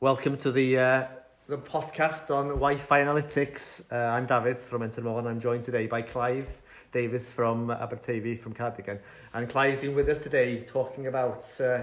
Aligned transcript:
Welcome 0.00 0.36
to 0.38 0.52
the 0.52 0.78
uh, 0.78 1.06
the 1.48 1.58
podcast 1.58 2.30
on 2.30 2.50
Wi-Fi 2.50 3.00
analytics. 3.00 3.92
Uh, 3.92 3.96
I'm 3.96 4.26
David 4.26 4.56
from 4.56 4.82
Entermore 4.82 5.18
and 5.18 5.26
I'm 5.26 5.40
joined 5.40 5.64
today 5.64 5.88
by 5.88 6.02
Clive 6.02 6.62
Davis 6.92 7.32
from 7.32 7.66
Abertavy 7.66 8.38
from 8.38 8.54
Cardigan. 8.54 9.00
And 9.34 9.48
Clive's 9.48 9.80
been 9.80 9.96
with 9.96 10.08
us 10.08 10.20
today 10.20 10.60
talking 10.60 11.08
about 11.08 11.50
uh, 11.58 11.80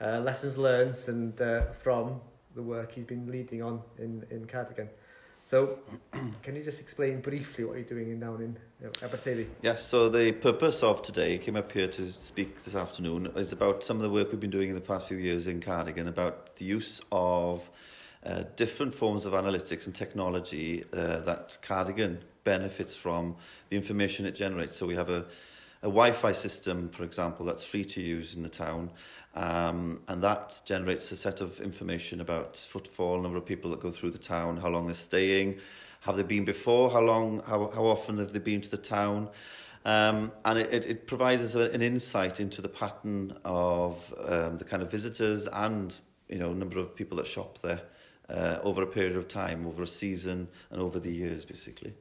uh, 0.00 0.18
lessons 0.18 0.58
learned 0.58 0.96
and 1.06 1.40
uh, 1.40 1.70
from 1.70 2.20
the 2.56 2.62
work 2.62 2.90
he's 2.90 3.04
been 3.04 3.30
leading 3.30 3.62
on 3.62 3.82
in, 3.96 4.26
in 4.28 4.46
Cardigan. 4.46 4.88
So, 5.44 5.80
can 6.42 6.56
you 6.56 6.62
just 6.62 6.80
explain 6.80 7.20
briefly 7.20 7.64
what 7.64 7.74
you're 7.74 7.84
doing 7.84 8.10
in 8.10 8.20
down 8.20 8.40
in 8.42 8.56
you? 8.80 8.90
Yes, 9.60 9.84
so 9.84 10.08
the 10.08 10.32
purpose 10.32 10.82
of 10.82 11.02
today, 11.02 11.38
came 11.38 11.56
up 11.56 11.70
here 11.72 11.88
to 11.88 12.12
speak 12.12 12.62
this 12.62 12.74
afternoon, 12.74 13.30
is 13.36 13.52
about 13.52 13.82
some 13.82 13.96
of 13.96 14.02
the 14.02 14.10
work 14.10 14.30
we've 14.30 14.40
been 14.40 14.50
doing 14.50 14.68
in 14.68 14.74
the 14.74 14.80
past 14.80 15.08
few 15.08 15.18
years 15.18 15.46
in 15.46 15.60
Cardigan 15.60 16.08
about 16.08 16.56
the 16.56 16.64
use 16.64 17.00
of 17.10 17.68
uh, 18.24 18.44
different 18.56 18.94
forms 18.94 19.26
of 19.26 19.32
analytics 19.32 19.86
and 19.86 19.94
technology 19.94 20.84
uh, 20.92 21.20
that 21.20 21.58
Cardigan 21.60 22.20
benefits 22.44 22.94
from 22.94 23.36
the 23.68 23.76
information 23.76 24.26
it 24.26 24.34
generates. 24.34 24.76
So 24.76 24.86
we 24.86 24.94
have 24.94 25.10
a, 25.10 25.24
a 25.82 25.88
Wi-Fi 25.88 26.32
system, 26.32 26.88
for 26.88 27.04
example, 27.04 27.44
that's 27.44 27.64
free 27.64 27.84
to 27.84 28.00
use 28.00 28.36
in 28.36 28.42
the 28.42 28.48
town, 28.48 28.90
Um, 29.34 30.00
and 30.08 30.22
that 30.22 30.60
generates 30.64 31.10
a 31.12 31.16
set 31.16 31.40
of 31.40 31.60
information 31.60 32.20
about 32.20 32.56
footfall, 32.56 33.20
number 33.20 33.38
of 33.38 33.46
people 33.46 33.70
that 33.70 33.80
go 33.80 33.90
through 33.90 34.10
the 34.10 34.18
town, 34.18 34.58
how 34.58 34.68
long 34.68 34.86
they're 34.86 34.94
staying, 34.94 35.58
have 36.00 36.16
they 36.16 36.22
been 36.22 36.44
before, 36.44 36.90
how 36.90 37.00
long, 37.00 37.42
how, 37.46 37.70
how 37.74 37.84
often 37.84 38.18
have 38.18 38.32
they 38.32 38.38
been 38.38 38.60
to 38.60 38.70
the 38.70 38.76
town. 38.76 39.30
Um, 39.84 40.32
and 40.44 40.58
it, 40.58 40.72
it, 40.72 40.86
it 40.86 41.06
provides 41.06 41.42
us 41.42 41.54
an 41.54 41.82
insight 41.82 42.40
into 42.40 42.62
the 42.62 42.68
pattern 42.68 43.36
of 43.44 44.14
um, 44.26 44.56
the 44.56 44.64
kind 44.64 44.82
of 44.82 44.90
visitors 44.90 45.48
and 45.52 45.98
you 46.28 46.38
know 46.38 46.52
number 46.52 46.78
of 46.78 46.94
people 46.94 47.16
that 47.16 47.26
shop 47.26 47.58
there 47.58 47.80
uh, 48.28 48.58
over 48.62 48.82
a 48.82 48.86
period 48.86 49.16
of 49.16 49.28
time, 49.28 49.66
over 49.66 49.82
a 49.82 49.86
season 49.86 50.48
and 50.70 50.80
over 50.80 51.00
the 51.00 51.10
years 51.10 51.44
basically. 51.44 51.94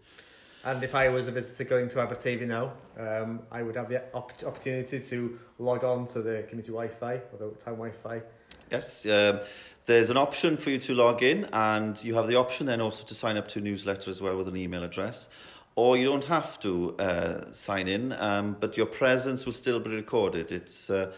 And 0.64 0.84
if 0.84 0.94
I 0.94 1.10
was 1.10 1.28
a 1.28 1.32
visitor 1.32 1.64
going 1.64 1.88
to 1.90 1.96
Abertavy 1.98 2.46
now, 2.46 2.74
um, 3.00 3.40
I 3.52 3.64
would 3.64 3.76
have 3.76 3.90
the 3.90 4.04
op 4.14 4.32
opportunity 4.46 5.00
to 5.00 5.40
log 5.58 5.84
on 5.84 6.06
to 6.08 6.22
the 6.22 6.44
community 6.48 6.72
Wi-Fi 6.72 7.14
or 7.14 7.38
the 7.40 7.50
town 7.64 7.78
Wi-Fi. 7.78 8.22
Yes, 8.70 9.06
um, 9.08 9.40
there's 9.88 10.12
an 10.12 10.18
option 10.18 10.58
for 10.58 10.70
you 10.70 10.78
to 10.78 10.94
log 10.94 11.24
in 11.24 11.46
and 11.52 12.02
you 12.04 12.14
have 12.14 12.28
the 12.28 12.36
option 12.36 12.68
then 12.68 12.80
also 12.80 13.04
to 13.08 13.16
sign 13.16 13.38
up 13.38 13.48
to 13.50 13.60
a 13.60 13.62
newsletter 13.62 14.12
as 14.12 14.22
well 14.22 14.38
with 14.38 14.48
an 14.48 14.56
email 14.56 14.84
address. 14.84 15.30
Or 15.76 15.98
you 15.98 16.06
don't 16.06 16.26
have 16.26 16.60
to 16.60 16.96
uh, 16.98 17.52
sign 17.54 17.88
in, 17.88 18.12
um, 18.14 18.56
but 18.60 18.78
your 18.78 18.86
presence 18.86 19.46
will 19.46 19.54
still 19.54 19.80
be 19.80 19.90
recorded. 19.90 20.52
It's 20.52 20.90
uh, 20.92 21.12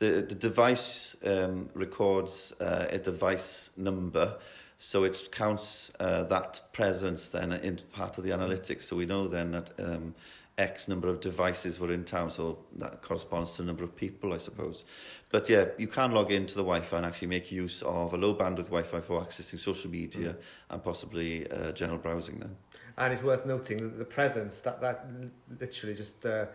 the, 0.00 0.22
the 0.26 0.34
device 0.34 1.14
um, 1.24 1.68
records 1.74 2.52
uh, 2.60 2.86
a 2.90 2.98
device 2.98 3.70
number, 3.76 4.38
So 4.78 5.02
it 5.02 5.30
counts 5.32 5.90
uh, 5.98 6.24
that 6.24 6.60
presence 6.72 7.30
then 7.30 7.52
in 7.52 7.80
part 7.92 8.16
of 8.16 8.24
the 8.24 8.30
analytics. 8.30 8.82
So 8.82 8.96
we 8.96 9.06
know 9.06 9.26
then 9.26 9.50
that 9.50 9.70
um, 9.78 10.14
X 10.56 10.88
number 10.88 11.08
of 11.08 11.20
devices 11.20 11.78
were 11.78 11.92
in 11.92 12.04
town, 12.04 12.30
so 12.30 12.58
that 12.76 13.02
corresponds 13.02 13.52
to 13.52 13.62
the 13.62 13.66
number 13.66 13.84
of 13.84 13.94
people, 13.94 14.32
I 14.32 14.38
suppose. 14.38 14.84
But 15.30 15.48
yeah, 15.48 15.66
you 15.78 15.86
can 15.86 16.12
log 16.12 16.32
into 16.32 16.54
the 16.54 16.62
Wi-Fi 16.62 16.96
and 16.96 17.06
actually 17.06 17.28
make 17.28 17.52
use 17.52 17.82
of 17.82 18.12
a 18.12 18.16
low 18.16 18.34
bandwidth 18.34 18.66
Wi-Fi 18.66 19.00
for 19.00 19.20
accessing 19.20 19.58
social 19.60 19.90
media 19.90 20.32
mm. 20.32 20.36
and 20.70 20.82
possibly 20.82 21.50
uh, 21.50 21.72
general 21.72 21.98
browsing 21.98 22.40
then. 22.40 22.56
And 22.96 23.12
it's 23.12 23.22
worth 23.22 23.46
noting 23.46 23.78
that 23.78 23.98
the 23.98 24.04
presence, 24.04 24.60
that, 24.60 24.80
that 24.80 25.06
literally 25.60 25.94
just 25.94 26.26
uh, 26.26 26.46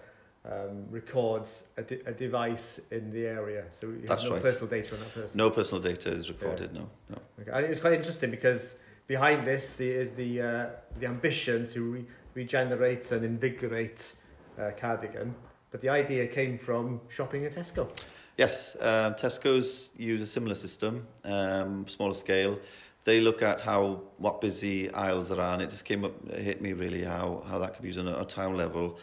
um, 0.45 0.85
records 0.89 1.67
a, 1.77 1.83
de 1.83 2.01
a 2.05 2.11
device 2.11 2.81
in 2.91 3.11
the 3.11 3.25
area. 3.25 3.65
So 3.71 3.87
you 3.87 4.03
That's 4.05 4.23
have 4.23 4.31
no 4.31 4.35
right. 4.35 4.43
personal 4.43 4.67
data 4.67 4.95
on 4.95 4.99
that 5.01 5.13
person. 5.13 5.37
No 5.37 5.49
personal 5.49 5.81
data 5.81 6.09
is 6.09 6.29
recorded, 6.29 6.73
no. 6.73 6.89
no. 7.09 7.17
Okay. 7.41 7.51
And 7.51 7.65
it's 7.65 7.79
quite 7.79 7.93
interesting 7.93 8.31
because 8.31 8.75
behind 9.07 9.47
this 9.47 9.75
the, 9.75 9.89
is 9.89 10.13
the 10.13 10.41
uh, 10.41 10.69
the 10.99 11.07
ambition 11.07 11.67
to 11.69 11.81
re 11.81 12.05
regenerate 12.35 13.11
and 13.11 13.23
invigorate 13.23 14.15
uh, 14.57 14.71
Cardigan. 14.75 15.33
But 15.71 15.81
the 15.81 15.89
idea 15.89 16.27
came 16.27 16.57
from 16.57 17.01
shopping 17.09 17.45
at 17.45 17.53
Tesco. 17.53 17.89
Yes, 18.37 18.75
um, 18.81 19.13
Tesco's 19.13 19.91
use 19.95 20.21
a 20.21 20.27
similar 20.27 20.55
system, 20.55 21.05
um, 21.23 21.87
smaller 21.87 22.15
scale. 22.15 22.59
They 23.05 23.19
look 23.19 23.41
at 23.41 23.61
how 23.61 24.01
what 24.17 24.41
busy 24.41 24.89
aisles 24.91 25.29
there 25.29 25.39
are, 25.39 25.53
and 25.53 25.61
it 25.61 25.69
just 25.69 25.85
came 25.85 26.05
up, 26.05 26.13
it 26.29 26.39
hit 26.39 26.61
me 26.61 26.73
really 26.73 27.03
how, 27.03 27.43
how 27.47 27.59
that 27.59 27.73
could 27.73 27.83
be 27.83 27.89
used 27.89 27.99
on 27.99 28.07
a, 28.07 28.21
a 28.21 28.25
town 28.25 28.57
level. 28.57 28.97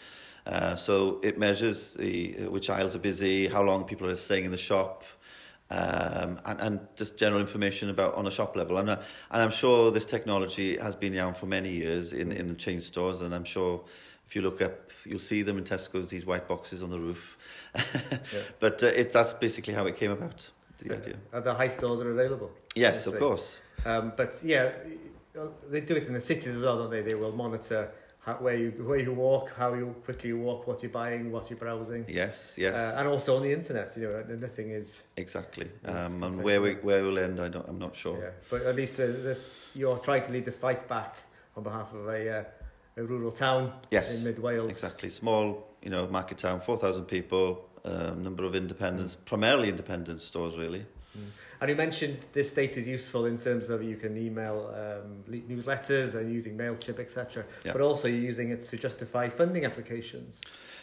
Uh, 0.47 0.75
so 0.75 1.21
it 1.23 1.39
measures 1.39 1.95
the 1.95 2.47
which 2.49 2.71
aisles 2.71 2.97
are 2.97 3.01
busy, 3.01 3.47
how 3.47 3.63
long 3.63 3.85
people 3.85 4.09
are 4.09 4.17
staying 4.17 4.45
in 4.45 4.51
the 4.51 4.57
shop, 4.57 5.05
um, 5.71 6.41
and, 6.45 6.61
and 6.61 6.81
just 6.97 7.17
general 7.17 7.41
information 7.41 7.91
about 7.91 8.15
on 8.15 8.27
a 8.27 8.31
shop 8.31 8.57
level. 8.57 8.79
And, 8.79 8.91
uh, 8.91 8.97
and 9.31 9.43
I'm 9.43 9.51
sure 9.51 9.91
this 9.91 10.07
technology 10.07 10.77
has 10.79 10.97
been 10.97 11.17
around 11.17 11.37
for 11.37 11.47
many 11.47 11.71
years 11.71 12.13
in, 12.13 12.33
in 12.33 12.47
the 12.47 12.55
chain 12.55 12.81
stores, 12.81 13.21
and 13.21 13.35
I'm 13.35 13.45
sure 13.45 13.85
if 14.27 14.35
you 14.35 14.43
look 14.43 14.63
up, 14.63 14.91
you'll 15.05 15.19
see 15.19 15.43
them 15.43 15.59
in 15.59 15.65
Tesco's, 15.65 16.09
these 16.09 16.25
white 16.27 16.49
boxes 16.49 16.83
on 16.83 16.91
the 16.91 16.99
roof. 16.99 17.37
yeah. 17.75 17.83
But 18.61 18.83
uh, 18.83 18.87
it, 18.87 19.13
that's 19.13 19.33
basically 19.33 19.75
how 19.75 19.87
it 19.87 19.97
came 19.97 20.11
about, 20.11 20.49
the 20.79 20.89
Yeah. 20.89 20.95
idea. 20.95 21.15
Uh, 21.33 21.41
the 21.41 21.55
high 21.55 21.69
stores 21.69 22.01
are 22.01 22.11
available. 22.11 22.51
Yes, 22.75 23.07
of 23.07 23.19
course. 23.19 23.59
Um, 23.85 24.13
but 24.17 24.35
yeah, 24.45 24.71
they 25.69 25.81
do 25.81 25.97
it 25.97 26.07
in 26.07 26.15
the 26.15 26.21
cities 26.21 26.49
as 26.49 26.63
well, 26.63 26.79
don't 26.79 26.91
they? 26.91 27.03
They 27.03 27.15
will 27.15 27.33
monitor 27.33 27.93
how, 28.21 28.35
where 28.35 28.55
you 28.57 28.71
where 28.85 28.99
you 28.99 29.13
walk, 29.13 29.53
how 29.57 29.73
you 29.75 29.95
quickly 30.05 30.29
you 30.29 30.39
walk, 30.39 30.67
what 30.67 30.83
you're 30.83 30.91
buying, 30.93 31.33
what 31.33 31.49
you're 31.51 31.59
browsing, 31.59 32.05
Yes, 32.09 32.55
yes, 32.57 32.77
uh, 32.77 32.97
and 32.99 33.09
also 33.09 33.37
on 33.37 33.43
the 33.43 33.53
internet. 33.53 33.97
You 33.97 34.03
know, 34.09 34.37
nothing 34.37 34.71
is. 34.71 35.03
exactly. 35.17 35.69
Yes, 35.85 35.95
Um, 36.11 36.23
and 36.23 36.43
where 36.43 36.61
we 36.61 36.75
where 36.75 37.03
we'll 37.03 37.19
end, 37.19 37.41
I 37.41 37.49
don't, 37.49 37.67
I'm 37.69 37.79
not 37.79 37.95
sure. 37.97 38.19
Yeah, 38.19 38.31
but 38.51 38.63
at 38.63 38.77
least 38.77 39.01
uh, 39.01 39.07
this, 39.07 39.45
you're 39.75 39.99
trying 39.99 40.23
to 40.25 40.33
lead 40.33 40.45
the 40.45 40.53
fight 40.53 40.87
back 40.89 41.17
on 41.57 41.63
behalf 41.63 41.93
of 41.95 42.07
a, 42.09 42.39
uh, 42.41 42.45
a 42.99 43.03
rural 43.05 43.33
town 43.33 43.73
Yes, 43.91 44.15
in 44.19 44.25
mid 44.25 44.39
Wales. 44.39 44.69
Exactly. 44.69 45.09
Small, 45.09 45.67
you 45.83 45.91
know, 45.91 46.07
market 46.07 46.39
town, 46.39 46.61
4,000 46.61 47.07
people, 47.07 47.69
um, 47.85 48.23
number 48.23 48.45
of 48.45 48.55
independents, 48.55 49.17
primarily 49.17 49.69
independent 49.71 50.21
stores, 50.21 50.57
really. 50.59 50.85
And 51.61 51.69
you 51.69 51.77
mentioned 51.77 52.19
this 52.33 52.53
data 52.53 52.81
is 52.81 52.89
useful 52.89 53.27
in 53.27 53.37
terms 53.37 53.69
of 53.69 53.83
you 53.83 53.97
can 53.97 54.17
email 54.17 54.75
um, 54.75 55.23
newsletters 55.31 56.15
and 56.15 56.33
using 56.33 56.57
Mailchimp, 56.57 56.99
etc. 56.99 57.45
Yeah. 57.65 57.73
But 57.73 57.83
also 57.83 58.09
you're 58.09 58.19
using 58.19 58.51
it 58.51 58.61
to 58.63 58.79
justify 58.79 59.29
funding 59.29 59.67
applications. 59.67 60.41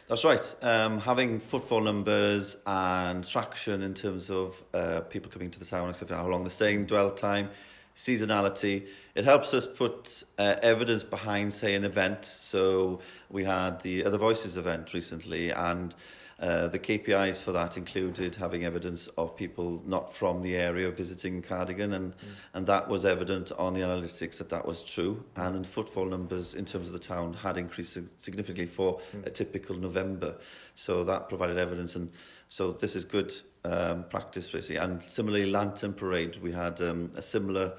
That's 0.07 0.23
right. 0.23 0.55
Um, 0.61 0.99
having 0.99 1.39
footfall 1.39 1.81
numbers 1.81 2.57
and 2.65 3.27
traction 3.27 3.81
in 3.81 3.93
terms 3.93 4.29
of 4.29 4.63
uh, 4.73 5.01
people 5.01 5.31
coming 5.31 5.49
to 5.51 5.59
the 5.59 5.65
town, 5.65 5.89
except 5.89 6.11
how 6.11 6.27
long 6.27 6.43
they're 6.43 6.49
staying, 6.51 6.85
dwell 6.85 7.09
time, 7.11 7.49
seasonality. 7.95 8.87
It 9.15 9.25
helps 9.25 9.53
us 9.55 9.65
put 9.65 10.23
uh, 10.37 10.55
evidence 10.61 11.03
behind, 11.03 11.51
say, 11.53 11.73
an 11.73 11.83
event. 11.83 12.23
So 12.23 13.01
we 13.29 13.43
had 13.43 13.81
the 13.81 14.05
Other 14.05 14.19
Voices 14.19 14.55
event 14.55 14.93
recently, 14.93 15.49
and 15.49 15.93
uh, 16.39 16.67
the 16.67 16.77
KPIs 16.77 17.41
for 17.41 17.51
that 17.51 17.77
included 17.77 18.35
having 18.35 18.63
evidence 18.63 19.07
of 19.17 19.35
people 19.35 19.81
not 19.87 20.13
from 20.13 20.43
the 20.43 20.55
area 20.55 20.91
visiting 20.91 21.41
Cardigan, 21.41 21.93
and, 21.93 22.15
and 22.53 22.67
that 22.67 22.87
was 22.87 23.05
evident 23.05 23.51
on 23.53 23.73
the 23.73 23.79
analytics 23.79 24.37
that 24.37 24.49
that 24.49 24.63
was 24.63 24.83
true. 24.83 25.23
And 25.35 25.65
footfall 25.65 26.05
numbers 26.05 26.53
in 26.53 26.63
terms 26.63 26.87
of 26.87 26.93
the 26.93 26.99
town 26.99 27.33
had 27.33 27.57
increased 27.57 27.97
significantly 28.19 28.67
for 28.67 28.99
a 29.25 29.31
typical 29.31 29.75
November. 29.75 30.35
So 30.75 31.03
that 31.05 31.27
provided 31.27 31.57
evidence, 31.57 31.95
and 31.95 32.11
so 32.49 32.71
this 32.71 32.95
is 32.95 33.03
good 33.03 33.33
um, 33.63 34.03
practice, 34.03 34.53
really. 34.53 34.75
And 34.75 35.01
similarly, 35.03 35.49
Lantern 35.49 35.93
Parade, 35.93 36.37
we 36.37 36.51
had 36.51 36.79
um, 36.81 37.11
a 37.15 37.21
similar 37.21 37.73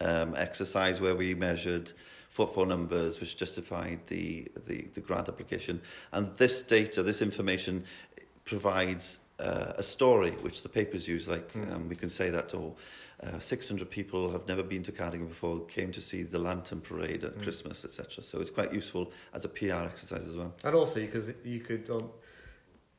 um, 0.00 0.34
exercise 0.36 1.00
where 1.00 1.14
we 1.14 1.34
measured 1.34 1.92
footfall 2.30 2.64
numbers, 2.64 3.20
which 3.20 3.36
justified 3.36 3.98
the, 4.06 4.46
the, 4.66 4.86
the 4.94 5.00
grant 5.00 5.28
application. 5.28 5.80
And 6.12 6.34
this 6.38 6.62
data, 6.62 7.02
this 7.02 7.20
information, 7.20 7.84
provides 8.44 9.18
uh, 9.38 9.72
a 9.76 9.82
story 9.82 10.30
which 10.42 10.62
the 10.62 10.68
papers 10.68 11.06
use. 11.08 11.28
Like 11.28 11.52
Mm. 11.52 11.72
um, 11.72 11.88
we 11.88 11.96
can 11.96 12.08
say 12.08 12.30
that, 12.30 12.54
oh, 12.54 12.76
uh, 13.22 13.38
600 13.38 13.90
people 13.90 14.30
have 14.30 14.46
never 14.48 14.62
been 14.62 14.82
to 14.84 14.92
Cardigan 14.92 15.26
before, 15.28 15.60
came 15.66 15.92
to 15.92 16.00
see 16.00 16.22
the 16.22 16.38
Lantern 16.38 16.80
Parade 16.80 17.24
at 17.24 17.36
Mm. 17.36 17.42
Christmas, 17.42 17.84
etc. 17.84 18.22
So 18.22 18.40
it's 18.40 18.50
quite 18.50 18.72
useful 18.72 19.12
as 19.34 19.44
a 19.44 19.48
PR 19.48 19.84
exercise 19.92 20.26
as 20.26 20.36
well. 20.36 20.54
And 20.64 20.74
also 20.74 21.00
because 21.00 21.30
you 21.44 21.60
could 21.60 21.88
um, 21.90 22.10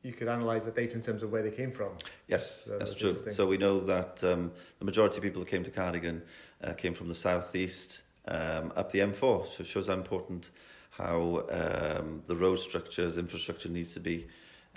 you 0.03 0.13
could 0.13 0.27
analyse 0.27 0.63
the 0.65 0.71
data 0.71 0.95
in 0.95 1.01
terms 1.01 1.21
of 1.23 1.31
where 1.31 1.43
they 1.43 1.51
came 1.51 1.71
from. 1.71 1.91
Yes, 2.27 2.63
So 2.65 2.77
that's 2.77 2.91
that's 2.91 2.99
true. 2.99 3.31
So 3.31 3.45
we 3.47 3.57
know 3.57 3.79
that 3.81 4.23
um, 4.23 4.51
the 4.79 4.85
majority 4.85 5.17
of 5.17 5.23
people 5.23 5.41
that 5.43 5.49
came 5.49 5.63
to 5.63 5.71
Cardigan 5.71 6.21
uh, 6.63 6.73
came 6.73 6.93
from 6.95 7.07
the 7.07 7.15
southeast 7.15 8.01
um, 8.27 8.71
up 8.75 8.91
the 8.91 8.99
M4. 8.99 9.47
So 9.47 9.61
it 9.61 9.67
shows 9.67 9.87
how 9.87 9.93
important 9.93 10.51
how 10.91 11.43
um, 11.51 12.21
the 12.25 12.35
road 12.35 12.57
structures, 12.57 13.17
infrastructure 13.17 13.69
needs 13.69 13.93
to 13.93 13.99
be 13.99 14.27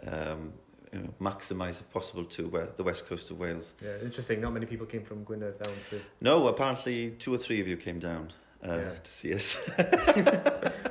um, 0.07 0.53
you 0.93 1.01
know, 1.01 1.15
maximised 1.21 1.81
if 1.81 1.91
possible 1.93 2.25
to 2.25 2.49
where, 2.49 2.67
the 2.77 2.85
west 2.85 3.09
coast 3.09 3.31
of 3.31 3.39
Wales. 3.39 3.75
Yeah, 3.83 3.97
interesting. 4.03 4.41
Not 4.41 4.53
many 4.53 4.67
people 4.67 4.87
came 4.87 5.03
from 5.03 5.25
Gwynedd 5.25 5.63
down 5.63 5.75
to. 5.91 6.01
No, 6.21 6.47
apparently 6.47 7.11
two 7.13 7.35
or 7.35 7.39
three 7.39 7.61
of 7.61 7.67
you 7.67 7.77
came 7.77 7.99
down 7.99 8.33
uh, 8.67 8.77
Yeah. 8.79 8.95
to 8.95 9.11
see 9.11 9.35
us. 9.35 9.59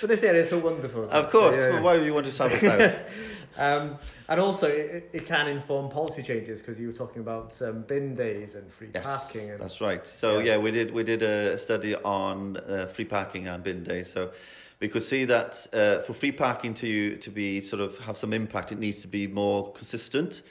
But 0.00 0.08
this 0.08 0.22
area 0.22 0.42
is 0.42 0.50
so 0.50 0.58
wonderful. 0.58 1.04
of 1.10 1.30
course. 1.30 1.56
Yeah. 1.56 1.70
Well, 1.70 1.82
why 1.82 1.96
would 1.96 2.06
you 2.06 2.14
want 2.14 2.26
to 2.26 2.36
travel 2.36 2.56
south? 2.56 3.04
Um, 3.56 3.98
and 4.28 4.40
also, 4.40 4.66
it, 4.68 5.10
it 5.12 5.26
can 5.26 5.46
inform 5.48 5.90
policy 5.90 6.22
changes 6.22 6.60
because 6.60 6.78
you 6.80 6.86
were 6.86 6.92
talking 6.92 7.20
about 7.20 7.60
um, 7.62 7.82
bin 7.82 8.14
days 8.14 8.54
and 8.54 8.70
free 8.72 8.88
Yes, 8.94 9.04
parking. 9.04 9.50
And, 9.50 9.60
that's 9.60 9.80
right. 9.80 10.06
So 10.06 10.38
Yeah. 10.38 10.52
yeah, 10.52 10.58
we 10.58 10.70
did 10.70 10.92
we 10.92 11.04
did 11.04 11.22
a 11.22 11.58
study 11.58 11.94
on 11.96 12.56
uh, 12.56 12.86
free 12.86 13.04
parking 13.04 13.48
and 13.48 13.62
bin 13.62 13.84
days. 13.84 14.10
So 14.10 14.30
we 14.80 14.88
could 14.88 15.02
see 15.02 15.24
that 15.26 15.66
uh, 15.72 16.02
for 16.02 16.14
free 16.14 16.32
parking 16.32 16.74
to 16.74 17.16
to 17.16 17.30
be 17.30 17.60
sort 17.60 17.82
of 17.82 17.98
have 17.98 18.16
some 18.16 18.32
impact, 18.32 18.72
it 18.72 18.78
needs 18.78 19.00
to 19.02 19.08
be 19.08 19.26
more 19.26 19.72
consistent, 19.72 20.42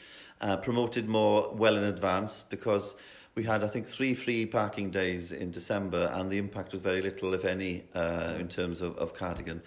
uh, 0.41 0.57
promoted 0.57 1.07
more 1.07 1.53
well 1.53 1.75
in 1.77 1.83
advance 1.83 2.43
because. 2.49 2.95
We 3.33 3.45
had, 3.45 3.63
I 3.63 3.69
think, 3.69 3.87
three 3.87 4.13
free 4.13 4.45
parking 4.45 4.91
days 4.91 5.31
in 5.31 5.51
December, 5.51 6.11
and 6.13 6.29
the 6.29 6.37
impact 6.37 6.73
was 6.73 6.81
very 6.81 7.01
little, 7.01 7.33
if 7.33 7.45
any, 7.45 7.85
uh, 7.95 8.33
in 8.37 8.49
terms 8.49 8.81
of, 8.81 8.97
of 8.97 9.13
Cardigan. 9.13 9.61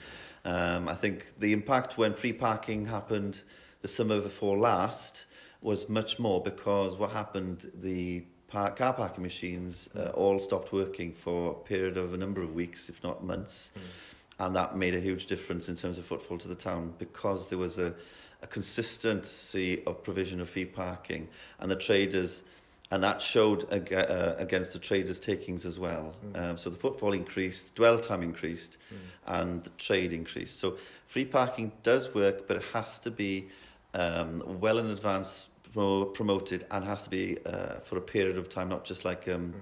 Um, 0.44 0.88
I 0.88 0.94
think 0.94 1.38
the 1.38 1.52
impact 1.52 1.96
when 1.96 2.14
free 2.14 2.32
parking 2.32 2.86
happened 2.86 3.42
the 3.82 3.88
summer 3.88 4.20
before 4.20 4.58
last 4.58 5.26
was 5.62 5.88
much 5.88 6.18
more 6.18 6.42
because 6.42 6.96
what 6.96 7.10
happened, 7.10 7.70
the 7.80 8.24
par 8.48 8.70
car 8.70 8.92
parking 8.92 9.22
machines 9.22 9.88
uh, 9.96 10.10
all 10.10 10.38
stopped 10.38 10.72
working 10.72 11.12
for 11.12 11.52
a 11.52 11.54
period 11.54 11.96
of 11.96 12.12
a 12.12 12.16
number 12.16 12.42
of 12.42 12.54
weeks, 12.54 12.88
if 12.88 13.02
not 13.02 13.24
months. 13.24 13.70
And 14.38 14.54
that 14.56 14.76
made 14.76 14.94
a 14.94 15.00
huge 15.00 15.26
difference 15.26 15.68
in 15.68 15.76
terms 15.76 15.96
of 15.96 16.04
footfall 16.04 16.38
to 16.38 16.48
the 16.48 16.54
town 16.54 16.92
because 16.98 17.48
there 17.48 17.58
was 17.58 17.78
a, 17.78 17.94
a 18.42 18.46
consistency 18.46 19.82
of 19.86 20.02
provision 20.02 20.40
of 20.40 20.50
free 20.50 20.64
parking. 20.64 21.28
And 21.60 21.70
the 21.70 21.76
traders 21.76 22.42
and 22.94 23.02
that 23.02 23.20
showed 23.20 23.60
ag 23.72 23.92
uh, 23.92 24.36
against 24.38 24.72
the 24.72 24.78
traders' 24.78 25.18
takings 25.18 25.66
as 25.66 25.80
well. 25.80 26.14
Mm. 26.14 26.40
Um, 26.40 26.56
so 26.56 26.70
the 26.70 26.76
footfall 26.76 27.12
increased, 27.12 27.74
dwell 27.74 27.98
time 27.98 28.22
increased, 28.22 28.78
and 29.26 29.64
the 29.64 29.70
trade 29.70 30.12
increased. 30.12 30.60
So 30.60 30.76
free 31.08 31.24
parking 31.24 31.72
does 31.82 32.14
work, 32.14 32.46
but 32.46 32.58
it 32.58 32.62
has 32.72 33.00
to 33.00 33.10
be 33.10 33.48
um, 33.94 34.60
well 34.60 34.78
in 34.78 34.86
advance 34.90 35.48
pro 35.72 36.04
promoted 36.04 36.66
and 36.70 36.84
has 36.84 37.02
to 37.02 37.10
be 37.10 37.36
uh, 37.44 37.80
for 37.80 37.98
a 37.98 38.00
period 38.00 38.38
of 38.38 38.48
time, 38.48 38.68
not 38.68 38.84
just 38.84 39.04
like 39.04 39.26
um, 39.26 39.54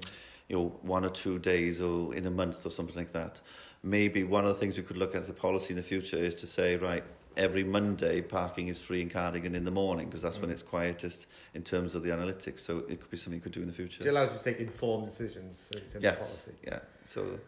you 0.48 0.56
know 0.56 0.66
one 0.82 1.02
or 1.02 1.10
two 1.10 1.38
days 1.38 1.80
or 1.80 2.14
in 2.14 2.26
a 2.26 2.30
month 2.30 2.66
or 2.66 2.70
something 2.70 2.96
like 2.96 3.12
that. 3.12 3.40
Maybe 3.82 4.24
one 4.24 4.44
of 4.44 4.50
the 4.54 4.60
things 4.60 4.76
we 4.76 4.84
could 4.84 4.98
look 4.98 5.14
at 5.14 5.22
as 5.22 5.30
a 5.30 5.38
policy 5.46 5.70
in 5.70 5.76
the 5.76 5.82
future 5.82 6.18
is 6.18 6.34
to 6.36 6.46
say, 6.46 6.76
right, 6.76 7.04
every 7.36 7.64
Monday 7.64 8.20
parking 8.20 8.68
is 8.68 8.80
free 8.80 9.00
in 9.02 9.08
Cardigan 9.10 9.54
in 9.54 9.64
the 9.64 9.70
morning 9.70 10.06
because 10.06 10.22
that's 10.22 10.38
when 10.38 10.50
Mm. 10.50 10.54
it's 10.54 10.62
quietest 10.62 11.26
in 11.54 11.62
terms 11.62 11.94
of 11.94 12.02
the 12.02 12.10
analytics. 12.10 12.60
So 12.60 12.78
it 12.88 13.00
could 13.00 13.10
be 13.10 13.16
something 13.16 13.34
you 13.38 13.42
could 13.42 13.52
do 13.52 13.60
in 13.62 13.66
the 13.68 13.72
future. 13.72 14.04
It 14.06 14.10
allows 14.10 14.32
you 14.32 14.38
to 14.38 14.44
take 14.44 14.58
informed 14.60 15.06
decisions 15.08 15.68
in 15.74 15.80
terms 15.80 15.94
of 15.96 16.02
yes, 16.02 16.16
policy. 16.16 16.52
yeah. 16.64 16.78
So 17.04 17.38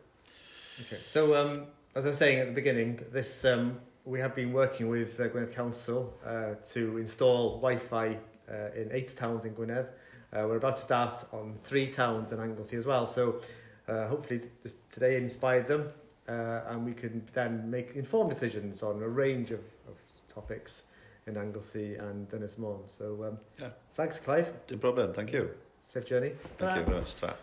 Okay. 0.87 0.99
So, 1.09 1.37
um, 1.37 1.67
as 1.95 2.05
I 2.05 2.09
was 2.09 2.19
saying 2.19 2.41
at 2.41 2.47
the 2.49 2.53
beginning, 2.53 2.99
this 3.13 3.45
um, 3.45 3.79
we 4.05 4.19
have 4.19 4.35
been 4.35 4.53
working 4.53 4.89
with 4.89 5.21
uh, 5.21 5.29
Gwynedd 5.29 5.53
Council 5.55 6.13
uh, 6.27 6.55
to 6.73 6.99
install 6.99 7.61
Wi-Fi 7.61 8.19
uh, 8.51 8.55
in 8.75 8.91
eight 8.91 9.17
towns 9.17 9.45
in 9.45 9.55
Gwynedd. 9.55 9.87
Uh, 10.33 10.47
we're 10.49 10.57
about 10.57 10.77
to 10.79 10.83
start 10.83 11.15
on 11.33 11.57
three 11.63 11.87
towns 11.93 12.33
in 12.33 12.41
Anglesey 12.41 12.77
as 12.77 12.85
well. 12.87 13.07
So, 13.07 13.41
uh, 13.87 14.09
hopefully 14.09 14.41
this, 14.65 14.75
today 14.91 15.17
inspired 15.17 15.69
them, 15.69 15.91
uh, 16.29 16.61
and 16.69 16.85
we 16.85 16.93
can 16.93 17.23
then 17.33 17.71
make 17.71 17.95
informed 17.97 18.31
decisions 18.31 18.83
on 18.83 19.03
a 19.03 19.09
range 19.09 19.51
of, 19.51 19.61
of 19.89 19.99
topics 20.29 20.85
in 21.27 21.37
Anglesey 21.37 21.97
and 21.97 22.29
Dennis 22.29 22.59
Morn. 22.59 22.83
So 22.87 23.25
um, 23.25 23.39
yeah. 23.59 23.71
thanks, 23.93 24.19
Clive. 24.19 24.53
No 24.71 24.77
problem. 24.79 25.13
Thank 25.13 25.33
you. 25.33 25.51
Safe 25.89 26.05
journey. 26.05 26.33
Thank 26.59 26.71
Ta-ra. 26.71 26.79
you 26.79 26.85
very 26.85 26.99
much. 26.99 27.21
Ta-ra. 27.21 27.35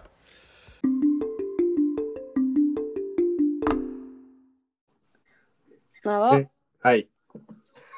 Na 6.04 6.18
fo. 6.18 6.48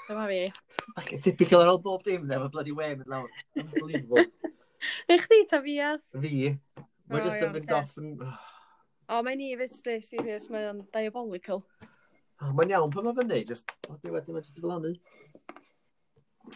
Dyma 0.07 0.27
fi. 0.27 0.51
Ac 0.99 1.19
typical 1.23 1.61
ar 1.63 1.71
ôl 1.71 1.81
bob 1.81 2.03
dim, 2.03 2.27
efo 2.27 2.49
bloody 2.51 2.73
way 2.75 2.95
mynd 2.95 3.07
lawr. 3.07 3.29
Unbelievable. 3.55 4.25
Eich 5.11 5.27
di 5.31 5.45
ta 5.47 5.61
fi, 5.63 5.79
Fi. 6.19 6.57
Mae 7.07 7.23
just 7.23 7.39
yn 7.39 7.55
mynd 7.55 7.71
off 7.71 7.95
yn... 8.01 8.17
Oh. 8.19 8.52
O, 9.11 9.19
mae'n 9.25 9.39
ni 9.39 9.49
fyd, 9.59 9.73
sti, 9.75 9.97
serious, 10.05 10.45
mae'n 10.51 10.79
diabolical. 10.93 11.59
O, 12.39 12.51
mae'n 12.55 12.71
iawn 12.71 12.93
pan 12.93 13.03
mae'n 13.07 13.17
fyny, 13.17 13.41
just, 13.47 13.73
o, 13.89 13.97
di 13.99 14.13
wedyn, 14.13 14.37
mae'n 14.37 14.45
just 14.45 14.59
i 14.59 14.63
flannu. 14.63 14.93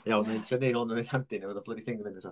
Iawn, 0.07 0.29
mae'n 0.29 0.45
siarad 0.47 0.63
ni 0.63 0.71
hwn 0.75 0.93
yn 0.95 1.01
ei 1.01 1.09
handi, 1.09 1.41
neu 1.41 1.51
fydd 1.51 1.59
y 1.59 1.65
bloody 1.65 1.83
thing 1.83 1.99
yn 1.99 2.07
mynd 2.07 2.21
eto. 2.21 2.31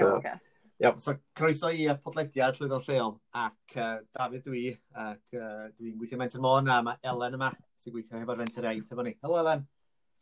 Iawn, 0.00 0.16
oce. 0.16 0.34
Iawn, 0.82 0.98
so 1.04 1.14
croeso 1.38 1.70
i 1.70 1.86
y 1.86 1.94
podlediad 2.02 2.58
llwyddo'r 2.58 2.88
Lleol, 2.88 3.14
ac 3.44 3.78
uh, 3.78 3.94
David 4.18 4.44
dwi, 4.48 4.64
ac 5.04 5.38
uh, 5.38 5.70
dwi'n 5.76 5.94
gweithio 6.00 6.18
Mentor 6.18 6.42
Môn, 6.42 6.72
a 6.74 6.80
mae 6.88 6.98
Elen 7.14 7.38
yma, 7.38 7.52
sy'n 7.84 7.94
gweithio 7.94 8.18
hefo'r 8.18 8.42
fenter 8.42 8.66
Iaith 8.66 8.90
efo 8.90 9.06
ni. 9.06 9.14
Helo, 9.22 9.38
Elen. 9.44 9.64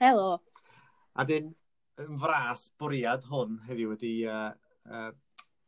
Helo. 0.04 0.28
A 1.16 1.28
dyn, 1.28 1.48
yn 2.04 2.20
fras 2.20 2.68
bwriad 2.80 3.24
hwn 3.32 3.56
heddiw 3.70 3.96
wedi 3.96 4.14
uh, 4.28 4.50
uh, 4.92 5.10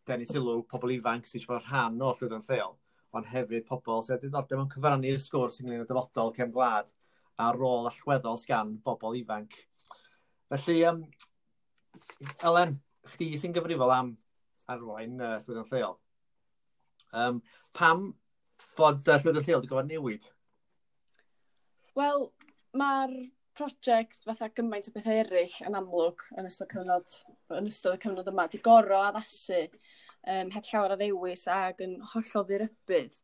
denu 0.04 0.28
sylw 0.28 0.60
pobl 0.68 0.92
ifanc 0.98 1.28
sy'n 1.28 1.40
siarad 1.40 1.70
rhan 1.70 2.02
o 2.04 2.12
llwyddo'r 2.12 2.44
Lleol 2.50 2.76
ond 3.14 3.28
hefyd 3.30 3.66
pobl 3.68 4.02
sydd 4.02 4.18
wedi 4.18 4.32
ddordeb 4.32 4.62
yn 4.64 4.70
cyfrannu'r 4.72 5.20
sgwrs 5.22 5.60
ynglyn 5.62 5.84
â 5.84 5.88
dyfodol 5.88 6.32
cefn 6.36 6.54
gwlad 6.54 6.90
a 7.38 7.50
rôl 7.54 7.88
allweddol 7.90 8.38
sgan 8.40 8.74
bobl 8.86 9.18
ifanc. 9.18 9.54
Felly, 10.50 10.80
um, 10.90 11.04
Elen, 12.46 12.76
chdi 13.14 13.32
sy'n 13.38 13.54
gyfrifol 13.54 13.92
am 13.94 14.12
arwain 14.70 15.16
uh, 15.20 15.36
llwyddiant 15.42 15.72
lleol. 15.72 15.96
Um, 17.14 17.40
pam 17.76 18.06
bod 18.78 19.02
uh, 19.06 19.18
llwyddiant 19.18 19.48
lleol 19.48 19.62
wedi 19.62 19.72
gofod 19.72 19.90
newid? 19.90 20.28
Wel, 21.98 22.28
mae'r 22.74 23.16
prosiect 23.54 24.24
fatha 24.26 24.50
gymaint 24.50 24.90
o 24.90 24.94
bethau 24.94 25.20
eraill 25.22 25.58
yn 25.68 25.78
amlwg 25.78 26.24
yn 26.38 26.48
ystod, 26.48 26.70
cyfnod, 26.72 27.18
yn 27.54 27.70
ystod 27.70 27.94
y 27.94 28.02
cyfnod 28.02 28.30
yma, 28.32 28.48
di 28.50 28.58
goro 28.62 28.98
addasu 29.06 29.68
um, 30.26 30.52
heb 30.54 30.68
llawer 30.70 30.94
o 30.94 30.98
ddewis 31.00 31.46
ac 31.52 31.82
yn 31.84 31.98
hollol 32.12 32.46
ddirybydd. 32.48 33.18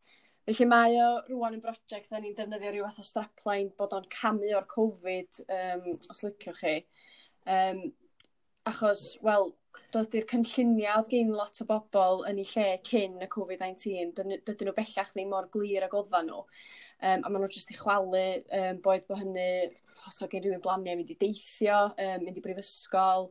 Felly 0.49 0.67
mae 0.67 0.97
o 0.99 1.08
rwan 1.29 1.56
yn 1.58 1.62
brosiect 1.62 2.11
da 2.11 2.19
ni'n 2.19 2.35
defnyddio 2.37 2.73
rhyw 2.73 2.87
fath 2.88 3.02
o 3.02 3.06
strapline 3.06 3.73
bod 3.79 3.94
o'n 3.94 4.08
camu 4.11 4.50
o'r 4.56 4.69
Covid, 4.70 5.43
um, 5.47 5.88
os 6.11 6.25
liciwch 6.26 6.62
chi. 6.62 6.76
Um, 7.47 7.82
achos, 8.69 9.05
wel, 9.25 9.52
doedd 9.94 10.17
i'r 10.19 10.26
cynlluniau 10.31 11.00
oedd 11.00 11.11
gen 11.12 11.32
lot 11.37 11.61
o 11.62 11.67
bobl 11.69 12.25
yn 12.31 12.41
eu 12.43 12.49
lle 12.52 12.67
cyn 12.87 13.20
y 13.23 13.29
Covid-19, 13.31 14.12
dydyn 14.17 14.69
nhw 14.69 14.75
bellach 14.76 15.12
ni 15.17 15.26
mor 15.29 15.49
glir 15.55 15.87
ag 15.87 15.97
oeddan 15.99 16.31
nhw. 16.31 16.43
Um, 17.00 17.23
a 17.25 17.31
maen 17.31 17.44
nhw 17.44 17.52
jyst 17.55 17.73
i 17.73 17.79
chwalu, 17.79 18.25
um, 18.58 18.81
boed 18.85 19.06
bod 19.08 19.23
hynny, 19.23 19.70
os 20.08 20.20
o 20.25 20.29
gen 20.31 20.44
rhywun 20.44 20.64
blaniau 20.64 20.99
mynd 20.99 21.12
i 21.14 21.19
deithio, 21.20 21.85
um, 21.94 22.26
mynd 22.26 22.38
i 22.38 22.44
brifysgol, 22.44 23.31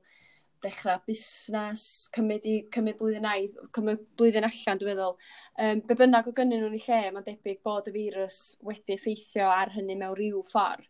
dechrau 0.64 1.00
busnes, 1.08 1.84
cymryd, 2.16 2.48
i 2.50 2.56
cymryd, 2.74 2.98
blwyddyn 3.00 3.30
ai, 3.30 3.50
cymryd 3.76 4.04
blwyddyn 4.20 4.48
allan 4.50 4.82
dwi'n 4.82 4.94
meddwl 4.94 5.16
Um, 5.60 5.82
be 5.84 5.96
bynnag 6.00 6.28
o 6.30 6.32
gynnyn 6.32 6.62
nhw'n 6.64 6.76
ei 6.78 6.84
lle 6.86 7.10
mae'n 7.12 7.26
debyg 7.26 7.58
bod 7.68 7.90
y 7.90 7.92
virus 7.92 8.36
wedi 8.64 8.96
effeithio 8.96 9.50
ar 9.52 9.74
hynny 9.74 9.98
mewn 10.00 10.16
rhyw 10.16 10.40
ffordd. 10.48 10.86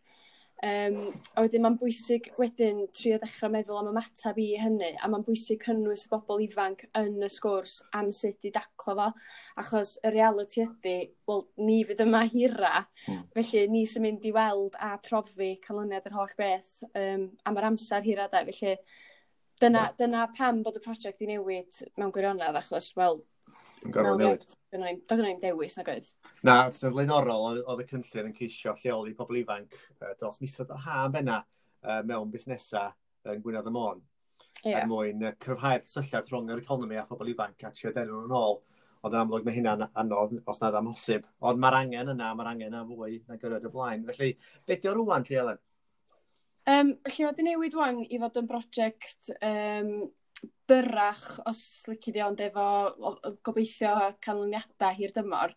Um, 0.60 0.98
a 1.34 1.42
wedyn 1.42 1.64
mae'n 1.64 1.78
bwysig 1.80 2.28
wedyn 2.38 2.84
trio 2.94 3.16
dechra 3.18 3.48
meddwl 3.50 3.80
am 3.80 3.88
ymateb 3.90 4.38
i 4.38 4.46
hynny 4.60 4.92
a 4.92 5.08
mae'n 5.10 5.24
bwysig 5.26 5.64
cynnwys 5.64 6.04
y 6.06 6.12
bobl 6.12 6.44
ifanc 6.44 6.84
yn 7.00 7.16
y 7.24 7.30
sgwrs 7.32 7.80
am 7.96 8.12
sut 8.14 8.46
i 8.46 8.54
daclo 8.54 8.94
fo 9.00 9.08
achos 9.64 9.96
y 10.04 10.14
reality 10.14 10.62
ydy, 10.68 10.96
wel 11.26 11.46
ni 11.64 11.80
fydd 11.88 12.04
yma 12.06 12.22
hira 12.28 12.84
hmm. 13.08 13.24
felly 13.34 13.66
ni 13.72 13.86
sy'n 13.88 14.06
mynd 14.06 14.28
i 14.28 14.36
weld 14.36 14.78
a 14.78 14.92
profi 15.02 15.56
canlyniad 15.64 16.06
yr 16.12 16.18
holl 16.20 16.36
beth 16.38 16.74
um, 16.92 17.30
am 17.42 17.58
yr 17.58 17.72
amser 17.72 18.06
hira 18.06 18.30
da, 18.30 18.44
felly 18.52 18.76
Dyna, 19.60 19.82
yeah. 19.86 19.96
dyna 19.98 20.26
pam 20.36 20.62
bod 20.64 20.78
y 20.78 20.82
prosiect 20.84 21.20
i 21.20 21.28
newid 21.28 21.82
mewn 22.00 22.12
gwirionedd, 22.14 22.56
achos, 22.60 22.90
wel, 22.96 23.20
yn 23.84 23.94
gorfod 23.94 24.22
newid. 24.22 24.46
Doedd 24.72 25.24
gen 25.26 25.40
dewis 25.42 25.76
nag 25.76 25.90
oedd? 25.92 26.08
Na, 26.46 26.54
so 26.76 26.92
flaenorol, 26.94 27.60
oedd 27.60 27.82
y 27.84 27.88
cynllun 27.90 28.30
yn 28.30 28.36
ceisio 28.36 28.74
lleoli 28.80 29.12
pobl 29.18 29.40
ifanc 29.42 29.76
uh, 29.98 30.14
dros 30.20 30.40
misoedd 30.40 30.72
yr 30.72 30.84
haf 30.86 31.18
yna 31.20 31.40
e, 31.44 32.00
mewn 32.08 32.32
busnesau 32.32 32.94
yn 33.28 33.44
Gwynedd 33.44 33.68
y 33.68 33.74
Môn. 33.74 34.02
Yeah. 34.64 34.82
Er 34.82 34.88
mwyn 34.88 35.24
uh, 35.24 35.34
cryfhau'r 35.40 35.86
syllad 35.88 36.28
rhwng 36.28 36.52
yr 36.52 36.60
economi 36.64 37.00
a 37.00 37.06
phobl 37.08 37.32
ifanc 37.32 37.64
a 37.64 37.72
trio 37.76 37.92
denw 37.96 38.16
nhw'n 38.16 38.36
ôl. 38.40 38.60
Ond 39.00 39.14
yn 39.14 39.22
amlwg 39.22 39.46
mae 39.46 39.56
hynna'n 39.56 39.86
anodd 40.02 40.34
os 40.50 40.60
nad 40.60 40.76
amhosib. 40.76 41.24
Ond 41.48 41.60
mae'r 41.60 41.78
angen 41.78 42.12
yna, 42.12 42.34
mae'r 42.36 42.50
angen 42.50 42.68
yna 42.68 42.82
fwy 42.88 43.22
na 43.28 43.38
gyrraedd 43.40 43.64
y 43.64 43.72
blaen. 43.72 44.04
Felly, 44.10 44.34
beth 44.68 44.82
di 44.82 44.90
o 44.90 44.92
rwan, 44.98 45.24
Lle 45.28 45.38
Elen? 45.40 45.62
Um, 46.70 46.90
felly 47.08 47.24
mae 47.24 47.34
di 47.34 47.44
newid 47.46 47.74
wan 47.74 47.96
i 48.04 48.18
fod 48.20 48.36
yn 48.38 48.46
brosiect 48.46 49.30
um, 49.42 49.88
byrach, 50.70 51.22
os 51.48 51.60
lyci 51.90 52.12
di 52.14 52.20
ond 52.22 52.42
efo 52.44 52.66
gobeithio 53.46 53.94
canlyniadau 54.22 54.94
hir 54.98 55.14
dymor. 55.16 55.54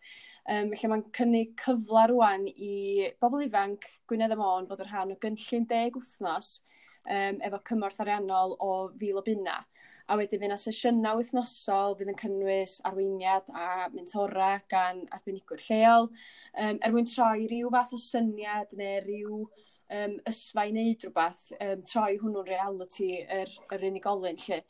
Um, 0.50 0.72
felly 0.72 0.90
mae'n 0.90 1.04
cynnig 1.14 1.52
cyfle 1.60 2.06
rwan 2.10 2.48
i 2.50 3.10
bobl 3.22 3.44
ifanc 3.44 3.86
Gwynedd 4.10 4.34
y 4.34 4.38
Môn 4.40 4.66
fod 4.70 4.82
yn 4.82 4.90
rhan 4.90 5.12
o 5.14 5.18
gynllun 5.22 5.68
deg 5.70 5.98
wythnos 6.00 6.56
um, 7.06 7.38
efo 7.46 7.60
cymorth 7.68 8.00
ariannol 8.02 8.56
o 8.58 8.72
fil 8.98 9.20
o 9.20 9.24
bunna. 9.28 9.60
A 10.10 10.18
wedyn 10.18 10.42
fyna 10.42 10.56
sesiynau 10.60 11.20
wythnosol 11.20 11.94
fydd 12.00 12.10
yn 12.10 12.18
cynnwys 12.24 12.80
arweiniad 12.88 13.46
a 13.54 13.86
mentora 13.92 14.56
gan 14.72 15.04
arbenigwyr 15.14 15.62
lleol, 15.68 16.10
um, 16.58 16.82
er 16.82 16.96
mwyn 16.96 17.08
troi 17.12 17.46
rhyw 17.46 17.70
fath 17.76 17.94
o 17.94 18.00
syniad 18.02 18.74
neu 18.80 18.98
rhyw 19.06 19.38
um, 19.92 20.16
ysfau 20.30 20.72
wneud 20.72 21.04
rhywbeth, 21.04 21.46
um, 21.60 21.84
troi 21.88 22.16
hwnnw'n 22.20 22.48
reality 22.48 23.10
yr, 23.22 23.52
yr 23.74 23.86
unigolyn 23.90 24.40
lle. 24.46 24.60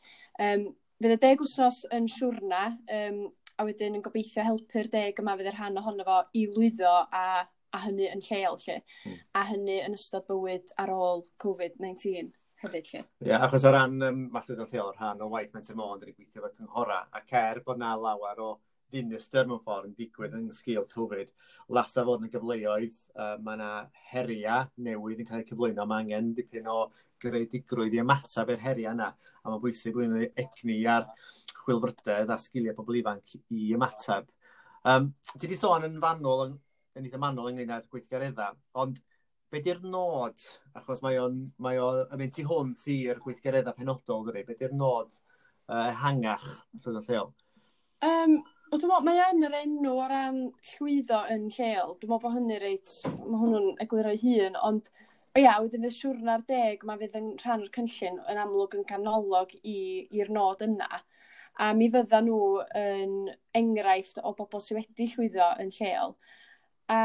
Um, 0.42 0.68
fydd 1.02 1.16
y 1.16 1.20
deg 1.22 1.42
wsnos 1.44 1.82
yn 1.94 2.08
siwrna, 2.10 2.66
um, 2.98 3.24
a 3.58 3.66
wedyn 3.66 3.98
yn 3.98 4.04
gobeithio 4.04 4.44
helpu'r 4.46 4.88
deg 4.90 5.20
yma 5.22 5.36
fydd 5.38 5.50
yr 5.52 5.58
rhan 5.58 5.80
ohono 5.80 6.06
fo 6.06 6.20
i 6.34 6.46
lwyddo 6.50 6.94
a, 7.14 7.26
a 7.44 7.82
hynny 7.86 8.08
yn 8.10 8.22
lleol 8.24 8.58
lle, 8.64 8.80
mm. 9.06 9.18
a 9.38 9.44
hynny 9.50 9.80
yn 9.84 9.98
ystod 9.98 10.26
bywyd 10.30 10.74
ar 10.82 10.92
ôl 10.94 11.26
COVID-19 11.42 12.32
hefyd 12.64 12.90
lle. 12.90 13.02
Ie, 13.04 13.28
yeah, 13.30 13.44
achos 13.46 13.66
o 13.68 13.72
ran 13.74 13.98
um, 14.08 14.22
mallwyd 14.34 14.62
yn 14.64 14.70
lleol, 14.72 14.92
rhan 14.96 15.22
o 15.22 15.30
waith 15.34 15.54
Menter 15.54 15.78
Môn, 15.78 16.00
dyn 16.00 16.10
ni 16.10 16.16
gweithio 16.16 16.42
efo'r 16.42 16.56
cynghora, 16.58 17.00
a 17.12 17.22
cer 17.28 17.62
bod 17.66 17.82
na 17.82 17.94
lawer 18.00 18.42
o 18.42 18.50
dinistyr 18.94 19.48
mewn 19.50 19.62
ffordd 19.64 19.90
yn 19.90 19.96
digwydd 19.98 20.36
yn 20.38 20.46
sgil 20.56 20.86
Covid. 20.92 21.32
Lasa 21.76 22.04
fod 22.06 22.22
yn 22.22 22.30
y 22.30 22.32
gyfleoedd, 22.32 23.00
uh, 23.18 23.34
mae 23.44 23.58
yna 23.58 23.70
heria 24.12 24.60
newydd 24.86 25.24
yn 25.24 25.28
cael 25.28 25.42
eu 25.42 25.48
cyflwyno. 25.50 25.86
Mae 25.90 26.04
angen 26.04 26.32
dipyn 26.38 26.70
o 26.70 26.78
greadigrwydd 27.24 27.96
i 27.96 28.02
ymateb 28.04 28.52
i'r 28.54 28.62
heria 28.64 28.94
yna. 28.94 29.10
A 29.42 29.50
mae'n 29.50 29.62
bwysig 29.62 29.96
bod 29.96 30.12
ni 30.12 30.30
egni 30.40 30.78
ar 30.90 31.08
chwilfrydedd 31.64 32.30
a 32.30 32.38
sgiliau 32.40 32.76
pobl 32.78 33.00
ifanc 33.00 33.34
i 33.38 33.72
ymateb. 33.76 34.30
Um, 34.84 35.12
ti 35.32 35.46
wedi 35.46 35.56
sôn 35.56 35.86
yn 35.86 36.00
fanol, 36.00 36.46
yn, 36.46 36.56
yn 36.98 37.06
eitha 37.08 37.20
manol 37.20 37.48
ynglyn 37.50 37.72
â'r 37.72 37.86
gweithgareddau, 37.92 38.58
ond 38.82 38.98
be 39.52 39.62
di'r 39.64 39.80
nod, 39.86 40.42
achos 40.76 41.00
mae 41.04 41.16
o'n 41.22 41.38
mae 41.64 41.78
o, 41.80 41.86
yn 42.04 42.20
mynd 42.20 42.34
tu 42.36 42.44
hwnt 42.48 42.84
i'r 42.92 43.22
gweithgareddau 43.24 43.76
penodol, 43.78 44.26
dydy, 44.28 44.42
be 44.44 44.56
di'r 44.58 44.74
nod 44.76 45.14
uh, 45.14 45.88
hangach 46.02 46.44
rhwng 46.82 47.00
y 47.00 47.04
lleol? 47.06 47.32
Um, 48.04 48.36
O, 48.74 48.78
dwi'n 48.82 48.90
meddwl, 48.90 49.04
mae 49.06 49.18
yn 49.30 49.44
yr 49.46 49.52
enw 49.54 49.90
o 49.92 50.04
ran 50.10 50.38
llwyddo 50.66 51.20
yn 51.30 51.44
lleol. 51.54 51.92
Dwi'n 52.00 52.10
meddwl 52.10 52.22
bod 52.24 52.32
hynny 52.34 52.56
reit, 52.58 52.94
mae 53.06 53.38
hwnnw'n 53.38 53.68
egluro'i 53.84 54.18
hun, 54.18 54.56
ond 54.66 54.88
o 54.90 55.38
ia, 55.38 55.52
wedyn 55.62 55.84
fydd 55.86 55.94
siwrna'r 55.94 56.42
deg, 56.48 56.82
mae 56.88 56.98
fydd 56.98 57.14
yn 57.20 57.28
rhan 57.44 57.62
o'r 57.62 57.70
cynllun 57.76 58.18
yn 58.32 58.40
amlwg 58.42 58.74
yn 58.74 58.82
canolog 58.88 59.54
i'r 59.62 60.32
nod 60.34 60.64
yna. 60.66 60.88
A 61.62 61.68
mi 61.78 61.86
fydda 61.94 62.18
nhw 62.26 62.40
yn 62.80 63.14
enghraifft 63.60 64.18
o 64.18 64.34
bobl 64.40 64.64
sydd 64.66 64.80
wedi 64.80 65.06
llwyddo 65.12 65.52
yn 65.62 65.70
lleol. 65.78 66.16
A 66.90 67.00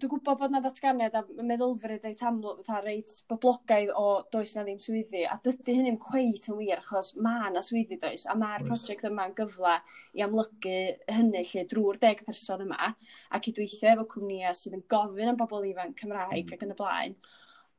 dwi'n 0.00 0.10
gwybod 0.12 0.38
bod 0.40 0.52
na 0.54 0.60
ddatganiad 0.62 1.16
a 1.18 1.22
meddylfryd 1.46 2.04
reit 2.06 2.22
amlwg, 2.26 2.62
fatha 2.66 2.80
reit 2.84 3.14
boblogaidd 3.30 3.92
o 3.98 4.04
does 4.32 4.54
na 4.56 4.64
ddim 4.66 4.80
swyddi, 4.82 5.24
a 5.26 5.36
dydy 5.44 5.76
hynny'n 5.78 5.98
cweit 6.02 6.48
yn 6.52 6.58
wir, 6.60 6.82
achos 6.82 7.12
mae 7.24 7.52
na 7.54 7.62
swyddi 7.64 7.98
does, 8.02 8.26
a 8.30 8.36
mae'r 8.38 8.66
prosiect 8.68 9.06
yma'n 9.08 9.36
gyfle 9.38 9.76
i 10.18 10.24
amlygu 10.26 10.76
hynny 11.12 11.44
lle 11.50 11.64
drwy'r 11.70 12.00
deg 12.04 12.24
person 12.26 12.64
yma, 12.66 12.92
a 13.30 13.42
cydweithio 13.44 13.94
efo 13.94 14.06
cwmnïau 14.14 14.56
sydd 14.58 14.78
yn 14.78 14.86
gofyn 14.94 15.32
am 15.32 15.40
bobl 15.40 15.66
ifanc 15.70 15.98
Cymraeg 16.00 16.46
mm. 16.46 16.54
ac 16.56 16.66
yn 16.66 16.74
y 16.74 16.78
blaen. 16.78 17.18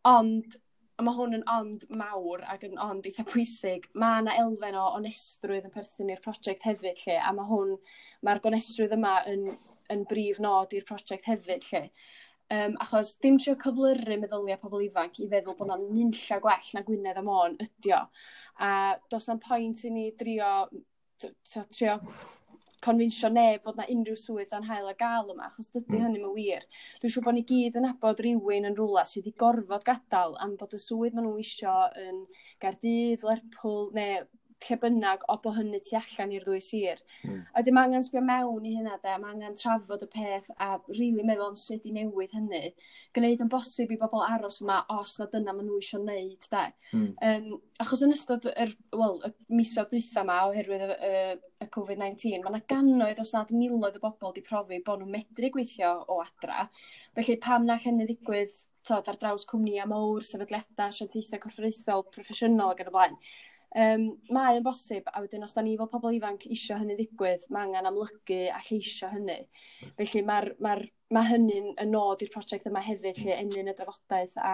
Ond, 0.10 0.60
a 1.00 1.04
mae 1.06 1.16
hwn 1.16 1.40
yn 1.40 1.44
ond 1.48 1.84
mawr 1.96 2.44
ac 2.52 2.66
yn 2.68 2.80
ond 2.84 3.08
eitha 3.08 3.24
pwysig, 3.28 3.88
mae 3.96 4.24
yna 4.24 4.36
elfen 4.42 4.78
o 4.80 4.86
onestrwydd 4.98 5.68
yn 5.70 5.76
perthyn 5.76 6.12
i'r 6.12 6.24
prosiect 6.24 6.66
hefyd 6.68 7.04
lle, 7.06 7.20
a 7.24 7.34
mae 7.36 7.48
hwn, 7.48 7.76
mae'r 8.28 8.42
gonestrwydd 8.44 8.98
yma 8.98 9.20
yn 9.32 9.46
yn 9.94 10.06
brif 10.10 10.40
nod 10.44 10.74
i'r 10.76 10.88
prosiect 10.88 11.30
hefyd 11.30 11.68
lle. 11.72 11.84
Um, 12.50 12.74
achos 12.82 13.14
dim 13.22 13.38
trio 13.38 13.54
cyflyru 13.62 14.16
meddyliau 14.18 14.58
pobl 14.62 14.82
ifanc 14.88 15.20
i 15.22 15.28
feddwl 15.30 15.54
bod 15.58 15.68
yna'n 15.68 15.84
nunlla 15.94 16.40
gwell 16.42 16.72
na 16.74 16.82
Gwynedd 16.88 17.20
a 17.22 17.24
Môn 17.26 17.60
ydio. 17.62 18.00
A 18.66 18.72
dos 19.12 19.30
na'n 19.30 19.42
pwynt 19.44 19.84
i 19.86 19.94
ni 19.94 20.08
drio, 20.18 20.54
trio 21.20 22.00
confinsio 22.82 23.30
neb 23.30 23.64
fod 23.64 23.78
na 23.78 23.86
unrhyw 23.92 24.18
swydd 24.18 24.50
dan 24.54 24.66
hael 24.68 24.90
a 24.90 24.96
gael 24.98 25.30
yma, 25.34 25.50
achos 25.50 25.70
dydy 25.74 25.98
mm. 25.98 26.06
hynny'n 26.08 26.34
wir. 26.36 26.66
Dwi'n 27.02 27.14
siŵr 27.14 27.26
bod 27.28 27.38
ni 27.38 27.46
gyd 27.52 27.78
yn 27.80 27.88
abod 27.90 28.24
rhywun 28.24 28.70
yn 28.70 28.78
rhywle 28.78 29.06
sydd 29.06 29.28
wedi 29.28 29.36
gorfod 29.44 29.86
gadael 29.88 30.38
am 30.44 30.56
fod 30.60 30.74
y 30.78 30.82
swydd 30.82 31.18
maen 31.18 31.28
nhw 31.28 31.38
eisiau 31.44 31.90
yn 32.08 32.24
Gardydd, 32.64 33.26
Lerpwl, 33.28 33.90
neu 33.98 34.26
lle 34.68 34.78
bynnag 34.82 35.24
o 35.32 35.38
bo 35.44 35.54
hynny 35.56 35.80
tu 35.86 35.96
allan 36.00 36.34
i'r 36.36 36.46
ddwy 36.46 36.60
sir. 36.64 37.00
Mm. 37.24 37.42
A 37.56 37.64
dim 37.64 37.76
mae 37.78 37.88
angen 37.88 38.06
sbio 38.06 38.22
mewn 38.26 38.66
i 38.68 38.74
hynna 38.76 38.98
de, 39.04 39.16
mae 39.22 39.34
angen 39.34 39.58
trafod 39.60 40.04
y 40.06 40.10
peth 40.12 40.50
a 40.58 40.72
rili 40.90 41.10
really 41.20 41.28
meddwl 41.28 41.52
am 41.52 41.58
sut 41.60 41.86
i 41.88 41.94
newid 41.96 42.34
hynny. 42.36 42.74
Gwneud 43.16 43.44
yn 43.46 43.52
bosib 43.52 43.94
i 43.94 44.00
bobl 44.00 44.24
aros 44.26 44.62
yma 44.64 44.82
os 44.96 45.18
na 45.20 45.30
dyna 45.32 45.56
maen 45.56 45.70
nhw 45.70 45.80
eisiau 45.80 46.04
wneud 46.04 46.50
de. 46.54 46.64
Mm. 46.94 47.12
Um, 47.30 47.62
achos 47.84 48.04
yn 48.06 48.16
ystod 48.16 48.50
yr, 48.52 48.74
well, 48.96 49.20
y 49.26 49.60
misoedd 49.60 49.94
dwytha 49.94 50.26
yma 50.26 50.40
oherwydd 50.50 50.86
y, 50.88 50.98
y, 51.10 51.14
y 51.64 51.70
COVID-19, 51.76 52.44
mae 52.44 52.54
yna 52.54 52.64
gannoedd 52.74 53.24
os 53.24 53.36
nad 53.36 53.54
miloedd 53.56 54.00
o 54.00 54.04
bobl 54.08 54.32
wedi 54.32 54.46
profi 54.46 54.82
bod 54.86 55.04
nhw'n 55.04 55.16
medru 55.16 55.54
gweithio 55.56 55.94
o 56.08 56.20
adra. 56.24 56.68
Felly 57.18 57.40
pam 57.44 57.68
na 57.68 57.80
hynny 57.80 58.08
ddigwydd 58.10 58.60
tod, 58.88 59.08
ar 59.12 59.18
draws 59.22 59.46
cwmnïau 59.50 59.88
mawr, 59.92 60.26
sefydliadau, 60.26 60.90
asiantaethau 60.90 61.42
corfforaethol, 61.44 62.06
proffesiynol 62.14 62.74
ac 62.74 62.84
yn 62.84 62.92
y 62.92 62.96
blaen. 62.96 63.18
Um, 63.78 64.06
mae 64.34 64.58
yn 64.58 64.64
bosib 64.66 65.06
a 65.14 65.20
wedyn 65.22 65.46
os 65.46 65.54
da 65.54 65.62
ni 65.62 65.76
fel 65.78 65.90
pobl 65.92 66.16
ifanc 66.18 66.48
isio 66.50 66.80
hynny 66.80 66.96
ddigwydd 66.98 67.44
mae 67.54 67.68
angen 67.68 67.86
amlygu 67.86 68.40
a 68.50 68.58
lleisio 68.66 69.12
hynny 69.12 69.44
felly 70.00 70.24
mae 70.26 70.56
ma 70.66 70.72
ma' 71.14 71.26
hynny'n 71.26 71.76
y 71.82 71.86
nod 71.90 72.22
i'r 72.26 72.32
prosiect 72.34 72.66
yma 72.70 72.82
hefyd 72.86 73.22
lle 73.22 73.36
enyn 73.36 73.70
y 73.70 73.76
drafodaeth 73.78 74.36
a 74.42 74.54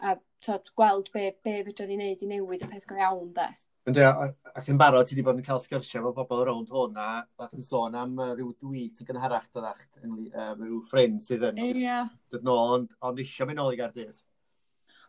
a 0.00 0.14
t'od 0.42 0.70
gweld 0.78 1.10
be' 1.14 1.32
be' 1.44 1.60
fedrwn 1.66 1.92
ni 1.92 1.98
neud 2.00 2.22
i 2.24 2.30
newid 2.30 2.64
y 2.66 2.70
peth 2.70 2.88
go 2.90 2.98
iawn 2.98 3.32
'de. 3.36 3.46
Yndi 3.90 4.02
ac 4.06 4.70
yn 4.70 4.80
barod 4.80 5.06
ti 5.06 5.14
wedi 5.14 5.24
bod 5.26 5.38
yn 5.40 5.46
cael 5.46 5.62
sgyrsia 5.62 6.00
efo 6.00 6.12
bobl 6.16 6.42
rownd 6.46 6.70
hwn 6.74 6.98
a 7.00 7.08
fel 7.38 7.54
yn 7.58 7.66
sôn 7.66 7.94
am 7.98 8.18
yy 8.18 8.34
ryw 8.40 8.50
dwi 8.64 8.82
yn 8.90 9.08
gynharach 9.08 9.46
doddach 9.54 9.86
yngly- 10.02 10.30
yy 10.30 10.48
ryw 10.58 10.80
ffrind 10.90 11.22
sydd 11.26 11.46
yn... 11.50 11.62
Ia. 11.70 12.00
...dod 12.34 12.46
nôl 12.46 12.74
ond 12.76 12.98
ond 12.98 13.22
eisiau 13.22 13.48
mynd 13.48 13.62
nôl 13.62 13.74
i 13.74 13.80
gardydd. 13.80 14.20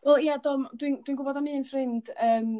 Wel 0.06 0.28
ie, 0.28 0.38
do 0.42 0.56
dwi'n 0.74 1.02
dwi 1.06 1.18
gwybod 1.18 1.42
am 1.42 1.50
un 1.52 1.68
ffrind 1.68 2.10
um, 2.16 2.54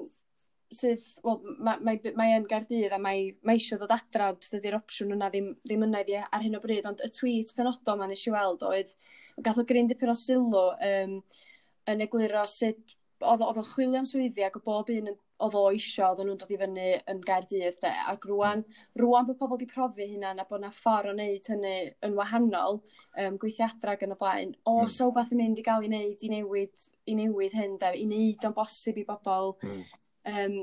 sydd, 0.72 1.08
wel, 1.26 1.42
mae, 1.60 1.82
mae, 1.84 2.14
mae 2.18 2.36
yn 2.38 2.48
gardydd 2.50 2.96
a 2.96 3.00
mae, 3.02 3.28
mae 3.48 3.60
eisiau 3.60 3.82
dod 3.82 3.92
adra, 3.96 4.32
dydy'r 4.46 4.80
opsiwn 4.80 5.16
yna 5.18 5.30
ddim, 5.34 5.52
ddim 5.66 5.86
yna 5.88 6.04
iddi 6.06 6.18
ar 6.22 6.46
hyn 6.46 6.58
o 6.58 6.62
bryd, 6.64 6.88
ond 6.90 7.04
y 7.04 7.10
tweet 7.16 7.52
penodol 7.58 8.00
ma'n 8.00 8.16
eisiau 8.16 8.38
weld 8.38 8.64
oedd, 8.70 8.96
gath 9.44 9.60
o 9.62 9.68
gryn 9.68 9.90
dipyn 9.92 10.14
o 10.14 10.18
sylw 10.18 10.64
um, 10.72 11.20
yn 11.92 12.06
egluro 12.08 12.46
sut 12.48 12.96
oedd 13.22 13.44
o'n 13.46 13.68
chwilio 13.74 14.02
am 14.02 14.08
swyddi 14.10 14.46
ac 14.46 14.58
o 14.58 14.64
bob 14.66 14.90
un 14.94 15.12
oedd 15.42 15.56
o 15.58 15.62
eisiau 15.72 16.14
oedd 16.14 16.24
nhw'n 16.26 16.40
dod 16.42 16.54
i 16.54 16.58
fyny 16.62 16.88
yn 17.12 17.22
Gaerdydd, 17.26 17.78
de, 17.82 17.92
ac 18.12 18.26
rwan, 18.30 18.64
rwan 19.00 19.28
bod 19.28 19.40
pobl 19.40 19.56
wedi 19.56 19.68
profi 19.70 20.08
hynna 20.12 20.34
na 20.38 20.46
bod 20.50 20.62
yna 20.62 20.72
ffordd 20.76 21.12
o 21.12 21.16
wneud 21.16 21.50
hynny 21.54 21.76
yn 22.06 22.18
wahanol, 22.18 22.82
um, 23.24 23.40
gweithio 23.42 23.68
adra 23.68 23.96
yn 24.06 24.16
y 24.16 24.20
blaen, 24.20 24.54
o, 24.66 24.76
mm. 24.84 24.92
so 24.94 25.10
beth 25.16 25.34
yn 25.34 25.42
mynd 25.42 25.62
i 25.62 25.66
gael 25.66 25.86
ei 25.86 25.90
wneud, 25.90 26.26
i 26.28 26.32
newid, 26.36 26.86
i 27.10 27.18
newid 27.18 27.58
hyn, 27.58 27.78
de, 27.82 27.94
i 27.98 28.06
wneud 28.06 28.48
o'n 28.50 28.58
bosib 28.58 29.02
i 29.02 29.08
bobl, 29.08 29.56
mm. 29.66 29.82
Um, 30.28 30.60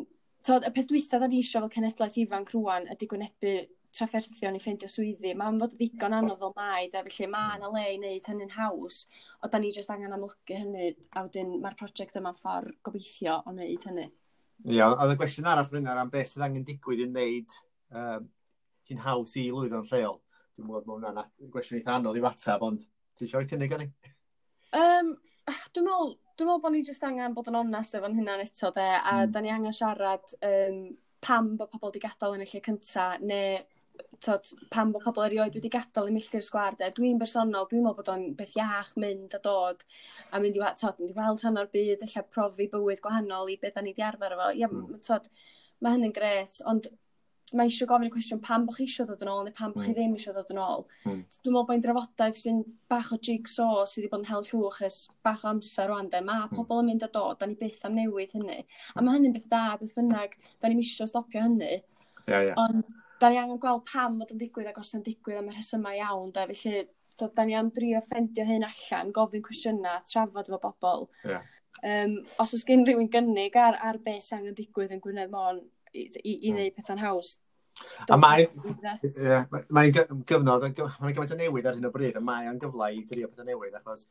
tod, 0.46 0.66
y 0.66 0.70
peth 0.74 0.90
dwysa 0.90 1.18
da 1.18 1.28
ni 1.30 1.42
eisiau 1.42 1.64
fel 1.66 1.74
cenedlaeth 1.74 2.20
ifanc 2.22 2.54
rwan 2.54 2.86
ydy 2.92 3.08
gwynebu 3.10 3.54
trafferthion 3.96 4.56
i 4.56 4.60
ffeindio 4.62 4.88
swyddi. 4.90 5.32
Mae'n 5.38 5.58
fod 5.62 5.74
ddigon 5.74 6.14
anodd 6.18 6.40
fel 6.42 6.54
mai, 6.56 6.88
da, 6.92 7.02
felly 7.06 7.28
mae 7.32 7.58
yna 7.58 7.70
le 7.72 7.84
i 7.88 7.96
wneud 7.98 8.30
hynny'n 8.30 8.54
haws, 8.54 9.00
o 9.42 9.50
da 9.50 9.60
ni 9.60 9.72
jyst 9.74 9.90
angen 9.92 10.14
amlygu 10.14 10.58
hynny, 10.60 10.92
a 11.16 11.24
wedyn 11.26 11.56
mae'r 11.62 11.76
prosiect 11.78 12.18
yma'n 12.20 12.38
ffordd 12.38 12.76
gobeithio 12.86 13.40
o 13.42 13.54
wneud 13.54 13.86
hynny. 13.88 14.06
Ia, 14.66 14.90
oedd 14.90 15.14
y 15.14 15.18
gwestiwn 15.18 15.48
arall 15.50 15.68
fyna 15.70 15.96
am 15.98 16.12
beth 16.12 16.32
sydd 16.32 16.44
angen 16.46 16.66
digwydd 16.66 17.04
i 17.04 17.08
wneud 17.08 17.58
um, 17.94 18.30
hi'n 18.90 19.02
haws 19.04 19.36
i 19.38 19.48
lwyddo'n 19.54 19.86
lleol. 19.90 20.20
Dwi'n 20.56 20.68
meddwl 20.68 20.86
bod 20.86 21.04
hwnna'n 21.04 21.50
gwestiwn 21.54 21.80
eitha 21.80 21.98
anodd 21.98 22.18
i 22.18 22.24
watsab, 22.24 22.64
ond 22.66 22.82
ti 23.18 23.26
eisiau 23.26 23.46
cynnig 23.48 23.74
ar 23.74 23.84
ni? 23.84 23.90
Um, 24.78 25.14
dwi'n 25.46 25.86
meddwl, 25.86 26.16
dwi'n 26.38 26.48
meddwl 26.48 26.62
bod 26.62 26.74
ni 26.74 26.84
jyst 26.86 27.04
angen 27.06 27.34
bod 27.34 27.48
yn 27.50 27.58
onest 27.58 27.96
efo'n 27.98 28.14
hynna'n 28.14 28.44
eto 28.44 28.70
'de 28.74 28.86
a 28.98 29.14
mm. 29.16 29.32
da 29.34 29.42
ni 29.42 29.50
angen 29.54 29.74
siarad 29.74 30.36
um, 30.50 30.78
pam 31.24 31.56
bod 31.58 31.72
pobl 31.72 31.90
wedi 31.90 32.04
gadael 32.04 32.36
yn 32.36 32.44
y 32.44 32.48
lle 32.50 32.62
cynta 32.68 33.08
neu 33.18 33.58
t'od 34.22 34.52
pam 34.70 34.92
bod 34.94 35.02
pobl 35.02 35.24
erioed 35.26 35.58
wedi 35.58 35.72
gadael 35.74 36.10
i 36.10 36.14
milltir 36.14 36.44
sgwâr 36.46 36.78
'de 36.78 36.92
dwi'n 36.94 37.18
bersonol 37.22 37.66
dwi'n 37.70 37.82
meddwl 37.82 37.98
bod 37.98 38.12
o'n 38.14 38.26
beth 38.38 38.54
iach 38.60 38.94
mynd 39.02 39.34
a 39.34 39.42
dod 39.48 39.82
a 40.30 40.42
mynd 40.44 40.60
i 40.60 40.62
t'od 40.82 41.02
mynd 41.02 41.10
i 41.14 41.18
weld 41.18 41.42
rhan 41.42 41.60
o'r 41.64 41.72
byd 41.74 42.06
ella 42.06 42.24
profi 42.36 42.70
bywyd 42.74 43.02
gwahanol 43.04 43.50
i 43.50 43.58
beth 43.62 43.74
da 43.74 43.82
ni 43.82 43.94
wedi 43.96 44.06
arfer 44.10 44.38
efo 44.38 44.50
ia 44.62 44.70
mm. 44.70 45.02
t'od 45.08 45.30
mae 45.82 45.94
hynny'n 45.94 46.14
gret, 46.14 46.62
ond 46.70 46.88
mae 47.56 47.70
eisiau 47.70 47.88
gofyn 47.88 48.08
y 48.08 48.12
cwestiwn 48.12 48.40
pam 48.44 48.66
bod 48.66 48.76
chi 48.76 48.84
eisiau 48.84 49.06
dod 49.08 49.22
yn 49.24 49.30
ôl 49.32 49.44
neu 49.46 49.54
pam 49.56 49.72
bod 49.74 49.86
chi 49.86 49.94
ddim 49.96 50.16
eisiau 50.18 50.34
dod 50.36 50.50
yn 50.52 50.60
ôl. 50.60 50.84
Mm. 51.06 51.22
Dwi'n 51.38 51.54
meddwl 51.54 51.66
bod 51.68 51.74
e'n 51.76 51.84
drafodaeth 51.86 52.40
sy'n 52.42 52.62
bach 52.92 53.10
o 53.14 53.18
jigsaw 53.28 53.84
sydd 53.88 54.02
wedi 54.02 54.12
bod 54.12 54.24
yn 54.24 54.30
hel 54.30 54.46
llwch 54.50 54.82
ys 54.88 54.98
bach 55.24 55.44
o 55.46 55.52
amser 55.52 55.88
rwan 55.88 56.10
de. 56.12 56.20
Mae 56.24 56.50
pobl 56.52 56.82
yn 56.82 56.90
mynd 56.90 57.06
a 57.06 57.10
dod, 57.14 57.38
da 57.40 57.48
ni 57.48 57.56
byth 57.60 57.84
am 57.88 57.96
newid 57.96 58.34
hynny. 58.36 58.60
A 58.94 59.04
mae 59.04 59.16
hynny'n 59.16 59.36
beth 59.36 59.48
da, 59.52 59.64
beth 59.80 59.96
bynnag, 59.96 60.36
da 60.60 60.70
ni'n 60.70 60.82
eisiau 60.84 61.10
stopio 61.10 61.44
hynny. 61.46 61.80
Yeah, 62.28 62.50
yeah. 62.50 62.60
Ond 62.60 62.84
da 63.20 63.30
ni 63.32 63.40
angen 63.40 63.60
gweld 63.62 63.86
pam 63.88 64.20
fod 64.20 64.34
yn 64.34 64.40
digwydd 64.42 64.70
ac 64.70 64.80
os 64.82 64.94
yn 64.98 65.04
digwydd 65.06 65.40
am 65.40 65.50
y 65.50 65.56
rhesymau 65.56 65.96
iawn 65.98 66.34
Da, 66.34 66.46
Felly, 66.50 66.84
do, 67.18 67.30
da 67.34 67.44
ni 67.44 67.56
am 67.58 67.70
drio 67.74 68.02
ffendio 68.06 68.44
hyn 68.46 68.66
allan, 68.66 69.14
gofyn 69.14 69.44
cwestiynau, 69.46 70.04
trafod 70.10 70.50
efo 70.50 70.60
bobl. 70.62 71.08
Yeah. 71.24 71.46
Um, 71.78 72.16
os 72.42 72.54
oes 72.56 72.64
gen 72.66 72.84
rhywun 72.86 73.10
gynnig 73.12 73.56
ar, 73.58 73.78
ar 73.88 74.00
beth 74.02 74.24
sy'n 74.26 74.40
angen 74.40 74.56
digwydd 74.58 74.94
yn 74.94 75.02
Gwynedd 75.02 75.30
Môn, 75.34 75.60
i, 75.92 76.08
i, 76.22 76.32
i 76.34 76.54
wneud 76.54 76.74
pethau'n 76.76 77.02
haws. 77.02 77.36
A 78.10 78.16
e? 78.18 79.36
mae'n 79.70 79.92
gyfnod, 79.94 80.64
mae'n 80.64 81.14
gymaint 81.14 81.34
o 81.34 81.38
newid 81.38 81.68
ar 81.68 81.78
hyn 81.78 81.88
o 81.88 81.92
bryd, 81.94 82.18
a 82.18 82.22
mae'n 82.24 82.58
gyfle 82.62 82.90
i 82.96 83.04
drio 83.06 83.30
pethau 83.30 83.46
newid, 83.46 83.76
achos 83.78 84.08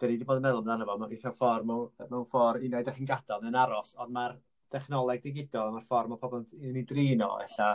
dyn 0.00 0.10
ni 0.10 0.16
wedi 0.18 0.26
bod 0.28 0.40
yn 0.40 0.44
meddwl 0.44 0.60
amdano 0.60 0.86
fo, 0.88 0.96
mewn 1.00 1.14
eitha 1.16 1.32
ffordd, 1.32 1.68
mewn, 1.68 1.86
mewn 2.10 2.26
ffordd, 2.28 2.64
unai 2.66 2.82
ydych 2.84 2.98
chi'n 2.98 3.08
gadael 3.08 3.46
yn 3.48 3.56
aros, 3.56 3.94
ond 4.02 4.12
mae'r 4.12 4.34
dechnoleg 4.74 5.22
digidol, 5.24 5.72
mae'r 5.72 5.86
ffordd 5.88 6.12
mae 6.12 6.20
pobl 6.20 6.42
yn 6.42 6.76
ei 6.76 6.84
drino, 6.90 7.30
o, 7.38 7.40
ella, 7.46 7.70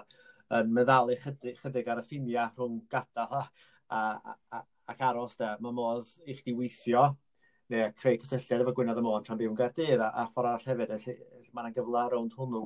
yn 0.59 0.75
meddalu 0.75 1.17
chydig, 1.23 1.57
chydig 1.63 1.89
ar 1.89 2.03
y 2.03 2.05
ffiniau 2.05 2.53
rhwng 2.53 2.77
gadael 2.91 3.39
a, 3.39 3.43
a, 3.97 4.35
a, 4.59 4.61
ac 4.93 5.03
aros, 5.09 5.39
da, 5.39 5.55
Mae 5.63 5.73
modd 5.73 6.13
i 6.27 6.37
chdi 6.37 6.53
weithio, 6.57 7.07
neu 7.71 7.89
creu 7.97 8.19
cysylltiad 8.21 8.61
efo 8.65 8.75
Gwynedd 8.75 8.99
y 8.99 9.05
Môn 9.05 9.25
tra'n 9.25 9.39
byw 9.39 9.53
yn 9.53 9.57
Gaerdydd, 9.57 10.03
a, 10.03 10.11
a 10.21 10.27
ffordd 10.29 10.51
arall 10.51 10.67
hefyd, 10.73 10.93
felly 11.05 11.53
mae'n 11.55 11.75
gyfle 11.75 12.03
rownd 12.11 12.35
hwnnw. 12.37 12.65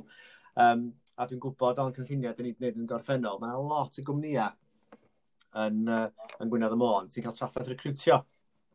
Um, 0.56 0.86
a 1.16 1.26
dwi'n 1.28 1.42
gwybod 1.44 1.80
o'n 1.80 1.96
cynlluniau 1.96 2.36
dyn 2.36 2.50
ni'n 2.50 2.58
gwneud 2.60 2.80
yn 2.80 2.88
gorffennol, 2.90 3.40
mae 3.42 3.52
yna 3.52 3.64
lot 3.70 4.00
o 4.00 4.04
gwmnïau 4.08 4.52
yn, 5.64 5.82
uh, 5.88 6.30
yn 6.44 6.52
Gwynedd 6.52 6.76
y 6.76 6.80
Môn 6.80 7.10
sy'n 7.12 7.26
cael 7.26 7.36
traffaith 7.38 7.72
recrwtio. 7.72 8.22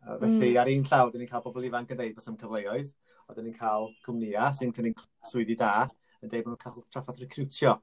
Uh, 0.01 0.17
felly, 0.23 0.55
mm. 0.55 0.59
ar 0.63 0.71
un 0.73 0.87
llaw, 0.89 1.13
dyn 1.13 1.25
ni'n 1.25 1.31
cael 1.31 1.45
bobl 1.45 1.67
ifanc 1.69 1.93
yn 1.93 2.01
dweud 2.01 2.17
bod 2.17 2.29
am 2.33 2.39
cyfleoedd, 2.41 2.93
a 3.29 3.37
dyn 3.37 3.49
ni'n 3.49 3.57
cael 3.57 3.91
cwmnïau 4.07 4.57
sy'n 4.57 4.75
cynnig 4.77 5.01
swyddi 5.29 5.57
da 5.61 5.75
yn 6.21 6.33
dweud 6.33 6.47
bod 6.47 6.55
nhw'n 6.55 6.63
cael 6.65 6.87
traffaith 6.93 7.21
recrwtio. 7.21 7.77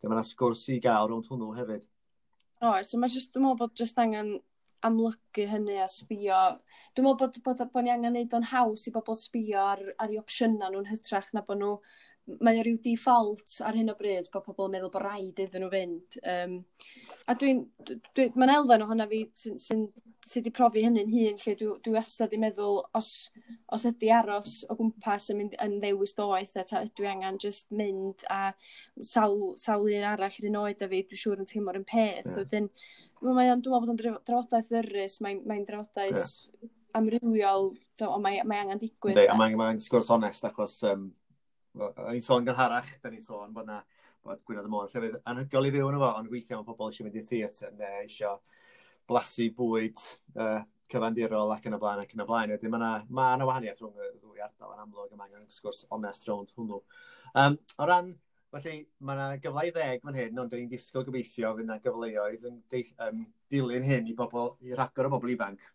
Dyma 0.00 0.18
yna 0.18 0.24
e 0.24 0.28
sgwrs 0.28 0.66
i 0.74 0.80
gael 0.84 1.08
rownd 1.08 1.30
hwnnw 1.30 1.52
hefyd. 1.56 1.86
O, 2.64 2.74
so 2.84 3.00
mae 3.00 3.12
just, 3.12 3.32
dwi'n 3.32 3.44
meddwl 3.46 3.60
bod 3.60 3.76
just 3.80 4.00
angen 4.00 4.36
amlygu 4.84 5.46
hynny 5.48 5.78
a 5.80 5.88
sbio. 5.88 6.40
Dwi'n 6.94 7.06
meddwl 7.06 7.20
bod, 7.20 7.38
bod, 7.40 7.60
bod, 7.60 7.72
bod 7.72 7.86
ni 7.86 7.92
angen 7.94 8.16
neud 8.16 8.36
o'n 8.36 8.48
haws 8.50 8.88
i 8.88 8.92
bobl 8.94 9.16
sbio 9.18 9.62
ar, 9.64 9.82
ar 9.96 10.12
ei 10.12 10.20
opsiynau 10.20 10.72
nhw'n 10.72 10.90
hytrach 10.90 11.30
na 11.32 11.44
bod 11.46 11.60
nhw 11.60 11.72
mae 12.40 12.56
o 12.56 12.62
ryw 12.64 12.78
default 12.80 13.58
ar 13.68 13.76
hyn 13.76 13.92
o 13.92 13.94
bryd 13.98 14.30
bod 14.32 14.46
pobl 14.46 14.68
yn 14.68 14.74
meddwl 14.74 14.92
bod 14.92 15.02
rhaid 15.04 15.40
iddyn 15.44 15.64
nhw 15.64 15.70
fynd. 15.72 16.16
Um, 16.32 16.54
a 17.28 17.34
dwi'n, 17.36 17.60
dwi, 17.84 17.98
dwi 18.16 18.26
mae'n 18.40 18.52
elfen 18.54 18.84
ohona 18.86 19.06
fi 19.10 19.20
sy'n 19.36 19.58
sy, 19.60 19.76
sy 20.24 20.40
wedi 20.40 20.52
profi 20.56 20.84
hynny'n 20.86 21.10
hun, 21.12 21.36
lle 21.42 21.54
dwi, 21.60 21.68
dwi 21.84 21.94
wastad 21.98 22.32
i 22.32 22.40
meddwl 22.40 22.80
os, 22.96 23.10
os 23.76 23.84
ydy 23.90 24.08
aros 24.16 24.56
o 24.72 24.76
gwmpas 24.78 25.28
yn, 25.34 25.42
mynd, 25.42 25.56
yn 25.64 25.76
ddewis 25.82 26.16
doeth, 26.16 26.54
a 26.60 26.84
dwi 26.96 27.10
angen 27.10 27.40
just 27.42 27.68
mynd 27.76 28.24
a 28.32 28.54
sawl, 29.00 29.52
sawl 29.60 29.90
un 29.92 30.06
arall 30.14 30.38
yr 30.40 30.48
un 30.48 30.60
oed 30.62 30.84
a 30.84 30.88
fi, 30.90 31.02
dwi'n 31.10 31.22
siŵr 31.24 31.42
yn 31.44 31.50
teimlo'r 31.50 31.80
un 31.82 31.88
peth. 31.88 32.22
Yeah. 32.24 32.38
Wedyn, 32.40 32.70
mae 33.20 33.50
dwi'n 33.50 33.58
meddwl 33.58 33.76
bod 33.76 33.92
o'n 33.92 34.00
drafodaeth 34.00 34.72
ddyrus, 34.72 35.18
mae'n 35.24 35.44
mae 35.48 35.66
drafodaeth 35.68 36.24
yeah. 36.24 36.72
amrywiol, 36.96 37.74
ond 38.08 38.24
mae, 38.24 38.40
mae 38.48 38.64
angen 38.64 38.80
digwydd. 38.80 39.18
Ynddi, 39.18 39.28
a 39.28 39.36
mae'n 39.36 39.60
mae 39.60 39.84
sgwrs 39.84 40.12
onest 40.16 40.48
achos 40.48 40.80
um, 40.88 41.10
o'n 41.78 42.14
i'n 42.14 42.24
sôn 42.24 42.46
gynharach, 42.46 42.90
da 43.02 43.10
ni'n 43.10 43.24
sôn 43.24 43.54
bod 43.54 43.66
na 43.68 43.80
bod 44.24 44.40
Gwynedd 44.46 44.68
y 44.68 44.72
Môn 44.72 44.90
llefydd 44.90 45.18
anhygol 45.30 45.68
i 45.68 45.72
fyw 45.74 45.88
yn 45.90 45.98
efo, 45.98 46.10
ond 46.20 46.30
weithiau 46.32 46.60
mae 46.60 46.68
pobl 46.68 46.92
eisiau 46.92 47.06
mynd 47.06 47.18
i 47.20 47.24
theatr 47.28 47.74
neu 47.78 48.04
eisiau 48.04 48.38
blasu 49.10 49.50
bwyd 49.58 50.00
uh, 50.40 50.62
cyfandirol 50.92 51.52
ac 51.52 51.66
yn 51.68 51.76
y 51.76 51.80
blaen 51.82 52.04
ac 52.04 52.14
yn 52.14 52.24
y 52.24 52.28
blaen. 52.28 52.54
Wedyn 52.54 52.72
mae 52.72 52.80
yna 52.80 52.92
ma 53.18 53.48
wahaniaeth 53.50 53.82
rhwng 53.82 54.00
y 54.00 54.10
ddwy 54.14 54.44
ardal 54.46 54.76
yn 54.76 54.84
amlwg 54.86 55.12
yma 55.16 55.28
angen 55.28 55.50
sgwrs 55.52 55.84
onest 55.92 56.28
rownd 56.30 56.54
hwnnw. 56.56 56.80
Um, 57.42 57.58
o 57.76 57.88
ran, 57.90 58.10
felly 58.54 58.76
mae 59.04 59.18
yna 59.18 59.28
gyfle 59.44 59.68
i 59.68 59.74
ddeg 59.74 60.04
fan 60.06 60.20
hyn, 60.20 60.40
ond 60.40 60.54
dyn 60.54 60.64
ni'n 60.64 60.72
disgwyl 60.72 61.06
gobeithio 61.08 61.52
fydd 61.56 61.66
yna 61.66 61.80
gyfleoedd 61.84 62.48
yn 62.48 62.60
deall, 62.72 62.92
um, 63.08 63.24
dilyn 63.52 63.88
hyn 63.90 64.08
i 64.08 64.16
bobl, 64.16 64.54
i 64.64 64.76
rhagor 64.78 65.10
o 65.10 65.16
bobl 65.16 65.34
ifanc 65.34 65.72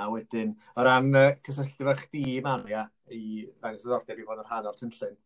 A 0.00 0.08
wedyn, 0.10 0.54
o 0.74 0.84
ran 0.86 1.10
uh, 1.14 1.28
cysylltu 1.46 1.86
fe 1.86 1.96
chdi, 2.02 2.24
Maria, 2.44 2.84
i 3.14 3.44
ddangos 3.46 3.84
ddordeb 3.86 4.18
i 4.18 4.26
fod 4.26 4.42
yn 4.42 4.48
rhan 4.48 4.70
o'r 4.70 4.78
cynllun. 4.80 5.18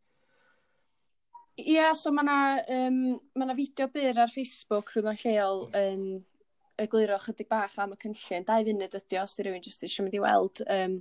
Ie, 1.59 1.75
yeah, 1.75 1.95
so 1.97 2.13
mae 2.15 2.23
yna 2.23 2.41
um, 2.87 2.99
ma 3.41 3.55
fideo 3.59 3.89
byr 3.95 4.21
ar 4.23 4.31
Facebook 4.31 4.93
rhwng 4.93 5.09
rhywun 5.09 5.23
lleol 5.25 5.65
yn 5.75 6.03
um, 6.19 6.27
egluro 6.79 7.17
chydig 7.19 7.49
bach 7.51 7.75
am 7.83 7.95
y 7.97 8.01
cynllun. 8.05 8.47
Dau 8.47 8.67
funud 8.69 8.99
ydy 9.01 9.19
os 9.19 9.35
di 9.35 9.47
rhywun 9.47 9.65
jyst 9.65 9.83
eisiau 9.83 10.07
mynd 10.07 10.15
i 10.15 10.23
weld 10.23 10.63
um, 10.71 10.99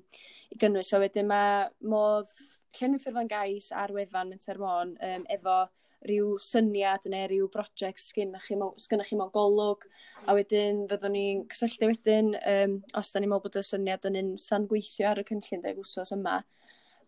i 0.50 0.60
gynnwys. 0.64 0.90
So 0.90 1.02
wedyn 1.04 1.30
mae 1.30 1.68
modd 1.94 2.32
llenwi 2.80 3.02
Ffurflan 3.04 3.30
Gais 3.30 3.70
ar 3.84 3.94
wefan 3.94 4.34
yn 4.34 4.42
Termon 4.42 4.96
um, 4.98 5.28
efo 5.34 5.60
rhyw 6.06 6.36
syniad 6.42 7.08
neu 7.10 7.26
rhyw 7.30 7.48
brosiect 7.54 8.04
sgynnach 8.04 8.46
chi, 8.46 8.58
chi 8.58 9.18
mewn 9.18 9.32
golwg 9.34 9.88
a 10.28 10.36
wedyn 10.38 10.86
fyddwn 10.92 11.16
ni'n 11.16 11.46
cysylltu 11.52 11.90
wedyn 11.90 12.36
um, 12.38 12.78
os 13.00 13.10
da 13.14 13.22
ni'n 13.22 13.32
meddwl 13.32 13.48
bod 13.48 13.58
y 13.58 13.66
syniad 13.66 14.06
yn 14.10 14.20
un 14.22 14.36
san 14.42 14.68
gweithio 14.70 15.10
ar 15.12 15.24
y 15.24 15.26
cynllun 15.28 15.66
deg 15.66 15.82
wsos 15.82 16.14
yma 16.16 16.38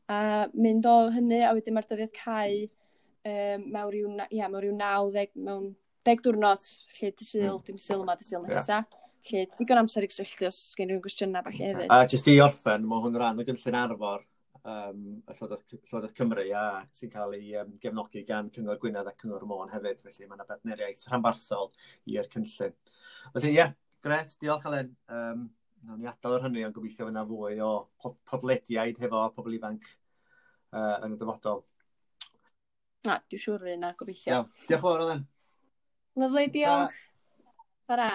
a 0.10 0.48
mynd 0.58 0.88
o 0.90 0.96
hynny 1.14 1.44
a 1.46 1.54
wedyn 1.54 1.76
mae'r 1.78 1.90
dyddiad 1.92 2.16
cael 2.16 2.64
um, 2.66 3.68
mewn 3.70 3.92
rhyw, 3.94 4.16
ia, 4.34 4.50
mewn 4.50 4.64
rhyw 4.64 4.78
90 4.80 5.46
mewn 5.46 5.70
deg 6.08 6.24
diwrnod 6.26 6.66
lle 6.98 7.12
dy 7.12 7.28
syl, 7.28 7.60
mm. 7.60 7.68
dim 7.68 7.78
syl 7.82 8.02
yma, 8.02 8.16
dy 8.18 8.26
syl 8.26 8.46
nesa. 8.46 8.80
Yeah. 8.80 8.98
Lle 9.30 9.46
digon 9.60 9.82
amser 9.82 10.06
i 10.06 10.10
gysylltu 10.10 10.48
os 10.48 10.58
gen 10.80 10.90
rhywun 10.90 11.04
gwestiynau 11.04 11.44
falle 11.46 11.70
hefyd. 11.70 11.90
A 11.92 12.06
jyst 12.10 12.30
i 12.32 12.38
orffen, 12.42 12.86
mae 12.88 13.04
hwn 13.04 13.18
rhan 13.20 13.42
o 13.42 13.46
gynllun 13.46 13.78
arfor 13.82 14.24
um, 14.64 15.04
y 15.20 15.36
Llywodraeth, 15.36 16.16
Cymru 16.18 16.46
a 16.58 16.64
sy'n 16.96 17.12
cael 17.14 17.36
ei 17.38 17.54
um, 17.62 17.76
gefnogi 17.82 18.26
gan 18.28 18.50
Cyngor 18.56 18.80
Gwynedd 18.82 19.08
a 19.12 19.14
Cyngor 19.16 19.46
Môn 19.50 19.72
hefyd, 19.74 20.02
felly 20.06 20.28
mae 20.28 20.40
yna 20.40 20.48
bedneriaeth 20.50 21.06
rhanbarthol 21.08 21.72
i'r 22.12 22.30
cynllun. 22.34 22.76
Felly 23.36 23.52
ie, 23.54 23.56
yeah, 23.56 23.74
gret, 24.06 24.36
diolch 24.42 24.68
Alen. 24.70 24.94
Um, 25.14 25.48
Nawn 25.88 26.02
ni 26.02 26.10
adael 26.12 26.36
o'r 26.36 26.44
hynny, 26.44 26.64
ond 26.68 26.76
gobeithio 26.76 27.06
fyna 27.08 27.22
fwy 27.28 27.62
o 27.64 27.70
podlediaid 28.28 28.98
hefo 29.00 29.22
pobl 29.36 29.54
ifanc 29.56 29.86
uh, 30.76 30.98
yn 31.06 31.14
y 31.16 31.20
dyfodol. 31.22 31.62
Na, 33.08 33.16
dwi'n 33.32 33.44
siŵr 33.46 33.64
fydd 33.64 33.78
yna, 33.78 33.94
gobeithio. 34.00 34.34
Iawn, 34.34 34.50
diolch 34.68 34.84
fawr, 34.84 35.06
Olen. 35.06 35.24
Lyflu, 36.20 36.44
diolch. 36.52 36.98
Bara. 37.88 38.10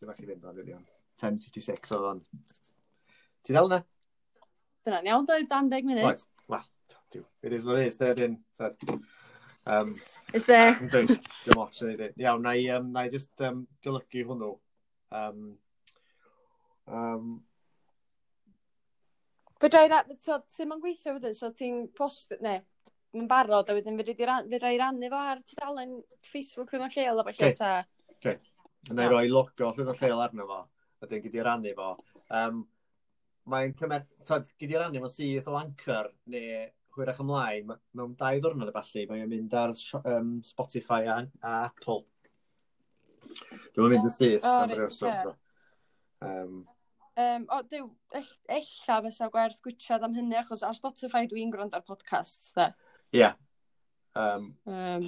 Dwi'n 0.00 0.10
bach 0.10 0.24
i 0.24 0.26
fynd, 0.32 0.48
Olen, 0.50 0.82
10.56 1.22 1.94
oedd 1.94 2.08
o'n. 2.10 2.24
Ti'n 3.46 3.60
dal 3.60 3.70
yna? 3.70 3.80
Dyna'n 4.86 5.10
iawn, 5.10 5.26
doedd, 5.28 5.48
dan 5.50 5.70
10 5.72 5.88
munud. 5.88 6.04
Right. 6.04 6.26
Well, 6.48 7.24
it 7.42 7.52
is 7.52 7.64
what 7.64 7.78
it 7.78 7.86
is, 7.86 7.96
there 7.98 8.14
din. 8.14 8.38
So, 8.52 8.74
um, 9.66 9.94
Is 10.32 10.46
there? 10.46 10.74
Dwi'n 10.92 11.08
dim 11.16 11.60
ots 11.60 11.82
yn 11.82 11.94
ei 11.94 12.10
Iawn, 12.20 12.42
na 12.44 12.54
i, 12.56 12.68
um, 12.76 12.90
na 12.92 13.06
i 13.06 13.12
just 13.12 13.32
um, 13.44 13.66
golygu 13.84 14.24
hwnnw. 14.28 14.54
Um, 15.18 15.44
um, 16.86 17.38
Fydra 19.58 19.82
i 19.86 19.90
rannu, 19.90 20.14
so, 20.22 20.38
sy'n 20.54 20.68
ma'n 20.70 20.82
gweithio 20.82 21.16
wedyn, 21.16 21.34
so 21.34 21.50
ti'n 21.56 21.88
post, 21.96 22.36
ne, 22.44 22.60
mae'n 23.16 23.30
barod, 23.30 23.70
a 23.70 23.74
wedyn 23.74 23.98
fydra 23.98 24.70
i 24.70 24.78
rannu 24.78 25.10
fo 25.10 25.22
ar 25.32 25.40
tudalen 25.42 25.96
Facebook 26.28 26.70
ddim 26.70 26.84
yn 26.86 26.92
lleol, 26.94 27.22
a 27.22 27.24
falle 27.26 27.50
ta. 27.58 27.70
Okay, 28.18 28.36
yna 28.92 29.08
i 29.08 29.10
roi 29.10 29.24
logo 29.32 29.72
llwyd 29.72 29.90
o 29.90 29.96
lleol 29.98 30.22
arno 30.22 30.46
fo, 30.46 30.60
a 31.02 31.10
dyn 31.10 31.24
gyd 31.24 31.40
i 31.40 31.46
rannu 31.48 31.72
fo. 31.78 31.88
Um, 32.28 32.62
mae'n 33.50 33.74
cymer... 33.78 34.04
Tad, 34.28 34.48
gyd 34.60 34.74
i'r 34.74 34.84
rannu 34.84 35.02
mae'n 35.02 35.12
syth 35.12 35.48
o 35.50 35.56
anchor 35.58 36.10
neu 36.32 36.66
hwyrach 36.98 37.20
ymlaen, 37.22 37.74
mewn 37.96 38.14
dau 38.18 38.40
ddwrnod 38.42 38.70
y 38.70 38.74
falle, 38.74 39.04
mae'n 39.10 39.28
mynd 39.30 39.54
ar 39.56 39.74
um, 40.12 40.32
Spotify 40.46 41.04
a, 41.06 41.20
a 41.42 41.52
Apple. 41.68 42.02
Dwi'n 43.76 43.92
mynd 43.92 44.08
yn 44.08 44.12
syth 44.12 44.46
oh, 44.46 44.64
am 44.64 44.74
ryw 44.74 44.90
sôn. 44.94 45.30
Um, 46.24 46.56
um, 47.22 47.46
o, 47.54 47.60
diw, 47.70 47.86
ella 48.18 48.98
fysa 49.06 49.30
gwerth 49.34 49.62
gwytsiad 49.64 50.06
am 50.06 50.16
hynny, 50.18 50.38
achos 50.40 50.64
ar 50.66 50.74
Spotify 50.76 51.28
dwi'n 51.30 51.54
gwrando 51.54 51.78
ar 51.78 51.86
podcast, 51.86 52.50
da. 52.58 52.72
Ie. 53.12 53.22
Yeah. 53.22 53.38
Um, 54.18 54.50
um, 54.66 55.06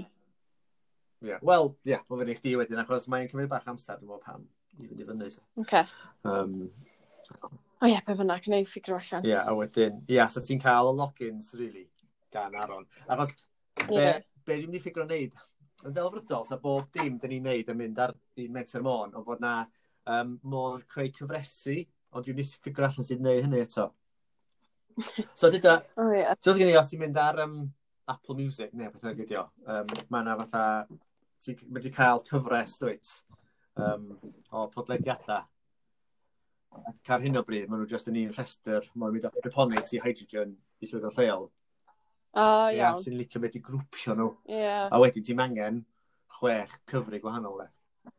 yeah. 1.27 1.43
Wel, 1.43 1.73
ie, 1.83 1.97
yeah, 1.97 2.07
mae 2.07 2.23
fyny 2.23 2.39
chdi 2.39 2.55
wedyn, 2.61 2.85
achos 2.85 3.09
mae'n 3.11 3.29
cymryd 3.33 3.51
bach 3.51 3.67
amser, 3.73 3.99
dwi'n 3.99 4.13
meddwl 4.13 4.25
pam 4.29 4.47
i 4.79 4.87
fynd 4.87 5.03
i 5.03 5.11
fyny. 5.11 5.33
Okay. 5.65 5.91
Um, 6.29 6.55
O 7.81 7.89
ie, 7.89 7.97
pe 8.05 8.13
fyna, 8.13 8.37
gwneud 8.45 8.67
ffigur 8.69 8.99
allan. 8.99 9.25
Ie, 9.25 9.37
a 9.41 9.53
wedyn, 9.57 10.03
ie, 10.13 10.21
so 10.29 10.43
ti'n 10.45 10.59
cael 10.61 10.91
y 10.91 10.97
logins, 10.99 11.47
really, 11.57 11.87
gan 12.35 12.57
Aron. 12.61 12.85
Achos, 13.09 13.31
be, 13.87 13.95
yeah. 13.95 14.19
be 14.45 14.59
dwi'n 14.59 14.67
mynd 14.69 14.77
i 14.77 14.83
ffigur 14.85 15.07
o 15.07 15.07
wneud? 15.07 15.39
Yn 15.89 15.95
ddelfrydol, 15.97 16.45
sa 16.45 16.59
bob 16.61 16.91
dim 16.93 17.17
dyn 17.23 17.33
ni'n 17.33 17.47
neud 17.49 17.71
yn 17.73 17.79
mynd 17.79 18.03
ar 18.05 18.13
i 18.37 18.51
metr 18.53 18.85
môn, 18.85 19.15
o 19.17 19.23
bod 19.25 19.41
na 19.41 19.55
um, 20.13 20.35
môr 20.53 20.83
creu 20.93 21.09
cyfresu, 21.17 21.79
ond 22.13 22.27
dwi'n 22.27 22.37
mynd 22.37 22.53
i 22.53 22.59
ffigur 22.61 22.85
allan 22.85 23.09
sydd 23.09 23.23
wneud 23.25 23.47
hynny 23.47 23.63
eto. 23.65 23.87
So, 25.33 25.49
dyda, 25.49 25.79
oh, 25.97 26.11
yeah. 26.13 26.37
dwi'n 26.37 26.61
gen 26.61 26.75
i 26.75 26.77
os 26.77 26.91
ti'n 26.91 27.01
mynd 27.01 27.21
ar 27.23 27.41
um, 27.47 27.63
Apple 28.13 28.37
Music, 28.43 28.75
neu 28.75 28.93
beth 28.93 29.07
yna 29.07 29.15
gydio, 29.23 29.47
um, 29.65 29.97
mae 30.13 30.27
yna 30.27 30.37
fatha, 30.43 30.67
ti'n 31.41 31.65
mynd 31.71 31.89
i 31.89 31.95
cael 31.97 32.21
cyfres, 32.29 32.77
dwi'n 32.83 33.01
um, 33.87 34.13
o 34.53 34.67
podlediadau 34.77 35.49
ac 36.71 37.13
ar 37.15 37.25
hyn 37.25 37.41
o 37.41 37.45
bryd, 37.47 37.69
maen 37.69 37.83
nhw 37.83 37.91
jyst 37.91 38.11
yn 38.11 38.19
un 38.23 38.35
rhestr, 38.35 38.87
mae'n 38.95 39.15
mynd 39.15 39.27
o 39.29 39.33
hydroponics 39.37 39.95
i 39.97 40.03
hydrogen 40.05 40.55
i 40.81 40.91
llwyddo 40.91 41.13
lleol. 41.17 41.49
O, 42.31 42.43
oh, 42.43 42.67
iawn. 42.71 42.77
Ia, 42.79 42.91
sy'n 43.03 43.17
licio 43.19 43.43
beth 43.43 43.57
i 43.59 43.63
grwpio 43.65 44.15
nhw. 44.15 44.29
Yeah. 44.51 44.87
A 44.87 45.01
wedyn 45.03 45.27
ti'n 45.27 45.43
angen 45.43 45.81
chwech 46.39 46.77
cyfri 46.91 47.21
gwahanol 47.23 47.59
le. 47.63 47.71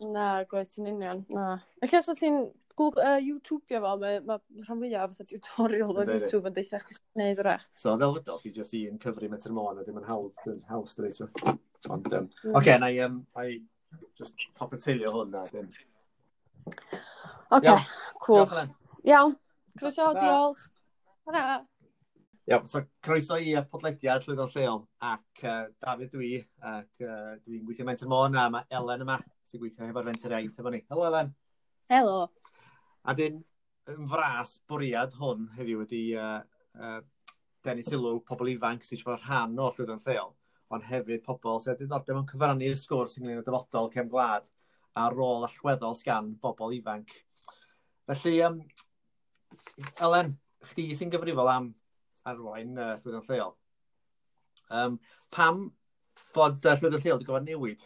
Na, 0.04 0.26
gwaith 0.50 0.74
ti'n 0.76 0.90
union, 0.92 1.24
na. 1.32 1.54
Ac 1.84 1.96
os 2.00 2.12
ti'n 2.20 2.42
uh, 2.42 3.18
YouTube 3.24 3.64
fo, 3.72 3.96
mae 4.02 4.20
ma 4.28 4.38
rhan 4.66 4.84
fwyaf 4.84 5.16
fatha 5.16 5.30
tutorial 5.32 5.96
o 5.96 6.04
e. 6.04 6.20
YouTube 6.20 6.52
yn 6.52 6.58
deitha 6.58 6.82
chdi 6.84 6.98
sy'n 6.98 7.08
gwneud 7.16 7.44
wrach. 7.46 7.68
So, 7.80 7.96
fel 8.04 8.20
ydol, 8.20 8.44
chi 8.44 8.54
jyst 8.56 8.78
un 8.82 9.02
cyfri 9.02 9.32
metr 9.32 9.56
môn 9.56 9.80
a 9.80 9.88
dim 9.88 10.00
yn 10.02 10.08
hawdd, 10.10 10.36
dwi'n 10.44 10.64
hawdd 10.70 10.96
dweud. 10.98 11.18
So. 11.18 11.30
Ond, 11.90 12.12
um, 12.14 12.30
mm. 12.44 12.56
okay, 12.60 12.78
na 12.82 12.92
i, 12.92 13.00
um, 13.08 13.22
I 13.40 13.62
just 14.20 14.50
top 14.60 14.76
y 14.76 14.82
teulu 14.82 15.16
hwn 15.16 15.36
na, 15.38 15.48
dim. 15.52 15.72
Oce. 16.68 17.68
Okay. 17.72 17.80
Cool. 18.32 18.48
Iawn. 19.04 19.36
Croeso, 19.80 20.14
diolch. 20.16 20.64
Hwna. 21.28 21.44
Iawn, 22.48 22.68
so 22.68 22.82
croeso 23.04 23.38
i 23.40 23.52
y 23.56 23.64
podlediad 23.72 24.24
Llwyddo'n 24.26 24.52
Lleol 24.54 24.82
ac 25.12 25.44
uh, 25.44 25.66
Dafydd 25.84 26.14
dwi 26.16 26.32
ac 26.72 27.04
uh, 27.04 27.36
dwi'n 27.44 27.66
gweithio 27.68 27.88
Menter 27.88 28.10
Môn 28.12 28.38
a 28.40 28.48
mae 28.54 28.68
Elen 28.80 29.04
yma 29.06 29.18
sy'n 29.52 29.62
gweithio 29.62 29.90
hefo'r 29.90 30.08
fenter 30.08 30.36
Iaith 30.38 30.62
efo 30.64 30.74
ni. 30.74 30.82
Helo 30.90 31.08
Elen. 31.10 31.34
Helo. 31.92 32.18
A 33.04 33.16
dyn 33.18 33.42
yn 33.92 34.08
fras 34.10 34.56
bwriad 34.70 35.18
hwn 35.20 35.50
heddiw 35.58 35.84
wedi 35.84 36.04
uh, 36.16 36.40
uh, 36.80 37.00
denu 37.68 37.84
sylw 37.86 38.22
pobl 38.28 38.54
ifanc 38.54 38.88
sy'n 38.88 39.02
siarad 39.04 39.28
rhan 39.28 39.60
o 39.60 39.68
Llwyddo'n 39.76 40.04
Lleol 40.08 40.32
ond 40.72 40.88
hefyd 40.88 41.26
pobl 41.28 41.60
sy'n 41.60 41.80
diddordeb 41.80 42.22
yn 42.24 42.30
cyfrannu'r 42.32 42.80
sgwrs 42.80 43.20
ynglyn 43.20 43.42
â 43.42 43.46
dyfodol 43.46 43.92
cefn 43.92 44.12
gwlad 44.14 44.48
a 44.96 45.10
rôl 45.12 45.46
allweddol 45.48 45.98
sgan 46.00 46.34
bobl 46.42 46.74
ifanc 46.78 47.12
Felly, 48.10 48.42
um, 48.48 48.62
Elen, 50.02 50.34
chdi 50.72 50.88
sy'n 50.98 51.12
gyfrifol 51.14 51.50
am 51.52 51.70
arwain 52.28 52.74
uh, 52.78 52.96
llwyddiant 53.02 53.30
lleol. 53.30 53.54
Um, 54.72 54.98
pam 55.34 55.68
bod 56.36 56.64
uh, 56.66 56.76
llwyddiant 56.76 57.06
lleol 57.06 57.20
wedi 57.20 57.30
gofod 57.30 57.48
newid? 57.48 57.86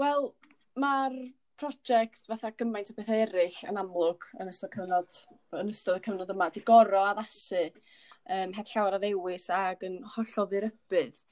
Wel, 0.00 0.30
mae'r 0.76 1.18
prosiect 1.60 2.26
fatha 2.28 2.52
gymaint 2.52 2.92
o 2.92 2.96
bethau 2.96 3.22
eraill 3.24 3.60
yn 3.70 3.80
amlwg 3.80 4.26
yn 4.40 4.50
ystod, 4.52 4.74
cyfnod, 4.74 5.20
yn 5.56 5.72
ystod 5.72 5.98
y 5.98 6.04
cyfnod 6.04 6.32
yma, 6.34 6.50
di 6.52 6.62
goro 6.66 7.00
addasu 7.08 7.62
um, 7.70 8.52
heb 8.52 8.72
llawer 8.72 8.98
o 8.98 9.00
ddewis 9.00 9.48
ac 9.54 9.86
yn 9.88 10.02
hollol 10.16 10.50
ddirybydd. 10.50 11.22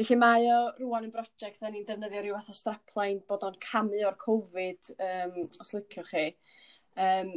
Felly 0.00 0.16
mae 0.20 0.46
o 0.52 0.60
rwan 0.78 1.08
yn 1.08 1.14
brosiect 1.14 1.60
da 1.60 1.70
ni'n 1.72 1.86
defnyddio 1.88 2.22
rhyw 2.22 2.36
fath 2.38 2.52
o 2.52 2.56
strapline 2.56 3.24
bod 3.28 3.44
o'n 3.48 3.58
camu 3.64 4.04
o'r 4.08 4.18
Covid, 4.20 4.92
um, 5.06 5.40
os 5.60 5.74
liciwch 5.76 6.12
chi. 6.12 6.26
Um, 7.00 7.32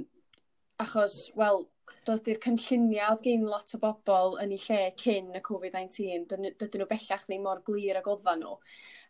achos, 0.83 1.29
wel, 1.39 1.63
doedd 2.07 2.27
i'r 2.31 2.39
cynlluniau 2.43 3.13
oedd 3.13 3.23
gen 3.23 3.45
lot 3.47 3.75
o 3.75 3.79
bobl 3.79 4.37
yn 4.43 4.51
eu 4.55 4.61
lle 4.65 4.79
cyn 4.99 5.31
y 5.37 5.41
Covid-19, 5.45 6.25
dydyn 6.31 6.81
nhw 6.81 6.89
bellach 6.89 7.27
ddim 7.29 7.45
mor 7.47 7.63
glir 7.67 7.99
ag 7.99 8.09
oeddan 8.11 8.43
nhw. 8.43 8.57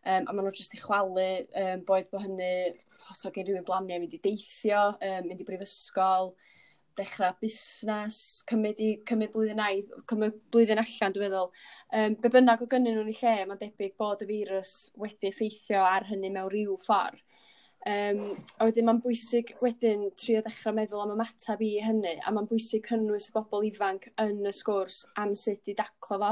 Um, 0.03 0.27
a 0.27 0.33
maen 0.35 0.45
nhw 0.45 0.53
jyst 0.57 0.75
i 0.75 0.81
chwalu, 0.81 1.27
um, 1.63 1.83
boed 1.87 2.09
bod 2.11 2.25
hynny, 2.25 2.53
os 3.09 3.23
oedd 3.25 3.37
gen 3.37 3.47
rhywun 3.47 3.67
blaniau 3.67 4.03
mynd 4.03 4.17
i 4.17 4.21
deithio, 4.23 4.83
um, 4.93 5.29
mynd 5.29 5.41
i 5.41 5.47
brifysgol, 5.47 6.33
dechrau 6.99 7.33
busnes, 7.41 8.19
cymryd, 8.49 8.81
i, 8.83 8.89
cymryd 9.09 9.33
blwyddyn 9.33 9.63
ai, 9.63 9.81
cymryd 10.11 10.37
blwyddyn 10.53 10.81
allan, 10.83 11.15
dwi'n 11.15 11.25
meddwl. 11.25 11.53
Um, 11.93 12.17
be 12.21 12.33
bynnag 12.35 12.61
o 12.61 12.69
gynnyn 12.69 12.99
nhw'n 12.99 13.13
ei 13.13 13.17
lle, 13.21 13.35
mae'n 13.49 13.61
debyg 13.63 13.95
bod 14.01 14.21
y 14.25 14.29
firws 14.29 14.75
wedi 15.01 15.31
effeithio 15.31 15.81
ar 15.87 16.05
hynny 16.11 16.29
mewn 16.33 16.51
rhyw 16.53 16.77
ffordd. 16.83 17.23
Um, 17.83 18.37
a 18.63 18.63
wedyn 18.69 18.85
mae'n 18.87 19.01
bwysig 19.03 19.49
wedyn 19.59 20.05
trio 20.15 20.39
dechrau 20.45 20.71
meddwl 20.77 21.01
am 21.03 21.09
ymateb 21.17 21.59
i 21.65 21.71
hynny, 21.83 22.13
a 22.23 22.31
mae'n 22.31 22.47
bwysig 22.47 22.85
cynnwys 22.87 23.27
y 23.27 23.33
bobl 23.35 23.65
ifanc 23.67 24.07
yn 24.23 24.37
y 24.47 24.53
sgwrs 24.55 25.01
am 25.19 25.33
sut 25.35 25.67
i 25.67 25.75
daclo 25.75 26.19
fo, 26.21 26.29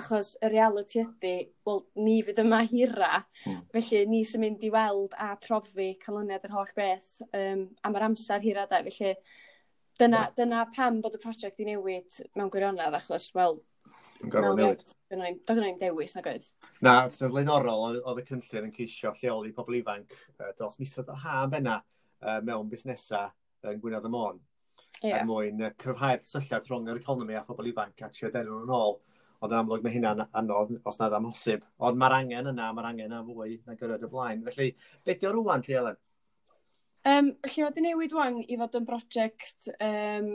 achos 0.00 0.32
y 0.42 0.50
reality 0.50 1.04
ydy, 1.04 1.34
wel, 1.68 1.84
ni 2.02 2.16
fydd 2.26 2.42
yma 2.42 2.64
hira, 2.66 3.12
mm. 3.44 3.60
felly 3.76 4.02
ni 4.10 4.24
sy'n 4.26 4.42
mynd 4.42 4.66
i 4.66 4.72
weld 4.74 5.14
a 5.22 5.36
profi 5.44 5.92
canlyniad 6.02 6.48
yr 6.48 6.56
holl 6.56 6.74
beth 6.74 7.12
um, 7.30 7.68
am 7.86 8.00
yr 8.00 8.08
amser 8.08 8.42
hira, 8.42 8.66
da, 8.66 8.82
felly 8.88 9.14
dyna, 10.02 10.24
yeah. 10.24 10.34
dyna 10.34 10.66
pam 10.74 10.98
bod 11.04 11.14
y 11.14 11.22
prosiect 11.22 11.62
i 11.62 11.70
newid 11.70 12.18
mewn 12.34 12.50
gwirionedd, 12.50 12.98
achos, 12.98 13.30
wel, 13.38 13.60
yn 14.22 14.32
gorfod 14.32 14.58
newid. 14.58 14.84
Do 15.10 15.56
gynna 15.56 15.70
dewis 15.80 16.16
na 16.16 16.22
oedd? 16.24 16.48
Na, 16.84 16.94
sef 17.14 17.32
flaenorol 17.32 17.98
oedd 17.98 18.22
y 18.22 18.26
cynllun 18.28 18.68
yn 18.68 18.74
ceisio 18.74 19.12
lleoli 19.20 19.54
pobl 19.56 19.78
ifanc 19.78 20.14
e, 20.14 20.50
dros 20.58 20.78
misoedd 20.82 21.12
yr 21.14 21.22
ha 21.24 21.44
benna 21.50 21.78
e, 21.80 22.38
mewn 22.46 22.70
busnesau 22.70 23.30
yn 23.68 23.80
Gwynedd 23.82 24.08
y 24.08 24.12
Môn. 24.14 24.40
Yeah. 25.02 25.20
Er 25.20 25.28
mwyn 25.28 25.62
e, 25.62 25.70
cryfhau'r 25.78 26.24
cysylltiad 26.24 26.66
rhwng 26.66 26.90
yr 26.92 27.00
economi 27.02 27.38
a 27.38 27.44
phobl 27.46 27.70
ifanc 27.70 28.02
a 28.02 28.10
trio 28.14 28.32
denw 28.34 28.58
nhw'n 28.58 28.74
ôl. 28.78 28.98
Ond 29.38 29.54
yn 29.54 29.60
amlwg 29.60 29.84
mae 29.84 29.94
hynna'n 29.94 30.24
anodd 30.40 30.74
os 30.82 30.98
nad 30.98 31.14
amhosib. 31.14 31.62
Ond 31.86 31.98
mae'r 32.00 32.16
angen 32.16 32.50
yna, 32.50 32.72
mae'r 32.74 32.88
angen 32.90 33.12
yna 33.12 33.22
fwy 33.22 33.60
na 33.68 33.76
gyrraedd 33.78 34.06
y 34.08 34.10
blaen. 34.10 34.42
Felly, 34.48 34.72
beth 35.06 35.22
yw'r 35.22 35.38
rwan, 35.38 35.62
Lly 35.62 35.76
Elen? 35.78 35.98
Um, 37.06 37.28
felly, 37.46 37.62
mae 37.62 37.68
wedi 37.68 37.84
newid 37.84 38.16
wan 38.16 38.40
i 38.42 38.58
fod 38.58 38.74
yn 38.80 38.88
brosiect 38.88 39.68
um, 39.78 40.32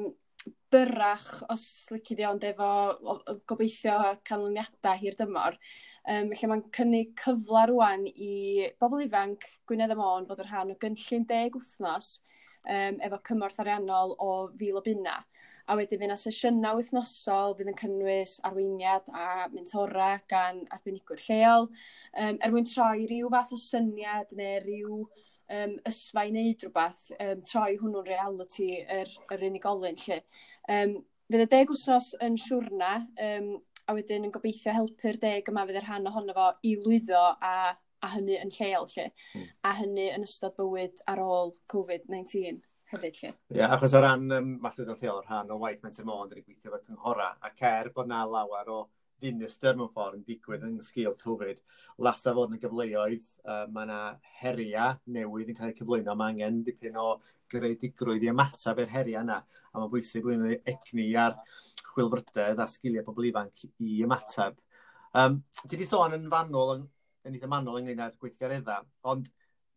byrach 0.73 1.43
os 1.53 1.63
lici 1.93 2.15
di 2.17 2.25
ond 2.27 2.43
efo 2.47 2.69
gobeithio 3.49 3.97
canlyniadau 4.27 4.99
hir 5.01 5.17
dymor, 5.19 5.57
um, 6.09 6.31
lle 6.31 6.49
mae'n 6.51 6.63
cynnig 6.75 7.13
cyfle 7.19 7.65
rwan 7.71 8.07
i 8.09 8.69
bobl 8.81 9.03
ifanc 9.05 9.47
Gwynedd 9.69 9.93
y 9.95 9.99
Môn 9.99 10.27
fod 10.29 10.43
yn 10.43 10.49
rhan 10.49 10.73
o 10.73 10.79
gynllun 10.81 11.27
deg 11.29 11.59
wythnos 11.59 12.15
um, 12.67 12.99
efo 13.05 13.21
cymorth 13.29 13.61
ariannol 13.63 14.17
o 14.19 14.31
fil 14.59 14.79
o 14.79 14.83
bunna. 14.85 15.19
A 15.63 15.77
wedyn 15.79 16.01
fyna 16.01 16.17
sesiynau 16.19 16.75
wythnosol 16.75 17.53
fydd 17.55 17.69
yn 17.71 17.77
cynnwys 17.79 18.39
arweiniad 18.47 19.05
a 19.15 19.45
mentora 19.53 20.17
gan 20.31 20.65
arbenigwyr 20.75 21.21
lleol, 21.23 21.69
um, 22.19 22.39
er 22.43 22.51
mwyn 22.51 22.67
troi 22.67 23.05
rhyw 23.05 23.29
fath 23.31 23.53
o 23.55 23.59
syniad 23.61 24.33
neu 24.39 24.57
rhyw 24.65 24.97
um, 25.57 25.75
ysfa 25.89 26.25
i 26.27 26.31
wneud 26.31 26.65
rhywbeth, 26.65 27.03
um, 27.19 27.43
troi 27.49 27.77
hwnnw'n 27.81 28.07
reality 28.07 28.69
yr, 28.81 29.11
yr 29.33 29.45
unigolyn 29.49 29.99
lle. 30.05 30.19
Um, 30.71 30.97
fydd 31.31 31.45
y 31.45 31.51
deg 31.53 31.71
wsnos 31.73 32.11
yn 32.23 32.37
siwrna, 32.39 32.95
um, 33.27 33.53
a 33.87 33.95
wedyn 33.97 34.27
yn 34.27 34.33
gobeithio 34.33 34.73
helpu'r 34.75 35.19
deg 35.21 35.49
yma 35.51 35.65
fydd 35.67 35.81
yr 35.81 35.87
rhan 35.87 36.11
ohono 36.11 36.35
fo 36.37 36.49
i 36.67 36.75
lwyddo 36.79 37.23
a, 37.43 37.55
a 37.73 38.11
hynny 38.15 38.37
yn 38.39 38.53
lleol 38.55 38.87
lle, 38.93 39.09
mm. 39.35 39.49
a 39.67 39.73
hynny 39.79 40.09
yn 40.15 40.27
ystod 40.27 40.55
bywyd 40.59 41.03
ar 41.11 41.23
ôl 41.23 41.55
COVID-19 41.73 42.61
hefyd 42.93 43.19
lle. 43.19 43.31
Ie, 43.33 43.59
yeah, 43.59 43.73
achos 43.75 43.95
o 43.97 44.01
ran 44.03 44.27
um, 44.37 44.51
mallwyd 44.63 44.91
yn 44.93 44.99
lleol, 45.01 45.23
rhan 45.25 45.51
o 45.51 45.59
waith 45.63 45.83
Menter 45.83 46.07
Môn, 46.07 46.29
dyn 46.29 46.41
ni 46.41 46.45
gweithio 46.45 46.71
efo'r 46.71 46.85
cynghora, 46.87 47.31
a 47.41 47.51
cer 47.59 47.91
bod 47.95 48.11
na 48.11 48.23
lawer 48.29 48.71
o 48.71 48.83
dinistyr 49.23 49.77
mewn 49.79 49.91
ffordd 49.93 50.19
yn 50.19 50.25
digwydd 50.27 50.65
yn 50.67 50.79
sgil 50.85 51.15
Covid. 51.21 51.61
Lasa 52.05 52.33
fod 52.35 52.51
yn 52.51 52.59
y 52.59 52.63
gyfleoedd, 52.63 53.29
uh, 53.47 53.63
mae 53.73 53.87
yna 53.87 53.99
heria 54.41 54.89
newydd 55.15 55.53
yn 55.53 55.59
cael 55.59 55.71
eu 55.71 55.77
cyflwyno. 55.79 56.15
Mae 56.19 56.35
angen 56.35 56.61
dipyn 56.67 56.99
o 56.99 57.07
greadigrwydd 57.53 58.25
i 58.27 58.31
ymateb 58.33 58.83
i'r 58.83 58.93
heria 58.93 59.23
yna. 59.23 59.39
A 59.71 59.79
mae'n 59.79 59.93
bwysig 59.93 60.25
bod 60.25 60.35
blwyddyn 60.35 60.73
egni 60.73 61.07
ar 61.19 61.39
chwilfrydedd 61.93 62.61
a 62.61 62.67
sgiliau 62.69 63.05
pobl 63.07 63.29
ifanc 63.29 63.63
i 63.67 64.01
ymateb. 64.05 64.59
Um, 65.13 65.41
ti 65.61 65.75
wedi 65.75 65.85
sôn 65.85 66.15
yn 66.17 66.29
fanol, 66.31 66.75
yn, 66.77 66.85
yn 67.27 67.37
eitha 67.37 67.49
manol 67.49 67.79
ynglyn 67.79 68.01
â'r 68.01 68.15
gweithgareddau, 68.21 68.87
ond 69.11 69.27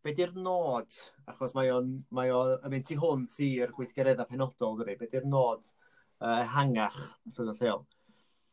be 0.07 0.15
di'r 0.17 0.33
nod, 0.39 0.95
achos 1.29 1.53
mae 1.57 1.73
o'n 1.75 1.91
mae 2.15 2.31
o, 2.33 2.41
yn 2.57 2.73
mynd 2.73 2.87
tu 2.89 2.97
hwnt 3.03 3.37
i'r 3.45 3.75
gweithgareddau 3.77 4.31
penodol, 4.31 4.79
dydy, 4.81 4.95
be 5.01 5.11
di'r 5.13 5.27
nod 5.29 5.67
uh, 5.67 6.41
hangach 6.55 6.97
rhwng 7.35 7.53
y 7.53 7.57
lleol? 7.61 7.85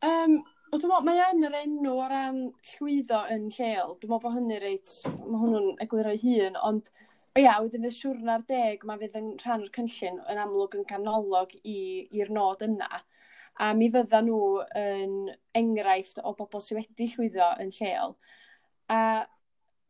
Um, 0.04 0.36
Ond 0.74 0.82
dwi'n 0.82 0.90
meddwl, 0.90 1.04
mae 1.06 1.20
yn 1.30 1.46
yr 1.46 1.52
enw 1.54 1.90
o 1.92 2.04
ran 2.10 2.38
llwyddo 2.66 3.18
yn 3.30 3.44
lleol. 3.54 3.92
Dwi'n 4.00 4.10
meddwl 4.10 4.22
bod 4.24 4.32
hynny 4.34 4.56
reit, 4.58 4.94
mae 5.06 5.38
hwnnw'n 5.38 5.68
egluro'i 5.84 6.18
hun, 6.18 6.56
ond 6.66 6.88
o 6.90 7.38
ia, 7.38 7.52
wedyn 7.62 7.84
fydd 7.86 7.94
siwrna'r 7.94 8.42
deg, 8.48 8.82
mae 8.82 8.98
fydd 8.98 9.14
yn 9.20 9.28
rhan 9.44 9.62
o'r 9.62 9.70
cynllun 9.76 10.18
yn 10.32 10.40
amlwg 10.42 10.74
yn 10.80 10.88
canolog 10.88 11.54
i'r 11.62 12.32
nod 12.34 12.64
yna. 12.66 12.88
A 13.62 13.68
mi 13.78 13.86
fydda 13.94 14.24
nhw 14.26 14.40
yn 14.80 15.14
enghraifft 15.62 16.18
o 16.18 16.34
bobl 16.40 16.64
sydd 16.66 16.80
wedi 16.80 17.06
llwyddo 17.12 17.52
yn 17.62 17.70
lleol. 17.78 18.16
A 18.90 19.00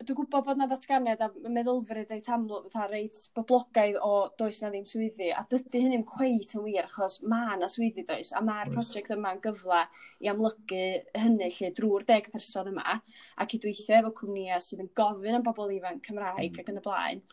dwi'n 0.07 0.19
gwybod 0.19 0.45
bod 0.47 0.61
na 0.61 0.69
ddatganiad 0.71 1.23
a 1.25 1.29
meddylfryd 1.53 2.13
reit 2.13 2.29
amlwg, 2.37 2.69
fatha 2.73 2.87
reit 2.91 3.21
boblogaidd 3.37 3.99
o 4.05 4.13
does 4.39 4.61
na 4.63 4.71
ddim 4.73 4.87
swyddi, 4.89 5.31
a 5.35 5.43
dydy 5.51 5.83
hynny'n 5.85 6.07
cweit 6.09 6.55
yn 6.59 6.65
wir, 6.67 6.89
achos 6.89 7.21
mae 7.31 7.59
na 7.61 7.69
swyddi 7.73 8.07
does, 8.09 8.33
a 8.37 8.43
mae'r 8.45 8.73
prosiect 8.75 9.13
yma'n 9.17 9.43
gyfle 9.45 9.83
i 10.25 10.31
amlygu 10.33 10.83
hynny 11.19 11.51
lle 11.59 11.73
drwy'r 11.79 12.09
deg 12.11 12.31
person 12.33 12.73
yma, 12.73 12.99
a 13.37 13.49
cydweithio 13.51 14.01
efo 14.01 14.15
cwmnïau 14.23 14.65
sydd 14.65 14.85
yn 14.87 14.93
gofyn 15.01 15.41
am 15.41 15.47
bobl 15.47 15.73
ifanc 15.77 16.05
Cymraeg 16.09 16.53
mm. 16.53 16.61
ac 16.63 16.73
yn 16.75 16.81
y 16.81 16.85
blaen. 16.89 17.25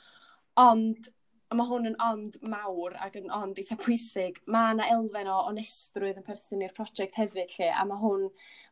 Ond 0.62 1.12
a 1.52 1.56
ma' 1.60 1.68
hwn 1.68 1.90
yn 1.90 1.98
ond 2.06 2.38
mawr 2.48 2.96
ac 3.06 3.18
yn 3.20 3.32
ond 3.36 3.58
eitha 3.60 3.76
pwysig 3.80 4.38
mae 4.56 4.76
yna 4.76 4.88
elfen 4.94 5.30
o 5.32 5.38
onestrwydd 5.50 6.22
yn 6.22 6.28
perthyn 6.28 6.64
i'r 6.64 6.76
prosiect 6.78 7.18
hefyd 7.20 7.56
lle, 7.58 7.72
a 7.76 7.84
mae 7.88 8.00
hwn 8.00 8.28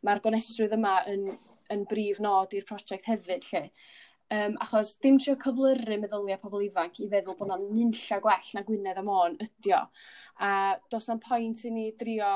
mae'r 0.08 0.22
gonestrwydd 0.24 0.78
yma 0.80 0.94
yn 1.12 1.26
yn 1.74 1.84
brif 1.90 2.22
nod 2.24 2.54
i'r 2.56 2.68
prosiect 2.70 3.10
hefyd 3.10 3.46
lle. 3.52 3.66
Um, 4.30 4.56
achos 4.62 4.94
dim 5.02 5.18
trio 5.18 5.36
cyflyru 5.42 5.98
meddyliau 6.02 6.38
pobl 6.42 6.66
ifanc 6.68 7.00
i 7.02 7.08
feddwl 7.10 7.38
bod 7.38 7.50
'na 7.50 7.58
nunlla 7.62 8.20
gwell 8.26 8.52
na 8.56 8.64
Gwynedd 8.66 9.02
am 9.02 9.10
o'n 9.14 9.38
ydio. 9.46 9.80
a 10.40 10.52
do's 10.92 11.10
na'n 11.10 11.22
pwynt 11.24 11.66
i 11.66 11.72
ni 11.74 11.86
drio 11.98 12.34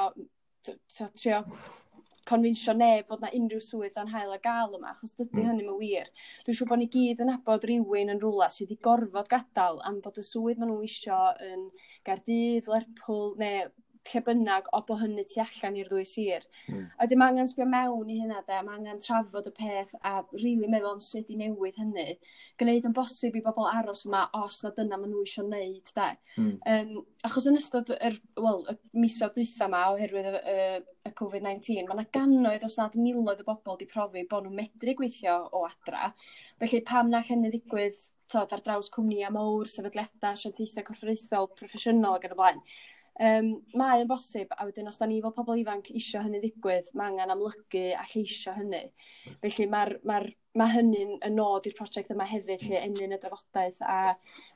trio 0.66 1.44
confinsio 2.30 2.74
neb 2.78 3.08
fod 3.10 3.24
na 3.24 3.32
unrhyw 3.38 3.62
swydd 3.64 3.96
dan 3.98 4.12
hael 4.14 4.34
a 4.36 4.40
gael 4.44 4.78
yma, 4.78 4.94
achos 4.94 5.16
dydy 5.18 5.42
mm. 5.42 5.50
hynny'n 5.50 5.80
wir. 5.80 6.10
Dwi'n 6.46 6.58
siŵr 6.60 6.70
bod 6.72 6.82
ni 6.82 6.90
gyd 6.96 7.24
yn 7.26 7.34
abod 7.34 7.68
rhywun 7.68 8.14
yn 8.14 8.22
rhywle 8.24 8.50
sydd 8.54 8.70
wedi 8.70 8.80
gorfod 8.88 9.32
gadael 9.32 9.82
am 9.90 10.02
fod 10.06 10.22
y 10.22 10.26
swydd 10.28 10.62
maen 10.62 10.74
nhw 10.74 10.84
isio 10.88 11.22
yn 11.52 11.68
Gardydd, 12.08 12.70
Lerpwl 12.72 13.34
neu 13.42 13.72
lle 14.12 14.22
bynnag 14.26 14.68
o 14.76 14.82
bo 14.88 14.98
hynny 15.00 15.24
tu 15.30 15.42
allan 15.44 15.78
i'r 15.80 15.90
ddwy 15.92 16.06
sir. 16.08 16.46
Mm. 16.68 16.86
A 16.98 17.06
wedyn 17.06 17.20
mae 17.22 17.34
angen 17.34 17.50
sbio 17.50 17.68
mewn 17.70 18.12
i 18.12 18.18
hynna 18.20 18.42
de, 18.48 18.60
mae 18.66 18.78
angen 18.78 19.02
trafod 19.04 19.48
y 19.50 19.54
peth 19.56 19.94
a 20.02 20.16
rili 20.34 20.54
really 20.64 20.72
meddwl 20.72 20.96
am 20.96 21.04
sut 21.04 21.30
i 21.32 21.38
newid 21.40 21.78
hynny. 21.80 22.18
Gwneud 22.60 22.88
yn 22.90 22.96
bosib 22.96 23.38
i 23.38 23.44
bobl 23.46 23.70
aros 23.70 24.06
yma 24.08 24.26
os 24.40 24.62
na 24.64 24.74
dyna 24.78 25.00
maen 25.00 25.14
nhw 25.14 25.24
eisiau 25.24 25.48
wneud 25.48 25.94
de. 25.98 26.10
Mm. 26.38 26.56
Um, 26.74 27.06
achos 27.28 27.48
yn 27.50 27.60
ystod 27.60 27.94
yr, 27.96 28.18
well, 28.40 28.66
y 28.72 29.04
misoedd 29.06 29.38
dwytha 29.38 29.70
yma 29.70 29.86
oherwydd 29.94 30.32
y, 30.32 30.42
y, 30.56 30.58
y 31.08 31.14
COVID-19, 31.20 31.88
mae 31.88 32.00
yna 32.00 32.08
gannoedd 32.18 32.68
os 32.68 32.80
nad 32.82 32.98
miloedd 33.00 33.46
o 33.46 33.48
bobl 33.52 33.78
wedi 33.78 33.90
profi 33.92 34.26
bod 34.30 34.48
nhw'n 34.48 34.60
medru 34.60 34.98
gweithio 35.00 35.40
o 35.52 35.64
adra. 35.70 36.12
Felly 36.60 36.84
pam 36.88 37.12
na 37.12 37.24
llenni 37.24 37.54
ddigwydd 37.54 38.04
tod, 38.34 38.54
ar 38.56 38.64
draws 38.66 38.90
cwmnïa 38.94 39.32
mawr, 39.34 39.70
sefydliadau, 39.70 40.34
asiantaethau 40.34 40.88
corfforaethol, 40.88 41.50
proffesiynol 41.60 42.18
ac 42.18 42.28
yn 42.30 42.36
y 42.36 42.40
blaen. 42.40 42.62
Um, 43.22 43.50
mae 43.78 44.02
yn 44.02 44.08
bosib 44.10 44.54
a 44.58 44.66
wedyn 44.66 44.88
os 44.90 44.98
da 44.98 45.06
ni 45.06 45.20
fel 45.22 45.36
pobl 45.36 45.60
ifanc 45.62 45.92
isio 45.94 46.24
hynny 46.24 46.40
ddigwydd 46.42 46.88
mae 46.98 47.12
angen 47.12 47.34
amlygu 47.36 47.84
a 47.94 48.02
lleisio 48.10 48.56
hynny 48.58 48.88
felly 49.44 49.68
ma'r 49.70 50.00
ma 50.10 50.18
ma' 50.58 50.70
hynny'n 50.70 51.20
y 51.26 51.30
nod 51.34 51.68
i'r 51.70 51.76
prosiect 51.78 52.10
yma 52.14 52.26
hefyd 52.30 52.66
lle 52.66 52.82
enyn 52.82 53.14
y 53.14 53.20
drafodaeth 53.22 53.80
a 53.86 53.98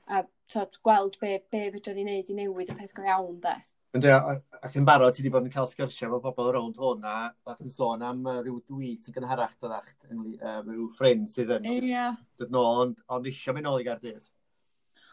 a 0.10 0.24
t'od 0.50 0.78
gweld 0.86 1.20
be' 1.22 1.40
be' 1.52 1.68
fedrwn 1.76 2.00
ni 2.00 2.06
neud 2.08 2.32
i 2.34 2.38
newid 2.38 2.72
y 2.74 2.78
peth 2.80 2.96
go 2.98 3.06
iawn 3.06 3.38
'de. 3.44 3.54
Yndi 3.98 4.10
ac 4.14 4.78
yn 4.78 4.88
barod 4.90 5.14
ti 5.16 5.22
wedi 5.22 5.34
bod 5.34 5.46
yn 5.48 5.54
cael 5.54 5.70
sgyrsia 5.70 6.08
efo 6.10 6.20
bobl 6.24 6.50
rownd 6.56 6.82
hwn 6.82 7.06
a 7.08 7.16
ac 7.54 7.62
yn 7.66 7.74
sôn 7.74 8.06
am 8.06 8.26
yy 8.26 8.42
ryw 8.48 8.58
dwît 8.72 9.10
yn 9.10 9.18
gynharach 9.20 9.54
doddach 9.62 9.94
yngly- 10.10 10.38
yy 10.38 10.56
rhyw 10.64 10.90
ffrind 10.98 11.30
sydd 11.34 11.54
yn... 11.60 11.70
Ia. 11.78 12.10
...dod 12.42 12.54
nôl 12.54 12.82
ond 12.88 13.06
ond 13.06 13.30
eisiau 13.30 13.58
mynd 13.58 13.70
nôl 13.70 13.82
i 13.82 13.88
Gaerdydd. 13.88 14.30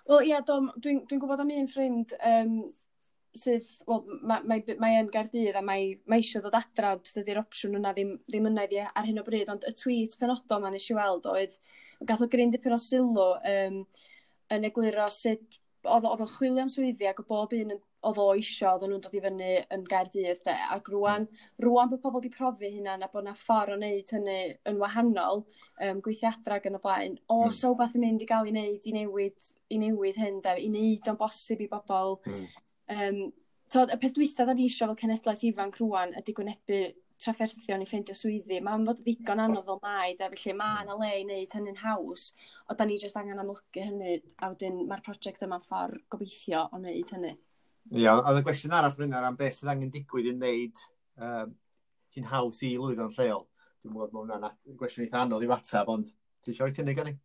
Wel 0.08 0.26
ia 0.28 0.40
do 0.44 0.58
dwi'n 0.76 1.04
dwi 1.08 1.20
gwybod 1.20 1.44
am 1.44 1.52
un 1.54 1.70
ffrind 1.70 2.12
um, 2.20 2.56
sydd, 3.38 3.72
wel, 3.88 4.04
mae, 4.22 4.44
mae, 4.46 4.76
mae 4.80 5.00
yn 5.00 5.10
gardydd 5.12 5.58
a 5.58 5.62
mae, 5.64 5.94
mae 6.10 6.22
eisiau 6.22 6.44
dod 6.44 6.56
adra, 6.58 6.94
dydy'r 7.08 7.42
opsiwn 7.42 7.78
yna 7.80 7.94
ddim, 7.96 8.14
ddim 8.28 8.48
yna 8.50 8.66
iddi 8.68 8.82
ar 8.84 9.08
hyn 9.08 9.20
o 9.22 9.26
bryd, 9.26 9.50
ond 9.52 9.66
y 9.68 9.74
tweet 9.80 10.16
penodol 10.20 10.62
ma'n 10.62 10.78
eisiau 10.78 11.00
weld 11.00 11.28
oedd, 11.32 11.58
gath 12.06 12.24
o 12.24 12.30
gryn 12.30 12.54
dipyn 12.54 12.76
o 12.76 12.80
sylw 12.80 13.26
um, 13.34 13.82
yn 14.54 14.68
egluro 14.70 15.08
sut 15.12 15.58
oedd 15.84 16.06
o'n 16.08 16.30
chwilio 16.36 16.64
am 16.64 16.70
swyddi 16.72 17.08
ac 17.08 17.20
o 17.20 17.26
bob 17.28 17.52
un 17.56 17.74
oedd 18.04 18.18
o 18.20 18.26
isio, 18.36 18.70
oedd 18.74 18.84
nhw'n 18.88 19.02
dod 19.04 19.16
i 19.16 19.20
fyny 19.24 19.50
yn 19.72 19.84
Gaerdydd, 19.88 20.42
de, 20.44 20.54
ac 20.74 20.88
rwan, 20.92 21.26
rwan 21.64 21.90
bod 21.92 22.02
pobl 22.02 22.20
wedi 22.20 22.32
profi 22.32 22.70
hynna 22.74 22.98
na 23.00 23.08
bod 23.12 23.24
yna 23.24 23.34
ffordd 23.38 23.74
o 23.74 23.78
wneud 23.78 24.12
hynny 24.16 24.38
yn 24.70 24.80
wahanol, 24.80 25.44
um, 25.86 26.02
gweithio 26.04 26.30
adra 26.30 26.60
yn 26.68 26.78
y 26.78 26.82
blaen, 26.84 27.16
o, 27.28 27.38
mm. 27.46 27.54
so 27.56 27.72
beth 27.78 27.96
yn 27.96 28.04
mynd 28.04 28.24
i 28.24 28.28
gael 28.28 28.50
i 28.50 28.52
wneud, 28.52 28.90
i 28.90 28.94
newid, 28.98 29.48
i 29.72 29.80
newid 29.80 30.20
hyn, 30.20 30.40
de, 30.44 30.56
i 30.60 30.68
wneud 30.68 31.10
o'n 31.12 31.20
bosib 31.20 31.64
i 31.64 31.70
bobl, 31.72 32.18
mm. 32.28 32.44
Um, 32.92 33.22
tod, 33.72 33.92
y 33.94 33.96
peth 34.00 34.18
dwysa 34.18 34.44
da 34.46 34.54
ni 34.56 34.68
eisiau 34.68 34.92
fel 34.92 35.00
cenedlaeth 35.00 35.46
ifanc 35.48 35.80
rwan 35.80 36.12
ydy 36.20 36.34
gwynebu 36.36 36.80
trafferthion 37.24 37.82
i 37.82 37.86
ffeindio 37.88 38.16
swyddi. 38.18 38.60
Mae'n 38.64 38.84
fod 38.88 39.00
ddigon 39.00 39.42
anodd 39.44 39.66
fel 39.68 39.80
mai, 39.82 40.14
da, 40.18 40.28
felly 40.32 40.54
mae 40.58 40.84
yna 40.84 40.96
le 40.98 41.10
i 41.14 41.22
wneud 41.24 41.56
hynny'n 41.56 41.80
haws, 41.80 42.28
o 42.68 42.76
da 42.76 42.86
ni 42.88 42.98
jyst 43.00 43.16
angen 43.20 43.40
amlygu 43.40 43.86
hynny, 43.86 44.18
a 44.42 44.50
wedyn 44.52 44.82
mae'r 44.88 45.04
prosiect 45.06 45.44
yma'n 45.46 45.64
ffordd 45.64 46.04
gobeithio 46.12 46.66
o 46.68 46.80
wneud 46.80 47.14
hynny. 47.16 47.34
Ia, 47.92 48.16
a 48.16 48.32
y 48.32 48.44
gwestiwn 48.44 48.76
arall 48.76 48.94
fyna 48.96 49.22
am 49.28 49.38
beth 49.40 49.58
sydd 49.58 49.72
angen 49.72 49.92
digwydd 49.92 50.30
i 50.30 50.34
wneud 50.34 50.84
um, 51.20 51.56
hi'n 52.16 52.30
haws 52.30 52.62
i 52.64 52.74
lwyddo'n 52.80 53.12
lleol. 53.16 53.46
Dwi'n 53.84 53.94
gwybod 53.94 54.12
bod 54.14 54.30
hwnna'n 54.30 54.76
gwestiwn 54.80 55.06
eitha 55.06 55.24
anodd 55.24 55.44
i 55.44 55.50
watsab, 55.50 55.90
ond 55.92 56.08
ti 56.44 56.52
eisiau 56.52 56.72
cynnig 56.76 56.96
gan 56.98 57.10
ni? 57.10 57.16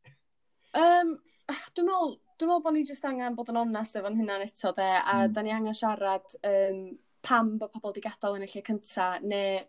Um, 0.80 1.16
dwi'n 1.48 1.88
meddwl, 1.88 2.18
dwi'n 2.40 2.50
meddwl 2.50 2.64
bod 2.64 2.76
ni 2.76 2.86
jyst 2.88 3.06
angen 3.08 3.36
bod 3.36 3.52
yn 3.52 3.60
onest 3.60 3.98
efo'n 4.00 4.16
hynna'n 4.20 4.46
eto 4.46 4.72
'de 4.76 4.88
a 5.00 5.16
mm. 5.18 5.34
da 5.36 5.44
ni 5.44 5.52
angen 5.56 5.76
siarad 5.76 6.38
um, 6.48 6.80
pam 7.26 7.58
bod 7.60 7.74
pobl 7.74 7.92
wedi 7.92 8.06
gadael 8.06 8.40
yn 8.40 8.46
y 8.46 8.50
lle 8.54 8.64
cynta 8.70 9.10
neu 9.26 9.60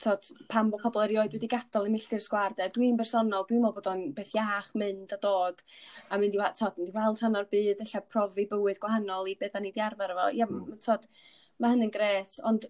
t'od 0.00 0.30
pam 0.52 0.70
bod 0.72 0.80
pobl 0.84 1.04
erioed 1.04 1.36
wedi 1.36 1.50
gadael 1.52 1.90
i 1.90 1.92
milltir 1.92 2.22
sgwâr 2.24 2.56
'de 2.56 2.70
dwi'n 2.72 2.96
bersonol 3.00 3.44
dwi'n 3.48 3.60
meddwl 3.64 3.76
bod 3.76 3.90
o'n 3.92 4.04
beth 4.16 4.32
iach 4.38 4.72
mynd 4.80 5.12
a 5.12 5.20
dod 5.26 5.60
a 6.08 6.20
mynd 6.22 6.38
i 6.38 6.42
t'od 6.60 6.80
mynd 6.80 6.94
i 6.94 6.96
weld 6.96 7.20
rhan 7.20 7.38
o'r 7.42 7.50
byd 7.52 7.84
ella 7.84 8.04
profi 8.14 8.48
bywyd 8.52 8.80
gwahanol 8.84 9.28
i 9.28 9.36
beth 9.42 9.56
da 9.58 9.60
ni 9.60 9.74
wedi 9.74 9.84
arfer 9.90 10.16
efo 10.16 10.28
ia 10.40 10.48
mm. 10.48 10.80
t'od 10.86 11.08
mae 11.60 11.72
hynny'n 11.72 11.92
gret, 11.92 12.40
ond 12.48 12.66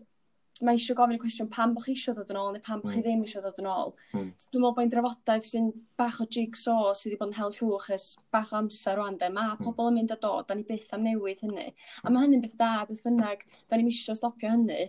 mae 0.64 0.79
eisiau 0.79 0.97
gofyn 0.97 1.19
y 1.19 1.21
cwestiwn 1.21 1.49
pam 1.53 1.75
bod 1.77 1.85
chi 1.85 1.92
eisiau 1.92 2.16
dod 2.16 2.31
yn 2.33 2.38
ôl 2.40 2.55
neu 2.55 2.64
pam 2.64 2.81
bod 2.81 2.95
chi 2.95 3.03
ddim 3.05 3.25
eisiau 3.27 3.45
dod 3.45 3.59
yn 3.61 3.69
ôl. 3.69 3.92
Mm. 4.14 4.31
Dwi'n 4.47 4.62
meddwl 4.62 4.75
bod 4.79 4.83
e'n 4.85 4.92
drafodaeth 4.95 5.49
sy'n 5.51 5.69
bach 6.01 6.21
o 6.25 6.27
jigsaw 6.37 6.95
sydd 6.97 7.11
wedi 7.11 7.21
bod 7.21 7.33
yn 7.33 7.37
hel 7.37 7.53
llwch 7.59 7.90
ys 7.97 8.07
bach 8.33 8.55
o 8.55 8.61
amser 8.62 8.97
rwan 8.97 9.19
de. 9.21 9.29
Mae 9.35 9.53
mm. 9.53 9.66
pobl 9.66 9.90
yn 9.90 9.99
mynd 9.99 10.14
a 10.16 10.19
dod, 10.23 10.47
da 10.49 10.57
ni 10.57 10.64
byth 10.69 10.95
am 10.97 11.05
newid 11.05 11.42
hynny. 11.45 11.69
A 12.03 12.12
mae 12.12 12.25
hynny'n 12.25 12.45
beth 12.45 12.57
da, 12.61 12.73
beth 12.88 13.05
bynnag, 13.05 13.45
da 13.69 13.77
ni'n 13.77 13.92
eisiau 13.92 14.16
stopio 14.16 14.55
hynny. 14.55 14.87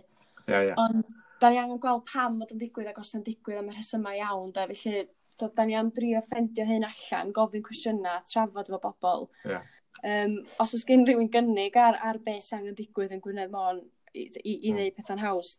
Yeah, 0.48 0.70
yeah. 0.70 0.80
Ond 0.80 1.04
da 1.40 1.50
ni 1.52 1.60
angen 1.60 1.80
gweld 1.82 2.06
pam 2.08 2.40
fod 2.40 2.54
yn 2.54 2.62
digwydd 2.62 2.88
ac 2.90 3.02
os 3.02 3.14
yn 3.18 3.26
digwydd 3.26 3.60
am 3.60 3.68
y 3.70 3.76
rhesymau 3.76 4.16
iawn 4.18 4.54
Da, 4.56 4.64
Felly, 4.72 5.04
do, 5.38 5.50
da 5.54 5.66
ni 5.68 5.76
am 5.78 5.92
drio 5.94 6.22
ffendio 6.26 6.64
hyn 6.66 6.86
allan, 6.88 7.34
gofyn 7.36 7.64
cwestiynau, 7.66 8.24
trafod 8.30 8.72
efo 8.72 8.80
bobl. 8.88 9.28
Yeah. 9.44 9.68
Um, 10.06 10.38
os 10.62 10.74
oes 10.76 10.84
gen 10.86 11.04
rhywun 11.06 11.30
gynnig 11.34 11.76
ar, 11.78 11.98
ar 12.08 12.20
beth 12.24 12.44
sy'n 12.46 12.60
angen 12.60 12.76
digwydd 12.78 13.14
yn 13.16 13.22
Gwynedd 13.22 13.54
Môn, 13.54 13.80
i, 14.12 14.26
i, 14.26 14.52
i 14.52 14.70
hmm. 14.70 14.76
wneud 14.76 14.98
pethau'n 14.98 15.24
haws. 15.24 15.56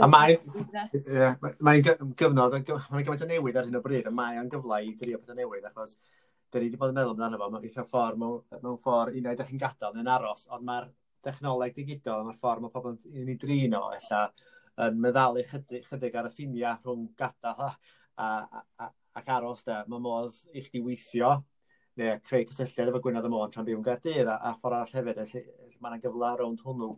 A 0.00 0.06
mae, 0.08 0.38
yeah, 0.96 1.34
mae'n 1.60 1.82
gyfnod, 1.84 2.54
mae'n 2.56 3.04
gymaint 3.04 3.24
o 3.24 3.28
newid 3.28 3.58
ar 3.60 3.66
hyn 3.68 3.76
o 3.76 3.82
bryd, 3.84 4.08
a 4.08 4.12
mae'n 4.14 4.48
gyfle 4.52 4.78
i 4.86 4.94
drio 4.96 5.20
pethau 5.20 5.36
newid, 5.36 5.66
achos 5.68 5.98
dyn 6.52 6.62
ni 6.64 6.70
wedi 6.70 6.80
bod 6.80 6.92
yn 6.92 6.96
meddwl 6.96 7.12
amdano 7.12 7.40
fo, 7.40 7.50
mae'n 7.52 7.66
eitha 7.68 7.84
ffordd, 7.84 8.20
mewn, 8.20 8.38
mewn 8.62 8.78
ffordd, 8.80 9.18
unai 9.18 9.34
ydych 9.36 9.50
chi'n 9.50 9.60
gadael 9.60 9.98
yn 10.00 10.08
aros, 10.08 10.46
ond 10.54 10.64
mae'r 10.64 10.88
dechnoleg 11.26 11.74
digidol, 11.76 12.24
mae'r 12.24 12.38
ffordd 12.40 12.64
mae 12.64 12.72
pobl 12.72 12.94
yn 12.94 13.28
ei 13.28 13.36
drin 13.42 13.76
o, 13.76 13.82
ella, 13.92 14.22
yn 14.86 15.02
meddalu 15.04 15.44
chydig, 15.50 15.84
chydig 15.90 16.16
ar 16.16 16.30
y 16.30 16.32
ffiniau 16.32 16.80
rhwng 16.80 17.10
gadael 17.18 17.66
a, 17.66 17.70
a, 18.24 18.64
a, 18.86 18.90
ac 19.20 19.30
aros, 19.36 19.66
da. 19.68 19.82
Mae 19.90 20.00
modd 20.00 20.40
i 20.54 20.64
chdi 20.64 20.80
weithio, 20.84 21.34
neu 21.98 22.16
creu 22.24 22.46
cysylltiad 22.48 22.92
efo 22.92 23.02
Gwynedd 23.04 23.26
y 23.26 23.32
Môn 23.32 23.52
tra'n 23.52 23.66
byw 23.66 23.80
yn 23.80 23.84
Gaerdydd, 23.84 24.30
a, 24.30 24.38
a 24.48 24.54
ffordd 24.56 24.78
arall 24.78 24.96
hefyd, 25.00 25.20
felly 25.34 25.80
mae'n 25.84 26.04
gyfle 26.04 26.32
rownd 26.38 26.62
hwnnw. 26.64 26.92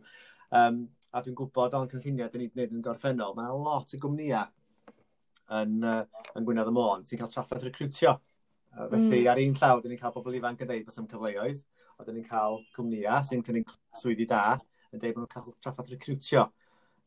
Um, 0.51 0.81
a 1.11 1.23
dwi'n 1.23 1.37
gwybod 1.39 1.75
o'n 1.79 1.91
cynlluniau 1.91 2.31
dyn 2.31 2.45
ni'n 2.45 2.53
gwneud 2.55 2.75
yn 2.75 2.83
gorffennol, 2.85 3.35
mae 3.37 3.55
lot 3.55 3.95
o 3.95 4.01
gwmnïau 4.03 4.51
yn, 5.59 5.77
uh, 5.83 6.25
yn 6.39 6.47
Gwynedd 6.47 6.71
y 6.71 6.75
Môn 6.75 7.07
sy'n 7.07 7.21
cael 7.21 7.33
traffaith 7.35 7.67
recrwtio. 7.67 8.17
Uh, 8.71 8.87
felly 8.93 9.25
mm. 9.25 9.31
ar 9.33 9.43
un 9.43 9.57
llaw, 9.59 9.83
dyn 9.83 9.95
ni'n 9.95 10.01
cael 10.01 10.15
bobl 10.15 10.39
ifanc 10.39 10.63
yn 10.63 10.71
dweud 10.71 10.87
bod 10.87 10.99
ym 11.03 11.09
cyfleoedd, 11.11 11.63
a 11.99 12.07
dyn 12.07 12.19
ni'n 12.21 12.29
cael 12.29 12.61
cwmnïau 12.77 13.27
sy'n 13.27 13.47
cynnig 13.47 13.75
swyddi 13.99 14.27
da 14.31 14.45
yn 14.91 15.03
dweud 15.03 15.17
bod 15.17 15.25
nhw'n 15.25 15.33
cael 15.35 15.57
traffaith 15.63 15.91
recrwtio. 15.95 16.47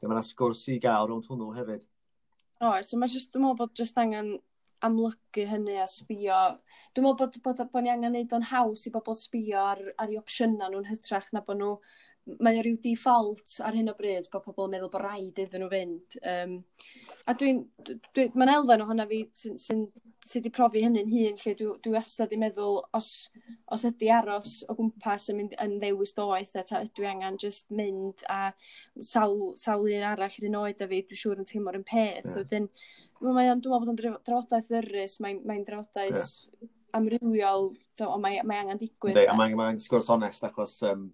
Dyma 0.02 0.18
mynd 0.18 0.28
sgwrs 0.28 0.66
i 0.74 0.80
gael 0.84 1.08
rownd 1.08 1.30
hwnnw 1.32 1.54
hefyd. 1.56 1.86
O, 2.64 2.74
so 2.84 3.00
mae 3.00 3.12
just, 3.12 3.32
dwi'n 3.32 3.46
meddwl 3.46 3.60
bod 3.60 3.76
just 3.80 4.00
angen 4.00 4.36
amlygu 4.84 5.46
hynny 5.48 5.78
a 5.80 5.88
sbio. 5.88 6.40
Dwi'n 6.96 7.06
meddwl 7.08 7.20
bod, 7.22 7.38
bod, 7.40 7.60
bod, 7.60 7.72
bod 7.72 7.86
ni 7.86 7.92
angen 7.94 8.16
neud 8.16 8.36
o'n 8.36 8.48
haws 8.52 8.84
i 8.88 8.92
bobl 8.92 9.16
sbio 9.16 9.62
ar, 9.64 9.84
ar 9.96 10.12
ei 10.12 10.20
opsiynau 10.20 10.72
nhw'n 10.72 10.90
hytrach 10.90 11.32
na 11.32 11.44
bod 11.48 11.62
nhw 11.62 11.78
mae 12.40 12.60
o 12.60 12.64
default 12.84 13.58
ar 13.68 13.76
hyn 13.76 13.92
o 13.92 13.94
bryd 13.98 14.30
bod 14.32 14.46
pobl 14.46 14.70
yn 14.70 14.76
meddwl 14.78 14.92
bod 14.92 15.04
rhaid 15.04 15.40
iddyn 15.44 15.64
nhw 15.64 15.70
fynd. 15.72 16.18
Um, 16.24 16.54
a 17.28 17.36
dwi'n, 17.40 17.60
dwi, 17.84 17.98
dwi 18.16 18.28
mae'n 18.40 18.52
elfen 18.54 18.84
ohona 18.86 19.06
fi 19.10 19.20
sy'n 19.36 19.58
sy, 19.60 19.78
sy 20.24 20.40
wedi 20.40 20.52
profi 20.56 20.84
hynny'n 20.86 21.12
hun, 21.12 21.40
lle 21.42 21.56
dwi, 21.60 21.70
dwi 21.84 21.94
wastad 21.98 22.32
i 22.36 22.40
meddwl 22.40 22.80
os, 22.96 23.10
os 23.76 23.84
ydy 23.90 24.12
aros 24.16 24.62
o 24.72 24.76
gwmpas 24.78 25.28
yn, 25.34 25.42
mynd, 25.42 25.56
yn 25.64 25.76
ddewis 25.82 26.16
doeth, 26.16 26.54
a 26.60 26.64
ta, 26.68 26.84
dwi 26.96 27.10
angen 27.12 27.40
just 27.44 27.68
mynd 27.76 28.24
a 28.32 28.54
sawl, 29.00 29.52
sawl 29.60 29.90
un 29.92 30.06
arall 30.14 30.38
yn 30.48 30.60
oed 30.62 30.84
a 30.84 30.88
fi, 30.92 31.02
dwi'n 31.10 31.22
siŵr 31.24 31.44
yn 31.44 31.50
teimlo'r 31.50 31.80
un 31.82 31.88
peth. 31.88 32.22
Yeah. 32.24 32.38
Wedyn, 32.40 32.70
mae 33.26 33.52
o'n, 33.52 33.64
dwi'n 33.64 33.76
meddwl 33.76 33.90
bod 33.90 33.92
yn 33.92 34.22
drafodaeth 34.30 34.72
ddyrus, 34.72 35.18
mae'n 35.24 35.44
mae 35.50 35.66
drafodaeth 35.68 36.24
yeah. 36.24 36.72
amrywiol, 37.00 37.74
o, 38.08 38.16
mae, 38.16 38.40
mae 38.48 38.64
angen 38.64 38.80
digwydd. 38.80 39.20
Dei, 39.20 39.28
a 39.28 39.36
mae'n 39.36 39.60
mae 39.60 39.84
sgwrs 39.84 40.12
onest 40.16 40.48
achos 40.48 40.80
um, 40.88 41.10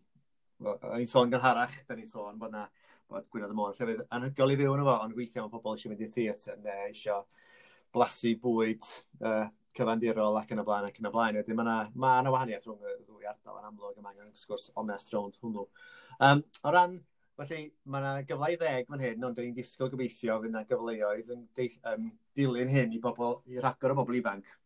o'n 0.64 1.00
i'n 1.00 1.10
sôn 1.10 1.32
gynharach, 1.32 1.76
da 1.88 1.96
ni'n 1.96 2.10
sôn 2.10 2.40
bod 2.40 2.54
na 2.54 2.66
bod 3.10 3.28
Gwynedd 3.32 3.54
y 3.54 3.58
Môn 3.58 3.76
llefydd 3.76 4.04
anhygol 4.16 4.54
i 4.54 4.58
fyw 4.60 4.74
yn 4.76 4.84
efo, 4.84 4.96
ond 5.06 5.16
weithiau 5.18 5.46
mae 5.46 5.54
pobl 5.54 5.78
eisiau 5.78 5.94
mynd 5.94 6.04
i 6.06 6.10
theatr 6.14 6.60
neu 6.64 6.90
eisiau 6.90 7.24
blasu 7.96 8.36
bwyd 8.44 8.86
uh, 9.26 9.48
cyfandirol 9.78 10.38
ac 10.38 10.52
yn 10.54 10.62
y 10.62 10.66
blaen 10.68 10.90
ac 10.90 11.00
yn 11.02 11.10
y 11.10 11.14
blaen. 11.14 11.40
Wedyn 11.40 11.58
mae 11.58 11.66
yna 11.66 11.78
ma 12.04 12.34
wahaniaeth 12.36 12.68
rhwng 12.68 12.84
y 12.86 12.98
ddwy 13.06 13.30
ardal 13.32 13.62
yn 13.62 13.70
amlwg 13.72 14.02
yma 14.02 14.14
angen 14.14 14.36
sgwrs 14.38 14.70
onest 14.78 15.14
rownd 15.16 15.40
hwnnw. 15.42 15.66
Um, 16.28 16.44
o 16.62 16.74
ran, 16.76 17.00
felly 17.40 17.62
mae 17.90 18.04
yna 18.04 18.28
gyfle 18.30 18.54
i 18.54 18.60
ddeg 18.62 18.92
fan 18.92 19.06
hyn, 19.06 19.26
ond 19.26 19.40
dyn 19.40 19.50
ni'n 19.50 19.58
disgwyl 19.58 19.94
gobeithio 19.94 20.38
fydd 20.44 20.52
yna 20.52 20.66
gyfleoedd 20.70 21.34
yn 21.34 21.48
um, 21.94 22.10
dilyn 22.38 22.74
hyn 22.76 22.94
i 22.94 23.02
bobl, 23.02 23.40
i 23.50 23.62
rhagor 23.64 23.96
o 23.96 24.02
bobl 24.04 24.20
ifanc 24.20 24.59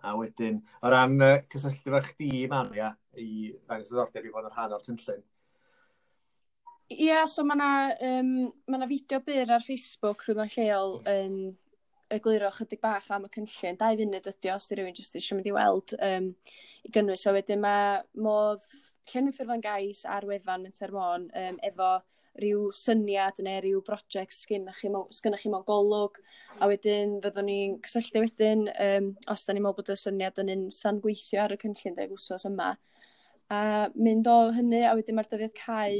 A 0.00 0.14
wedyn, 0.16 0.60
o 0.80 0.90
ran 0.92 1.18
uh, 1.20 1.38
cysylltu 1.52 1.92
fe 1.92 2.02
chdi, 2.06 2.30
Maria, 2.48 2.94
i 3.20 3.50
ddangos 3.52 3.90
ddordeb 3.92 4.24
i 4.24 4.32
fod 4.32 4.48
yn 4.48 4.54
rhan 4.54 4.76
o'r 4.76 4.86
cynllun. 4.86 5.24
Ie, 6.90 7.06
yeah, 7.06 7.26
so 7.30 7.44
mae 7.46 7.58
yna 7.58 7.72
um, 8.08 8.30
ma 8.72 8.86
fideo 8.90 9.20
byr 9.26 9.52
ar 9.54 9.62
Facebook 9.62 10.24
rhwng 10.26 10.48
lleol 10.56 10.96
yn 11.10 11.34
um, 11.50 11.58
egluro 12.10 12.50
chydig 12.50 12.80
bach 12.82 13.10
am 13.14 13.26
y 13.28 13.32
cynllun. 13.34 13.78
Dau 13.78 13.98
funud 14.00 14.30
ydy 14.32 14.52
os 14.54 14.68
di 14.68 14.78
rhywun 14.78 14.96
jyst 14.96 15.18
eisiau 15.18 15.38
mynd 15.38 15.50
i 15.50 15.54
weld 15.54 15.94
um, 16.02 16.30
i 16.86 16.92
gynnwys. 16.94 17.22
So 17.24 17.34
wedyn 17.36 17.62
mae 17.62 18.00
modd 18.26 18.64
llenwi 19.12 19.34
Ffurflen 19.36 19.62
Gais 19.64 20.02
ar 20.16 20.26
wefan 20.26 20.66
yn 20.66 20.74
Termon 20.76 21.28
um, 21.30 21.60
efo 21.66 21.92
rhyw 22.38 22.68
syniad 22.76 23.40
neu 23.42 23.58
rhyw 23.64 23.80
brosiect 23.86 24.36
sgynnach 24.36 24.78
chi, 24.80 24.90
sgynnach 25.16 25.42
chi 25.42 25.50
mewn 25.50 25.66
golwg 25.66 26.20
a 26.60 26.68
wedyn 26.70 27.18
fyddwn 27.24 27.48
ni'n 27.48 27.78
cysylltu 27.84 28.22
wedyn 28.22 28.68
um, 28.70 29.10
os 29.32 29.44
da 29.46 29.56
ni'n 29.56 29.64
meddwl 29.64 29.80
bod 29.80 29.92
y 29.92 29.98
syniad 29.98 30.38
yn 30.44 30.52
un 30.54 30.68
san 30.74 31.00
gweithio 31.02 31.42
ar 31.44 31.56
y 31.56 31.58
cynllun 31.60 31.98
deg 31.98 32.14
wsos 32.14 32.46
yma 32.48 32.74
a 33.50 33.62
mynd 33.98 34.30
o 34.30 34.38
hynny 34.54 34.84
a 34.86 34.94
wedyn 34.98 35.18
mae'r 35.18 35.30
dyddiad 35.32 35.56
cau 35.58 35.96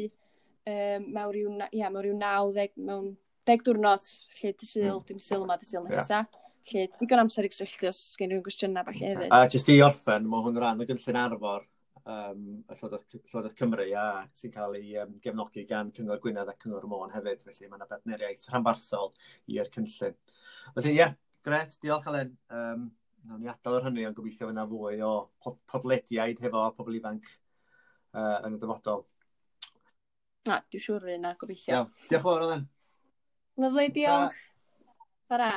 um, 0.70 1.08
mewn 1.16 1.32
rhyw, 1.34 1.56
ia, 1.72 1.90
mewn 1.90 2.04
rhyw 2.04 2.20
90 2.20 2.86
mewn 2.86 3.10
deg 3.48 3.64
diwrnod 3.66 4.06
lle 4.38 4.52
dy 4.54 4.68
syl, 4.68 5.00
mm. 5.00 5.08
dim 5.08 5.18
syl 5.24 5.44
yma, 5.46 5.58
dy 5.58 5.66
syl 5.66 5.86
nesa. 5.86 6.22
Yeah. 6.22 6.38
Lle 6.70 6.86
digon 7.00 7.22
amser 7.22 7.46
i 7.48 7.50
gysylltu 7.50 7.88
os 7.88 7.98
gen 8.20 8.30
rhywun 8.30 8.44
gwestiynau 8.46 8.86
falle 8.86 9.12
hefyd. 9.12 9.32
A 9.32 9.46
jyst 9.50 9.70
i 9.72 9.78
orffen, 9.82 10.28
mae 10.28 10.44
hwn 10.44 10.60
rhan 10.60 10.82
o 10.84 10.86
gynllun 10.86 11.18
arfor 11.24 11.64
um, 12.04 12.44
y 12.60 12.76
Llywodraeth, 12.76 13.16
Llywodraeth 13.18 13.56
Cymru 13.58 13.86
a 13.98 14.06
sy'n 14.36 14.54
cael 14.54 14.78
ei 14.78 14.94
um, 15.02 15.16
gefnogi 15.24 15.66
gan 15.68 15.90
Cyngor 15.96 16.20
Gwynedd 16.22 16.52
a 16.52 16.54
Cyngor 16.60 16.86
Môn 16.90 17.12
hefyd, 17.14 17.42
felly 17.46 17.68
mae 17.68 17.80
yna 17.80 17.88
bedneriaeth 17.90 18.46
rhanbarthol 18.50 19.12
i'r 19.52 19.70
cynllun. 19.74 20.16
Felly 20.76 20.94
ie, 20.94 20.98
yeah, 20.98 21.14
gret, 21.46 21.76
diolch 21.82 22.08
Alen. 22.10 22.34
Um, 22.54 22.90
Nawn 23.28 23.42
ni 23.44 23.50
adael 23.52 23.76
o'r 23.76 23.84
hynny, 23.84 24.06
ond 24.08 24.16
gobeithio 24.16 24.48
fyna 24.48 24.62
fwy 24.68 25.02
o 25.04 25.10
podlediaid 25.68 26.38
hefo 26.40 26.62
pobl 26.78 26.94
ifanc 26.96 27.26
uh, 28.16 28.38
yn 28.46 28.56
y 28.56 28.60
dyfodol. 28.62 29.04
Na, 30.48 30.56
dwi'n 30.72 30.84
siŵr 30.86 31.04
fydd 31.04 31.18
yna, 31.18 31.34
gobeithio. 31.40 31.74
Iawn, 31.74 31.90
diolch 32.06 32.16
yn 32.16 32.24
fawr 32.24 32.46
Alen. 32.46 32.64
Lyflu, 33.60 33.84
diolch. 33.98 34.38
Bara. 35.28 35.50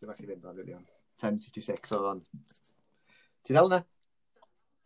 Dwi'n 0.00 0.10
bach 0.10 0.24
i 0.24 0.26
fynd 0.32 0.50
o'n 0.50 0.58
10.56 1.22 1.94
oedd 1.94 2.10
o'n. 2.10 2.24
Ti'n 3.46 3.60
dal 3.60 3.70
yna? 3.70 3.80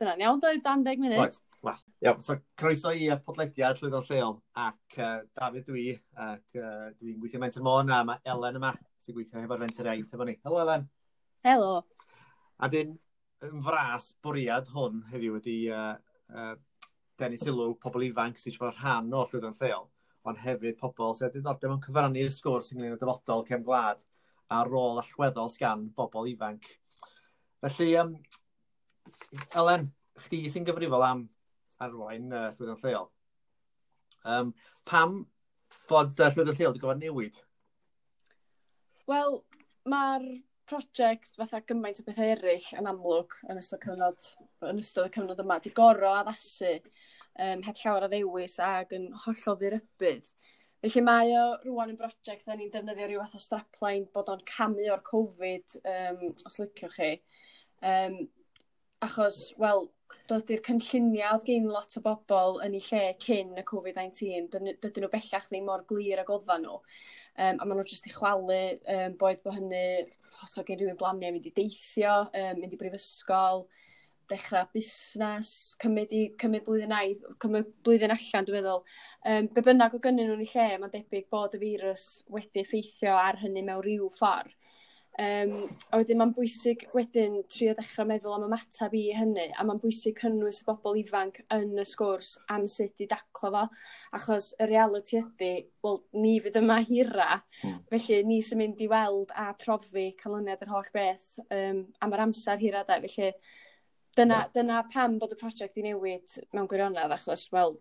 Dyna'n 0.03 0.23
iawn 0.25 0.41
doedd, 0.43 0.63
dan 0.65 0.81
deg 0.83 0.99
munud. 0.99 1.21
Right. 1.21 1.37
Well, 1.63 1.79
iawn, 2.03 2.23
so 2.27 2.35
croeso 2.59 2.91
i 2.91 3.07
y 3.07 3.17
podlediad 3.23 3.79
Llwyddo'n 3.79 4.09
Lleol 4.09 4.33
ac 4.59 4.97
uh, 4.99 5.21
Dafydd 5.39 5.69
dwi 5.69 5.85
ac 6.19 6.59
uh, 6.59 6.89
dwi'n 6.97 7.21
gweithio 7.23 7.39
Menter 7.39 7.63
Môn 7.63 7.93
a 7.95 8.01
mae 8.09 8.19
Elen 8.35 8.59
yma 8.59 8.73
sy'n 9.05 9.15
gweithio 9.15 9.45
hefo'r 9.45 9.63
Menter 9.63 9.87
Iaith 9.87 10.17
efo 10.17 10.27
ni. 10.27 10.35
Helo 10.43 10.59
Elen. 10.65 10.89
Helo. 11.47 11.71
A 12.59 12.71
dyn, 12.73 12.97
yn 13.47 13.63
fras 13.63 14.11
bwriad 14.27 14.75
hwn 14.75 15.05
heddiw 15.13 15.39
wedi 15.39 15.57
uh, 15.71 15.95
uh, 16.35 16.53
denu 17.23 17.39
sylw 17.39 17.77
pobl 17.79 18.09
ifanc 18.09 18.43
sy'n 18.43 18.59
siarad 18.59 18.83
rhan 18.83 19.15
o 19.15 19.23
Llwyddo'n 19.29 19.59
Lleol 19.63 19.87
ond 20.27 20.43
hefyd 20.43 20.79
pobl 20.83 21.15
sydd 21.19 21.31
wedi 21.31 21.47
dod 21.47 21.71
yn 21.71 21.81
cyfrannu'r 21.87 22.35
sgwrs 22.41 22.75
ynglyn 22.75 22.97
â 22.97 22.99
dyfodol 22.99 23.47
cefn 23.47 23.67
gwlad 23.67 24.03
a 24.51 24.65
rôl 24.67 24.99
allweddol 25.01 25.51
sgan 25.51 25.89
bobl 25.97 26.29
ifanc. 26.35 26.67
Felly, 27.63 27.93
um, 28.03 28.17
Elen, 29.59 29.89
chdi 30.27 30.45
sy'n 30.51 30.67
gyfrifol 30.69 31.05
am 31.07 31.27
arwain 31.83 32.31
uh, 32.31 32.49
llwyddiant 32.55 32.85
lleol. 32.87 33.09
Um, 34.23 34.53
pam 34.89 35.23
bod 35.91 36.15
uh, 36.19 36.31
llwyddiant 36.31 36.59
lleol 36.61 36.73
wedi 36.75 36.85
gofod 36.85 37.03
newid? 37.03 37.41
Wel, 39.11 39.41
mae'r 39.91 40.27
prosiect 40.71 41.35
fatha 41.37 41.61
gymaint 41.69 42.01
o 42.01 42.07
bethau 42.07 42.31
eraill 42.33 42.69
yn 42.79 42.89
amlwg 42.89 43.35
yn 43.51 43.61
ystod, 43.61 43.83
cyfnod, 43.83 44.29
yn 44.69 44.81
ystod 44.81 45.09
y 45.09 45.15
cyfnod 45.17 45.43
yma, 45.43 45.59
di 45.61 45.73
goro 45.77 46.13
addasu 46.21 46.77
um, 46.77 47.63
heb 47.67 47.81
llawer 47.83 48.07
o 48.07 48.11
ddewis 48.13 48.59
ac 48.63 48.95
yn 48.97 49.09
hollol 49.25 49.59
ddirybydd. 49.61 50.29
Felly 50.83 51.03
mae 51.07 51.35
o 51.39 51.43
rwan 51.67 51.93
yn 51.93 51.99
brosiect 51.99 52.47
da 52.49 52.57
ni'n 52.59 52.71
defnyddio 52.75 53.09
rhyw 53.09 53.23
fath 53.23 53.39
o 53.39 53.43
strapline 53.43 54.09
bod 54.15 54.31
o'n 54.33 54.47
camu 54.49 54.89
o'r 54.91 55.03
Covid, 55.07 55.77
um, 55.83 56.25
os 56.49 56.59
liciwch 56.59 56.97
chi. 56.97 57.13
Um, 57.83 58.17
achos, 59.03 59.41
wel, 59.61 59.89
doedd 60.31 60.53
i'r 60.55 60.63
cynlluniau 60.67 61.37
oedd 61.37 61.47
gen 61.49 61.69
lot 61.71 61.97
o 61.99 62.03
bobl 62.05 62.61
yn 62.65 62.77
eu 62.79 62.85
lle 62.87 63.03
cyn 63.23 63.57
y 63.59 63.65
Covid-19, 63.69 64.49
dydyn 64.53 65.05
nhw 65.05 65.11
bellach 65.13 65.49
ddim 65.51 65.67
mor 65.69 65.85
glir 65.89 66.23
ag 66.23 66.31
oeddan 66.33 66.65
nhw. 66.67 66.79
Um, 67.33 67.59
a 67.59 67.65
maen 67.65 67.79
nhw 67.81 67.87
jyst 67.89 68.09
i 68.09 68.13
chwalu, 68.13 68.61
um, 68.95 69.15
boed 69.21 69.41
bod 69.45 69.57
hynny, 69.57 69.85
os 70.45 70.59
oedd 70.59 70.69
gen 70.69 70.83
rhywun 70.83 70.99
blaniau 71.01 71.35
mynd 71.35 71.49
i 71.49 71.55
deithio, 71.57 72.19
um, 72.29 72.61
mynd 72.61 72.77
i 72.77 72.81
brifysgol, 72.81 73.67
dechrau 74.31 74.69
busnes, 74.73 75.53
cymryd, 75.83 76.13
i, 76.17 76.23
cymryd 76.41 76.65
blwyddyn 76.67 76.95
aidd, 76.97 77.25
cymryd 77.43 77.73
blwyddyn 77.85 78.15
allan, 78.15 78.49
dwi'n 78.49 78.59
meddwl. 78.61 78.85
Um, 79.29 79.49
be 79.57 79.65
bynnag 79.65 79.97
o 79.97 80.03
gynnyn 80.05 80.31
nhw'n 80.31 80.45
ei 80.45 80.51
lle, 80.53 80.69
mae'n 80.83 80.95
debyg 80.95 81.29
bod 81.33 81.57
y 81.59 81.63
firws 81.65 82.07
wedi 82.33 82.63
effeithio 82.63 83.17
ar 83.19 83.41
hynny 83.43 83.65
mewn 83.67 83.83
rhyw 83.85 84.09
ffordd. 84.15 84.55
Um, 85.21 85.67
a 85.93 85.99
wedyn 86.01 86.17
mae'n 86.17 86.31
bwysig 86.33 86.87
wedyn 86.97 87.35
trio 87.53 87.75
dechra 87.77 88.07
meddwl 88.09 88.33
am 88.33 88.47
ymatab 88.47 88.95
i 88.97 89.03
hynny 89.13 89.51
a 89.53 89.65
mae'n 89.69 89.81
bwysig 89.83 90.17
cynnwys 90.17 90.63
y 90.63 90.65
bobl 90.65 90.97
ifanc 91.03 91.43
yn 91.53 91.75
y 91.77 91.85
sgwrs 91.85 92.31
am 92.55 92.65
sut 92.65 93.03
i 93.05 93.09
daclo 93.11 93.51
fo 93.53 93.67
achos 94.17 94.55
y 94.57 94.71
reality 94.71 95.19
ydy, 95.21 95.51
wel, 95.85 96.01
ni 96.17 96.39
fydd 96.41 96.57
yma 96.63 96.79
hira 96.89 97.29
mm. 97.61 97.77
felly 97.93 98.23
ni 98.25 98.41
sy'n 98.41 98.63
mynd 98.63 98.81
i 98.81 98.89
weld 98.89 99.37
a 99.37 99.51
profi 99.61 100.07
canlyniad 100.23 100.65
yr 100.65 100.73
holl 100.73 100.89
beth 100.97 101.29
um, 101.45 101.85
am 102.01 102.17
yr 102.17 102.25
amser 102.31 102.65
hira 102.65 102.81
da, 102.89 102.97
felly 103.05 103.35
dyna, 104.17 104.47
yeah. 104.47 104.51
dyna 104.57 104.83
pam 104.97 105.21
bod 105.21 105.37
y 105.37 105.43
prosiect 105.45 105.77
i 105.77 105.85
newid 105.91 106.39
mewn 106.57 106.73
gwirionedd 106.73 107.13
achos 107.19 107.51
wel 107.53 107.77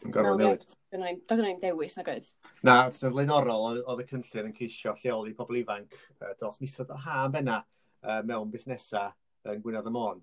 Dwi'n 0.00 0.14
gorfod 0.14 0.42
newid. 0.42 0.66
Doedd 0.92 1.30
gen 1.30 1.48
i'n 1.50 1.60
dewis 1.62 1.96
nag 1.98 2.10
oedd? 2.12 2.28
Na, 2.66 2.76
sy'n 2.94 3.14
flaenorol, 3.14 3.80
oedd 3.82 4.02
y 4.04 4.08
cynllun 4.10 4.50
yn 4.50 4.56
ceisio 4.56 4.94
lleoli 5.00 5.34
pobl 5.38 5.60
ifanc 5.62 5.96
uh, 5.96 6.32
dros 6.38 6.60
misoedd 6.62 6.92
yr 6.94 7.04
ha 7.06 7.22
benna 7.32 7.62
mewn 8.26 8.50
busnesau 8.52 9.10
yn 9.50 9.62
Gwynedd 9.64 9.88
y 9.88 9.92
Môn. 9.94 10.20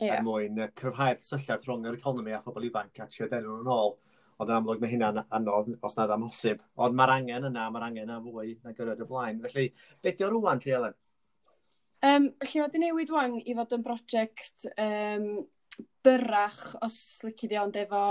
Yeah. 0.00 0.16
Er 0.16 0.24
mwyn 0.26 0.56
uh, 0.58 0.70
cryfhau'r 0.78 1.20
cysylltiad 1.20 1.66
rhwng 1.66 1.84
yr 1.90 1.98
economi 1.98 2.32
a 2.34 2.40
phobl 2.42 2.66
ifanc 2.66 2.98
a 3.02 3.06
trio 3.10 3.28
denw 3.30 3.58
nhw'n 3.60 3.70
ôl. 3.70 3.94
Ond 4.40 4.50
yn 4.50 4.56
amlwg 4.56 4.80
mae 4.82 4.90
hynna'n 4.90 5.20
anodd 5.36 5.68
os 5.86 5.96
nad 5.98 6.10
amhosib. 6.10 6.62
Ond 6.82 6.96
mae'r 6.98 7.12
angen 7.18 7.46
yna, 7.50 7.68
mae'r 7.70 7.86
angen 7.90 8.08
yna 8.08 8.18
fwy 8.24 8.56
na 8.64 8.72
gyrraedd 8.74 9.04
y 9.04 9.06
blaen. 9.06 9.42
Felly, 9.44 9.68
beth 10.02 10.22
yw 10.24 10.32
rwan, 10.32 10.62
Lli 10.64 10.74
Elen? 10.78 10.96
Um, 12.02 12.30
felly, 12.42 12.62
wedi 12.64 12.80
newid 12.82 13.12
wan 13.14 13.36
i 13.38 13.54
fod 13.54 13.76
yn 13.76 13.84
brosiect 13.84 14.66
um, 14.72 15.28
byrrach, 16.04 16.60
os 16.82 16.96
lici 17.24 17.48
di 17.48 17.58
ond 17.60 17.76
efo 17.78 18.02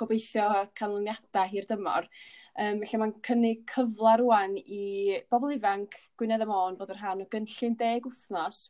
gobeithio 0.00 0.66
canlyniadau 0.78 1.48
hir 1.52 1.68
dymor. 1.68 2.08
Um, 2.60 2.80
felly 2.82 3.00
mae'n 3.00 3.12
cynnig 3.24 3.62
cyfle 3.70 4.16
rwan 4.20 4.56
i 4.60 5.20
bobl 5.30 5.54
ifanc 5.54 5.94
Gwynedd 6.18 6.44
y 6.44 6.48
Môn 6.50 6.78
fod 6.80 6.90
yn 6.94 6.98
rhan 6.98 7.22
o 7.24 7.28
gynllun 7.30 7.76
deg 7.78 8.08
wythnos 8.08 8.64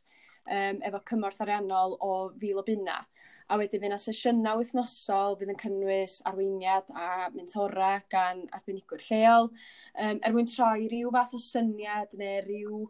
um, 0.45 0.81
efo 0.85 1.01
cymorth 1.09 1.41
ariannol 1.43 1.97
o 1.99 2.11
fil 2.39 2.61
o 2.61 2.65
bunna. 2.67 2.99
A 3.51 3.57
wedyn 3.59 3.81
fyna 3.83 3.97
sesiynau 3.99 4.61
wythnosol 4.61 5.35
fydd 5.39 5.49
yn 5.51 5.59
cynnwys 5.59 6.19
arweiniad 6.29 6.91
a 6.95 7.29
mentora 7.33 7.97
gan 8.13 8.45
arbenigwyr 8.55 9.03
lleol 9.09 9.49
um, 9.51 10.21
er 10.21 10.35
mwyn 10.35 10.47
troi 10.47 10.85
rhyw 10.85 11.11
fath 11.17 11.35
o 11.35 11.41
syniad 11.41 12.15
neu 12.21 12.37
rhyw 12.45 12.85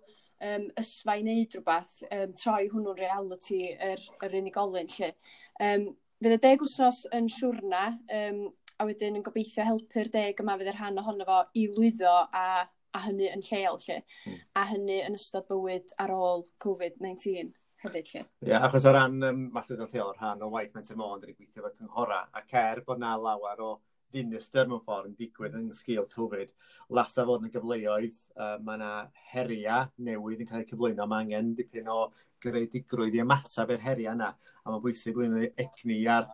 um, 0.47 0.67
ysfau 0.81 1.21
wneud 1.21 1.55
rhywbeth, 1.55 1.99
um, 2.09 2.33
troi 2.39 2.65
hwnnw'n 2.71 2.99
reality 2.99 3.61
yr, 3.75 4.01
yr 4.25 4.37
unigolyn 4.41 4.89
lle. 4.95 5.13
Um, 5.61 5.87
fydd 6.21 6.37
y 6.37 6.41
deg 6.43 6.65
wsnos 6.65 7.05
yn 7.17 7.29
siwrna, 7.31 7.85
um, 8.17 8.43
a 8.81 8.87
wedyn 8.89 9.19
yn 9.19 9.25
gobeithio 9.25 9.65
helpu'r 9.67 10.09
deg 10.13 10.39
yma 10.41 10.57
fydd 10.57 10.71
y 10.71 10.75
rhan 10.75 11.01
ohono 11.01 11.27
fo 11.27 11.39
i 11.57 11.67
lwyddo 11.69 12.13
a, 12.33 12.45
a 12.65 13.01
hynny 13.05 13.29
yn 13.29 13.43
lleol 13.45 13.79
lle, 13.85 14.01
mm. 14.25 14.37
a 14.57 14.67
hynny 14.71 15.01
yn 15.05 15.17
ystod 15.17 15.47
bywyd 15.49 15.93
ar 16.01 16.13
ôl 16.15 16.47
COVID-19 16.65 17.51
hefyd 17.85 18.09
lle. 18.13 18.23
Ie, 18.23 18.49
yeah, 18.51 18.65
achos 18.65 18.85
o 18.85 18.93
ran 18.95 19.21
um, 19.27 19.45
mallwyd 19.53 19.85
lleol, 19.85 20.13
rhan 20.17 20.41
o 20.45 20.49
waith 20.53 20.73
Mente 20.77 20.97
Môn, 20.97 21.21
dyn 21.21 21.31
ni 21.31 21.37
gweithio 21.37 21.61
efo'r 21.61 21.77
cynghora, 21.77 22.21
ac 22.41 22.57
er 22.61 22.83
bod 22.87 23.01
na 23.01 23.13
lawer 23.17 23.61
o 23.65 23.71
ddinistyr 24.11 24.67
mewn 24.69 24.83
ffordd 24.85 25.09
yn 25.09 25.15
digwydd 25.19 25.55
yn 25.59 25.69
sgil 25.77 26.07
Covid, 26.11 26.51
lasa 26.97 27.25
fod 27.27 27.43
yn 27.43 27.49
y 27.49 27.53
gyfleoedd, 27.55 28.19
uh, 28.37 28.57
mae 28.63 28.79
yna 28.79 28.91
heria 29.31 29.79
newydd 30.07 30.43
yn 30.43 30.49
cael 30.49 30.65
eu 30.65 30.69
cyflwyno, 30.71 31.07
mae 31.07 31.25
angen 31.25 31.53
dipyn 31.57 31.89
o 31.91 32.01
greadigrwydd 32.43 33.17
i 33.17 33.23
ymateb 33.23 33.73
i'r 33.75 33.85
heria 33.85 34.15
yna, 34.17 34.31
a 34.35 34.67
mae'n 34.69 34.83
bwysig 34.83 35.15
blwyddyn 35.15 35.63
egni 35.65 36.01
ar 36.09 36.29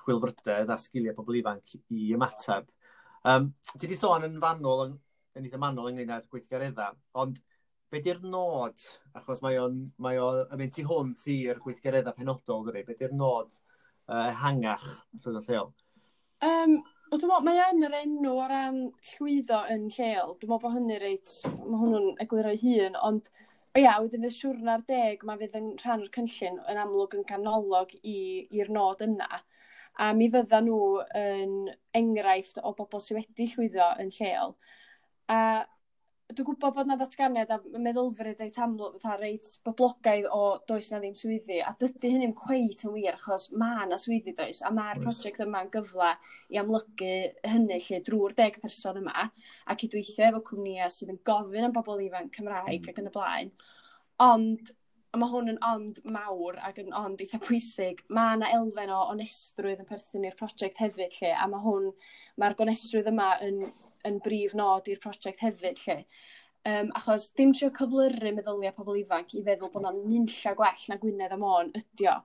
chwilfrydedd 0.00 0.72
a 0.72 0.78
sgiliau 0.80 1.16
pobl 1.16 1.38
ifanc 1.40 1.76
i 1.78 2.10
ymateb. 2.16 2.68
Um, 3.28 3.52
ti 3.74 3.84
wedi 3.84 3.98
sôn 4.00 4.24
yn 4.26 4.38
fanwl, 4.42 4.86
yn, 4.86 4.98
yn 5.36 5.48
eitha 5.48 5.60
manwl 5.60 5.90
ynglyn 5.90 6.14
â'r 6.16 6.28
gweithgareddau, 6.32 6.96
ond 7.20 7.40
be 7.90 8.00
di'r 8.04 8.22
nod, 8.22 8.78
achos 9.18 9.42
mae 9.44 9.58
o'n 9.60 9.80
mae 10.02 10.20
o, 10.22 10.30
yn 10.46 10.60
mynd 10.60 10.76
tu 10.76 10.86
hwnt 10.86 11.26
i'r 11.34 11.60
gweithgareddau 11.64 12.16
penodol, 12.16 12.64
dydy, 12.68 12.84
be 12.86 12.96
di'r 12.96 13.14
nod 13.16 13.52
uh, 14.08 14.30
hangach 14.40 14.86
rhywbeth 15.18 15.50
lleol? 15.50 15.72
Um, 16.46 16.78
Wel, 17.10 17.18
dwi'n 17.18 17.30
meddwl, 17.32 17.42
mae 17.42 17.62
yn 17.72 17.84
yr 17.88 17.94
enw 17.98 18.32
o 18.38 18.42
ran 18.46 18.76
llwyddo 19.08 19.56
yn 19.74 19.88
lleol. 19.90 20.36
Dwi'n 20.38 20.52
meddwl 20.52 20.60
bod 20.62 20.74
hynny 20.76 20.98
reit, 21.02 21.30
mae 21.56 21.80
hwnnw'n 21.80 22.20
egluro 22.22 22.52
hun, 22.60 22.98
ond 23.08 23.30
ia, 23.80 23.96
wedyn 23.96 24.28
y 24.28 24.30
siwrna'r 24.30 24.84
deg, 24.86 25.24
mae 25.26 25.40
fydd 25.40 25.56
yn 25.58 25.66
rhan 25.80 26.04
o'r 26.04 26.12
cynllun 26.14 26.60
yn 26.70 26.78
amlwg 26.84 27.16
yn 27.18 27.26
canolog 27.26 27.96
i'r 28.12 28.70
nod 28.76 29.02
yna. 29.08 29.40
A 29.98 30.12
mi 30.14 30.30
fydda 30.30 30.60
nhw 30.62 30.78
yn 31.18 31.56
enghraifft 31.98 32.62
o 32.62 32.76
bobl 32.78 33.02
sydd 33.02 33.18
wedi 33.18 33.48
llwyddo 33.56 33.90
yn 34.04 34.14
lleol. 34.14 34.54
A 35.34 35.40
dwi'n 36.30 36.46
gwybod 36.46 36.74
bod 36.76 36.88
na 36.88 36.96
ddatganiad 36.98 37.50
a 37.52 37.58
meddylfryd 37.84 38.40
reit 38.42 38.58
amlwg, 38.62 38.96
fatha 39.02 39.16
reit 39.20 39.50
boblogaidd 39.66 40.28
o 40.34 40.42
does 40.68 40.90
na 40.92 41.00
ddim 41.02 41.16
swyddi, 41.18 41.60
a 41.64 41.72
dydy 41.80 42.12
hynny'n 42.14 42.34
cweit 42.38 42.84
yn 42.86 42.94
wir, 42.94 43.18
achos 43.18 43.48
mae 43.62 43.88
na 43.90 43.98
swyddi 44.00 44.34
does, 44.38 44.62
a 44.66 44.72
mae'r 44.74 45.02
prosiect 45.02 45.42
yma'n 45.44 45.72
gyfle 45.74 46.12
i 46.50 46.60
amlygu 46.62 47.14
hynny 47.52 47.80
lle 47.86 48.02
drwy'r 48.06 48.36
deg 48.38 48.60
person 48.62 49.00
yma, 49.02 49.26
a 49.66 49.78
cydweithio 49.82 50.28
efo 50.30 50.42
cwmnïau 50.50 50.92
sydd 50.94 51.14
yn 51.14 51.22
gofyn 51.30 51.68
am 51.68 51.76
bobl 51.76 52.04
ifanc 52.06 52.34
Cymraeg 52.36 52.84
mm. 52.84 52.92
ac 52.92 53.02
yn 53.02 53.10
y 53.10 53.14
blaen. 53.16 53.54
Ond 54.20 54.74
a 55.10 55.18
mae 55.18 55.30
hwn 55.32 55.50
yn 55.52 55.60
ond 55.66 56.00
mawr 56.14 56.58
ac 56.66 56.78
yn 56.82 56.92
ond 56.94 57.22
eitha 57.22 57.40
pwysig, 57.42 58.04
mae 58.14 58.36
yna 58.36 58.50
elfen 58.56 58.92
o 58.94 59.00
onestrwydd 59.10 59.82
yn 59.82 59.88
perthyn 59.88 60.26
i'r 60.28 60.36
prosiect 60.38 60.78
hefyd 60.82 61.16
lle, 61.16 61.32
a 61.34 61.48
mae 61.50 61.64
hwn, 61.64 61.88
mae'r 62.38 62.54
gonestrwydd 62.58 63.10
yma 63.10 63.32
yn, 63.46 63.64
yn 64.06 64.20
brif 64.24 64.54
nod 64.58 64.86
i'r 64.90 65.02
prosiect 65.02 65.42
hefyd 65.42 65.82
lle. 65.86 65.98
Um, 66.70 66.90
achos 66.98 67.30
dim 67.38 67.54
trio 67.56 67.70
cyflyru 67.72 68.34
meddyliau 68.36 68.74
pobl 68.76 68.98
ifanc 69.00 69.32
i 69.34 69.42
feddwl 69.46 69.72
bod 69.72 69.86
nhw'n 69.86 70.02
nynlla 70.04 70.52
gwell 70.58 70.82
na 70.90 70.98
Gwynedd 71.00 71.34
am 71.34 71.40
Môn 71.42 71.70
ydio. 71.80 72.18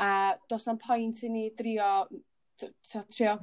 A 0.00 0.08
does 0.50 0.64
na'n 0.66 0.80
pwynt 0.80 1.20
i 1.28 1.30
ni 1.30 1.50
drio, 1.58 1.90
trio 3.12 3.36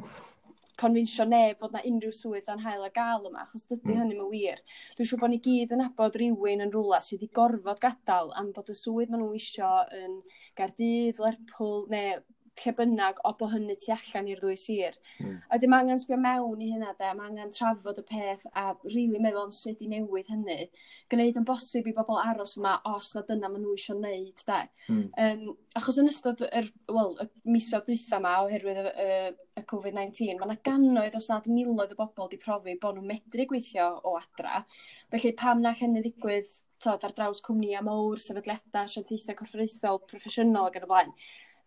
confinsio 0.82 1.26
neb 1.30 1.62
fod 1.62 1.76
na 1.76 1.84
unrhyw 1.88 2.14
swydd 2.18 2.50
dan 2.50 2.64
hael 2.66 2.84
a 2.88 2.92
gael 2.96 3.30
yma, 3.30 3.46
achos 3.46 3.68
dydy 3.70 3.94
mm. 3.94 4.02
hynny 4.02 4.18
yn 4.18 4.30
wir. 4.34 4.62
Dwi'n 4.98 5.10
siŵr 5.12 5.24
bod 5.24 5.34
ni 5.34 5.42
gyd 5.48 5.76
yn 5.78 5.86
abod 5.86 6.20
rhywun 6.20 6.66
yn 6.66 6.74
rhywle 6.74 7.02
sydd 7.06 7.22
wedi 7.22 7.34
gorfod 7.40 7.82
gadael 7.84 8.34
am 8.42 8.52
fod 8.58 8.74
y 8.74 8.78
swydd 8.82 9.14
maen 9.14 9.26
nhw 9.26 9.34
isio 9.38 9.72
yn 10.02 10.20
Gardydd, 10.60 11.22
Lerpwl, 11.24 11.86
neu 11.94 12.22
lle 12.60 12.74
bynnag 12.76 13.20
o 13.26 13.32
bo 13.40 13.48
hynny 13.52 13.76
tu 13.80 13.92
allan 13.96 14.28
i'r 14.30 14.42
ddwy 14.42 14.58
sir. 14.60 14.98
Mm. 15.22 15.38
A 15.50 15.58
dim 15.62 15.76
angen 15.76 16.00
sbio 16.02 16.18
mewn 16.20 16.62
i 16.62 16.70
hynna 16.74 16.94
de, 17.00 17.12
mae 17.18 17.30
angen 17.30 17.54
trafod 17.56 18.02
y 18.02 18.04
peth 18.08 18.44
a 18.52 18.66
rili 18.84 19.06
really 19.08 19.22
meddwl 19.24 19.48
am 19.48 19.54
sut 19.56 19.82
i 19.82 19.90
newid 19.92 20.30
hynny. 20.32 20.68
Gwneud 21.12 21.40
yn 21.42 21.48
bosib 21.48 21.88
i 21.88 21.96
bobl 21.96 22.20
aros 22.22 22.58
yma 22.60 22.78
os 22.92 23.14
na 23.16 23.24
dyna 23.28 23.50
maen 23.52 23.64
nhw 23.66 23.76
eisiau 23.76 23.98
wneud 24.00 24.44
de. 24.48 24.62
Mm. 24.92 25.04
Um, 25.26 25.46
achos 25.80 26.02
yn 26.02 26.12
ystod 26.12 26.44
yr, 26.50 26.72
well, 26.92 27.16
y 27.24 27.30
misoedd 27.56 27.88
dwytha 27.88 28.20
yma 28.22 28.34
oherwydd 28.46 28.82
y, 28.84 28.96
y, 29.06 29.22
y 29.62 29.66
COVID-19, 29.72 30.34
mae 30.40 30.50
yna 30.50 30.58
gannoedd 30.68 31.20
os 31.20 31.30
nad 31.32 31.48
miloedd 31.50 31.96
o 31.96 32.02
bobl 32.04 32.28
wedi 32.28 32.42
profi 32.42 32.76
bod 32.82 33.00
nhw'n 33.00 33.14
medru 33.14 33.48
gweithio 33.50 33.94
o 34.04 34.18
adra. 34.20 34.66
Felly 35.14 35.34
pam 35.40 35.64
na 35.64 35.74
llenni 35.78 36.04
ddigwydd 36.04 36.52
tod, 36.82 37.04
ar 37.06 37.14
draws 37.14 37.44
cwmnïa 37.46 37.84
mowr, 37.86 38.20
sefydliadau, 38.20 38.88
asiantaethau 38.88 39.38
corfforaethol, 39.38 40.04
proffesiynol 40.10 40.70
ac 40.70 40.80
yn 40.80 40.88
y 40.88 40.90
blaen 40.90 41.16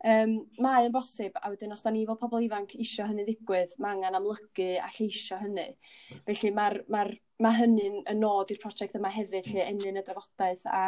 Um, 0.05 0.33
mae 0.61 0.85
yn 0.85 0.93
bosib 0.93 1.37
a 1.41 1.49
wedyn 1.49 1.73
os 1.73 1.81
da 1.81 1.89
ni 1.89 2.03
fel 2.05 2.19
pobl 2.21 2.43
ifanc 2.45 2.75
isio 2.77 3.07
hynny 3.09 3.25
ddigwydd 3.25 3.71
mae 3.81 3.95
angen 3.95 4.19
amlygu 4.19 4.67
a 4.77 4.91
lleisio 4.93 5.39
hynny 5.41 5.71
felly 6.27 6.51
mae 6.53 6.83
ma 6.93 7.07
ma' 7.41 7.53
hynny'n 7.57 8.03
yn 8.13 8.21
nod 8.21 8.53
i'r 8.53 8.61
prosiect 8.61 8.99
yma 8.99 9.09
hefyd 9.15 9.49
lle 9.49 9.65
enyn 9.65 9.97
y 9.97 10.03
drafodaeth 10.05 10.67
a 10.69 10.83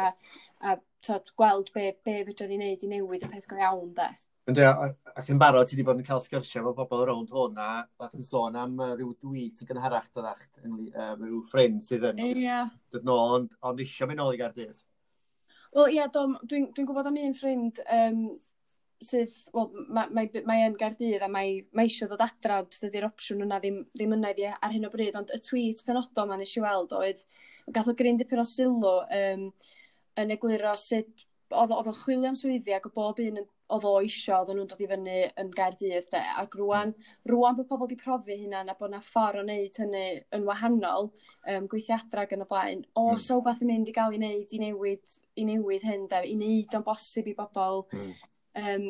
a 0.61 0.75
t'od 1.07 1.31
gweld 1.39 1.71
be' 1.73 1.95
be' 2.05 2.21
fydra 2.27 2.47
ni 2.51 2.59
neud 2.61 2.85
i 2.85 2.89
newid 2.91 3.25
y 3.25 3.29
peth 3.31 3.47
go 3.49 3.57
iawn 3.57 3.89
'de. 3.97 4.07
Yndi 4.47 4.67
ac 4.69 5.31
yn 5.33 5.41
barod 5.41 5.67
ti 5.67 5.75
wedi 5.75 5.85
bod 5.87 5.97
yn 5.99 6.05
cael 6.07 6.21
sgyrsiau 6.23 6.61
efo 6.61 6.75
bobl 6.77 7.01
rownd 7.09 7.33
hwn 7.33 7.57
a 7.59 7.71
ac 8.05 8.13
yn 8.15 8.27
sôn 8.27 8.55
am 8.55 8.77
yy 8.79 8.93
ryw 8.99 9.15
dwi 9.25 9.47
yn 9.49 9.71
gynharach 9.71 10.11
doddach 10.13 10.45
um, 10.61 10.77
rhyw 11.23 11.41
ffrind 11.49 11.81
sydd 11.87 12.05
yn... 12.11 12.21
yeah. 12.37 12.69
...dod 12.93 13.09
nôl 13.09 13.23
ond 13.39 13.57
ond 13.65 13.81
isio 13.81 14.07
mynd 14.07 14.21
nôl 14.21 14.37
i 14.37 14.39
gardydd. 14.43 14.85
Wel 15.73 15.89
ie, 15.89 15.97
yeah, 15.97 16.13
dwi'n 16.13 16.69
dwi 16.77 16.85
gwybod 16.85 17.09
am 17.09 17.19
un 17.25 17.35
ffrind 17.35 17.81
um, 17.91 18.21
sydd, 19.03 19.43
wel, 19.53 19.69
mae, 19.93 20.09
mae, 20.13 20.43
mae 20.47 20.65
yn 20.67 20.77
gardydd 20.79 21.25
a 21.25 21.29
mae, 21.31 21.59
mae 21.77 21.89
eisiau 21.89 22.09
dod 22.11 22.23
adra, 22.25 22.61
dydy'r 22.73 23.09
opsiwn 23.09 23.45
yna 23.45 23.59
ddim, 23.61 23.83
ddim 23.93 24.15
yna 24.17 24.33
iddi 24.33 24.47
ar 24.49 24.73
hyn 24.73 24.87
o 24.87 24.91
bryd, 24.93 25.17
ond 25.19 25.33
y 25.35 25.39
tweet 25.43 25.83
penodol 25.85 26.29
ma'n 26.29 26.45
eisiau 26.45 26.65
weld 26.65 26.95
oedd, 26.97 27.23
gath 27.73 27.91
o 27.91 27.95
gryn 27.97 28.17
dipyn 28.17 28.41
o 28.41 28.47
sylw 28.47 28.87
um, 29.03 29.49
yn 30.17 30.33
egluro 30.33 30.73
sut 30.79 31.27
oedd 31.55 31.71
o'n 31.71 31.95
chwilio 31.95 32.31
am 32.31 32.35
swyddi 32.35 32.73
ac 32.75 32.89
o 32.89 32.91
bob 32.95 33.21
un 33.23 33.39
oedd 33.75 33.85
o 33.87 33.93
isio, 34.03 34.37
oedd 34.37 34.53
nhw'n 34.55 34.69
dod 34.71 34.81
i 34.83 34.87
fyny 34.87 35.15
yn 35.41 35.49
Gaerdydd, 35.55 36.07
de. 36.13 36.21
Ac 36.39 36.55
rwan, 36.59 36.93
rwan 37.27 37.57
bod 37.57 37.67
pobl 37.67 37.85
wedi 37.85 37.97
profi 37.99 38.37
hynna 38.39 38.63
na 38.63 38.75
bod 38.79 38.93
yna 38.93 39.01
ffordd 39.03 39.41
o 39.41 39.43
wneud 39.43 39.79
hynny 39.81 40.03
yn 40.35 40.45
wahanol, 40.47 41.09
um, 41.51 41.67
gweithiadra 41.71 42.25
gan 42.31 42.45
y 42.45 42.47
blaen. 42.47 42.85
O, 42.93 43.09
mm. 43.13 43.21
so 43.23 43.41
beth 43.43 43.63
yn 43.65 43.71
mynd 43.73 43.91
i 43.91 43.95
gael 43.95 44.15
ei 44.15 44.21
wneud, 44.21 44.55
i 44.55 44.61
newid, 44.63 45.17
i 45.35 45.47
newid 45.49 45.87
hyn, 45.87 46.07
de. 46.11 46.23
I 46.31 46.35
wneud 46.37 46.79
o'n 46.79 46.87
bosib 46.87 47.27
i 47.27 47.35
bobl. 47.35 47.83
Mm. 47.91 48.13
Um, 48.57 48.87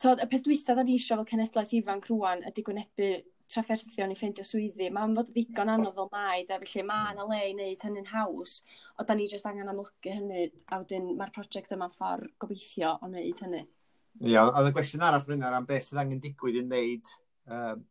tod, 0.00 0.22
y 0.22 0.28
peth 0.30 0.46
dwysa 0.46 0.76
da 0.76 0.84
ni 0.86 0.96
eisiau 0.96 1.20
fel 1.20 1.28
cenedlaeth 1.34 1.76
ifanc 1.76 2.08
rwan 2.08 2.44
ydy 2.48 2.64
gwynebu 2.64 3.10
trafferthion 3.50 4.12
i 4.12 4.16
ffeindio 4.18 4.44
swyddi. 4.46 4.88
Mae'n 4.94 5.16
fod 5.18 5.32
ddigon 5.34 5.72
anodd 5.72 5.96
fel 5.96 6.08
mai, 6.12 6.44
de, 6.48 6.58
felly 6.62 6.84
mae 6.86 7.14
yna 7.14 7.26
le 7.28 7.40
i 7.48 7.52
wneud 7.54 7.84
hynny'n 7.86 8.10
haws, 8.12 8.60
o 8.96 9.06
da 9.06 9.16
ni 9.18 9.26
jyst 9.30 9.48
angen 9.50 9.70
amlygu 9.72 10.14
hynny, 10.14 10.46
a 10.70 10.80
wedyn 10.82 11.12
mae'r 11.18 11.34
prosiect 11.34 11.74
yma'n 11.76 11.94
ffordd 11.94 12.30
gobeithio 12.42 12.94
o 12.98 13.10
wneud 13.10 13.42
hynny. 13.44 13.64
Ia, 14.26 14.44
oedd 14.46 14.70
y 14.70 14.74
gwestiwn 14.76 15.04
arall 15.06 15.24
fyna 15.26 15.50
am 15.56 15.66
beth 15.68 15.88
sydd 15.88 16.02
angen 16.02 16.22
digwydd 16.22 16.60
i 16.60 16.64
wneud 16.64 17.12
um, 17.50 17.84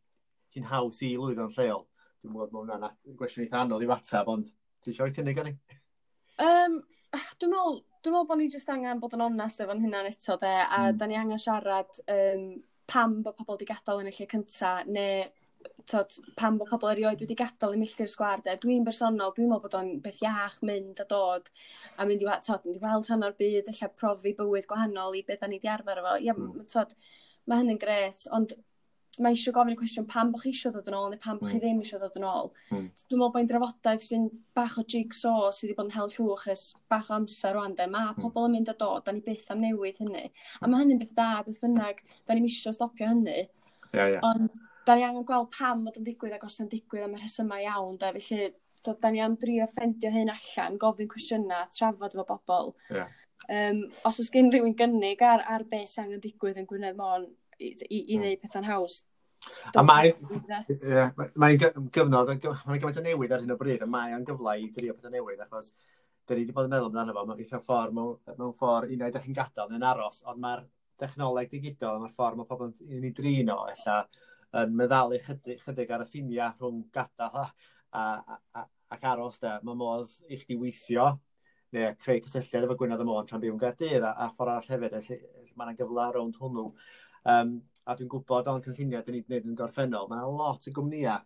hi'n 0.54 0.68
haws 0.70 1.02
i 1.06 1.14
lwyddo'n 1.16 1.52
lleol. 1.56 1.84
Dwi'n 2.20 2.34
gwybod 2.34 2.54
bod 2.54 2.66
hwnna'n 2.66 2.96
gwestiwn 3.20 3.46
eitha 3.46 3.62
anodd 3.64 3.84
i 3.84 3.90
fatab, 3.90 4.32
ond 4.32 4.50
ti 4.80 4.92
eisiau 4.92 5.12
cynnig 5.16 5.40
yn 5.40 5.52
i? 5.52 5.54
Um, 6.40 6.80
Ah, 7.16 7.26
dwi'n 7.42 7.50
meddwl, 7.50 7.78
dwi'n 8.04 8.14
meddwl 8.14 8.26
bod 8.28 8.38
ni 8.38 8.48
jyst 8.52 8.70
angen 8.70 9.00
bod 9.02 9.14
yn 9.16 9.24
onest 9.24 9.62
efo'n 9.64 9.82
hynna'n 9.82 10.08
eto 10.12 10.36
'de 10.38 10.54
a 10.62 10.80
mm. 10.86 10.98
da 11.00 11.08
ni 11.10 11.18
angen 11.18 11.42
siarad 11.42 12.00
um, 12.14 12.44
pam 12.90 13.20
bod 13.24 13.36
pobl 13.38 13.56
wedi 13.56 13.68
gadael 13.70 14.02
yn 14.02 14.10
y 14.10 14.14
lle 14.14 14.26
cynta 14.30 14.72
neu 14.86 15.24
t'od 15.90 16.14
pam 16.38 16.58
bod 16.60 16.70
pobl 16.70 16.92
erioed 16.92 17.24
wedi 17.24 17.36
gadael 17.40 17.74
i 17.76 17.80
milltir 17.80 18.10
sgwar 18.12 18.44
'de 18.44 18.54
dwi'n 18.62 18.86
bersonol 18.86 19.34
dwi'n 19.36 19.50
meddwl 19.50 19.64
bod 19.66 19.78
o'n 19.80 19.90
beth 20.04 20.22
iach 20.22 20.60
mynd 20.70 21.02
a 21.02 21.08
dod 21.14 21.50
a 21.96 22.06
mynd 22.06 22.22
i 22.24 22.30
t'od 22.46 22.68
mynd 22.68 22.78
i 22.78 22.84
weld 22.86 23.10
rhan 23.10 23.26
o'r 23.28 23.36
byd 23.42 23.72
ella 23.74 23.90
profi 24.02 24.36
bywyd 24.38 24.70
gwahanol 24.70 25.18
i 25.18 25.24
beth 25.26 25.42
da 25.42 25.50
ni 25.50 25.58
wedi 25.58 25.74
arfer 25.74 26.02
efo 26.04 26.16
ia 26.28 26.36
mm. 26.36 26.64
t'od 26.74 26.94
mae 27.50 27.62
hynny'n 27.62 27.80
gret, 27.82 28.26
ond 28.36 28.54
mae 29.18 29.34
eisiau 29.34 29.54
gofyn 29.56 29.74
y 29.74 29.78
cwestiwn 29.80 30.06
pam 30.10 30.30
bod 30.32 30.44
chi 30.44 30.52
eisiau 30.54 30.72
dod 30.74 30.86
yn 30.88 30.96
ôl 30.96 31.08
neu 31.10 31.20
pam 31.20 31.38
bod 31.40 31.48
mm. 31.48 31.52
chi 31.52 31.60
ddim 31.62 31.82
eisiau 31.82 32.00
dod 32.02 32.18
yn 32.20 32.26
ôl. 32.30 32.50
Mm. 32.70 32.86
Dwi'n 33.02 33.18
meddwl 33.18 33.32
bod 33.34 33.40
e'n 33.42 33.50
drafodaeth 33.50 34.06
sy'n 34.06 34.28
bach 34.56 34.78
o 34.78 34.84
jigsaw 34.94 35.50
sydd 35.50 35.68
wedi 35.68 35.76
bod 35.80 35.90
yn 35.90 35.96
hel 35.96 36.12
llwch 36.14 36.46
ys 36.54 36.64
bach 36.92 37.10
o 37.10 37.16
amser 37.18 37.56
rwan 37.56 37.74
de. 37.78 37.88
Mae 37.90 38.12
mm. 38.12 38.22
pobl 38.22 38.48
yn 38.48 38.56
mynd 38.56 38.70
a 38.70 38.76
dod, 38.78 39.02
da 39.06 39.14
ni 39.16 39.24
byth 39.26 39.50
am 39.50 39.64
newid 39.64 40.00
hynny. 40.04 40.26
A 40.60 40.70
mae 40.70 40.84
hynny'n 40.84 41.02
beth 41.02 41.14
da, 41.18 41.30
beth 41.46 41.60
bynnag, 41.64 42.04
da 42.26 42.36
ni'n 42.36 42.48
eisiau 42.48 42.76
stopio 42.76 43.10
hynny. 43.10 43.48
Yeah, 43.90 44.14
yeah. 44.14 44.26
Ond 44.30 44.54
da 44.86 44.96
ni 44.96 45.04
angen 45.04 45.26
gweld 45.26 45.50
pam 45.56 45.84
fod 45.86 45.98
yn 46.00 46.06
digwydd 46.06 46.36
ac 46.36 46.46
os 46.46 46.60
yna'n 46.60 46.70
digwydd 46.72 47.06
am 47.06 47.16
y 47.18 47.20
rhesymau 47.20 47.64
iawn 47.66 47.98
de. 48.00 48.12
Felly, 48.16 48.52
do, 48.84 48.94
da 49.02 49.10
ni 49.10 49.20
am 49.24 49.36
drio 49.40 49.66
ffendio 49.74 50.12
hyn 50.14 50.32
allan, 50.32 50.78
gofyn 50.80 51.10
cwestiynau, 51.10 51.68
trafod 51.76 52.16
efo 52.16 52.26
bobl. 52.30 52.72
Yeah. 52.94 53.10
Um, 53.50 53.82
os 54.06 54.20
oes 54.22 54.30
gen 54.32 54.50
rhywun 54.52 54.76
gynnig 54.78 55.22
ar, 55.26 55.42
ar 55.48 55.64
beth 55.68 55.90
sy'n 55.90 56.06
angen 56.06 56.22
digwydd 56.22 56.60
yn 56.60 56.68
Gwynedd 56.70 56.98
Môn, 56.98 57.26
i, 57.60 57.70
i, 57.70 58.00
i 58.00 58.02
hmm. 58.16 58.24
wneud 58.24 58.42
pethau'n 58.42 58.68
haws. 58.70 59.02
A 59.72 59.82
mae, 59.86 60.10
yeah, 60.82 61.14
mae'n 61.40 61.60
gyfnod, 61.62 62.34
mae'n 62.34 62.82
gymaint 62.82 62.98
o 63.00 63.04
newid 63.04 63.32
ar 63.32 63.44
hyn 63.44 63.54
o 63.54 63.56
bryd, 63.60 63.84
a 63.84 63.88
mae'n 63.88 64.26
gyfle 64.28 64.56
i 64.60 64.66
drio 64.74 64.96
pethau 64.96 65.14
newid, 65.14 65.40
achos 65.46 65.72
dyn 66.28 66.38
ni 66.38 66.44
wedi 66.44 66.54
bod 66.56 66.68
yn 66.68 66.74
meddwl 66.74 66.90
amdano 66.90 67.14
fo, 67.16 67.24
mae'n 67.28 67.40
eitha 67.42 67.60
ffordd, 67.64 67.96
mewn 67.96 68.52
ffordd, 68.58 68.92
unai 68.94 69.08
ydych 69.10 69.24
chi'n 69.24 69.38
gadael 69.38 69.72
yn 69.78 69.86
aros, 69.86 70.20
ond 70.30 70.42
mae'r 70.44 70.66
dechnoleg 71.00 71.48
digidol, 71.50 72.02
mae'r 72.02 72.12
ffordd 72.18 72.38
mae 72.38 72.50
pobl 72.50 72.68
yn 72.68 73.08
ei 73.08 73.14
drino, 73.16 73.56
ella, 73.72 73.96
yn 74.60 74.76
meddalu 74.76 75.18
chydig, 75.24 75.64
chydig 75.64 75.94
ar 75.96 76.04
y 76.04 76.10
ffiniau 76.10 76.52
rhwng 76.60 76.84
gadael 76.94 77.40
a, 77.40 77.48
a, 77.96 78.36
a, 78.60 78.66
ac 78.94 79.08
aros, 79.14 79.40
da. 79.42 79.56
Mae 79.66 79.78
modd 79.80 80.12
i 80.28 80.38
chdi 80.38 80.58
weithio, 80.60 81.08
neu 81.74 81.94
creu 82.02 82.22
cysylltiad 82.24 82.66
efo 82.66 82.76
Gwynedd 82.78 83.02
y 83.02 83.06
Môn 83.06 83.26
tra'n 83.26 83.42
byw 83.42 83.54
yn 83.54 83.60
Gaerdydd, 83.62 84.06
a, 84.06 84.14
a 84.24 84.30
ffordd 84.34 84.56
arall 84.56 84.72
hefyd, 84.74 84.96
felly 85.06 85.58
mae 85.58 85.76
gyfle 85.78 86.06
rownd 86.16 86.38
hwnnw. 86.40 86.66
Um, 87.28 87.58
a 87.84 87.96
dwi'n 87.96 88.08
gwybod 88.12 88.48
o'n 88.48 88.62
cynlluniau 88.64 89.04
dyn 89.04 89.18
ni'n 89.18 89.26
gwneud 89.26 89.48
yn 89.50 89.58
gorffennol, 89.58 90.08
mae 90.08 90.20
yna 90.20 90.30
lot 90.30 90.68
o 90.68 90.72
gwmnïau 90.76 91.20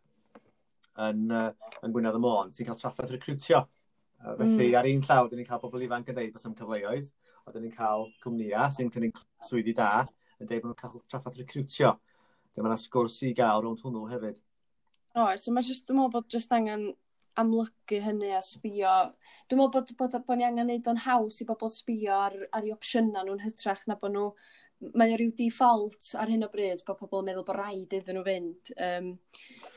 yn, 1.05 1.27
uh, 1.31 1.51
yn 1.85 1.95
Gwynedd 1.95 2.19
y 2.19 2.23
Môn 2.23 2.53
sy'n 2.55 2.69
cael 2.69 2.81
traffaeth 2.81 3.13
recrwtio. 3.15 3.65
Uh, 4.25 4.35
felly 4.39 4.71
mm. 4.71 4.79
ar 4.79 4.89
un 4.89 5.05
llaw, 5.05 5.29
dyn 5.29 5.43
ni'n 5.43 5.49
cael 5.49 5.63
bobl 5.63 5.85
ifanc 5.85 6.11
yn 6.11 6.19
dweud 6.19 6.35
bod 6.35 6.49
am 6.49 6.57
cyfleoedd, 6.61 7.11
a 7.45 7.55
dyn 7.55 7.67
ni'n 7.67 7.77
cael 7.77 8.09
cwmnïau 8.25 8.75
sy'n 8.75 8.91
cynnig 8.95 9.21
swyddi 9.45 9.75
da 9.77 9.93
yn 10.41 10.49
dweud 10.49 10.65
bod 10.65 10.73
nhw'n 10.73 10.81
cael 10.81 11.07
traffaeth 11.11 11.41
recrwtio. 11.43 11.95
Dyma 12.55 12.71
yna 12.71 12.81
sgwrs 12.81 13.21
i 13.27 13.33
gael 13.37 13.65
rownd 13.65 13.83
hwnnw 13.83 14.07
hefyd. 14.13 14.39
O, 15.15 15.27
so 15.39 15.55
mae 15.55 15.67
just, 15.67 15.87
dwi'n 15.87 15.99
meddwl 15.99 16.15
bod 16.17 16.31
just 16.31 16.55
angen 16.55 16.93
amlygu 17.39 18.01
hynny 18.03 18.31
a 18.35 18.41
sbio. 18.43 18.95
Dwi'n 19.51 19.61
meddwl 19.61 19.73
bod, 19.75 19.93
bod, 19.99 20.13
bod, 20.15 20.27
bod 20.27 20.39
ni 20.39 20.47
angen 20.47 20.71
neud 20.71 20.91
o'n 20.91 21.03
haws 21.05 21.41
i 21.43 21.47
bobl 21.49 21.71
sbio 21.73 22.15
ar, 22.15 22.37
ar 22.55 22.67
ei 22.67 22.75
opsiynau 22.75 23.27
nhw'n 23.27 23.43
hytrach 23.43 23.85
na 23.91 23.99
bod 24.01 24.15
nhw 24.15 24.29
mae 24.95 25.15
o 25.15 25.19
ryw 25.19 25.33
default 25.39 26.11
ar 26.21 26.31
hyn 26.31 26.45
o 26.45 26.51
bryd 26.53 26.83
bod 26.87 26.99
pobl 27.01 27.23
yn 27.23 27.31
meddwl 27.31 27.47
bod 27.47 27.57
rhaid 27.57 27.95
iddyn 27.97 28.19
nhw 28.19 28.25
fynd. 28.27 28.73
Um, 28.87 29.09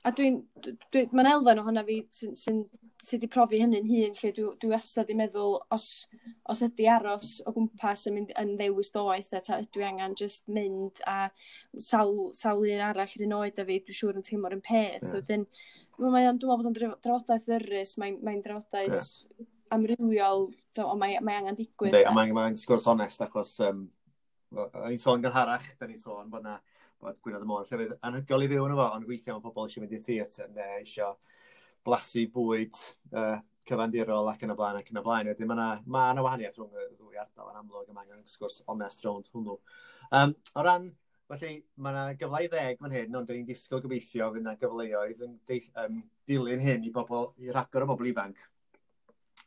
a 0.03 0.11
dwi'n, 0.15 0.41
dwi, 0.63 0.73
dwi 0.93 1.03
mae'n 1.15 1.29
elfen 1.31 1.61
ohona 1.61 1.83
fi 1.87 1.99
sy'n 2.13 2.35
sy, 2.39 2.55
sy 3.07 3.19
di 3.21 3.29
profi 3.31 3.61
hynny'n 3.61 3.87
hun 3.87 4.17
lle 4.17 4.31
dwi, 4.35 4.47
dwi 4.61 4.71
wastad 4.73 5.11
i 5.13 5.17
meddwl 5.17 5.57
os, 5.73 5.87
os 6.51 6.63
ydy 6.65 6.89
aros 6.91 7.37
o 7.47 7.53
gwmpas 7.55 8.07
yn, 8.09 8.17
mynd, 8.17 8.33
yn 8.41 8.55
ddewis 8.59 8.91
doeth 8.95 9.33
a 9.37 9.41
ta, 9.45 9.59
dwi 9.75 9.87
angen 9.87 10.15
just 10.19 10.47
mynd 10.51 11.01
a 11.07 11.29
sawl, 11.89 12.31
sawl 12.37 12.65
un 12.67 12.85
arall 12.89 13.17
yr 13.19 13.27
un 13.27 13.35
oed 13.41 13.61
a 13.61 13.67
fi 13.67 13.81
dwi'n 13.81 13.99
siŵr 14.01 14.21
yn 14.21 14.27
teimlo'r 14.27 14.57
un 14.57 14.63
peth. 14.65 15.03
Yeah. 15.03 15.13
Wedyn, 15.19 15.45
mae 15.97 16.25
dwi'n 16.25 16.31
meddwl 16.33 16.55
bod 16.55 16.71
o'n 16.71 16.79
drafodaeth 17.05 17.47
ddyrus, 17.47 17.97
mae'n 18.01 18.19
mae 18.25 18.41
drafodaeth 18.45 18.97
yeah. 18.97 19.51
amrywiol, 19.77 20.49
ond 20.83 21.01
mae, 21.01 21.19
mae 21.23 21.41
angen 21.41 21.57
digwydd. 21.57 21.95
Dei, 21.95 22.07
a 22.07 22.15
mae'n 22.15 22.35
mae 22.35 22.57
sgwrs 22.59 22.89
onest 22.91 23.23
achos 23.25 23.55
um, 23.65 23.87
o'n 24.55 24.93
i'n 24.93 25.01
sôn 25.01 25.23
gynharach, 25.23 25.65
da 25.79 25.87
ni'n 25.87 26.01
sôn 26.01 26.29
bod 26.31 26.45
na 26.45 26.57
bod 27.01 27.19
Gwynedd 27.21 27.43
y 27.45 27.49
Môn 27.49 27.67
llefydd 27.67 27.97
anhygoel 28.07 28.45
i 28.45 28.49
fyw 28.51 28.65
yn 28.65 28.73
efo, 28.73 28.87
ond 28.95 29.09
weithio 29.09 29.35
mae 29.35 29.43
pobl 29.43 29.67
eisiau 29.67 29.83
mynd 29.83 29.95
i'r 29.97 30.05
theatr 30.05 30.49
neu 30.55 30.77
eisiau 30.79 31.17
blasu 31.87 32.23
bwyd 32.33 32.79
uh, 33.13 33.37
cyfandirol 33.67 34.29
ac 34.31 34.45
yn 34.45 34.53
y 34.53 34.57
blaen 34.57 34.79
ac 34.79 34.89
yn 34.91 35.01
y 35.01 35.03
blaen. 35.05 35.29
Wedyn 35.31 35.49
mae 35.49 35.59
yna 35.59 35.67
ma 35.93 36.05
na 36.15 36.23
wahaniaeth 36.25 36.57
rhwng 36.57 36.73
y 36.73 36.87
ddwy 36.95 37.19
ardal 37.21 37.51
yn 37.51 37.59
amlwg 37.61 37.91
yma 37.91 38.05
angen 38.05 38.23
sgwrs 38.31 38.61
onest 38.73 39.03
rownd 39.05 39.29
hwnnw. 39.33 39.57
Um, 40.17 40.33
o 40.55 40.65
ran, 40.65 40.89
felly 41.29 41.53
mae 41.75 41.93
yna 41.93 42.17
gyfle 42.19 42.43
i 42.45 42.51
ddeg 42.51 42.83
fan 42.83 42.95
hyn, 42.95 43.17
ond 43.19 43.31
ni'n 43.33 43.47
disgwyl 43.47 43.83
gobeithio 43.83 44.31
fydd 44.33 44.45
yna 44.45 44.57
gyfleoedd 44.61 45.25
yn 45.27 45.39
deith, 45.49 45.71
um, 45.83 46.01
dilyn 46.29 46.63
hyn 46.63 46.87
i 46.87 46.93
bobl, 46.95 47.33
i 47.43 47.51
rhagor 47.51 47.85
o 47.85 47.91
bobl 47.91 48.11
ifanc. 48.13 48.39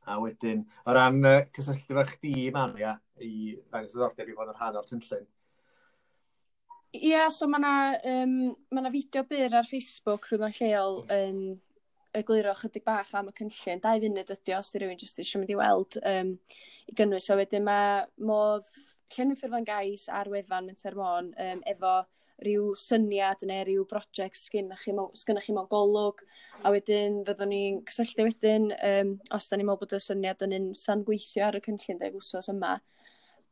A 0.09 0.16
wedyn, 0.20 0.62
o 0.88 0.96
ran 0.96 1.20
uh, 1.28 1.38
cysylltu 1.57 1.96
fe 1.98 2.07
chdi, 2.14 2.34
Maria, 2.55 2.94
i 3.27 3.57
ddangos 3.57 3.95
ddiddordeb 3.95 4.33
i 4.33 4.37
fod 4.39 4.53
yn 4.53 4.59
rhan 4.59 4.79
o'r 4.81 4.91
cynllun. 4.91 5.27
Ia, 6.91 7.01
yeah, 7.07 7.29
so 7.31 7.47
mae 7.47 7.61
yna 7.62 7.75
um, 8.11 8.37
ma 8.75 8.91
fideo 8.91 9.23
byr 9.31 9.55
ar 9.61 9.66
Facebook 9.68 10.25
rhwng 10.27 10.49
rhywun 10.49 10.57
lleol 10.57 10.97
mm. 11.05 11.18
yn 11.21 11.59
egluro 12.18 12.55
chydig 12.59 12.83
bach 12.87 13.12
am 13.14 13.31
y 13.31 13.35
cynllun. 13.39 13.83
Dau 13.85 14.01
funud 14.03 14.33
ydy 14.35 14.57
os 14.57 14.73
di 14.73 14.81
rhywun 14.83 14.99
jyst 14.99 15.21
eisiau 15.23 15.43
mynd 15.43 15.53
i 15.55 15.59
weld 15.61 15.99
um, 16.03 16.33
i 16.91 16.97
gynnwys. 16.99 17.29
So 17.29 17.37
wedyn 17.39 17.66
mae 17.68 18.07
modd 18.31 18.66
llenwi 19.14 19.39
ffurflen 19.39 19.68
gais 19.68 20.09
ar 20.11 20.31
wefan 20.33 20.66
Menter 20.66 20.99
Môn 20.99 21.31
um, 21.47 21.62
efo 21.71 22.01
rhyw 22.41 22.71
syniad 22.79 23.43
neu 23.47 23.64
rhyw 23.66 23.85
brosiect 23.89 24.39
sgynnach 24.41 24.85
chi, 24.85 24.95
sgynnach 25.23 25.47
chi 25.47 25.55
mewn 25.57 25.68
golwg 25.71 26.23
a 26.64 26.73
wedyn 26.73 27.21
fyddwn 27.27 27.53
ni'n 27.53 27.81
cysylltu 27.89 28.27
wedyn 28.27 28.71
um, 28.77 29.12
os 29.37 29.51
da 29.51 29.59
ni'n 29.59 29.68
meddwl 29.68 29.83
bod 29.83 29.97
y 29.99 30.01
syniad 30.03 30.45
yn 30.47 30.57
un 30.57 30.71
san 30.79 31.05
gweithio 31.07 31.47
ar 31.47 31.59
y 31.59 31.62
cynllun 31.66 32.01
deg 32.01 32.16
wsos 32.16 32.49
yma 32.53 32.79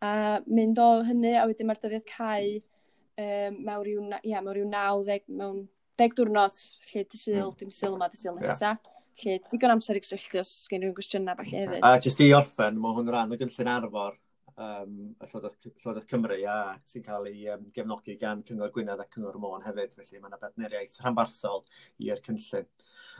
a 0.05 0.12
mynd 0.46 0.78
o 0.82 0.90
hynny, 1.07 1.34
a 1.38 1.46
wedyn 1.49 1.68
mae'r 1.68 1.80
dyddiad 1.82 2.07
cau 2.11 2.53
um, 2.55 3.59
mewn 3.66 3.82
rhyw, 3.86 4.05
ia, 4.22 4.42
mewn 4.42 4.55
rhyw 4.55 4.68
90, 4.70 5.26
mewn 5.40 5.64
deg 5.99 6.14
diwrnod, 6.14 6.62
lle 6.92 7.05
dy 7.05 7.18
syl, 7.18 7.49
mm. 7.49 7.59
dim 7.59 7.74
syl 7.74 7.96
yma, 7.96 8.09
dy 8.12 8.20
syl 8.20 8.38
nesaf. 8.38 8.78
Yeah. 8.78 8.94
Lle, 9.18 9.40
digon 9.51 9.74
amser 9.74 9.99
i 9.99 10.03
gysylltu 10.05 10.38
os 10.38 10.53
gen 10.70 10.84
rhywun 10.84 10.94
gwestiynau 10.94 11.34
falle 11.40 11.64
hefyd. 11.64 11.82
A 11.82 11.99
jyst 12.05 12.22
i 12.22 12.30
orffen, 12.36 12.78
mae 12.78 12.94
hwn 12.94 13.11
rhan 13.11 13.34
o 13.34 13.38
gynllun 13.40 13.70
arfor 13.72 14.14
um, 14.59 14.94
y 15.11 15.28
Llywodraeth 15.30 16.07
Cymru 16.11 16.38
a 16.51 16.59
sy'n 16.86 17.05
cael 17.07 17.26
ei 17.30 17.49
um, 17.55 17.66
gefnogi 17.74 18.14
gan 18.20 18.44
Cyngor 18.46 18.72
Gwynedd 18.74 19.03
a 19.03 19.09
Cyngor 19.11 19.38
Môn 19.42 19.66
hefyd, 19.66 19.94
felly 19.99 20.22
mae 20.22 20.30
yna 20.30 20.40
bedneriaeth 20.42 20.99
rhanbarthol 21.03 21.64
i'r 22.07 22.22
cynllun. 22.24 22.68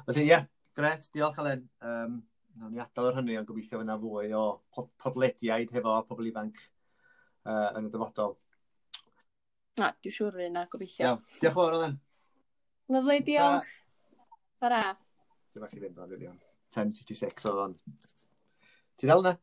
Felly 0.07 0.25
ie, 0.25 0.31
yeah, 0.31 0.47
gret, 0.79 1.09
diolch 1.15 1.39
Alen. 1.43 1.67
Um, 1.83 2.21
nawn 2.59 2.75
ni 2.75 2.83
adael 2.83 3.11
o'r 3.11 3.19
hynny 3.21 3.39
ond 3.39 3.49
gobeithio 3.49 3.81
fyna 3.81 3.97
fwy 4.03 4.35
o 4.37 4.45
podlediaid 5.03 5.73
hefo 5.77 5.95
pobl 6.09 6.29
ifanc 6.31 6.59
uh, 6.59 7.79
yn 7.79 7.89
y 7.89 7.93
dyfodol. 7.93 8.37
Na, 9.79 9.93
dwi'n 10.03 10.15
siŵr 10.15 10.39
fi 10.39 10.47
yna, 10.49 10.65
gobeithio. 10.73 11.05
Iawn, 11.07 11.25
diolch 11.39 11.57
fawr 11.59 11.77
o 11.77 11.83
dden. 11.83 11.99
Diolch. 13.29 13.75
Fara. 14.59 14.85
Dwi'n 15.53 15.65
bach 15.65 15.77
fynd 15.77 16.01
o'n 16.03 16.15
filion. 16.15 16.39
10.56 16.75 17.51
o 17.51 17.59
on. 17.65 17.77
Ti 18.99 19.07
ddal 19.07 19.23
yna? 19.23 19.35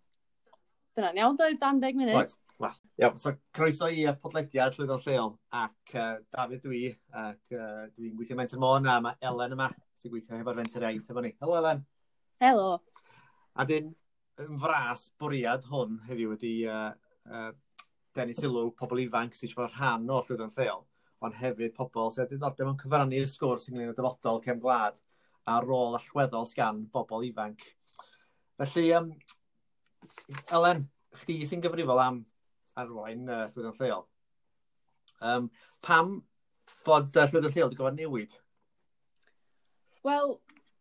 Dyna'n 0.95 1.21
iawn, 1.21 1.39
doedd 1.39 1.61
10 1.61 2.01
munud. 2.01 2.17
Oed. 2.19 2.35
Wel, 2.63 2.75
iawn, 3.03 3.17
so 3.19 3.33
croeso 3.55 3.89
i 3.91 4.05
podlediad 4.23 4.75
Llwyddo'n 4.77 5.01
Lleol 5.03 5.33
ac 5.59 5.95
uh, 5.99 6.13
David 6.31 6.61
dwi 6.63 6.85
ac 7.11 7.55
uh, 7.55 7.81
dwi'n 7.91 8.13
gweithio 8.15 8.37
Mentor 8.39 8.61
Môn 8.63 8.87
a 8.87 9.01
mae 9.03 9.19
Elen 9.27 9.57
yma 9.57 9.67
sy'n 9.99 10.13
gweithio 10.13 10.39
hefo'r 10.39 10.61
fenter 10.61 10.85
Iaith 10.87 11.11
efo 11.11 11.23
ni. 11.25 11.33
Helo 11.41 11.57
Elen. 11.59 11.81
Helo. 12.43 12.69
A 13.55 13.63
dyn, 13.67 13.93
yn 14.43 14.57
fras 14.59 15.07
bwriad 15.19 15.63
hwn 15.71 15.99
heddiw 16.09 16.33
wedi 16.33 16.55
uh, 16.67 16.89
uh, 17.31 17.51
denu 18.15 18.35
sylw 18.35 18.71
pobl 18.79 18.99
ifanc 19.05 19.37
sy'n 19.37 19.53
bod 19.55 19.71
rhan 19.77 20.09
o 20.11 20.19
llwyddo'n 20.25 20.51
lleol, 20.57 20.83
ond 21.23 21.37
hefyd 21.39 21.75
pobl 21.77 22.11
sydd 22.11 22.27
wedi 22.27 22.41
ddordeb 22.41 22.71
yn 22.71 22.79
cyfrannu'r 22.81 23.29
sgwrs 23.31 23.69
ynglyn 23.71 23.93
â 23.93 23.95
dyfodol 23.95 24.41
cefn 24.43 24.59
gwlad 24.63 24.99
a 25.47 25.59
rôl 25.63 25.95
allweddol 25.95 26.47
sgan 26.49 26.83
bobl 26.91 27.23
ifanc. 27.29 27.63
Felly, 28.59 28.91
um, 28.97 29.09
Elen, 30.57 30.83
chdi 31.21 31.39
sy'n 31.47 31.63
gyfrifol 31.63 32.01
am 32.03 32.21
arwain 32.81 33.29
uh, 33.29 33.45
llwyddo'n 33.53 33.79
lleol. 33.79 34.05
Um, 35.23 35.47
pam 35.85 36.17
bod 36.83 37.07
uh, 37.15 37.23
llwyddo'n 37.29 37.55
lleol 37.55 37.71
wedi 37.71 37.79
gofod 37.79 37.99
newid? 38.01 38.35
Wel, 40.05 40.35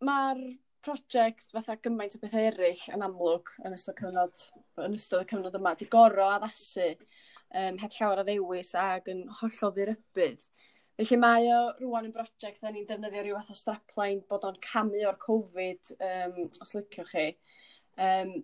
mae'r 0.04 0.42
project 0.84 1.50
fatha 1.54 1.76
gymaint 1.84 2.16
o 2.16 2.20
bethau 2.22 2.44
eraill 2.50 2.82
yn 2.94 3.04
amlwg 3.06 3.52
yn 3.64 3.76
ystod, 3.76 3.96
cyfnod, 4.00 4.44
yn 4.84 4.96
ystod 4.98 5.24
y 5.24 5.28
cyfnod 5.30 5.58
yma, 5.58 5.74
di 5.78 5.88
goro 5.90 6.28
addasu 6.34 6.92
um, 6.92 7.78
heb 7.80 7.96
llawer 7.96 8.22
o 8.22 8.26
ddewis 8.28 8.74
ac 8.78 9.10
yn 9.12 9.24
hollol 9.40 9.74
ddirybydd. 9.76 10.46
Felly 10.94 11.18
mae 11.18 11.46
o 11.50 11.60
rwan 11.80 12.06
yn 12.06 12.14
brosiect 12.14 12.60
da 12.62 12.70
ni'n 12.70 12.86
defnyddio 12.86 13.24
rhyw 13.24 13.38
fath 13.40 13.54
o 13.54 13.58
strapline 13.58 14.22
bod 14.30 14.44
o'n 14.46 14.58
camu 14.62 15.00
o'r 15.08 15.18
Covid, 15.22 15.94
um, 15.98 16.42
os 16.62 16.74
liciwch 16.76 17.14
chi. 17.14 17.28
Um, 17.98 18.36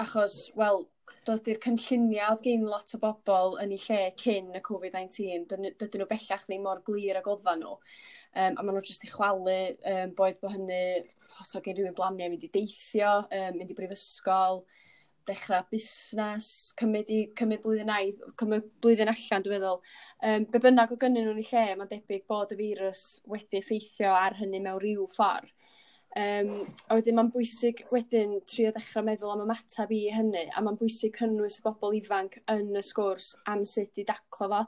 achos, 0.00 0.38
wel, 0.56 0.86
dydy'r 1.26 1.60
cynlluniau 1.64 2.34
oedd 2.34 2.44
gen 2.46 2.64
lot 2.70 2.94
o 2.96 3.00
bobl 3.02 3.58
yn 3.62 3.74
eu 3.76 3.82
lle 3.82 4.00
cyn 4.22 4.52
y 4.56 4.62
Covid-19, 4.64 5.46
dydyn 5.50 6.00
nhw 6.00 6.08
bellach 6.10 6.46
ni 6.48 6.60
mor 6.62 6.80
glir 6.86 7.20
ag 7.20 7.28
oeddan 7.32 7.64
nhw. 7.64 7.76
Um, 8.36 8.56
a 8.60 8.62
maen 8.62 8.76
nhw 8.76 8.84
jyst 8.84 9.04
i 9.06 9.08
chwalu, 9.08 9.60
um, 9.88 10.10
boed 10.16 10.40
bod 10.42 10.52
hynny, 10.52 10.80
os 11.40 11.54
o 11.56 11.62
gen 11.64 11.78
rhywun 11.78 11.94
blaniau, 11.96 12.28
mynd 12.32 12.44
i 12.44 12.50
deithio, 12.52 13.12
um, 13.24 13.54
mynd 13.56 13.72
i 13.72 13.76
brifysgol, 13.78 14.60
dechrau 15.26 15.64
busnes, 15.72 16.50
cymryd, 16.78 17.08
i, 17.10 17.22
cymryd 17.38 17.62
blwyddyn 17.64 17.92
ai, 17.94 18.10
cymryd 18.38 18.68
blwyddyn 18.84 19.10
allan, 19.10 19.46
dwi'n 19.46 19.56
meddwl. 19.56 19.80
Um, 20.20 20.46
be 20.52 20.60
bynnag 20.62 20.92
o 20.92 20.98
gynnyn 21.00 21.26
nhw'n 21.30 21.40
ei 21.40 21.48
lle, 21.48 21.64
mae'n 21.80 21.92
debyg 21.94 22.26
bod 22.30 22.52
y 22.52 22.60
firws 22.60 23.04
wedi 23.32 23.62
effeithio 23.62 24.12
ar 24.12 24.36
hynny 24.38 24.60
mewn 24.62 24.82
rhyw 24.84 25.08
ffordd. 25.16 25.55
Um, 26.16 26.62
a 26.88 26.96
wedyn 26.96 27.12
mae'n 27.18 27.28
bwysig 27.28 27.82
wedyn 27.92 28.38
trio 28.48 28.70
dechrau 28.72 29.04
meddwl 29.04 29.34
am 29.34 29.42
ymateb 29.44 29.90
i 29.92 29.98
hynny, 30.14 30.46
a 30.48 30.62
mae'n 30.64 30.78
bwysig 30.80 31.12
cynnwys 31.18 31.58
y 31.60 31.64
bobl 31.66 31.92
ifanc 31.98 32.38
yn 32.54 32.70
y 32.72 32.82
sgwrs 32.86 33.34
am 33.52 33.66
sut 33.68 34.00
i 34.00 34.04
daclo 34.08 34.48
fo, 34.48 34.60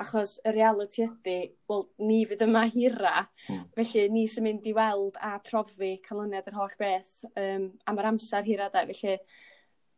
achos 0.00 0.38
y 0.48 0.54
reality 0.56 1.04
ydy, 1.04 1.36
wel, 1.68 1.84
ni 2.08 2.22
fydd 2.30 2.46
yma 2.46 2.64
hira, 2.72 3.26
mm. 3.50 3.66
felly 3.76 4.06
ni 4.14 4.24
sy'n 4.32 4.48
mynd 4.48 4.70
i 4.70 4.72
weld 4.78 5.20
a 5.20 5.34
profi 5.44 5.98
canlyniad 6.08 6.48
yr 6.48 6.56
holl 6.62 6.78
beth 6.80 7.12
um, 7.34 7.68
am 7.84 8.00
yr 8.00 8.10
amser 8.14 8.48
hira, 8.48 8.70
da, 8.72 8.86
felly 8.88 9.18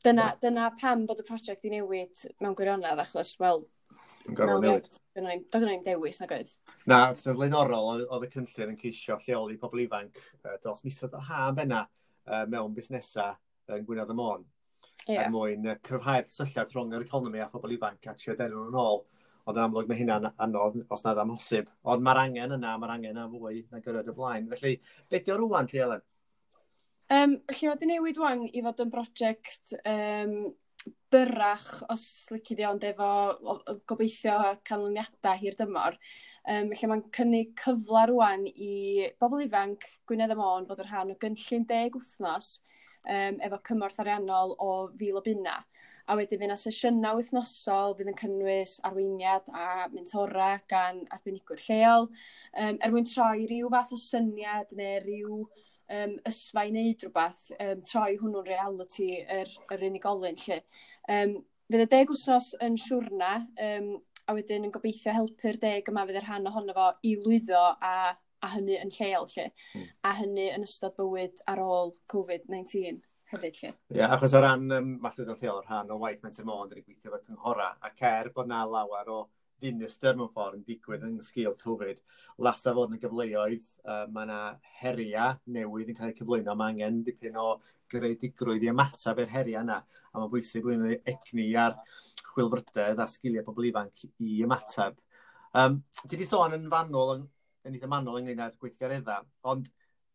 dyna, 0.02 0.32
yeah. 0.32 0.36
dyna 0.42 0.68
pam 0.80 1.06
bod 1.06 1.22
y 1.22 1.28
prosiect 1.30 1.70
i 1.70 1.76
newid 1.76 2.26
mewn 2.42 2.58
gwirionedd, 2.58 3.06
achos, 3.06 3.36
wel, 3.38 3.62
Yn 4.26 4.36
gorfod 4.38 4.64
newid. 4.64 4.88
Doedd 5.16 5.52
gen 5.54 5.72
i'n 5.72 5.84
dewis 5.86 6.20
nag 6.22 6.34
oedd. 6.36 6.52
Na, 6.90 7.00
sef 7.14 7.36
flaenorol, 7.38 8.04
oedd 8.04 8.26
y 8.26 8.30
cynllun 8.32 8.72
yn 8.74 8.80
ceisio 8.80 9.18
lleoli 9.22 9.58
pobl 9.60 9.84
ifanc 9.84 10.20
dros 10.64 10.82
misoedd 10.86 11.14
yr 11.16 11.26
ha 11.28 11.46
yn 11.50 11.58
benna 11.60 11.82
mewn 12.50 12.74
busnesau 12.74 13.36
yn 13.72 13.86
Gwynedd 13.86 14.12
y 14.12 14.16
Môn. 14.18 14.46
Yeah. 15.06 15.26
Er 15.26 15.30
mwyn 15.30 15.68
cryfhau'r 15.86 16.26
cysylltiad 16.26 16.72
rhwng 16.74 16.96
yr 16.96 17.04
economi 17.06 17.42
a 17.44 17.46
phobl 17.52 17.76
ifanc 17.76 18.08
a 18.10 18.16
trio 18.18 18.34
denw 18.38 18.64
nhw'n 18.64 18.80
ôl. 18.82 19.04
Ond 19.46 19.60
yn 19.60 19.62
amlwg 19.62 19.86
mae 19.86 20.00
hynna'n 20.00 20.32
anodd 20.42 20.80
os 20.90 21.04
nad 21.06 21.20
amhosib. 21.22 21.68
Ond 21.86 22.02
mae'r 22.02 22.24
angen 22.24 22.56
yna, 22.56 22.72
mae'r 22.82 22.96
angen 22.96 23.12
yna 23.12 23.28
fwy 23.30 23.60
na 23.70 23.78
gyrraedd 23.84 24.10
y 24.10 24.14
blaen. 24.16 24.48
Felly, 24.50 24.72
beth 25.12 25.30
yw 25.30 25.36
rwan, 25.38 25.70
Lly 25.70 25.84
Elen? 25.84 26.02
Um, 27.14 27.36
lle 27.54 27.68
wedi 27.70 27.86
newid 27.86 28.18
wan 28.18 28.42
i 28.50 28.62
fod 28.66 28.82
yn 28.82 28.90
brosiect 28.90 29.76
um, 29.84 30.32
byrrach 31.12 31.66
os 31.92 32.04
lici 32.34 32.56
di 32.58 32.64
ond 32.66 32.84
efo 32.84 33.08
o, 33.34 33.56
o, 33.56 33.76
gobeithio 33.88 34.56
canlyniadau 34.66 35.38
hir 35.40 35.56
dymor. 35.58 35.98
Um, 36.46 36.70
lle 36.70 36.90
mae'n 36.90 37.04
cynnig 37.14 37.54
cyfle 37.58 38.04
rwan 38.12 38.46
i 38.46 39.08
bobl 39.20 39.42
ifanc 39.46 39.86
Gwynedd 40.06 40.34
y 40.34 40.38
Môn 40.38 40.68
fod 40.68 40.82
yn 40.84 40.90
rhan 40.90 41.14
o 41.14 41.18
gynllun 41.22 41.66
deg 41.70 41.96
wythnos 41.98 42.52
um, 43.06 43.40
efo 43.42 43.58
cymorth 43.66 43.98
ariannol 44.02 44.54
o 44.62 44.70
fil 44.98 45.18
o 45.18 45.24
bunna. 45.26 45.58
A 46.06 46.14
wedyn 46.14 46.38
fyna 46.38 46.54
sesiynau 46.54 47.18
wythnosol 47.18 47.96
fydd 47.98 48.12
yn 48.12 48.18
cynnwys 48.20 48.76
arweiniad 48.86 49.48
a 49.50 49.88
mentora 49.90 50.52
gan 50.70 51.00
arbenigwyr 51.10 51.62
lleol 51.64 52.06
um, 52.06 52.76
er 52.78 52.92
mwyn 52.94 53.08
troi 53.10 53.46
rhyw 53.48 53.70
fath 53.74 53.94
o 53.96 53.98
syniad 53.98 54.74
neu 54.78 55.00
rhyw 55.02 55.40
um, 55.92 56.16
ysfau 56.28 56.70
wneud 56.70 57.04
rhywbeth, 57.04 57.46
um, 57.60 57.82
troi 57.86 58.16
hwnnw'n 58.20 58.46
reality 58.48 59.10
yr, 59.22 59.50
yr 59.72 59.86
unigolyn 59.88 60.38
lle. 60.42 60.60
Um, 61.12 61.38
fydd 61.70 61.86
y 61.86 61.88
deg 61.92 62.12
wsnos 62.14 62.52
yn 62.64 62.78
siwrna, 62.80 63.32
um, 63.68 63.90
a 64.26 64.34
wedyn 64.34 64.66
yn 64.66 64.74
gobeithio 64.74 65.14
helpu'r 65.14 65.58
deg 65.62 65.90
yma 65.90 66.06
fydd 66.06 66.20
yr 66.20 66.26
rhan 66.26 66.48
ohono 66.50 66.74
fo 66.76 66.86
i 67.06 67.14
lwyddo 67.20 67.62
a, 67.62 67.96
a 68.42 68.52
hynny 68.54 68.78
yn 68.82 68.90
lleol 68.94 69.28
lle, 69.32 69.50
mm. 69.74 69.90
a 70.08 70.14
hynny 70.20 70.48
yn 70.54 70.66
ystod 70.66 70.96
bywyd 70.98 71.44
ar 71.50 71.62
ôl 71.62 71.94
COVID-19 72.12 72.98
hefyd 73.32 73.60
lle. 73.60 73.70
Ie, 73.70 74.00
yeah, 74.00 74.12
achos 74.14 74.34
o 74.34 74.42
ran 74.42 74.66
um, 74.74 74.92
mallwyd 75.02 75.30
yn 75.30 75.40
lleol, 75.40 75.62
rhan 75.66 75.94
o 75.94 75.98
waith 76.02 76.22
Menter 76.26 76.46
Môn, 76.46 76.68
dyn 76.70 76.80
ni 76.80 76.86
gweithio 76.86 77.12
efo'r 77.12 77.24
cynghora, 77.26 77.70
ac 77.86 78.02
er 78.10 78.30
bod 78.34 78.50
na 78.50 78.64
lawer 78.66 79.10
o 79.14 79.20
ddinistyr 79.60 80.16
mewn 80.18 80.30
ffordd 80.34 80.58
yn 80.58 80.66
digwydd 80.66 81.06
yn 81.06 81.16
sgil 81.24 81.56
Covid. 81.60 82.02
Lasa 82.44 82.74
fod 82.76 82.92
yn 82.92 82.98
y 82.98 83.02
gyfleoedd, 83.02 83.70
uh, 83.86 84.04
mae 84.12 84.28
yna 84.28 84.40
heria 84.80 85.30
newydd 85.56 85.92
yn 85.92 85.98
cael 85.98 86.12
eu 86.12 86.18
cyflwyno, 86.20 86.56
mae 86.58 86.74
angen 86.74 87.00
dipyn 87.06 87.38
o 87.40 87.48
greadigrwydd 87.92 88.66
i 88.66 88.70
ymateb 88.72 89.22
i'r 89.22 89.32
heria 89.32 89.62
yna, 89.64 89.78
a 89.82 90.18
mae'n 90.18 90.32
bwysig 90.32 90.64
blwyddyn 90.64 91.08
egni 91.12 91.48
ar 91.60 91.78
chwilfrydedd 92.32 93.00
a 93.00 93.08
sgiliau 93.10 93.46
pobl 93.46 93.68
ifanc 93.70 94.04
i 94.06 94.40
ymateb. 94.46 94.98
Um, 95.56 95.80
ti 96.02 96.16
wedi 96.16 96.28
sôn 96.28 96.56
yn 96.56 96.68
fanwl, 96.72 97.14
yn, 97.16 97.26
yn 97.66 97.76
eitha 97.78 97.90
manwl 97.90 98.20
ynglyn 98.20 98.42
â'r 98.44 98.56
gweithgareddau, 98.60 99.28
ond 99.52 99.70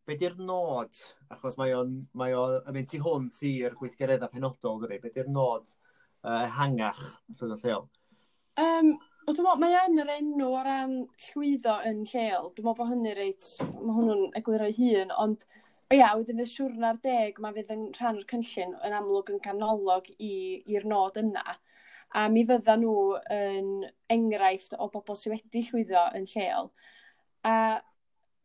be 0.06 0.16
di'r 0.18 0.36
nod, 0.42 0.98
achos 1.32 1.56
mae 1.58 1.74
o'n 1.78 1.96
mae 2.18 2.34
o, 2.36 2.44
mynd 2.74 2.90
tu 2.90 3.00
hwnt 3.02 3.40
i'r 3.48 3.76
gweithgareddau 3.78 4.30
penodol, 4.32 4.82
dydy, 4.82 5.00
be 5.02 5.10
di'r 5.14 5.30
nod 5.30 5.66
uh, 5.70 6.46
hangach 6.58 7.02
rhwng 7.38 7.56
y 7.56 7.60
lleol? 7.62 7.88
Um, 8.62 8.92
O, 9.22 9.30
dwi'n 9.30 9.44
meddwl, 9.46 9.60
mae 9.62 9.74
yn 9.86 10.00
yr 10.02 10.08
enw 10.16 10.46
o 10.48 10.60
ran 10.66 10.94
llwyddo 11.28 11.76
yn 11.86 12.00
lleol. 12.10 12.48
Dwi'n 12.56 12.64
meddwl 12.66 12.78
bod 12.80 12.88
hynny 12.90 13.12
reit, 13.14 13.44
mae 13.62 13.94
hwnnw'n 13.94 14.24
egluro'i 14.40 14.72
hun, 14.74 15.12
ond 15.22 15.44
o 15.46 15.94
ia, 15.94 16.08
wedyn 16.18 16.42
y 16.42 16.46
siwrna'r 16.50 16.98
deg, 17.04 17.38
mae 17.38 17.54
fydd 17.54 17.70
yn 17.70 17.84
rhan 17.94 18.18
o'r 18.18 18.26
cynllun 18.32 18.74
yn 18.88 18.96
amlwg 18.98 19.30
yn 19.30 19.38
canolog 19.44 20.10
i'r 20.26 20.88
nod 20.90 21.20
yna. 21.22 21.54
A 22.18 22.24
mi 22.34 22.42
fydda 22.48 22.74
nhw 22.82 22.96
yn 23.36 23.70
enghraifft 24.10 24.74
o 24.74 24.90
bobl 24.90 25.20
sydd 25.20 25.36
wedi 25.36 25.62
llwyddo 25.68 26.02
yn 26.18 26.26
lleol. 26.34 26.72
A 27.46 27.54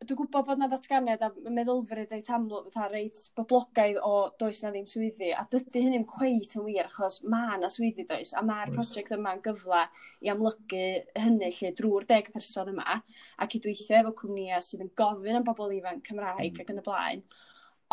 dwi'n 0.06 0.18
gwybod 0.20 0.46
bod 0.46 0.60
na 0.60 0.68
ddatganiad 0.70 1.22
a 1.26 1.28
meddylfryd 1.50 2.12
reit 2.14 2.28
amlwg 2.34 2.68
fatha 2.70 2.86
reit 2.92 3.22
boblogaidd 3.38 3.96
o 4.06 4.12
does 4.38 4.60
na 4.62 4.70
ddim 4.70 4.86
swyddi 4.86 5.32
a 5.34 5.42
dydy 5.50 5.82
hynny'n 5.84 6.04
cweit 6.12 6.54
yn 6.58 6.66
wir 6.68 6.86
achos 6.86 7.16
mae 7.34 7.58
na 7.58 7.70
swyddi 7.72 8.06
does? 8.06 8.30
A 8.38 8.44
mae'r 8.46 8.70
prosiect 8.76 9.16
yma'n 9.16 9.42
gyfle 9.42 9.80
i 10.22 10.30
amlygu 10.30 10.84
hynny 11.24 11.50
lle 11.56 11.72
drwy'r 11.80 12.06
deg 12.12 12.30
person 12.36 12.70
yma 12.74 13.00
a 13.00 13.48
cydweithio 13.50 13.98
efo 14.02 14.14
cwmnïau 14.22 14.62
sydd 14.68 14.86
yn 14.86 14.94
gofyn 15.02 15.40
am 15.40 15.48
bobl 15.48 15.74
ifanc 15.80 16.06
Cymraeg 16.06 16.54
mm. 16.54 16.62
ac 16.62 16.72
yn 16.76 16.80
y 16.84 16.86
blaen. 16.86 17.26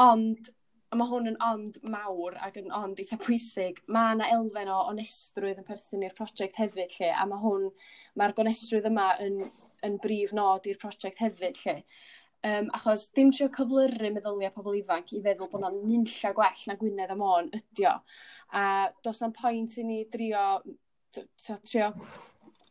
Ond 0.06 0.54
a 0.92 0.98
mae 1.00 1.10
hwn 1.10 1.32
yn 1.32 1.38
ond 1.44 1.80
mawr 1.84 2.38
ac 2.46 2.60
yn 2.62 2.74
ond 2.76 3.00
eitha 3.02 3.18
pwysig 3.22 3.82
mae 3.92 4.16
yna 4.16 4.30
elfen 4.38 4.72
o 4.72 4.82
onestrwydd 4.92 5.62
yn 5.62 5.68
perthyn 5.68 6.06
i'r 6.06 6.18
prosiect 6.18 6.60
hefyd 6.62 6.94
lle, 7.00 7.12
a 7.12 7.26
ma' 7.30 7.42
hwn 7.42 7.70
mae'r 8.20 8.36
gonestrwydd 8.38 8.90
yma 8.92 9.14
yn 9.26 9.42
yn 9.86 9.98
brif 10.02 10.34
nod 10.36 10.68
i'r 10.70 10.80
project 10.82 11.22
hefyd 11.24 11.60
lle. 11.64 11.76
Um, 12.46 12.68
achos 12.78 13.08
dim 13.18 13.32
trio 13.34 13.48
cyflyru 13.54 14.12
meddyliau 14.14 14.54
pobl 14.54 14.78
ifanc 14.78 15.16
i 15.18 15.22
feddwl 15.26 15.50
bod 15.50 15.64
yna'n 15.64 15.80
nunlla 15.82 16.32
gwell 16.38 16.66
na 16.70 16.76
Gwynedd 16.78 17.14
am 17.16 17.22
Môn 17.24 17.50
ydi 17.58 17.88
a 17.90 18.66
do's 19.06 19.22
na'n 19.24 19.34
pwynt 19.34 19.80
i 19.82 19.86
ni 19.88 20.04
drio 20.14 20.44
trio 21.16 21.90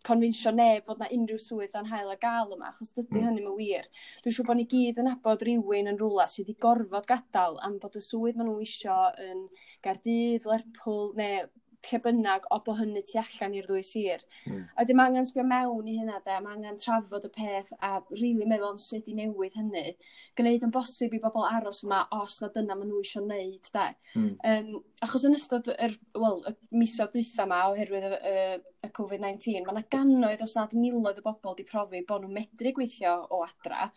confinsio 0.06 0.52
neb 0.54 0.86
fod 0.88 1.00
na 1.02 1.08
unrhyw 1.16 1.40
swydd 1.40 1.74
dan 1.74 1.88
hael 1.90 2.12
a 2.12 2.16
gael 2.20 2.54
yma, 2.56 2.70
achos 2.70 2.92
dydy 2.94 3.18
mm. 3.18 3.26
hynny 3.26 3.42
hynny'n 3.42 3.58
wir. 3.58 3.88
Dwi'n 4.24 4.36
siŵr 4.36 4.48
bod 4.48 4.60
ni 4.60 4.68
gyd 4.70 5.00
yn 5.02 5.10
abod 5.12 5.44
rhywun 5.46 5.90
yn 5.92 6.00
rhywle 6.00 6.28
sydd 6.30 6.48
wedi 6.48 6.60
gorfod 6.66 7.08
gadael 7.10 7.60
am 7.66 7.78
fod 7.82 7.98
y 7.98 8.04
swydd 8.04 8.40
maen 8.40 8.50
nhw 8.50 8.64
isio 8.64 8.98
yn 9.24 9.44
Gardydd, 9.84 10.48
Lerpwl 10.50 11.12
neu 11.18 11.46
lle 11.88 12.00
bynnag 12.04 12.46
o 12.54 12.58
bo 12.64 12.74
hynny 12.78 13.02
tu 13.06 13.18
allan 13.20 13.54
i'r 13.58 13.68
ddwy 13.68 13.82
sir. 13.86 14.22
Mm. 14.48 14.62
A 14.76 14.84
dim 14.88 15.02
angen 15.02 15.26
sbio 15.28 15.44
mewn 15.48 15.88
i 15.90 15.96
hynna 15.98 16.20
de, 16.24 16.36
mae 16.44 16.56
angen 16.56 16.78
trafod 16.80 17.26
y 17.28 17.30
peth 17.34 17.72
a 17.80 17.94
rili 18.10 18.34
really 18.34 18.48
meddwl 18.50 18.72
am 18.72 18.80
sut 18.82 19.08
i 19.10 19.16
newid 19.18 19.56
hynny. 19.58 19.94
Gwneud 20.38 20.66
yn 20.66 20.74
bosib 20.74 21.14
i 21.14 21.22
bobl 21.22 21.46
aros 21.48 21.82
yma 21.86 22.02
os 22.18 22.40
na 22.42 22.50
dyna 22.54 22.76
maen 22.78 22.90
nhw 22.90 23.00
eisiau 23.04 23.24
wneud 23.24 23.70
de. 23.76 23.86
Mm. 24.18 24.28
Um, 24.50 24.70
achos 25.06 25.26
yn 25.28 25.38
ystod 25.38 25.72
yr, 25.74 25.96
well, 26.18 26.42
y 26.50 26.54
misoedd 26.82 27.14
dwytha 27.14 27.48
yma 27.48 27.62
oherwydd 27.70 28.10
y, 28.10 28.20
y, 28.34 28.36
y 28.84 28.92
COVID-19, 28.98 29.64
mae 29.64 29.76
yna 29.76 29.86
gannoedd 29.94 30.44
os 30.44 30.56
nad 30.58 30.76
miloedd 30.76 31.22
o 31.22 31.26
bobl 31.30 31.54
wedi 31.54 31.66
profi 31.70 32.04
bod 32.08 32.24
nhw'n 32.24 32.38
medru 32.40 32.74
gweithio 32.76 33.16
o 33.30 33.42
adra. 33.46 33.90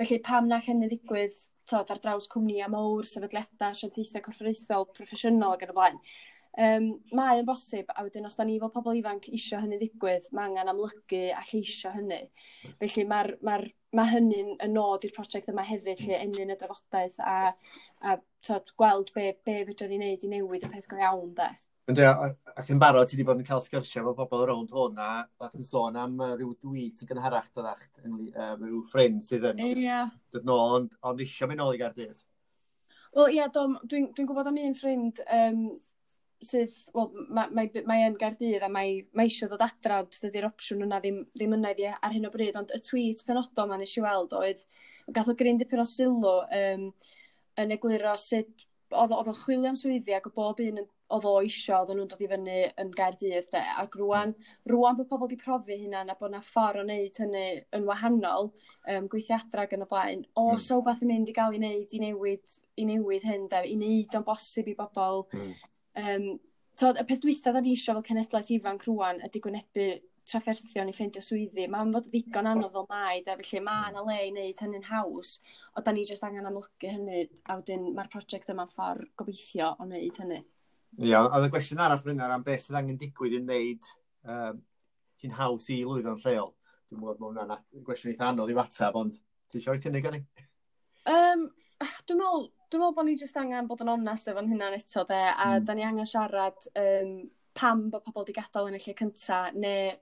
Felly 0.00 0.20
pam 0.24 0.48
na 0.50 0.60
hynny 0.64 0.90
ddigwydd 0.90 1.42
tod, 1.70 1.90
ar 1.90 2.00
draws 2.02 2.28
cwmni 2.28 2.58
cwmnïa 2.58 2.68
mawr, 2.72 3.06
sefydliadau, 3.08 3.72
asiantaethau 3.72 4.24
corfforaethol, 4.26 4.88
proffesiynol 4.96 5.56
ac 5.56 5.64
yn 5.64 5.72
y 5.72 5.76
blaen. 5.76 6.00
Um, 6.54 6.84
mae 7.10 7.40
yn 7.40 7.46
bosib 7.48 7.88
a 7.90 8.04
wedyn 8.06 8.28
os 8.28 8.36
da 8.38 8.44
ni 8.46 8.60
fel 8.62 8.70
pobl 8.70 8.94
ifanc 8.94 9.24
isio 9.34 9.58
hynny 9.58 9.74
ddigwydd 9.80 10.28
mae 10.30 10.46
angen 10.46 10.68
amlygu 10.70 11.22
a 11.34 11.40
lleisio 11.48 11.90
hynny 11.90 12.20
felly 12.78 13.06
mae 13.10 13.32
ma 13.42 13.56
ma' 13.94 14.04
hynny'n 14.10 14.52
yn 14.62 14.74
nod 14.74 15.02
i'r 15.06 15.14
prosiect 15.16 15.50
yma 15.50 15.64
hefyd 15.66 16.04
lle 16.04 16.20
enyn 16.20 16.52
y 16.54 16.56
drafodaeth 16.60 17.16
a 17.18 17.36
a 18.06 18.16
t'od 18.46 18.70
gweld 18.78 19.10
be' 19.16 19.32
be' 19.46 19.64
fedrwn 19.66 19.90
ni 19.94 19.98
neud 20.02 20.26
i 20.26 20.30
newid 20.30 20.66
y 20.66 20.70
peth 20.70 20.86
go 20.90 20.98
iawn 21.00 21.32
'de. 21.34 21.48
Yndi 21.90 22.04
ac 22.08 22.70
yn 22.72 22.78
barod 22.80 23.10
ti 23.10 23.16
wedi 23.16 23.26
bod 23.28 23.42
yn 23.42 23.48
cael 23.48 23.62
sgyrsiau 23.64 24.04
efo 24.04 24.14
bobol 24.20 24.44
rownd 24.48 24.70
hwn 24.74 25.00
a 25.02 25.08
ac 25.46 25.56
yn 25.58 25.66
sôn 25.66 25.98
am 26.00 26.14
yy 26.22 26.36
ryw 26.40 26.52
dwi 26.54 26.84
yn 26.92 27.10
gynharach 27.10 27.50
doddach 27.56 27.82
yngly- 28.04 28.30
yy 28.30 28.52
ryw 28.60 28.84
ffrind 28.92 29.26
sydd 29.26 29.48
yn... 29.50 29.64
Ia. 29.72 30.04
...dod 30.32 30.46
nôl 30.48 30.78
ond 30.78 30.94
ond 31.02 31.24
eisiau 31.26 31.50
mynd 31.50 31.62
nôl 31.64 31.74
i 31.74 31.82
gardydd. 31.82 32.22
Wel 33.14 33.34
ie, 33.34 33.40
yeah, 33.40 33.50
dwi'n 33.50 34.08
dwi 34.14 34.24
gwybod 34.26 34.48
am 34.50 34.62
un 34.62 34.78
ffrind 34.78 35.20
um, 35.26 35.60
sydd 36.46 36.84
wel 36.96 37.10
mae, 37.28 37.50
mae, 37.56 37.84
mae 37.88 38.06
yn 38.08 38.18
gardydd 38.20 38.66
a 38.66 38.70
mae, 38.72 39.00
mae 39.12 39.30
eisiau 39.30 39.50
dod 39.52 39.64
adra 39.64 40.02
dydy'r 40.12 40.48
opsiwn 40.50 40.86
yna 40.86 41.00
ddim, 41.02 41.22
ddim 41.34 41.56
yna 41.58 41.74
iddi 41.74 41.88
ar 41.94 42.14
hyn 42.14 42.28
o 42.28 42.32
bryd 42.34 42.58
ond 42.60 42.74
y 42.74 42.80
tweet 42.84 43.24
penodol 43.26 43.70
mae 43.70 43.86
eisiau 43.86 44.06
weld 44.06 44.36
oedd 44.38 44.64
gath 45.16 45.32
o 45.32 45.36
gryn 45.38 45.60
dipyn 45.60 45.82
o 45.82 45.88
sylw 45.88 46.30
um, 46.44 46.88
yn 47.60 47.76
egluro 47.76 48.16
sut 48.20 48.66
oedd 48.94 49.14
o'n 49.16 49.38
chwilio 49.38 49.72
am 49.72 49.78
swyddi 49.78 50.14
ac 50.16 50.28
o 50.28 50.34
bob 50.34 50.60
un 50.62 50.84
oedd 51.14 51.26
o 51.28 51.32
eisiau 51.42 51.82
oedd 51.82 51.92
nhw'n 51.94 52.08
dod 52.10 52.22
i 52.24 52.28
fyny 52.30 52.56
yn 52.80 52.92
Gaerdydd 52.96 53.50
de, 53.52 53.60
ac 53.82 53.96
rwan, 54.00 54.32
rwan 54.70 54.96
bod 54.98 55.08
pobl 55.10 55.26
wedi 55.26 55.38
profi 55.40 55.76
hynna 55.82 56.02
na 56.06 56.16
bod 56.20 56.32
na 56.32 56.40
ffordd 56.44 56.80
o 56.80 56.84
wneud 56.86 57.20
hynny 57.20 57.44
yn 57.76 57.86
wahanol, 57.88 58.50
um, 58.90 59.08
gweithio 59.12 59.36
adrag 59.36 59.76
yn 59.76 59.84
y 59.84 59.88
blaen, 59.90 60.24
o 60.40 60.46
mm. 60.54 60.62
so 60.64 60.80
beth 60.86 61.04
yn 61.04 61.12
mynd 61.12 61.30
i 61.30 61.36
gael 61.36 61.54
ei 61.54 61.60
wneud, 61.60 61.94
i 61.94 62.02
newid, 62.06 62.56
i 62.80 62.88
newid 62.88 63.28
hyn 63.28 63.46
de, 63.52 63.62
i 63.68 63.76
wneud 63.76 64.18
o'n 64.18 64.26
bosib 64.26 64.70
i 64.72 64.76
bobl, 64.78 65.26
mm. 65.36 65.52
Um, 66.00 66.34
tod, 66.78 66.98
y 66.98 67.06
peth 67.06 67.22
dwysa 67.22 67.52
da 67.54 67.62
ni 67.62 67.74
isio 67.76 67.94
fel 67.94 68.06
cenedlaeth 68.08 68.50
ifanc 68.56 68.88
rwan 68.88 69.22
ydy 69.26 69.42
gwynebu 69.44 69.88
trafferthion 70.28 70.88
i 70.88 70.94
ffeindio 70.96 71.22
swyddi. 71.22 71.66
Mae'n 71.70 71.92
fod 71.94 72.08
ddigon 72.08 72.48
anodd 72.50 72.72
fel 72.74 72.86
mai, 72.88 73.20
de, 73.26 73.36
felly 73.40 73.62
mae 73.64 73.92
yna 73.92 74.04
le 74.06 74.16
i 74.22 74.30
wneud 74.32 74.62
hynny'n 74.64 74.86
haws, 74.88 75.36
o 75.76 75.84
da 75.84 75.92
ni 75.92 76.04
jyst 76.08 76.24
angen 76.26 76.48
amlygu 76.48 76.90
hynny, 76.90 77.26
a 77.48 77.58
wedyn 77.60 77.90
mae'r 77.96 78.10
prosiect 78.12 78.52
yma'n 78.54 78.72
ffordd 78.72 79.10
gobeithio 79.20 79.74
o 79.76 79.86
wneud 79.86 80.20
hynny. 80.22 80.40
Ie, 81.02 81.14
a 81.18 81.42
y 81.42 81.50
gwestiwn 81.52 81.82
arall 81.84 82.00
fyna 82.00 82.30
am 82.32 82.46
beth 82.46 82.68
sydd 82.68 82.78
angen 82.80 82.98
digwydd 83.00 83.36
i 83.36 83.42
wneud 83.42 83.90
um, 84.30 84.62
hi'n 85.22 85.36
haws 85.38 85.68
i 85.74 85.82
lwyddo'n 85.82 86.20
lleol. 86.22 86.54
Dwi'n 86.88 87.00
meddwl 87.02 87.20
bod 87.20 87.34
hwnna'n 87.34 87.84
gwestiwn 87.86 88.14
eitha 88.14 88.30
anodd 88.30 88.52
i 88.54 88.58
atab, 88.62 88.98
ond 89.00 89.18
ti 89.50 89.60
eisiau 89.60 89.80
cynnig 89.82 90.10
ni? 90.14 90.22
Um, 91.10 91.48
Ah, 91.82 91.94
dwi'n 92.06 92.20
meddwl, 92.20 92.48
dwi'n 92.70 92.82
meddwl 92.82 92.96
bod 92.96 93.08
ni 93.08 93.16
jyst 93.18 93.38
angen 93.40 93.68
bod 93.70 93.82
yn 93.82 93.92
onest 93.96 94.28
efo'n 94.30 94.50
hynna'n 94.52 94.76
eto 94.76 95.04
'de 95.08 95.20
a 95.30 95.46
mm. 95.58 95.64
da 95.66 95.74
ni 95.74 95.86
angen 95.86 96.08
siarad 96.08 96.68
um, 96.80 97.14
pam 97.58 97.88
bod 97.90 98.04
pobl 98.06 98.22
wedi 98.22 98.36
gadael 98.36 98.70
yn 98.70 98.78
y 98.78 98.82
lle 98.84 98.94
cynta 99.00 99.40
neu 99.54 99.94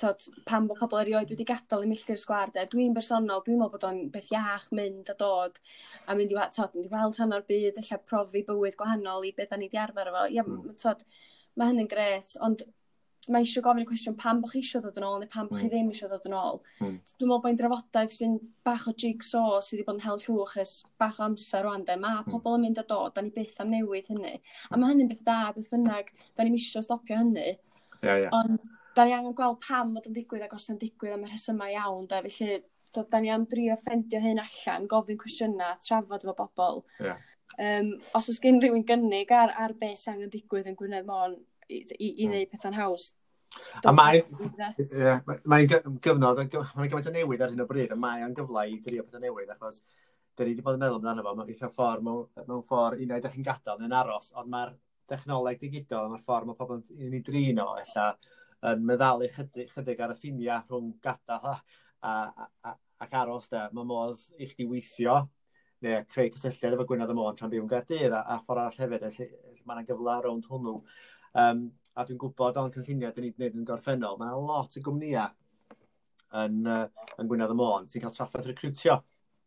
t'od 0.00 0.26
pam 0.48 0.68
bod 0.68 0.80
pobl 0.80 1.00
erioed 1.00 1.32
wedi 1.32 1.46
gadael 1.48 1.84
i 1.86 1.90
milltir 1.90 2.20
sgwar, 2.20 2.52
'de 2.52 2.66
dwi'n 2.72 2.96
bersonol 2.96 3.44
dwi'n 3.46 3.60
meddwl 3.60 3.72
bod 3.76 3.88
o'n 3.88 4.02
beth 4.12 4.28
iach 4.34 4.68
mynd 4.78 5.12
a 5.12 5.16
dod 5.22 5.60
a 6.06 6.18
mynd 6.18 6.34
i 6.34 6.40
t'od 6.58 6.76
mynd 6.76 6.90
i 6.90 6.94
weld 6.94 7.20
rhan 7.20 7.36
o'r 7.38 7.46
byd 7.52 7.80
ella 7.82 8.02
profi 8.12 8.44
bywyd 8.50 8.76
gwahanol 8.80 9.28
i 9.28 9.32
beth 9.36 9.52
da 9.52 9.60
ni 9.60 9.70
wedi 9.70 9.82
arfer 9.84 10.12
efo 10.12 10.26
ia 10.36 10.44
mm. 10.44 10.76
t'od 10.82 11.06
mae 11.56 11.72
hynny'n 11.72 11.88
gret, 11.88 12.36
ond 12.44 12.66
mae 13.32 13.42
eisiau 13.42 13.64
gofyn 13.64 13.82
y 13.82 13.86
cwestiwn 13.88 14.16
pam 14.20 14.40
bod 14.42 14.52
chi 14.52 14.60
eisiau 14.62 14.82
dod 14.84 14.98
yn 15.00 15.06
ôl 15.08 15.16
neu 15.22 15.30
pam 15.32 15.48
bod 15.50 15.58
chi 15.60 15.70
ddim 15.70 15.88
eisiau 15.90 16.10
dod 16.12 16.28
yn 16.28 16.36
ôl. 16.38 16.60
Mm. 16.78 16.94
Dwi'n 17.18 17.30
meddwl 17.30 17.42
bod 17.46 17.58
drafodaeth 17.60 18.14
sy'n 18.14 18.36
bach 18.66 18.86
o 18.86 18.94
jigsaw 19.02 19.58
sydd 19.58 19.80
wedi 19.80 19.86
bod 19.88 19.98
yn 19.98 20.04
hel 20.06 20.22
llwch 20.22 20.56
ys 20.62 20.74
bach 21.02 21.18
o 21.20 21.26
amser 21.26 21.66
rwan 21.66 21.86
de. 21.88 21.98
Mae 22.02 22.22
pobl 22.28 22.58
yn 22.58 22.66
mynd 22.68 22.80
a 22.82 22.86
dod, 22.86 23.16
da 23.16 23.24
ni 23.24 23.34
byth 23.34 23.58
am 23.64 23.72
newid 23.74 24.10
hynny. 24.12 24.36
A 24.70 24.78
mae 24.78 24.92
hynny'n 24.92 25.10
beth 25.10 25.24
da, 25.26 25.40
beth 25.56 25.72
bynnag, 25.72 26.14
da 26.36 26.46
ni'n 26.46 26.58
eisiau 26.58 26.86
stopio 26.86 27.18
hynny. 27.18 27.56
Yeah, 28.04 28.26
yeah. 28.26 28.30
Ond 28.36 28.62
da 28.96 29.04
ni 29.04 29.12
angen 29.16 29.34
gweld 29.36 29.60
pam 29.66 29.94
fod 29.96 30.06
yn 30.08 30.16
digwydd 30.16 30.46
ac 30.46 30.54
os 30.56 30.70
yn 30.72 30.80
digwydd 30.80 31.16
am 31.16 31.26
y 31.26 31.32
rhesymau 31.32 31.74
iawn 31.74 32.06
de. 32.12 32.22
Felly, 32.28 32.60
do, 32.94 33.04
da 33.10 33.20
ni 33.20 33.32
am 33.34 33.44
drio 33.50 33.76
ffendio 33.82 34.22
hyn 34.22 34.40
allan, 34.40 34.86
gofyn 34.90 35.18
cwestiynau, 35.20 35.80
trafod 35.84 36.24
efo 36.24 36.36
bobl. 36.38 36.84
Yeah. 37.02 37.20
Um, 37.56 37.92
os 38.16 38.30
oes 38.30 38.40
gen 38.42 38.60
rhywun 38.62 38.86
gynnig 38.88 39.30
ar, 39.32 39.52
ar 39.56 39.74
beth 39.80 39.98
sy'n 40.00 40.16
angen 40.16 40.32
digwydd 40.32 40.70
yn 40.70 40.78
Gwynedd 40.78 41.06
Môn, 41.08 41.36
i, 41.68 41.82
i, 41.82 41.84
hmm. 41.84 42.16
i 42.16 42.28
wneud 42.30 42.52
pethau'n 42.52 42.78
haws. 42.78 43.12
A 43.86 43.92
mae, 43.94 44.22
yeah, 44.90 45.20
mae'n 45.48 45.68
gyfnod, 45.70 46.40
mae'n 46.42 46.90
gymaint 46.90 47.08
o 47.08 47.12
newid 47.14 47.44
ar 47.44 47.52
hyn 47.52 47.62
o 47.62 47.68
bryd, 47.68 47.94
a 47.94 48.00
mae'n 48.00 48.34
gyfle 48.36 48.66
i 48.68 48.80
drio 48.84 49.06
pethau 49.06 49.22
newid, 49.22 49.52
achos 49.54 49.80
da 50.36 50.44
ni 50.44 50.52
wedi 50.52 50.64
bod 50.64 50.76
yn 50.76 50.82
meddwl 50.82 50.98
amdano 50.98 51.22
fo, 51.24 51.34
mae'n 51.38 51.52
eitha 51.54 51.70
ffordd, 51.72 52.02
mewn, 52.04 52.26
mewn 52.42 52.64
ffordd, 52.66 53.00
unau, 53.00 53.22
da 53.24 53.30
chi'n 53.32 53.46
gadael 53.46 53.78
neu'n 53.80 53.94
aros, 53.96 54.32
ond 54.36 54.50
mae'r 54.52 54.74
dechnoleg 55.08 55.62
digidol, 55.62 56.10
mae'r 56.12 56.24
ffordd 56.26 56.50
mae 56.50 56.58
pobl 56.58 56.82
yn 56.82 57.14
ei 57.16 57.22
drin 57.24 57.62
o, 57.62 57.70
ella, 57.80 58.08
yn 58.72 58.84
meddalu 58.84 59.30
chydig, 59.32 59.70
chydig 59.72 60.02
ar 60.02 60.12
y 60.12 60.18
ffiniau 60.18 60.66
rhwng 60.66 60.92
gadael 61.04 61.48
a, 61.52 61.56
a, 62.10 62.48
a, 62.68 62.74
ac 63.04 63.16
aros 63.22 63.50
da. 63.52 63.66
Mae 63.76 63.88
modd 63.88 64.20
i 64.38 64.48
chdi 64.50 64.66
weithio 64.68 65.22
neu 65.84 66.04
creu 66.12 66.30
cysylltiad 66.32 66.76
efo 66.76 66.86
Gwynedd 66.88 67.12
y 67.12 67.16
Môn 67.16 67.36
tra'n 67.36 67.52
byw 67.52 67.64
yn 67.64 67.70
Gaerdydd 67.70 68.14
a, 68.16 68.22
a 68.32 68.38
ffordd 68.44 68.62
arall 68.62 68.80
hefyd. 68.84 69.04
Felly 69.18 69.64
mae 69.68 69.78
yna 69.78 69.88
gyfle 69.90 70.16
rownd 70.24 70.48
hwnnw. 70.50 70.76
Um, 71.36 71.66
a 71.96 72.04
dwi'n 72.04 72.20
gwybod 72.20 72.58
o'n 72.60 72.72
cynlluniau 72.74 73.12
dyn 73.16 73.26
ni'n 73.26 73.34
gwneud 73.36 73.58
yn 73.60 73.66
gorffennol, 73.68 74.16
mae 74.20 74.36
lot 74.36 74.76
o 74.76 74.82
gwmnïau 74.84 75.32
yn, 76.42 76.62
uh, 76.68 77.08
yn 77.20 77.28
Gwynedd 77.30 77.52
y 77.52 77.56
Môn 77.56 77.88
sy'n 77.92 78.04
cael 78.04 78.14
traffaith 78.16 78.48
recrwtio. 78.50 78.98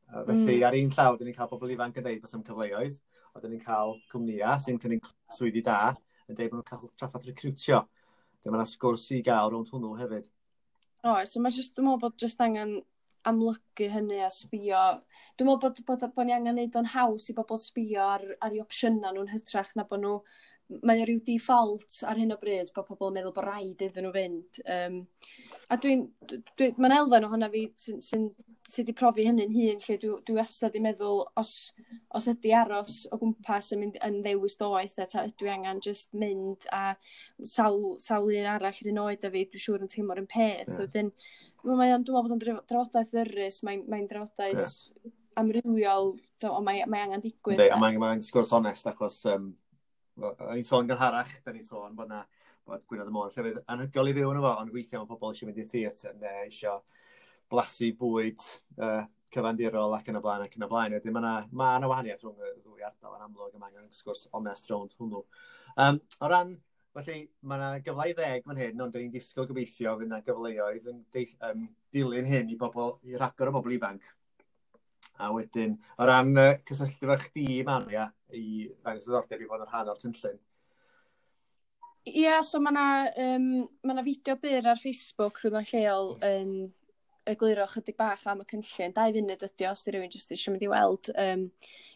Uh, 0.10 0.24
felly 0.26 0.58
mm. 0.58 0.66
ar 0.66 0.78
un 0.78 0.94
llaw, 0.96 1.18
dyn 1.18 1.30
ni'n 1.30 1.38
cael 1.38 1.50
pobl 1.52 1.74
ifanc 1.74 1.98
yn 2.00 2.06
dweud 2.06 2.22
bod 2.24 2.32
sy'n 2.32 2.46
cyfleoedd, 2.48 3.00
a 3.34 3.42
dyn 3.42 3.54
ni'n 3.56 3.64
cael 3.66 3.96
cwmnïau 4.12 4.64
sy'n 4.66 4.82
cynnig 4.82 5.10
swyddi 5.38 5.64
da 5.66 5.80
yn 6.30 6.38
dweud 6.38 6.54
bod 6.54 6.60
nhw'n 6.60 6.70
cael 6.70 6.94
traffaith 6.98 7.28
recrwtio. 7.30 7.84
Dyma 8.44 8.62
yna 8.62 8.70
sgwrs 8.70 9.10
i 9.18 9.24
gael 9.26 9.52
rownd 9.54 9.74
hwnnw 9.74 9.98
hefyd. 10.00 10.30
O, 11.04 11.14
oh, 11.14 11.20
so 11.28 11.42
mae 11.42 11.54
just, 11.54 11.76
dwi'n 11.76 11.90
meddwl 11.90 12.02
bod 12.06 12.18
just 12.22 12.42
angen 12.44 12.80
amlygu 13.28 13.90
hynny 13.92 14.22
a 14.24 14.30
sbio. 14.34 14.84
Dwi'n 15.38 15.50
meddwl 15.50 15.62
bod, 15.64 15.82
bod, 15.84 16.00
bod, 16.02 16.14
bod 16.16 16.30
ni 16.30 16.36
angen 16.36 16.58
neud 16.60 16.78
o'n 16.80 16.90
haws 16.94 17.30
i 17.32 17.36
bobl 17.38 17.60
sbio 17.60 18.06
ar, 18.06 18.26
ar 18.40 18.56
ei 18.56 18.62
opsiynau 18.64 19.14
nhw'n 19.16 19.32
hytrach 19.34 19.76
na 19.76 19.86
bod 19.90 20.04
nhw 20.04 20.16
mae 20.86 21.01
o 21.01 21.05
ryw 21.07 21.22
default 21.26 22.03
ar 22.05 22.20
hyn 22.20 22.34
o 22.34 22.38
bryd 22.38 22.70
bod 22.76 22.86
pobl 22.86 23.09
yn 23.09 23.15
meddwl 23.17 23.34
bod 23.34 23.45
rhaid 23.47 23.82
iddyn 23.82 24.05
nhw 24.05 24.11
fynd. 24.13 24.59
Um, 24.70 24.99
a 25.70 25.78
dwi'n, 25.82 26.03
dwi, 26.30 26.39
dwi 26.59 26.67
mae'n 26.78 26.95
elfen 26.99 27.26
ohona 27.26 27.49
fi 27.53 27.63
sy'n 27.78 28.01
sy, 28.05 28.20
sy 28.70 28.84
wedi 28.84 28.95
profi 28.99 29.26
hynny'n 29.26 29.53
hun 29.55 29.82
lle 29.82 29.97
dwi, 30.01 30.11
dwi 30.28 30.36
wastad 30.38 30.78
i 30.78 30.82
meddwl 30.86 31.24
os, 31.41 31.53
os 32.17 32.30
ydy 32.30 32.53
aros 32.57 32.99
o 33.09 33.17
gwmpas 33.22 33.72
yn 33.74 33.82
mynd 33.84 33.97
yn 34.05 34.20
ddewis 34.26 34.59
doeth 34.61 34.99
a 34.99 35.07
e, 35.07 35.11
ta, 35.13 35.24
ydw 35.30 35.49
i 35.49 35.53
angen 35.55 35.82
just 35.86 36.13
mynd 36.13 36.67
a 36.76 36.84
sawl, 37.41 37.95
sawl 38.05 38.30
un 38.30 38.49
arall 38.53 38.82
yr 38.84 38.99
oed 39.05 39.26
a 39.26 39.32
fi 39.34 39.45
dwi'n 39.45 39.63
siŵr 39.65 39.86
yn 39.88 39.93
teimlo'r 39.95 40.22
un 40.22 40.30
peth. 40.30 40.67
Yeah. 40.70 40.84
Wedyn, 40.84 41.13
mae 41.63 41.95
dwi'n 41.95 41.95
meddwl 41.95 42.20
bod 42.20 42.36
o'n 42.38 42.43
drafodaeth 42.43 43.15
ddyrus, 43.15 43.63
mae'n 43.65 43.88
mae, 43.89 44.05
drafodaeth 44.11 44.61
yeah. 44.61 45.15
amrywiol, 45.41 46.13
ond 46.51 46.70
mae, 46.70 46.86
mae 46.86 47.07
angen 47.07 47.26
digwydd. 47.26 47.65
Mae'n 47.82 47.97
mae 48.01 48.22
sgwrs 48.28 48.53
onest 48.59 48.89
achos 48.93 49.24
um, 49.34 49.49
o'n 50.24 50.57
i'n 50.57 50.67
sôn 50.67 50.89
gynharach, 50.89 51.32
da 51.45 51.53
ni'n 51.55 51.67
sôn 51.67 51.95
bod 51.97 52.11
na 52.11 52.24
bod 52.70 52.84
Gwynedd 52.89 53.09
y 53.09 53.13
Môn 53.13 53.32
llefydd 53.34 53.61
anhygol 53.74 54.11
i 54.11 54.15
fyw 54.17 54.34
yn 54.34 54.41
efo, 54.41 54.51
ond 54.61 54.74
weithiau 54.74 55.03
mae 55.03 55.09
pobl 55.09 55.34
eisiau 55.34 55.49
mynd 55.49 55.61
i 55.63 55.67
theatr 55.70 56.17
neu 56.20 56.43
eisiau 56.45 56.84
blasu 57.49 57.89
bwyd 57.97 58.45
uh, 58.78 59.03
cyfandirol 59.34 59.95
ac 59.97 60.09
yn 60.11 60.20
y 60.20 60.24
blaen 60.24 60.45
ac 60.45 60.57
yn 60.57 60.65
y 60.65 60.70
blaen. 60.70 60.95
Wedyn 60.97 61.15
mae 61.15 61.24
yna 61.24 61.34
ma 61.61 61.91
wahaniaeth 61.91 62.24
rhwng 62.26 62.45
y 62.45 62.53
ddwy 62.59 62.86
ardal 62.86 63.17
yn 63.17 63.26
amlwg 63.28 63.57
yma 63.57 63.70
angen 63.70 63.89
sgwrs 63.93 64.28
onest 64.38 64.70
rownd 64.70 64.95
hwnnw. 64.99 65.24
Um, 65.82 65.99
o 66.22 66.30
ran, 66.32 66.55
felly 66.97 67.20
mae 67.41 67.61
yna 67.61 67.84
gyfle 67.86 68.07
i 68.11 68.15
ddeg 68.17 68.45
fan 68.45 68.61
hyn, 68.61 68.86
ond 68.86 68.95
dyn 68.95 69.07
ni'n 69.07 69.13
disgwyl 69.15 69.49
gobeithio 69.49 69.95
fydd 69.97 70.09
yna 70.09 70.22
gyfleoedd 70.26 70.89
yn 70.93 71.03
um, 71.49 71.67
dilyn 71.95 72.30
hyn 72.30 72.53
i 72.53 72.57
bobl, 72.59 72.97
i 73.05 73.17
rhagor 73.17 73.53
o 73.53 73.57
bobl 73.59 73.78
ifanc. 73.78 74.05
A 75.20 75.32
wedyn, 75.36 75.76
o 75.99 76.07
ran 76.07 76.32
uh, 76.39 76.53
cysylltu 76.67 77.09
fe 77.09 77.17
chdi, 77.26 77.47
mam, 77.67 77.89
ia, 77.91 78.05
i 78.32 78.70
ddangos 78.70 79.05
ddiddordeb 79.07 79.43
i 79.43 79.49
fod 79.49 79.65
yn 79.65 79.72
rhan 79.72 79.91
o'r 79.91 79.99
cynllun. 80.03 80.39
Ie, 82.07 82.24
yeah, 82.24 82.39
so 82.45 82.61
mae 82.63 82.72
yna 82.72 82.86
um, 83.26 83.47
ma 83.86 84.03
fideo 84.05 84.38
byr 84.39 84.70
ar 84.72 84.80
Facebook 84.80 85.41
rhwng 85.41 85.59
o 85.59 85.63
lleol 85.67 86.13
yn 86.24 86.53
um, 86.63 86.67
egluro 87.30 87.65
chydig 87.70 87.97
bach 87.99 88.26
am 88.32 88.43
y 88.43 88.47
cynllun. 88.49 88.95
Dau 88.95 89.15
funud 89.15 89.47
ydy 89.49 89.67
os 89.70 89.84
di 89.86 89.93
rhywun 89.93 90.13
jyst 90.13 90.32
eisiau 90.34 90.55
mynd 90.55 90.65
i 90.65 90.72
weld 90.72 91.11
um, 91.13 91.43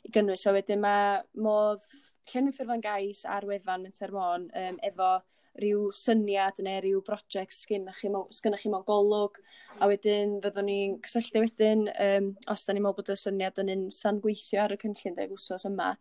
i 0.03 0.11
gynnwys. 0.13 0.43
So 0.43 0.53
wedyn 0.55 0.84
mae 0.84 1.21
modd 1.47 1.86
llenwi 2.30 2.53
Ffurflan 2.55 2.84
Gais 2.84 3.24
ar 3.30 3.47
wefan 3.47 3.88
Menter 3.88 4.13
Môn 4.13 4.49
um, 4.51 4.82
efo 4.86 5.13
rhyw 5.62 5.89
syniad 5.93 6.60
neu 6.66 6.80
rhyw 6.82 7.01
brosiect 7.06 7.54
sgynnych 7.54 7.99
chi, 8.01 8.10
chi 8.10 8.72
mewn 8.72 8.86
golwg 8.88 9.38
a 9.80 9.89
wedyn 9.91 10.39
fyddwn 10.43 10.70
ni'n 10.70 10.95
cysylltu 11.06 11.43
wedyn 11.43 11.86
um, 11.93 12.32
os 12.49 12.66
da 12.66 12.74
ni'n 12.74 12.86
meddwl 12.86 12.99
bod 13.01 13.14
y 13.14 13.18
syniad 13.20 13.62
yn 13.62 13.74
un 13.76 13.86
san 13.93 14.22
gweithio 14.24 14.64
ar 14.64 14.74
y 14.74 14.80
cynllun 14.82 15.18
deg 15.20 15.34
wsos 15.36 15.68
yma 15.70 15.93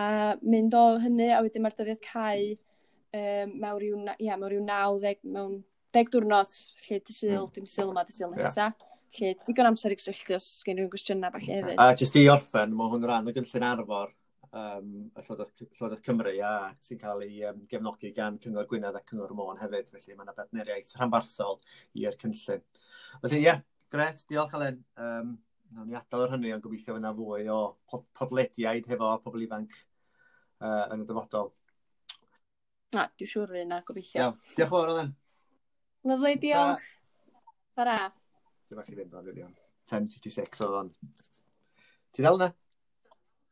a 0.00 0.06
mynd 0.40 0.76
o 0.76 0.84
hynny 1.02 1.28
a 1.34 1.42
wedyn 1.44 1.66
mae'r 1.66 1.76
dyddiad 1.80 2.04
cael 2.06 2.46
um, 2.54 3.56
mewn 3.56 3.80
rhyw, 3.82 4.04
ia, 4.16 4.36
mewn 4.36 4.48
rhyw 4.54 4.64
90 4.68 5.26
mewn 5.36 5.58
deg 5.92 6.12
diwrnod 6.14 6.54
lle 6.86 7.02
dy 7.02 7.16
syl, 7.16 7.42
mm. 7.44 7.52
dim 7.56 7.68
syl 7.68 7.92
yma, 7.92 8.06
dy 8.06 8.16
syl 8.16 8.32
nesaf. 8.32 8.78
Yeah 8.78 8.86
lle 9.18 9.32
digon 9.42 9.66
amser 9.66 9.90
i 9.90 9.96
gysylltu 9.98 10.36
os 10.36 10.44
gen 10.62 10.78
rhywun 10.78 10.90
gwestiynau 10.92 11.32
falle 11.34 11.56
hefyd. 11.56 11.78
A 11.82 11.88
jyst 11.98 12.18
i 12.20 12.28
orffen, 12.30 12.74
mae 12.78 12.92
hwn 12.92 13.06
rhan 13.08 13.26
o 13.26 13.32
gynllun 13.34 13.66
arfor 13.66 14.12
um, 14.56 14.88
y 15.08 15.24
Llywodraeth, 15.24 16.02
Cymru 16.06 16.32
a 16.46 16.54
sy'n 16.82 17.00
cael 17.00 17.24
ei 17.26 17.44
um, 17.48 17.60
gefnogi 17.70 18.10
gan 18.16 18.38
Cyngor 18.42 18.66
Gwynedd 18.70 18.98
a 18.98 19.02
Cyngor 19.06 19.34
Môn 19.38 19.60
hefyd, 19.60 19.90
felly 19.92 20.16
mae 20.16 20.26
yna 20.26 20.34
bedneriaeth 20.36 20.96
rhanbarthol 20.96 21.60
i'r 22.00 22.18
cynllun. 22.20 22.64
Felly 23.22 23.38
ie, 23.38 23.46
yeah, 23.46 23.62
gret, 23.92 24.24
diolch 24.30 24.56
Alen. 24.58 24.82
Um, 24.98 25.38
Nawn 25.70 25.86
ni 25.86 25.94
adael 25.94 26.24
o'r 26.24 26.32
hynny, 26.32 26.50
ond 26.50 26.64
gobeithio 26.64 26.96
fyna 26.96 27.12
fwy 27.14 27.44
o 27.54 27.60
podlediaid 28.18 28.88
hefo 28.90 29.12
pobl 29.22 29.44
ifanc 29.44 29.70
uh, 29.70 30.88
yn 30.90 31.04
y 31.04 31.06
dyfodol. 31.06 31.52
Na, 32.96 33.04
dwi'n 33.14 33.30
siŵr 33.30 33.52
fydd 33.54 33.68
na, 33.70 33.78
gobeithio. 33.86 34.18
Iawn, 34.18 34.40
diolch 34.56 34.64
yn 34.64 34.72
fawr 34.72 34.90
Alen. 34.96 35.12
Lyflu, 36.10 36.32
diolch. 36.42 36.88
Bara. 37.78 37.94
Dwi'n 38.66 38.80
bach 38.80 38.90
i 38.90 38.98
fynd 38.98 39.14
o'n 39.14 39.30
filion. 39.30 39.54
10.56 39.92 40.64
oedd 40.66 40.76
o'n. 40.80 40.90
Ti'n 42.16 42.26
dal 42.26 42.40
yna? 42.40 42.50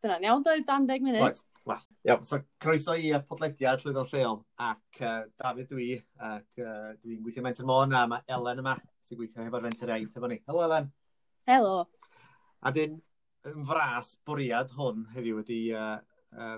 Dyna'n 0.04 0.26
iawn, 0.28 0.44
doedd 0.46 0.66
10 0.66 1.02
munud. 1.02 1.22
Right. 1.22 1.40
Well, 1.68 1.82
iawn, 2.06 2.24
so 2.24 2.38
croeso 2.62 2.94
i 2.96 3.10
uh, 3.12 3.20
podlediad 3.28 3.82
Llwyddo'n 3.82 4.08
Lleol 4.12 4.38
ac 4.68 5.00
uh, 5.02 5.24
David 5.42 5.68
dwi 5.72 5.88
ac 6.28 6.62
uh, 6.62 6.94
dwi'n 7.02 7.20
gweithio 7.24 7.44
Mentor 7.44 7.68
Môn 7.68 7.96
a 7.98 8.04
mae 8.08 8.24
Elen 8.36 8.62
yma 8.62 8.76
sy'n 9.08 9.18
gweithio 9.18 9.44
hefo'r 9.44 9.66
fenter 9.66 9.92
Iaith 9.92 10.16
efo 10.16 10.30
ni. 10.30 10.38
Helo 10.48 10.64
Elen. 10.64 10.88
Helo. 11.50 11.74
A 12.62 12.72
dyn, 12.74 12.96
yn 13.50 13.68
fras 13.68 14.14
bwriad 14.26 14.72
hwn 14.78 15.04
heddiw 15.16 15.42
wedi 15.42 15.60
uh, 15.74 15.98
uh, 16.38 16.56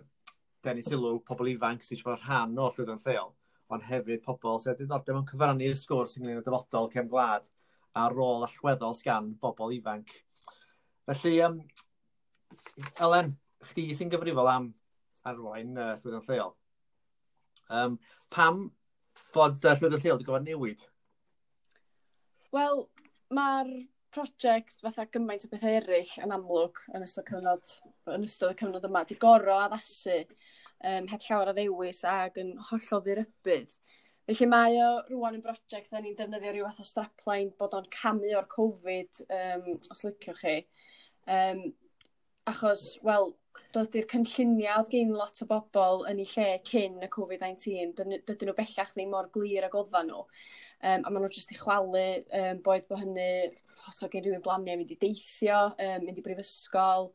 denu 0.65 0.85
sylw 0.85 1.19
pobl 1.27 1.51
ifanc 1.55 1.85
sy'n 1.87 2.03
siarad 2.03 2.25
rhan 2.27 2.57
o 2.61 2.71
Llwyddo'n 2.71 3.03
Lleol 3.07 3.35
ond 3.71 3.87
hefyd 3.87 4.23
pobl 4.27 4.61
sy'n 4.61 4.79
diddordeb 4.79 5.21
yn 5.21 5.29
cyfrannu'r 5.33 5.77
sgwrs 5.79 6.19
ynglyn 6.21 6.41
â 6.41 6.47
dyfodol 6.47 6.91
cefn 6.93 7.11
gwlad 7.11 7.47
a 7.97 8.07
rôl 8.13 8.45
allweddol 8.47 8.97
sgan 8.99 9.33
bobl 9.43 9.73
ifanc. 9.75 10.13
Felly, 11.09 11.39
um, 11.47 11.63
Elen, 13.07 13.33
chdi 13.71 13.91
sy'n 13.97 14.11
gyfrifol 14.13 14.51
am 14.51 14.71
arwain 15.29 15.77
uh, 15.77 15.95
llwyddiant 16.01 16.29
lleol. 16.31 16.55
Um, 17.71 17.99
pam 18.33 18.67
bod 19.35 19.61
uh, 19.65 19.77
llwyddiant 19.77 20.05
lleol 20.05 20.19
wedi 20.19 20.29
gofod 20.29 20.49
newid? 20.49 20.85
Wel, 22.55 22.87
mae'r 23.37 23.75
prosiect 24.15 24.81
fatha 24.83 25.07
gymaint 25.07 25.47
o 25.47 25.51
bethau 25.53 25.77
eraill 25.79 26.15
yn 26.25 26.35
amlwg 26.35 26.81
yn 26.97 27.05
ystod, 27.07 27.29
cyfnod, 27.29 27.75
yn 28.11 28.27
ystod 28.27 28.55
y 28.55 28.59
cyfnod 28.59 28.89
yma, 28.89 29.05
di 29.07 29.19
goro 29.23 29.61
addasu 29.63 30.25
um, 30.25 31.07
heb 31.13 31.27
llawer 31.27 31.53
o 31.53 31.55
ddewis 31.55 32.03
ac 32.09 32.41
yn 32.43 32.57
hollol 32.71 33.05
ddirybydd. 33.05 33.77
Felly 34.31 34.49
mae 34.51 34.81
o 34.83 34.89
rwan 35.11 35.39
yn 35.39 35.45
brosiect 35.45 35.95
da 35.95 36.03
ni'n 36.03 36.17
defnyddio 36.19 36.53
rhyw 36.55 36.67
fath 36.69 36.83
o 36.83 36.89
strapline 36.89 37.55
bod 37.59 37.77
o'n 37.79 37.89
camu 37.95 38.35
o'r 38.39 38.51
Covid, 38.51 39.23
um, 39.37 39.71
os 39.91 40.05
liciwch 40.07 40.43
chi. 40.43 40.57
Um, 41.31 41.65
Achos, 42.51 42.97
wel, 43.07 43.31
dod 43.75 43.95
i'r 43.95 44.07
cynlluniau 44.11 44.81
oedd 44.81 44.91
gen 44.91 45.13
lot 45.15 45.43
o 45.45 45.47
bobl 45.47 46.05
yn 46.11 46.23
eu 46.23 46.29
lle 46.33 46.47
cyn 46.67 46.97
y 47.05 47.09
Covid-19, 47.13 47.93
dydyn 47.99 48.49
nhw 48.49 48.55
bellach 48.57 48.95
ddim 48.97 49.13
mor 49.15 49.29
glir 49.35 49.67
ag 49.69 49.77
oeddan 49.79 50.11
nhw. 50.11 50.25
Um, 50.81 51.05
a 51.05 51.13
maen 51.13 51.23
nhw 51.23 51.31
jyst 51.37 51.53
i 51.55 51.59
chwalu, 51.61 52.07
um, 52.41 52.63
boed 52.65 52.89
bod 52.89 53.03
hynny, 53.05 53.29
os 53.87 54.01
oedd 54.03 54.17
gen 54.17 54.27
rhywun 54.27 54.43
blaniau 54.47 54.81
mynd 54.81 54.95
i 54.95 54.99
deithio, 55.05 55.61
um, 55.77 56.07
mynd 56.07 56.19
i 56.19 56.25
brifysgol, 56.27 57.13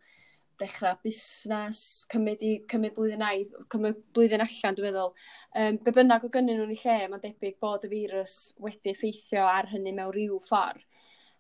dechrau 0.62 0.96
busnes, 1.04 1.82
cymryd, 2.14 2.46
i, 2.46 2.54
cymryd 2.72 2.96
blwyddyn 2.96 3.26
ai, 3.26 3.44
cymryd 3.74 4.00
blwyddyn 4.16 4.46
allan, 4.46 4.78
dwi'n 4.78 4.88
meddwl. 4.92 5.16
Um, 5.60 5.82
be 5.84 5.96
bynnag 5.98 6.24
o 6.24 6.32
gynnyn 6.32 6.62
nhw'n 6.62 6.76
ei 6.78 6.84
lle, 6.86 7.00
mae'n 7.12 7.26
debyg 7.26 7.60
bod 7.64 7.90
y 7.90 7.92
virus 7.92 8.38
wedi 8.64 8.96
effeithio 8.96 9.44
ar 9.50 9.74
hynny 9.74 9.96
mewn 9.98 10.16
rhyw 10.16 10.40
ffordd. 10.48 10.86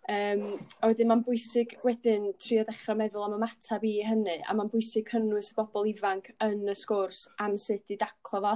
Um, 0.05 0.59
a 0.85 0.91
wedyn 0.91 1.07
mae'n 1.09 1.23
bwysig 1.25 1.71
wedyn 1.81 2.27
trio 2.37 2.61
dechrau 2.67 2.93
meddwl 2.99 3.23
am 3.25 3.39
ymateb 3.39 3.81
i 3.89 3.93
hynny 4.05 4.35
a 4.45 4.53
mae'n 4.53 4.69
bwysig 4.69 5.07
cynnwys 5.09 5.49
y 5.49 5.55
bobl 5.57 5.87
ifanc 5.89 6.29
yn 6.45 6.61
y 6.69 6.75
sgwrs 6.77 7.23
am 7.41 7.55
sut 7.57 7.89
i 7.89 7.97
daclo 7.97 8.43
fo 8.43 8.51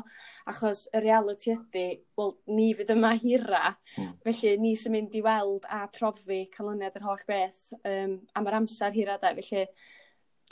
achos 0.54 0.84
y 0.93 1.02
reality 1.02 1.56
ydy, 1.56 1.86
wel, 2.22 2.36
ni 2.54 2.68
fydd 2.78 2.93
yma 2.93 3.16
hira 3.24 3.64
mm. 3.95 4.12
felly 4.28 4.54
ni 4.62 4.76
sy'n 4.78 4.93
mynd 4.93 5.18
i 5.18 5.24
weld 5.26 5.66
a 5.74 5.88
profi 5.95 6.43
canlyniad 6.54 7.02
yr 7.02 7.08
holl 7.10 7.26
beth 7.32 7.64
um, 7.82 8.20
am 8.38 8.52
yr 8.52 8.60
amser 8.60 8.93
hira 8.93 9.18
da, 9.18 9.34
felly 9.39 9.66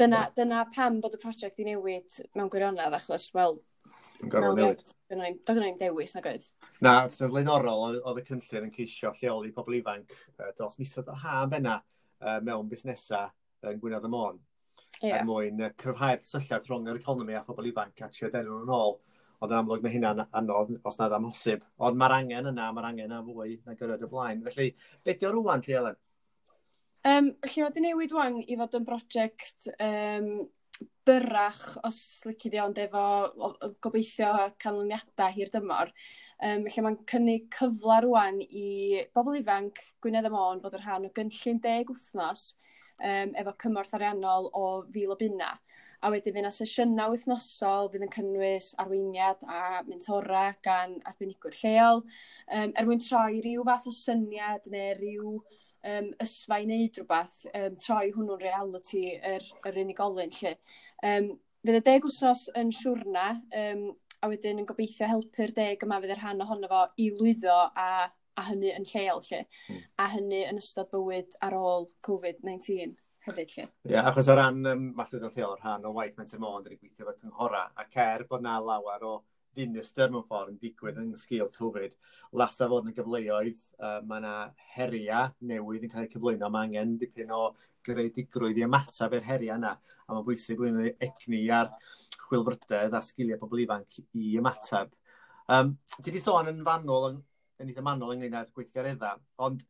dyna, 0.01 0.23
yeah. 0.23 0.33
dyna 0.39 0.65
pam 0.73 0.97
bod 1.03 1.13
y 1.13 1.21
prosiect 1.21 1.61
i 1.61 1.69
newid 1.69 2.23
mewn 2.33 2.49
gwirionedd 2.49 2.97
achos 2.97 3.29
wel 3.37 3.59
yn 4.23 4.31
gorfod 4.33 4.59
newid. 4.59 4.83
Do 5.09 5.55
gynna 5.55 5.71
dewis 5.79 6.15
nag 6.17 6.29
oedd? 6.31 6.47
Na, 6.83 6.93
sef 7.13 7.31
flaenorol, 7.31 7.99
oedd 8.01 8.21
y 8.21 8.25
cynllun 8.27 8.67
yn 8.67 8.73
ceisio 8.75 9.13
lleoli 9.19 9.53
pobl 9.55 9.77
ifanc 9.79 10.15
e, 10.15 10.51
dros 10.57 10.77
misoedd 10.81 11.11
yr 11.13 11.21
haf 11.23 11.55
yna 11.57 11.77
e, 11.79 12.37
mewn 12.47 12.69
busnesau 12.71 13.31
yn 13.67 13.81
Gwynedd 13.81 14.07
y 14.07 14.11
Môn. 14.13 14.41
Yeah. 15.01 15.19
Er 15.19 15.27
mwyn 15.27 15.61
e, 15.61 15.71
cryfhau'r 15.77 16.23
cysylltiad 16.25 16.65
rhwng 16.69 16.89
yr 16.91 16.99
economi 17.01 17.37
a 17.37 17.43
phobl 17.45 17.69
ifanc 17.69 18.01
a 18.01 18.09
trio 18.13 18.31
denw 18.33 18.57
nhw'n 18.57 18.73
ôl. 18.77 18.97
Ond 19.37 19.53
yn 19.53 19.59
amlwg 19.59 19.83
mae 19.85 19.93
hynna'n 19.93 20.23
anodd 20.39 20.73
os 20.81 20.97
nad 20.97 21.13
amhosib. 21.13 21.61
Ond 21.85 21.97
mae'r 22.01 22.15
angen 22.15 22.49
yna, 22.51 22.71
mae'r 22.73 22.87
angen 22.89 23.11
yna 23.11 23.21
fwy 23.25 23.59
na 23.67 23.75
gyrraedd 23.77 24.05
y 24.07 24.09
blaen. 24.09 24.41
Felly, 24.47 24.71
beth 25.05 25.25
yw'r 25.27 25.37
rwan, 25.37 25.61
Lly 25.65 25.77
Elen? 25.77 25.99
Um, 27.05 27.27
felly, 27.45 27.61
mae 27.61 27.67
wedi 27.67 27.83
newid 27.85 28.15
wan 28.17 28.39
i 28.41 28.57
fod 28.57 28.79
yn 28.79 28.87
brosiect 28.87 29.69
um, 29.77 30.31
byrrach, 31.07 31.77
os 31.87 31.97
lici 32.27 32.51
di 32.53 32.59
ond 32.61 32.77
efo 32.81 33.03
o, 33.27 33.51
o, 33.51 33.69
gobeithio 33.83 34.31
canlyniadau 34.61 35.33
hir 35.35 35.51
dymor. 35.53 35.91
Um, 36.37 36.65
felly 36.67 36.83
mae'n 36.85 36.97
cynnig 37.09 37.47
cyfle 37.53 38.01
rwan 38.05 38.41
i 38.45 39.03
bobl 39.15 39.39
ifanc 39.39 39.81
Gwynedd 40.05 40.27
y 40.29 40.31
Môn 40.33 40.61
fod 40.61 40.75
yn 40.77 40.83
rhan 40.83 41.07
o 41.07 41.13
gynllun 41.15 41.61
deg 41.63 41.89
wythnos 41.89 42.51
um, 43.01 43.33
efo 43.33 43.55
cymorth 43.63 43.95
ariannol 43.97 44.51
o 44.53 44.67
fil 44.93 45.15
o 45.15 45.17
bunna. 45.19 45.55
A 45.97 46.11
wedyn 46.13 46.35
fyna 46.35 46.51
sesiynau 46.53 47.15
wythnosol 47.15 47.89
fydd 47.89 48.03
yn 48.05 48.11
cynnwys 48.13 48.73
arweiniad 48.83 49.41
a 49.49 49.81
mentora 49.87 50.51
gan 50.65 50.99
arbenigwyr 51.09 51.57
lleol, 51.57 52.03
um, 52.53 52.75
er 52.77 52.85
mwyn 52.85 53.01
troi 53.01 53.39
rhyw 53.39 53.65
fath 53.65 53.87
o 53.89 53.95
syniad 53.97 54.69
neu 54.73 54.91
rhyw 54.99 55.31
um, 55.87 56.09
ysfau 56.23 56.65
wneud 56.65 56.99
rhywbeth, 56.99 57.39
um, 57.53 57.77
troi 57.83 58.11
hwnnw'n 58.15 58.43
reality 58.43 59.05
yr, 59.17 59.45
yr 59.67 59.79
unigolyn 59.83 60.33
lle. 60.39 60.53
Um, 61.05 61.31
fydd 61.65 61.79
y 61.79 61.85
deg 61.87 62.07
wsnos 62.07 62.47
yn 62.59 62.71
siwrna, 62.75 63.29
um, 63.63 63.87
a 64.23 64.29
wedyn 64.31 64.61
yn 64.61 64.69
gobeithio 64.69 65.09
helpu'r 65.09 65.53
deg 65.55 65.83
yma 65.85 65.99
fydd 66.01 66.15
yr 66.15 66.23
rhan 66.23 66.45
ohono 66.45 66.69
fo 66.71 66.83
i 67.01 67.09
lwyddo 67.13 67.57
a, 67.77 67.89
a 68.07 68.45
hynny 68.49 68.71
yn 68.73 68.87
lleol 68.89 69.21
lle, 69.27 69.43
mm. 69.69 69.83
a 70.01 70.07
hynny 70.15 70.45
yn 70.49 70.61
ystod 70.61 70.89
bywyd 70.93 71.37
ar 71.45 71.57
ôl 71.57 71.89
COVID-19 72.07 72.95
hefyd 73.27 73.53
lle. 73.53 73.65
Ie, 73.67 73.93
yeah, 73.93 74.07
achos 74.09 74.29
o 74.31 74.35
ran 74.37 74.61
um, 74.71 74.85
Mallwyd 74.97 75.25
yn 75.27 75.33
Lleol, 75.35 75.57
rhan 75.59 75.87
o 75.87 75.93
waith 75.97 76.17
Menter 76.19 76.41
Môn, 76.41 76.63
dyn 76.63 76.75
ni 76.75 76.79
gweithio 76.79 77.05
efo'r 77.05 77.19
cynghora, 77.19 77.65
a 77.75 77.87
cer 77.93 78.25
bod 78.29 78.45
na 78.45 78.57
lawer 78.63 79.05
o 79.07 79.15
dinistyr 79.57 80.11
mewn 80.13 80.25
ffordd 80.27 80.53
yn 80.53 80.59
digwydd 80.61 80.99
yn 81.01 81.15
sgil 81.19 81.49
Covid. 81.57 81.95
Lasa 82.39 82.67
fod 82.69 82.85
yn 82.85 82.93
y 82.93 82.97
gyfleoedd, 82.97 83.63
uh, 83.81 83.97
mae 84.07 84.21
yna 84.21 84.35
heria 84.75 85.23
newydd 85.49 85.87
yn 85.87 85.93
cael 85.93 86.05
eu 86.07 86.13
cyflwyno. 86.13 86.51
Mae 86.53 86.69
angen 86.69 86.95
dipyn 87.01 87.33
o 87.35 87.41
greadigrwydd 87.87 88.61
i 88.61 88.65
ymateb 88.67 89.17
i'r 89.17 89.27
heria 89.31 89.57
yna. 89.59 89.73
A 90.05 90.13
mae'n 90.13 90.27
bwysig 90.27 90.59
bod 90.59 90.71
yn 90.71 90.93
egni 90.93 91.41
ar 91.53 91.73
chwilfrydedd 92.27 92.95
a 92.95 93.03
sgiliau 93.03 93.41
pobl 93.41 93.63
ifanc 93.63 93.99
i 94.01 94.35
ymateb. 94.39 94.93
Um, 95.47 95.77
ti 95.95 96.09
wedi 96.09 96.19
sôn 96.19 96.51
yn 96.51 96.63
fanwl, 96.67 97.11
yn, 97.11 97.19
yn 97.61 97.69
eitha 97.71 97.83
manwl 97.85 98.13
ynglyn 98.15 98.35
â'r 98.35 98.49
gweithgareddau, 98.55 99.21
ond 99.45 99.61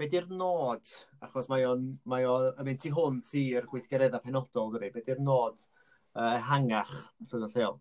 be 0.00 0.08
di'r 0.10 0.26
nod, 0.32 0.88
achos 1.22 1.46
mae 1.52 1.66
o'n 1.68 1.84
mae 2.10 2.24
o, 2.26 2.34
yn 2.50 2.66
mynd 2.66 2.80
tu 2.82 2.90
hwnt 2.96 3.30
i'r 3.38 3.68
gweithgareddau 3.70 4.24
penodol, 4.24 4.72
dydy, 4.74 4.90
be 4.94 5.04
di'r 5.06 5.20
nod 5.22 5.60
uh, 5.60 6.38
hangach 6.48 6.94
rhwng 7.28 7.46
y 7.46 7.52
lleol? 7.54 7.78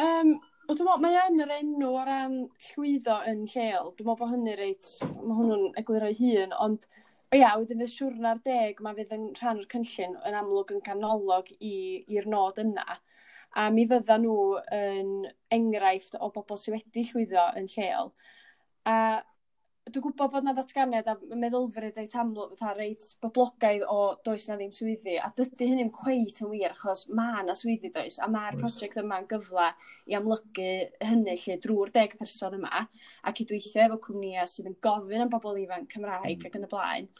Um, 0.00 0.32
O, 0.70 0.74
dwi'n 0.78 0.86
meddwl, 0.86 1.00
mae 1.02 1.16
yn 1.26 1.42
yr 1.42 1.52
enw 1.56 1.86
o 1.98 2.02
ran 2.06 2.34
llwyddo 2.62 3.14
yn 3.26 3.40
lleol. 3.50 3.88
Dwi'n 3.96 4.06
meddwl 4.06 4.18
bod 4.20 4.28
hynny 4.30 4.52
reit, 4.54 4.90
mae 5.02 5.38
hwnnw'n 5.40 5.64
egluro'i 5.80 6.14
hun, 6.20 6.52
ond 6.62 6.84
o 6.86 7.38
ia, 7.40 7.48
wedyn 7.58 7.80
fydd 7.82 7.90
siwrna'r 7.90 8.38
deg, 8.44 8.78
mae 8.86 8.94
fydd 8.94 9.16
yn 9.16 9.24
rhan 9.40 9.58
o'r 9.58 9.66
cynllun 9.72 10.14
yn 10.30 10.36
amlwg 10.38 10.70
yn 10.76 10.84
canolog 10.86 11.50
i'r 11.58 12.28
nod 12.30 12.60
yna. 12.62 12.86
A 13.58 13.64
mi 13.74 13.88
fydda 13.90 14.20
nhw 14.22 14.36
yn 14.78 15.10
enghraifft 15.58 16.14
o 16.22 16.30
bobl 16.36 16.62
sydd 16.62 16.76
wedi 16.76 17.04
llwyddo 17.08 17.48
yn 17.58 17.66
lleol. 17.74 18.14
A 18.86 18.96
dwi'n 19.92 20.04
gwybod 20.04 20.32
bod 20.32 20.46
na 20.46 20.54
ddatganiad 20.56 21.08
a 21.10 21.14
meddylfryd 21.38 21.98
reit 21.98 22.14
amlwg, 22.22 22.54
fatha 22.58 22.74
reit 22.78 23.06
boblogaidd 23.22 23.84
o 23.90 23.98
does 24.26 24.46
na 24.48 24.56
ddim 24.58 24.72
swyddi, 24.74 25.16
a 25.20 25.30
dydy 25.36 25.68
hynny'n 25.70 25.92
cweit 25.94 26.40
yn 26.44 26.50
wir, 26.52 26.74
achos 26.74 27.06
mae 27.16 27.44
na 27.46 27.56
swyddi 27.58 27.92
does, 27.94 28.18
a 28.22 28.28
mae'r 28.30 28.56
yes. 28.56 28.62
prosiect 28.62 29.00
yma'n 29.02 29.28
gyfle 29.30 29.68
i 30.10 30.18
amlygu 30.18 30.70
hynny 31.10 31.36
lle 31.44 31.58
drwy'r 31.64 31.94
deg 31.96 32.16
person 32.20 32.58
yma, 32.58 32.84
a 33.22 33.34
cydweithio 33.36 33.86
efo 33.86 34.00
cwmnïau 34.08 34.50
sydd 34.50 34.70
yn 34.72 34.78
gofyn 34.86 35.26
am 35.26 35.32
bobl 35.32 35.58
ifanc 35.62 35.90
Cymraeg 35.94 36.38
mm. 36.38 36.46
ac 36.50 36.60
yn 36.60 36.68
y 36.68 36.70
blaen. 36.74 37.10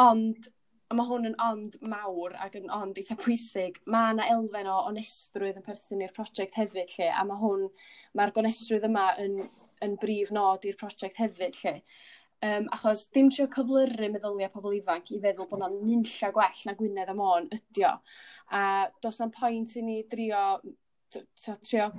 Ond, 0.00 0.50
a 0.90 0.96
mae 0.98 1.06
hwn 1.06 1.30
yn 1.30 1.40
ond 1.46 1.76
mawr 1.86 2.34
ac 2.42 2.56
yn 2.58 2.70
ond 2.74 2.98
eitha 2.98 3.14
pwysig, 3.20 3.78
mae 3.86 4.14
yna 4.16 4.26
elfen 4.34 4.70
o 4.70 4.80
onestrwydd 4.90 5.60
yn 5.60 5.66
perthyn 5.66 6.02
i'r 6.06 6.14
prosiect 6.16 6.58
hefyd 6.58 6.94
lle, 6.96 7.10
a 7.14 7.24
mae 7.28 7.38
hwn, 7.42 7.66
mae'r 8.18 8.34
gonestrwydd 8.34 8.88
yma 8.90 9.12
yn 9.22 9.36
yn 9.84 9.98
brif 10.00 10.32
nod 10.34 10.64
i'r 10.68 10.78
prosiect 10.80 11.20
hefyd 11.20 11.58
lle. 11.62 11.76
Um, 12.40 12.70
achos 12.72 13.04
dim 13.12 13.28
trio 13.28 13.44
cyflyru 13.52 14.08
meddyliau 14.14 14.48
pobl 14.54 14.78
ifanc 14.78 15.10
i 15.12 15.18
feddwl 15.20 15.48
bod 15.50 15.58
yna'n 15.60 15.76
nynlla 15.84 16.30
gwell 16.32 16.62
na 16.64 16.74
Gwynedd 16.78 17.12
am 17.12 17.20
o'n 17.20 17.50
ydio. 17.52 17.92
A 18.56 18.62
dos 19.04 19.20
na'n 19.20 19.34
pwynt 19.34 19.76
i 19.76 19.84
ni 19.84 19.98
drio, 20.08 20.44
trio 21.12 21.90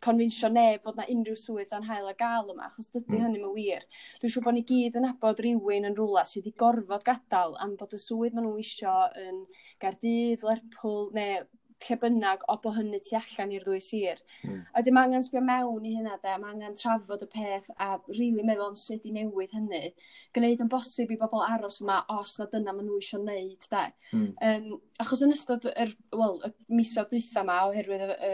confinsio 0.00 0.48
neb 0.48 0.82
fod 0.84 0.96
na 0.98 1.04
unrhyw 1.12 1.36
swydd 1.36 1.72
dan 1.72 1.86
hael 1.88 2.08
a 2.08 2.14
gael 2.18 2.52
yma, 2.52 2.68
achos 2.68 2.88
dydy 2.94 3.18
hmm. 3.18 3.24
hynny 3.26 3.42
yn 3.42 3.54
wir. 3.56 3.84
Dwi'n 4.22 4.32
siŵr 4.32 4.46
bod 4.46 4.56
ni 4.56 4.64
gyd 4.70 4.98
yn 5.00 5.08
abod 5.08 5.42
rhywun 5.44 5.88
yn 5.90 5.96
rhywle 5.98 6.24
sydd 6.28 6.46
wedi 6.46 6.60
gorfod 6.62 7.06
gadael 7.06 7.56
am 7.64 7.74
bod 7.80 7.96
y 7.96 8.00
swydd 8.02 8.36
maen 8.36 8.48
nhw 8.48 8.56
isio 8.62 8.94
yn 9.20 9.42
Gardydd, 9.82 10.46
Lerpwl, 10.46 11.10
neu 11.18 11.44
lle 11.86 11.96
bynnag 12.02 12.44
o 12.50 12.56
bo 12.62 12.72
hynny 12.74 12.98
tu 13.04 13.16
allan 13.18 13.52
i'r 13.54 13.64
ddwy 13.66 13.80
sir. 13.84 14.20
Mm. 14.42 14.60
A 14.74 14.82
dim 14.82 14.98
angen 15.00 15.24
sbio 15.24 15.42
mewn 15.44 15.86
i 15.86 15.94
hynna 15.94 16.16
de, 16.22 16.34
mae 16.40 16.54
angen 16.54 16.76
trafod 16.78 17.22
y 17.24 17.28
peth 17.32 17.68
a 17.76 17.90
rili 18.08 18.18
really 18.18 18.46
meddwl 18.46 18.70
am 18.72 18.78
sut 18.78 19.06
i 19.06 19.12
newid 19.14 19.54
hynny. 19.54 19.92
Gwneud 20.36 20.64
yn 20.64 20.70
bosib 20.72 21.12
i 21.14 21.18
bobl 21.20 21.44
aros 21.46 21.80
yma 21.84 22.00
os 22.14 22.36
na 22.40 22.48
dyna 22.52 22.74
maen 22.74 22.88
nhw 22.88 22.98
eisiau 22.98 23.22
wneud 23.22 23.68
de. 23.74 23.84
Mm. 24.12 24.30
Um, 24.48 24.80
achos 25.04 25.22
yn 25.26 25.34
ystod 25.34 25.68
yr, 25.70 25.92
well, 26.14 26.40
y 26.46 26.78
misoedd 26.80 27.12
dwytha 27.12 27.44
yma 27.44 27.60
oherwydd 27.68 28.06
y, 28.08 28.16
y, 28.30 28.32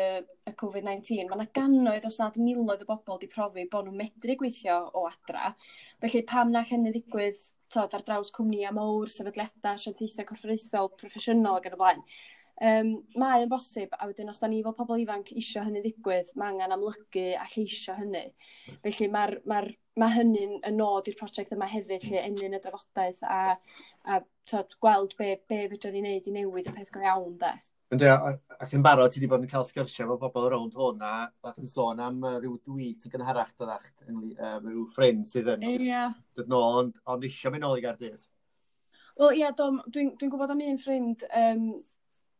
y 0.51 0.55
COVID-19, 0.61 1.27
mae 1.29 1.41
yna 1.41 1.49
gannoedd 1.59 2.09
os 2.09 2.21
nad 2.23 2.39
miloedd 2.41 2.87
o 2.87 2.89
bobl 2.93 3.19
wedi 3.19 3.33
profi 3.33 3.67
bod 3.73 3.91
nhw'n 3.91 4.01
medru 4.01 4.39
gweithio 4.41 4.81
o 4.95 5.05
adra. 5.11 5.53
Felly 6.05 6.25
pam 6.29 6.53
na 6.53 6.65
llenni 6.65 6.95
ddigwydd 6.95 7.45
tod, 7.75 7.93
ar 7.97 8.07
draws 8.07 8.31
cwmnïa 8.35 8.71
mawr, 8.75 9.11
sefydliadau, 9.11 9.75
asiantaethau 9.75 10.29
corfforaethol, 10.29 10.95
proffesiynol 11.01 11.59
ac 11.59 11.69
yn 11.69 11.77
y 11.77 11.81
blaen 11.81 12.03
Um, 12.63 12.91
mae 13.19 13.43
yn 13.43 13.51
bosib 13.51 13.95
a 13.99 14.07
wedyn 14.07 14.31
os 14.31 14.39
da 14.39 14.47
ni 14.47 14.61
fel 14.63 14.77
pobl 14.79 15.01
ifanc 15.03 15.33
isio 15.35 15.65
hynny 15.67 15.81
ddigwydd 15.83 16.29
mae 16.39 16.53
angen 16.53 16.75
amlygu 16.77 17.25
a 17.35 17.49
lleisio 17.51 17.97
hynny 17.99 18.29
felly 18.85 19.09
ma'r 19.11 19.41
ma 19.51 19.65
ma' 19.99 20.11
hynny'n 20.11 20.61
y 20.67 20.71
nod 20.75 21.09
i'r 21.11 21.17
prosiect 21.19 21.55
yma 21.55 21.67
hefyd 21.71 22.07
lle 22.09 22.23
enyn 22.23 22.55
y 22.55 22.61
drafodaeth 22.63 23.21
a 23.27 23.41
a 24.11 24.21
t'od 24.51 24.75
gweld 24.83 25.15
be' 25.19 25.37
be' 25.51 25.67
fedrwn 25.73 25.95
ni 25.97 26.03
neud 26.05 26.29
i 26.31 26.35
newid 26.35 26.71
y 26.71 26.75
peth 26.77 26.93
go 26.95 27.03
iawn 27.03 27.37
'de. 27.41 27.53
Yndi 27.95 28.09
a 28.11 28.17
ac 28.65 28.75
yn 28.79 28.85
barod 28.87 29.13
ti 29.13 29.21
wedi 29.21 29.31
bod 29.31 29.45
yn 29.45 29.51
cael 29.51 29.67
sgyrsiau 29.67 30.07
efo 30.07 30.17
bobl 30.23 30.49
rownd 30.53 30.79
hwn 30.79 31.03
a 31.07 31.15
ac 31.51 31.59
yn 31.63 31.71
sôn 31.71 32.03
am 32.03 32.23
yy 32.23 32.41
ryw 32.45 32.55
dwît 32.69 33.07
yn 33.07 33.15
gynharach 33.15 33.55
doddach 33.59 33.91
yngly- 34.07 34.35
yy 34.35 34.55
ryw 34.65 34.87
ffrind 34.95 35.27
sydd 35.31 35.51
yn... 35.57 35.67
Ia. 35.75 36.07
...dod 36.39 36.51
nôl 36.55 36.81
ond 36.85 37.03
ond 37.15 37.27
isio 37.31 37.51
mynd 37.55 37.67
nôl 37.67 37.79
i 37.79 37.85
gardydd. 37.85 38.27
Wel 39.21 39.39
ia 39.39 39.53
do 39.55 39.69
dwi'n 39.95 40.15
dwi 40.19 40.31
gwybod 40.31 40.55
am 40.55 40.65
un 40.65 40.81
ffrind 40.81 41.23
um, 41.31 41.69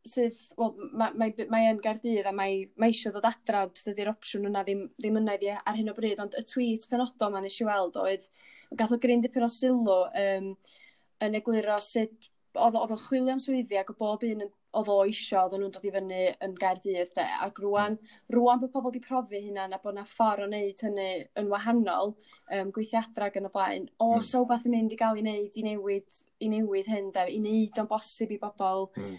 sydd, 0.09 0.49
wel, 0.59 0.75
mae, 0.93 1.15
mae, 1.21 1.47
mae 1.53 1.71
yn 1.71 1.81
gardydd 1.85 2.29
a 2.29 2.33
mae, 2.37 2.65
mae 2.81 2.93
eisiau 2.93 3.15
dod 3.15 3.29
adra, 3.29 3.65
ond 3.69 3.81
dydy'r 3.87 4.13
opsiwn 4.13 4.51
yna 4.51 4.65
ddim, 4.67 4.85
ddim 4.99 5.21
yna 5.23 5.39
iddi 5.39 5.53
ar 5.55 5.79
hyn 5.79 5.93
o 5.93 5.97
bryd, 5.97 6.21
ond 6.25 6.37
y 6.39 6.45
tweet 6.51 6.85
penodol 6.91 7.33
ma 7.33 7.41
nes 7.45 7.57
i 7.63 7.69
weld 7.69 7.97
oedd, 8.03 8.29
gath 8.77 8.93
o 8.95 9.01
gryn 9.01 9.25
dipyn 9.25 9.47
o 9.47 9.51
sylw 9.51 9.97
um, 10.05 10.53
yn 11.25 11.41
egluro 11.41 11.79
sut 11.81 12.31
oedd 12.55 12.77
o'n 12.79 13.01
chwilio 13.01 13.35
am 13.35 13.41
swyddi 13.43 13.79
ac 13.81 13.91
o 13.91 13.97
bob 13.99 14.23
un 14.29 14.45
oedd 14.75 14.91
o 14.91 14.97
isio, 15.07 15.41
oedd 15.45 15.57
nhw'n 15.59 15.73
dod 15.75 15.87
i 15.87 15.93
fyny 15.95 16.21
yn 16.43 16.55
Gaerdydd, 16.59 17.13
de, 17.17 17.25
ac 17.47 17.59
rwan, 17.63 17.97
rwan 18.35 18.61
bod 18.63 18.73
pobl 18.75 18.91
wedi 18.91 19.03
profi 19.03 19.41
hynna 19.45 19.67
na 19.71 19.79
bod 19.83 19.95
yna 19.95 20.05
ffordd 20.09 20.45
o 20.45 20.49
wneud 20.49 20.83
hynny 20.87 21.09
yn 21.41 21.51
wahanol, 21.51 22.15
um, 22.57 22.73
gweithio 22.75 23.03
adra 23.03 23.29
ac 23.31 23.39
yn 23.39 23.49
y 23.49 23.53
blaen, 23.55 23.87
o, 23.99 24.09
mm. 24.17 24.27
so 24.27 24.43
beth 24.51 24.67
yn 24.67 24.75
mynd 24.75 24.95
i 24.95 24.99
gael 24.99 25.21
i 25.21 25.23
wneud, 25.23 25.61
i 25.61 25.67
newid, 25.69 26.19
i 26.43 26.51
newid 26.51 26.91
hyn, 26.91 27.13
de, 27.15 27.27
i 27.31 27.39
wneud 27.43 27.81
o'n 27.83 27.91
bosib 27.91 28.35
i 28.35 28.41
bobl, 28.43 28.89
mm. 28.99 29.15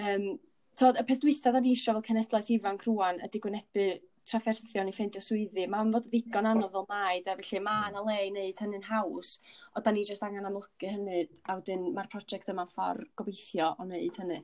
Um, 0.00 0.30
tod, 0.78 0.96
y 1.00 1.04
peth 1.06 1.20
dwysa 1.24 1.52
da 1.52 1.60
ni 1.60 1.74
eisiau 1.74 1.98
fel 1.98 2.06
cenedlaeth 2.08 2.52
ifanc 2.54 2.86
rwan 2.86 3.20
ydy 3.26 3.40
gwynebu 3.42 3.88
trafferthion 4.30 4.88
i 4.90 4.94
ffeindio 4.94 5.22
swyddi. 5.24 5.66
Mae'n 5.70 5.90
fod 5.94 6.06
ddigon 6.08 6.48
anodd 6.50 6.72
fel 6.74 6.86
mai, 6.90 7.20
de, 7.24 7.34
felly 7.40 7.62
mae 7.64 7.90
yna 7.90 8.04
le 8.06 8.16
i 8.20 8.30
wneud 8.30 8.62
hynny'n 8.62 8.86
haws, 8.88 9.34
o 9.74 9.82
da 9.84 9.92
ni 9.94 10.04
jyst 10.06 10.24
angen 10.26 10.46
amlygu 10.48 10.92
hynny, 10.94 11.24
a 11.48 11.56
wedyn 11.58 11.88
mae'r 11.96 12.10
prosiect 12.12 12.50
yma'n 12.52 12.70
ffordd 12.70 13.10
gobeithio 13.18 13.72
o 13.76 13.86
wneud 13.86 14.20
hynny. 14.22 14.40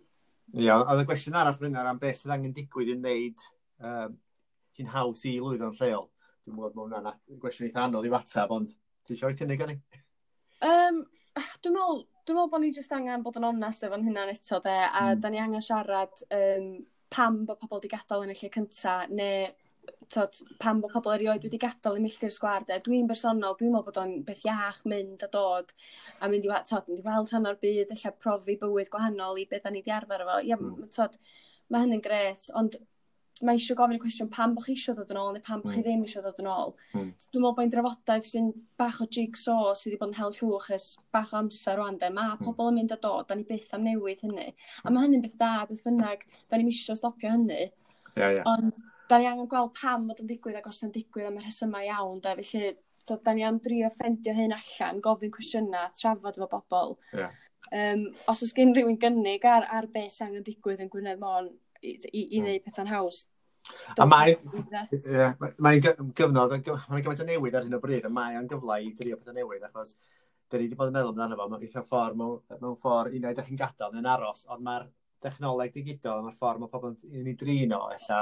Ia, 0.55 0.79
oedd 0.79 1.03
y 1.03 1.07
gwestiwn 1.09 1.39
arall 1.39 1.59
fyna 1.59 1.85
am 1.91 2.01
beth 2.03 2.21
sydd 2.23 2.35
angen 2.37 2.55
digwydd 2.57 2.93
i 2.93 2.99
wneud 2.99 3.47
um, 3.83 4.19
hi'n 4.79 4.93
haws 4.93 5.25
i 5.27 5.37
lwyddo'n 5.43 5.79
lleol. 5.81 6.11
Dwi'n 6.47 6.59
gwybod 6.59 6.77
mae 6.77 6.87
hwnna'n 6.87 7.41
gwestiwn 7.43 7.71
eitha 7.71 7.87
anodd 7.87 8.07
i 8.07 8.13
watab, 8.13 8.55
ond 8.55 8.75
ti 9.07 9.17
eisiau 9.17 9.35
cynnig 9.39 9.65
ar 9.65 9.73
ni? 9.73 9.79
Um, 10.67 11.03
dwi'n 11.63 11.75
meddwl, 11.75 12.05
dwi'n 12.27 12.39
meddwl 12.39 12.51
bod 12.51 12.65
ni 12.65 12.73
jyst 12.75 12.95
angen 12.97 13.23
bod 13.23 13.39
yn 13.39 13.47
onest 13.49 13.85
efo'n 13.87 14.05
hynna'n 14.07 14.33
eto 14.33 14.59
'de 14.65 14.75
a 14.87 15.05
mm. 15.13 15.21
da 15.23 15.31
ni 15.31 15.39
angen 15.43 15.63
siarad 15.63 16.25
um, 16.35 16.67
pam 17.15 17.45
bod 17.47 17.61
pobl 17.61 17.79
wedi 17.79 17.93
gadael 17.93 18.27
yn 18.27 18.35
y 18.35 18.37
lle 18.41 18.51
cynta 18.57 18.97
neu 19.13 19.47
t'od 20.11 20.41
pam 20.63 20.81
bod 20.83 20.95
pobl 20.97 21.15
erioed 21.15 21.47
wedi 21.47 21.61
gadael 21.63 22.01
y 22.01 22.03
milltir 22.03 22.35
sgwar 22.35 22.67
'de 22.67 22.81
dwi'n 22.89 23.07
bersonol 23.11 23.55
dwi'n 23.61 23.71
meddwl 23.75 23.87
bod 23.91 24.03
o'n 24.03 24.17
beth 24.27 24.43
iach 24.49 24.83
mynd 24.93 25.23
a 25.23 25.31
dod 25.39 25.71
a 26.19 26.31
mynd 26.33 26.49
i 26.49 26.51
wa- 26.51 26.65
t'od 26.67 26.91
mynd 26.91 27.05
i 27.05 27.07
weld 27.07 27.33
rhan 27.33 27.51
o'r 27.53 27.63
byd 27.63 27.95
ella 27.97 28.15
profi 28.25 28.59
bywyd 28.63 28.91
gwahanol 28.95 29.39
i 29.43 29.47
beth 29.53 29.69
da 29.69 29.75
ni 29.75 29.85
'di 29.87 29.95
arfer 30.01 30.27
efo 30.27 30.41
ia 30.51 30.59
mm. 30.59 30.91
t'od 30.97 31.19
mae 31.71 31.83
hynny'n 31.83 32.03
gret, 32.03 32.51
ond 32.59 32.77
mae 33.45 33.59
eisiau 33.59 33.77
gofyn 33.77 33.99
y 33.99 34.01
cwestiwn 34.01 34.31
pam 34.33 34.55
bod 34.57 34.65
chi 34.65 34.75
eisiau 34.77 34.97
dod 34.97 35.11
yn 35.13 35.19
ôl 35.21 35.35
neu 35.35 35.45
pam 35.45 35.61
bod 35.61 35.75
chi 35.75 35.83
ddim 35.85 36.05
eisiau 36.07 36.25
dod 36.25 36.39
yn 36.41 36.49
ôl. 36.49 36.73
Mm. 36.95 37.11
Dwi'n 37.27 37.43
meddwl 37.43 37.57
bod 37.59 37.65
e'n 37.67 37.73
drafodaeth 37.75 38.29
sy'n 38.31 38.51
bach 38.81 39.01
o 39.05 39.07
jigsaw 39.17 39.75
sydd 39.77 39.93
wedi 39.93 40.01
bod 40.01 40.13
yn 40.13 40.19
hel 40.21 40.33
llwch 40.39 40.71
ys 40.77 40.87
bach 41.13 41.35
o 41.35 41.41
amser 41.43 41.77
rwan 41.77 41.99
de. 42.01 42.09
Mae 42.17 42.39
pobl 42.41 42.71
yn 42.73 42.79
mynd 42.81 42.97
a 42.97 42.99
dod, 43.03 43.27
da 43.29 43.37
ni 43.37 43.45
byth 43.49 43.75
am 43.77 43.85
newid 43.85 44.25
hynny. 44.25 44.49
A 44.85 44.93
mae 44.93 45.05
hynny'n 45.05 45.25
beth 45.27 45.37
da, 45.41 45.53
beth 45.69 45.85
bynnag, 45.85 46.25
da 46.49 46.61
ni'n 46.61 46.73
eisiau 46.73 46.97
stopio 46.97 47.35
hynny. 47.35 47.67
Yeah, 48.17 48.39
yeah. 48.39 48.49
Ond 48.49 48.73
da 49.11 49.21
ni 49.21 49.29
angen 49.29 49.51
gweld 49.51 49.75
pam 49.77 50.09
fod 50.09 50.25
yn 50.25 50.31
digwydd 50.31 50.57
ac 50.63 50.71
os 50.71 50.83
yn 50.87 50.95
digwydd 50.95 51.29
am 51.29 51.37
y 51.37 51.45
rhesymau 51.45 51.85
iawn 51.87 52.23
Da, 52.25 52.33
Felly, 52.41 52.73
do, 53.07 53.19
da 53.23 53.35
ni 53.37 53.45
am 53.47 53.61
drio 53.63 53.91
ffendio 53.95 54.35
hyn 54.35 54.55
allan, 54.57 55.03
gofyn 55.05 55.35
cwestiynau, 55.35 55.93
trafod 56.01 56.41
efo 56.41 56.49
bobl. 56.57 56.97
Yeah. 57.13 57.37
Um, 57.75 58.07
os 58.31 58.43
oes 58.47 58.55
gen 58.55 58.75
rhywun 58.75 58.99
gynnig 59.03 59.45
ar, 59.51 59.67
ar 59.77 59.89
beth 59.93 60.13
sy'n 60.15 60.31
angen 60.31 60.47
digwydd 60.47 60.83
yn 60.85 60.91
Gwynedd 60.91 61.23
Môn, 61.23 61.51
i, 61.83 61.95
i, 61.95 62.21
i 62.21 62.27
hmm. 62.39 62.45
wneud 62.45 62.67
pethau'n 62.67 62.93
haws. 62.93 63.25
A 63.99 64.07
mae, 64.07 64.37
yeah, 64.95 65.33
mae'n 65.63 65.81
gyfnod, 65.83 66.53
mae'n 66.55 67.03
gymaint 67.03 67.23
o 67.25 67.27
newid 67.27 67.57
ar 67.59 67.67
hyn 67.67 67.75
o 67.75 67.81
bryd, 67.83 68.07
a 68.07 68.13
mae 68.13 68.37
o'n 68.39 68.47
gyfle 68.51 68.77
i 68.85 68.93
drio 68.95 69.19
pethau 69.19 69.35
newid, 69.35 69.65
achos 69.67 69.97
dyn 70.51 70.63
ni 70.63 70.69
wedi 70.69 70.79
bod 70.79 70.93
yn 70.93 70.95
meddwl 70.95 71.11
amdano 71.11 71.39
fo, 71.39 71.49
mae'n 71.51 71.65
eitha 71.67 71.83
ffordd, 71.83 72.19
mewn 72.21 72.77
ffordd, 72.79 73.17
un 73.19 73.27
o'i 73.27 73.35
ddech 73.35 73.49
chi'n 73.49 73.59
gadael 73.59 73.97
yn 73.99 74.07
aros, 74.13 74.45
ond 74.55 74.63
mae'r 74.67 74.87
dechnoleg 75.25 75.73
digidol, 75.75 76.23
mae'r 76.23 76.37
ffordd 76.39 76.63
mae 76.63 76.71
pobl 76.71 76.93
yn 76.93 77.27
ei 77.33 77.35
drino, 77.41 77.81
o, 77.89 77.91
ella, 77.97 78.21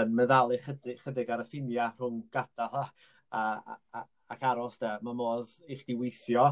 yn 0.00 0.16
meddalu 0.18 0.58
chydig, 0.64 0.98
chydig 1.04 1.30
ar 1.30 1.44
y 1.44 1.46
ffiniau 1.46 1.94
rhwng 1.94 2.24
gadael 2.34 2.80
a, 2.80 2.84
a, 3.38 3.78
a, 4.00 4.04
ac 4.34 4.44
aros, 4.50 4.80
da. 4.82 4.96
Mae 5.06 5.18
modd 5.18 5.54
i 5.68 5.78
chdi 5.78 5.96
weithio, 6.00 6.48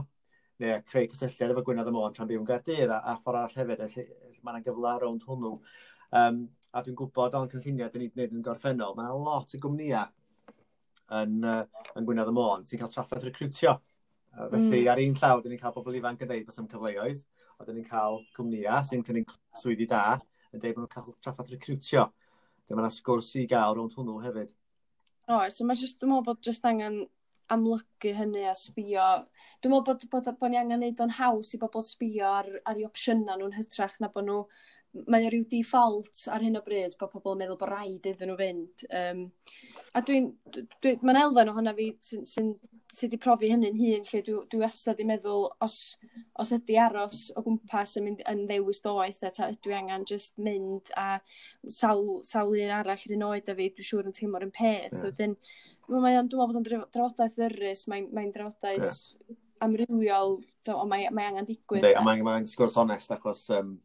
neu 0.61 0.83
creu 0.87 1.09
cysylltiad 1.11 1.55
efo 1.55 1.65
Gwynedd 1.67 1.89
y 1.89 1.95
Môn 1.97 2.15
tra'n 2.15 2.29
byw 2.31 2.43
yn 2.43 2.49
Gaerdydd, 2.49 2.93
a, 2.93 3.01
a 3.11 3.17
ffordd 3.19 3.41
arall 3.41 3.59
hefyd, 3.63 3.85
felly 3.97 4.45
mae'n 4.47 4.67
gyfle 4.67 4.97
rownd 5.03 5.25
hwnnw. 5.27 5.55
Um, 6.11 6.41
a 6.75 6.83
dwi'n 6.83 6.97
gwybod 6.99 7.37
o'n 7.39 7.51
cynlluniau 7.51 7.91
dyn 7.91 8.05
ni'n 8.05 8.13
gwneud 8.15 8.35
yn 8.35 8.47
gorffennol, 8.47 8.97
mae 8.97 9.07
yna 9.07 9.19
lot 9.19 9.55
o 9.55 9.61
gwmnïau 9.63 10.11
yn, 11.21 11.37
uh, 11.43 11.85
yn 11.99 12.07
Gwynedd 12.07 12.31
y 12.31 12.35
Môn 12.35 12.67
sy'n 12.67 12.81
cael 12.81 12.93
traffaith 12.95 13.27
recrwtio. 13.27 13.77
Uh, 14.31 14.47
felly 14.53 14.85
mm. 14.85 14.91
ar 14.93 15.03
un 15.03 15.17
llaw, 15.19 15.43
dyn 15.43 15.55
ni'n 15.55 15.63
cael 15.63 15.75
bobl 15.75 15.99
ifanc 15.99 16.23
yn 16.23 16.31
dweud 16.31 16.47
bod 16.47 16.61
am 16.63 16.69
cyfleoedd, 16.71 17.23
a 17.59 17.67
dyn 17.67 17.81
ni'n 17.81 17.89
cael 17.89 18.21
cwmnïau 18.37 18.87
sy'n 18.87 19.07
cynnig 19.07 19.35
swyddi 19.59 19.89
da 19.91 20.05
yn 20.51 20.63
dweud 20.63 20.77
bod 20.77 20.85
nhw'n 20.85 20.93
cael 20.95 21.17
traffaith 21.23 21.55
recrwtio. 21.55 22.07
Dyma 22.69 22.85
yna 22.85 22.93
sgwrs 22.95 23.33
i 23.41 23.47
gael 23.51 23.75
rownd 23.79 23.97
hwnnw 23.99 24.21
hefyd. 24.23 24.53
O, 25.31 25.41
so 25.51 25.67
mae 25.67 25.79
just, 25.79 25.99
dwi'n 25.99 26.13
meddwl 26.13 26.27
bod 26.27 26.43
just 26.47 26.67
angen 26.67 27.03
amlygu 27.51 28.13
hynny 28.15 28.45
a 28.47 28.55
sbio. 28.59 29.07
Dwi'n 29.63 29.75
meddwl 29.75 29.87
bod, 29.89 30.05
bod, 30.07 30.27
bod, 30.27 30.39
bod 30.39 30.53
ni 30.53 30.59
angen 30.61 30.83
neud 30.83 31.03
o'n 31.03 31.15
haws 31.19 31.55
i 31.55 31.61
bobl 31.63 31.83
sbio 31.83 32.31
ar, 32.31 32.51
ar 32.63 32.79
ei 32.79 32.87
opsiynau 32.87 33.39
nhw'n 33.39 33.57
hytrach 33.59 33.99
na 34.03 34.11
bod 34.15 34.29
nhw 34.29 34.45
mae 35.07 35.27
o 35.27 35.31
ryw 35.31 35.45
default 35.51 36.25
ar 36.35 36.43
hyn 36.43 36.59
o 36.59 36.63
bryd 36.67 36.97
bod 36.99 37.13
pobl 37.13 37.37
yn 37.37 37.45
meddwl 37.45 37.59
bod 37.61 37.71
rhaid 37.71 38.07
iddyn 38.11 38.31
nhw 38.33 38.37
fynd. 38.41 38.85
Um, 39.01 39.21
a 39.95 40.03
dwi'n, 40.07 40.27
dwi, 40.51 40.65
dwi 40.83 40.95
mae'n 41.07 41.21
elfen 41.21 41.51
ohono 41.53 41.75
fi 41.77 41.87
sy'n 42.03 42.25
sy, 42.27 42.45
sy 42.91 43.07
wedi 43.07 43.21
profi 43.23 43.51
hynny'n 43.53 43.79
hun, 43.79 44.07
lle 44.09 44.23
dwi, 44.27 44.37
dwi 44.51 44.63
wastad 44.65 44.99
i 45.03 45.07
meddwl 45.07 45.47
os, 45.63 45.77
os 46.43 46.51
ydy 46.57 46.79
aros 46.83 47.29
o 47.39 47.45
gwmpas 47.47 47.97
yn, 48.01 48.09
mynd, 48.09 48.25
yn 48.31 48.43
ddewis 48.49 48.83
doeth, 48.83 49.21
ta 49.37 49.51
ydw 49.53 49.71
i 49.71 49.77
angen 49.79 50.07
just 50.11 50.41
mynd 50.43 50.91
a 50.99 51.21
sawl, 51.71 52.19
sawl 52.27 52.57
un 52.59 52.73
arall 52.81 53.07
yr 53.07 53.15
un 53.19 53.27
oed 53.29 53.51
a 53.51 53.57
fi, 53.59 53.69
dwi'n 53.77 53.91
siŵr 53.91 54.11
yn 54.11 54.17
teimlo'r 54.17 54.49
un 54.49 54.55
peth. 54.57 54.89
Yeah. 54.91 55.05
Wedyn, 55.07 55.37
mae 55.93 56.19
o'n, 56.19 56.33
dwi'n 56.33 56.43
meddwl 56.43 56.51
bod 56.51 56.59
o'n 56.63 56.91
drafodaeth 56.97 57.39
ddyrus, 57.39 57.85
mae'n 57.93 58.11
mae 58.17 58.33
drafodaeth 58.35 58.91
yeah. 58.91 59.39
amrywiol, 59.69 60.41
o, 60.75 60.83
mae, 60.91 61.07
mae 61.15 61.31
angen 61.31 61.47
digwydd. 61.47 61.87
Dei, 61.87 61.95
a 61.95 62.03
mae'n 62.03 62.27
mae 62.27 62.51
sgwrs 62.51 62.79
onest 62.83 63.15
achos 63.15 63.47
um, 63.55 63.77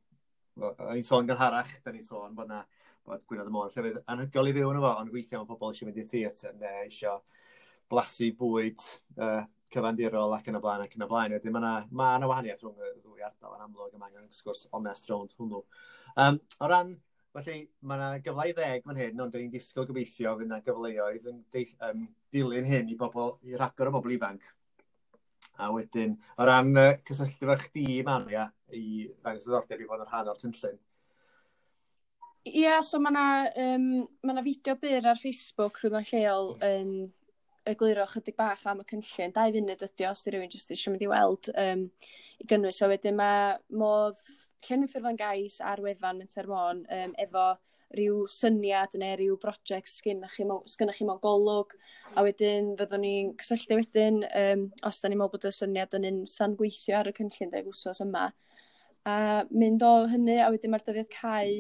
o'n 0.62 0.98
i'n 0.98 1.08
sôn 1.08 1.28
gynharach, 1.28 1.72
da 1.84 1.92
ni'n 1.92 2.06
sôn 2.08 2.36
bod 2.36 2.50
na 2.52 2.62
bod 3.06 3.24
Gwynedd 3.30 3.50
y 3.50 3.54
Môn 3.54 3.72
llefydd 3.74 4.00
anhygol 4.12 4.50
i 4.50 4.54
fyw 4.56 4.72
yn 4.72 4.80
efo, 4.80 4.92
ond 5.02 5.12
weithiau 5.14 5.44
mae 5.44 5.50
pobl 5.50 5.74
eisiau 5.74 5.90
mynd 5.90 6.00
i 6.02 6.06
theatr 6.10 6.56
neu 6.62 6.86
eisiau 6.86 7.20
blasu 7.92 8.32
bwyd 8.40 8.86
uh, 9.22 9.44
cyfandirol 9.74 10.34
ac 10.38 10.48
yn 10.50 10.58
y 10.58 10.62
blaen 10.64 10.86
ac 10.86 10.96
yn 10.98 11.06
y 11.06 11.10
blaen. 11.12 11.36
Wedyn 11.36 11.54
mae 11.54 11.62
yna 11.62 11.74
ma 11.92 12.14
wahaniaeth 12.32 12.64
rhwng 12.64 12.80
y 12.82 12.94
ddwy 13.02 13.26
ardal 13.28 13.58
yn 13.58 13.66
amlwg 13.68 13.98
yma 13.98 14.10
angen 14.10 14.32
sgwrs 14.34 14.66
onest 14.80 15.12
rownd 15.12 15.36
hwnnw. 15.38 15.62
Um, 16.24 16.40
o 16.64 16.72
ran, 16.72 16.96
felly 17.36 17.58
mae 17.84 18.00
yna 18.00 18.24
gyfle 18.26 18.50
i 18.50 18.58
ddeg 18.58 18.88
fan 18.88 19.02
hyn, 19.04 19.22
ond 19.22 19.36
dyn 19.36 19.46
ni'n 19.46 19.54
disgwyl 19.54 19.90
gobeithio 19.90 20.38
fydd 20.40 20.50
yna 20.50 20.62
gyfleoedd 20.66 21.30
yn 21.34 21.42
deall, 21.54 21.76
um, 21.90 22.06
dilyn 22.34 22.70
hyn 22.72 22.94
i, 22.94 22.98
bobl, 23.00 23.36
i 23.46 23.60
rhagor 23.60 23.92
o 23.92 23.98
bobl 24.00 24.16
ifanc 24.16 24.54
A 25.62 25.70
wedyn, 25.72 26.18
o 26.36 26.48
ran 26.48 26.74
uh, 26.76 26.94
cysylltu 27.08 27.48
fe 27.52 27.58
chdi, 27.64 27.86
Maria, 28.08 28.50
i 28.76 29.08
ddangos 29.08 29.48
ddordeb 29.48 29.82
i 29.84 29.90
fod 29.90 30.04
yn 30.04 30.10
rhan 30.10 30.32
o'r 30.34 30.42
cynllun. 30.42 30.80
Ie, 32.46 32.62
yeah, 32.62 32.82
so 32.86 33.00
mae 33.02 33.14
yna 33.14 33.28
um, 33.64 33.86
ma 34.28 34.44
fideo 34.46 34.76
byr 34.82 35.08
ar 35.10 35.18
Facebook 35.18 35.80
rhwng 35.82 36.10
lleol 36.12 36.52
yn 36.62 36.92
um, 36.92 37.14
egluro 37.66 38.06
chydig 38.12 38.36
bach 38.38 38.66
am 38.70 38.84
y 38.84 38.88
cynllun. 38.90 39.34
Dau 39.34 39.54
funud 39.56 39.86
ydi 39.88 40.08
os 40.10 40.24
di 40.24 40.34
rhywun 40.34 40.52
jyst 40.54 40.74
eisiau 40.76 40.94
mynd 40.94 41.06
i 41.06 41.10
weld 41.10 41.50
um, 41.58 41.86
i 42.42 42.50
gynnwys. 42.52 42.80
So 42.80 42.90
wedyn 42.92 43.18
mae 43.18 43.56
modd 43.82 44.20
llenwi 44.68 44.90
ffurflen 44.92 45.20
gais 45.20 45.58
ar 45.66 45.82
wefan 45.82 46.22
yn 46.24 46.32
Termon 46.32 46.84
um, 46.86 47.16
efo 47.22 47.48
rhyw 47.94 48.24
syniad 48.32 48.96
neu 49.00 49.18
rhyw 49.20 49.36
brosiect 49.42 49.92
sgynnach 49.92 50.34
chi, 50.38 50.48
sgynnach 50.72 50.98
chi 50.98 51.06
mewn 51.08 51.22
golwg 51.24 51.76
a 52.16 52.24
wedyn 52.26 52.74
fyddwn 52.80 53.04
ni'n 53.06 53.34
cysylltu 53.42 53.78
wedyn 53.80 54.24
um, 54.26 54.66
os 54.90 55.02
da 55.02 55.12
ni'n 55.12 55.22
meddwl 55.22 55.36
bod 55.36 55.48
y 55.48 55.54
syniad 55.54 55.94
yn 56.00 56.10
un 56.10 56.24
san 56.30 56.58
gweithio 56.60 56.98
ar 57.00 57.12
y 57.12 57.16
cynllun 57.20 57.54
deg 57.54 57.70
wsos 57.70 58.02
yma 58.04 58.30
a 59.06 59.18
mynd 59.54 59.86
o 59.86 59.94
hynny 60.10 60.40
a 60.42 60.50
wedyn 60.54 60.74
mae'r 60.74 60.86
dyddiad 60.88 61.12
cau 61.14 61.52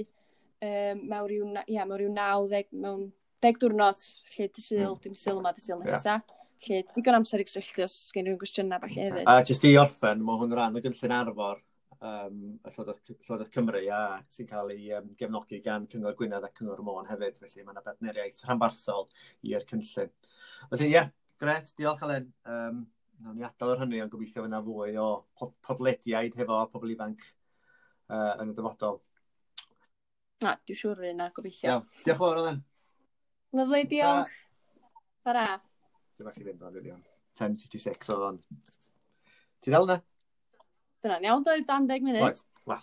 um, 0.65 1.03
mewn 1.05 1.27
rhyw, 1.29 1.51
ia, 1.67 1.85
mewn 1.85 1.99
rhyw 2.01 2.15
90 2.15 2.81
mewn 2.85 3.05
deg 3.45 3.59
diwrnod 3.61 4.01
lle 4.33 4.49
dy 4.49 4.63
syl, 4.63 4.95
mm. 4.95 5.03
dim 5.03 5.19
syl 5.19 5.41
yma, 5.41 5.53
dy 5.53 5.61
syl 5.61 5.83
nesa. 5.83 6.17
Yeah. 6.17 6.41
Lle 6.65 6.81
digon 6.95 7.17
amser 7.19 7.43
i 7.43 7.45
gysylltu 7.45 7.83
os 7.85 7.95
gen 8.15 8.25
rhywun 8.25 8.39
gwestiynau 8.41 8.81
falle 8.81 9.07
hefyd. 9.09 9.27
A 9.29 9.43
jyst 9.45 9.67
i 9.67 9.75
orffen, 9.77 10.23
mae 10.25 10.39
hwn 10.41 10.55
rhan 10.55 10.79
o 10.79 10.81
gynllun 10.81 11.15
arfor 11.19 11.59
um, 12.01 12.39
y 12.55 12.71
Llywodraeth, 12.71 13.11
Llywodraeth 13.13 13.53
Cymru 13.53 13.81
a 13.93 14.01
sy'n 14.33 14.49
cael 14.49 14.73
ei 14.75 14.89
um, 14.97 15.11
gefnogi 15.19 15.61
gan 15.65 15.87
Cyngor 15.91 16.17
Gwynedd 16.19 16.47
a 16.47 16.51
Cyngor 16.55 16.83
Môn 16.85 17.07
hefyd, 17.09 17.39
felly 17.41 17.63
mae 17.63 17.75
yna 17.75 17.85
bedneriaeth 17.85 18.43
rhanbarthol 18.45 19.07
i'r 19.51 19.65
cynllun. 19.69 20.11
Felly 20.71 20.89
ie, 20.89 20.93
yeah, 20.95 21.09
gret, 21.41 21.71
diolch 21.79 22.03
Alen. 22.05 22.29
Um, 22.49 22.85
Nawn 23.23 23.37
ni 23.39 23.45
adael 23.47 23.71
o'r 23.71 23.79
hynny, 23.79 24.01
ond 24.03 24.11
gobeithio 24.11 24.43
fyna 24.43 24.59
fwy 24.63 24.97
o 24.99 25.05
podlediaid 25.63 26.33
hefo 26.35 26.57
pobl 26.73 26.91
ifanc 26.91 27.21
uh, 28.11 28.33
yn 28.43 28.51
y 28.51 28.55
dyfodol. 28.57 28.99
Na, 30.43 30.57
dwi'n 30.67 30.79
siŵr 30.81 30.99
fi 30.99 31.11
yna, 31.13 31.29
gobeithio. 31.37 31.69
Iawn, 31.69 31.85
diolch 32.03 32.19
fawr 32.19 32.41
Alen. 32.41 32.59
Lyflu, 33.55 33.81
diolch. 33.93 34.33
Bara. 35.25 35.45
Dwi'n 36.17 36.27
bach 36.27 36.41
i 36.41 36.47
fynd 36.49 36.67
o'n 36.67 36.81
10.56 37.39 38.11
oedd 38.13 38.27
o'n. 38.29 38.41
Ti'n 39.63 39.77
dal 39.77 39.87
yna? 39.87 39.97
Dyna'n 41.05 41.25
iawn, 41.27 41.43
doedd 41.45 41.67
dan 41.69 41.85
10 41.85 42.01
munud. 42.01 42.23
Right. 42.23 42.39
Well. 42.65 42.81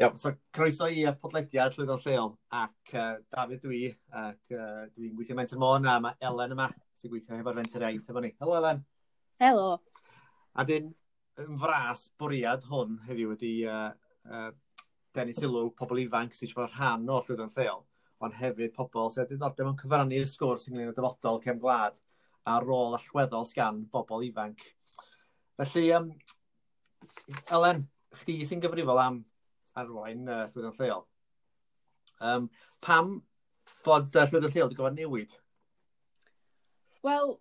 Iawn, 0.00 0.16
so 0.16 0.32
croeso 0.48 0.88
i 0.88 1.04
y 1.04 1.12
podlediad 1.20 1.76
Llwyddo'n 1.76 2.00
Lleol 2.06 2.32
ac 2.56 2.96
uh, 2.96 3.20
Dafydd 3.28 3.68
dwi 3.68 3.84
ac 4.16 4.56
uh, 4.56 4.88
dwi'n 4.96 5.12
gweithio 5.12 5.36
Menter 5.36 5.60
Môn 5.60 5.92
a 5.92 6.00
mae 6.00 6.16
Elen 6.24 6.56
yma 6.56 6.72
sy'n 7.00 7.12
gweithio 7.12 7.38
hefo'r 7.38 7.58
fenter 7.60 7.86
iaith 7.86 8.12
efo 8.12 8.22
ni. 8.24 8.32
Helo, 8.40 8.56
Elen. 8.60 8.84
Helo. 9.42 9.66
A 10.56 10.64
dyn, 10.68 10.88
yn 11.42 11.58
fras 11.60 12.06
bwriad 12.20 12.64
hwn 12.70 12.96
heddiw 13.06 13.34
wedi 13.34 13.52
uh, 13.68 13.90
uh, 14.30 14.48
denu 15.16 15.34
sylw 15.36 15.68
pobl 15.76 16.00
ifanc 16.00 16.36
sy'n 16.36 16.50
siarad 16.52 16.72
rhan 16.74 17.08
o 17.12 17.20
llwyddiant 17.20 17.56
lleol, 17.58 17.84
ond 18.24 18.36
hefyd 18.40 18.72
pobl 18.76 19.10
sydd 19.12 19.30
wedi 19.30 19.40
dod 19.42 19.62
yn 19.64 19.78
cyfrannu'r 19.82 20.28
sgwrs 20.30 20.68
ynglyn 20.70 20.92
â 20.92 20.96
dyfodol 20.96 21.42
cefn 21.44 21.60
gwlad 21.62 22.00
a 22.46 22.56
rôl 22.62 22.96
allweddol 22.96 23.46
sgan 23.48 23.84
bobl 23.92 24.24
ifanc. 24.28 24.62
Felly, 25.60 25.86
um, 25.98 26.10
Elen, 27.56 27.84
chdi 28.20 28.38
sy'n 28.46 28.62
gyfrifol 28.64 29.00
am 29.02 29.22
arwain 29.76 30.28
uh, 30.28 30.44
llwyddiant 30.50 30.80
lleol. 30.80 31.04
Um, 32.24 32.48
pam 32.84 33.18
bod 33.84 34.08
uh, 34.14 34.24
llwyddiant 34.24 34.54
lleol 34.54 34.70
wedi 34.70 34.80
gofod 34.80 34.96
newid? 34.96 35.36
Wel, 37.06 37.36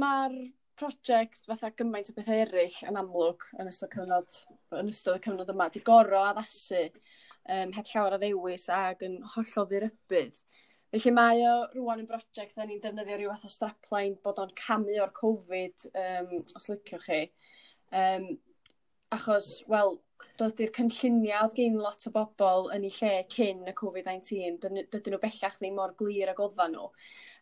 mae'r 0.00 0.36
prosiect 0.80 1.42
fatha 1.44 1.68
gymaint 1.76 2.08
o 2.08 2.14
bethau 2.16 2.38
eraill 2.40 2.76
yn 2.88 2.96
amlwg 2.96 3.44
yn 3.60 3.68
ystod, 3.68 3.92
cyfnod, 3.92 4.36
yn 4.78 4.88
ystod 4.88 5.18
y 5.18 5.22
cyfnod 5.26 5.50
yma, 5.52 5.66
di 5.74 5.82
goro 5.84 6.22
addasu 6.24 6.86
um, 6.86 7.74
heb 7.76 7.90
llawer 7.90 8.16
o 8.16 8.20
ddewis 8.22 8.64
ac 8.72 9.04
yn 9.04 9.18
hollol 9.34 9.68
ddirybydd. 9.68 10.38
Felly 10.94 11.12
mae 11.14 11.42
o 11.46 11.56
rwan 11.74 12.00
yn 12.02 12.08
brosiect 12.08 12.56
da 12.56 12.64
ni'n 12.64 12.80
defnyddio 12.82 13.18
rhyw 13.18 13.34
fath 13.34 13.50
o 13.50 13.52
strapline 13.52 14.16
bod 14.24 14.40
o'n 14.42 14.54
camu 14.58 14.96
o'r 15.04 15.12
Covid, 15.20 15.90
um, 16.00 16.32
os 16.56 16.70
liciwch 16.72 17.04
chi. 17.04 17.20
Um, 18.00 18.30
achos, 19.12 19.52
wel, 19.70 19.98
dod 20.40 20.62
i'r 20.64 20.72
cynlluniau 20.74 21.44
oedd 21.44 21.58
gen 21.60 21.76
lot 21.76 22.08
o 22.08 22.14
bobl 22.14 22.70
yn 22.72 22.88
eu 22.88 22.96
lle 22.96 23.12
cyn 23.36 23.68
y 23.68 23.76
Covid-19, 23.76 24.56
dydyn 24.64 25.12
nhw 25.12 25.20
bellach 25.20 25.60
ddim 25.60 25.76
mor 25.76 25.92
glir 26.00 26.32
ag 26.32 26.40
oeddan 26.40 26.78
nhw 26.78 26.88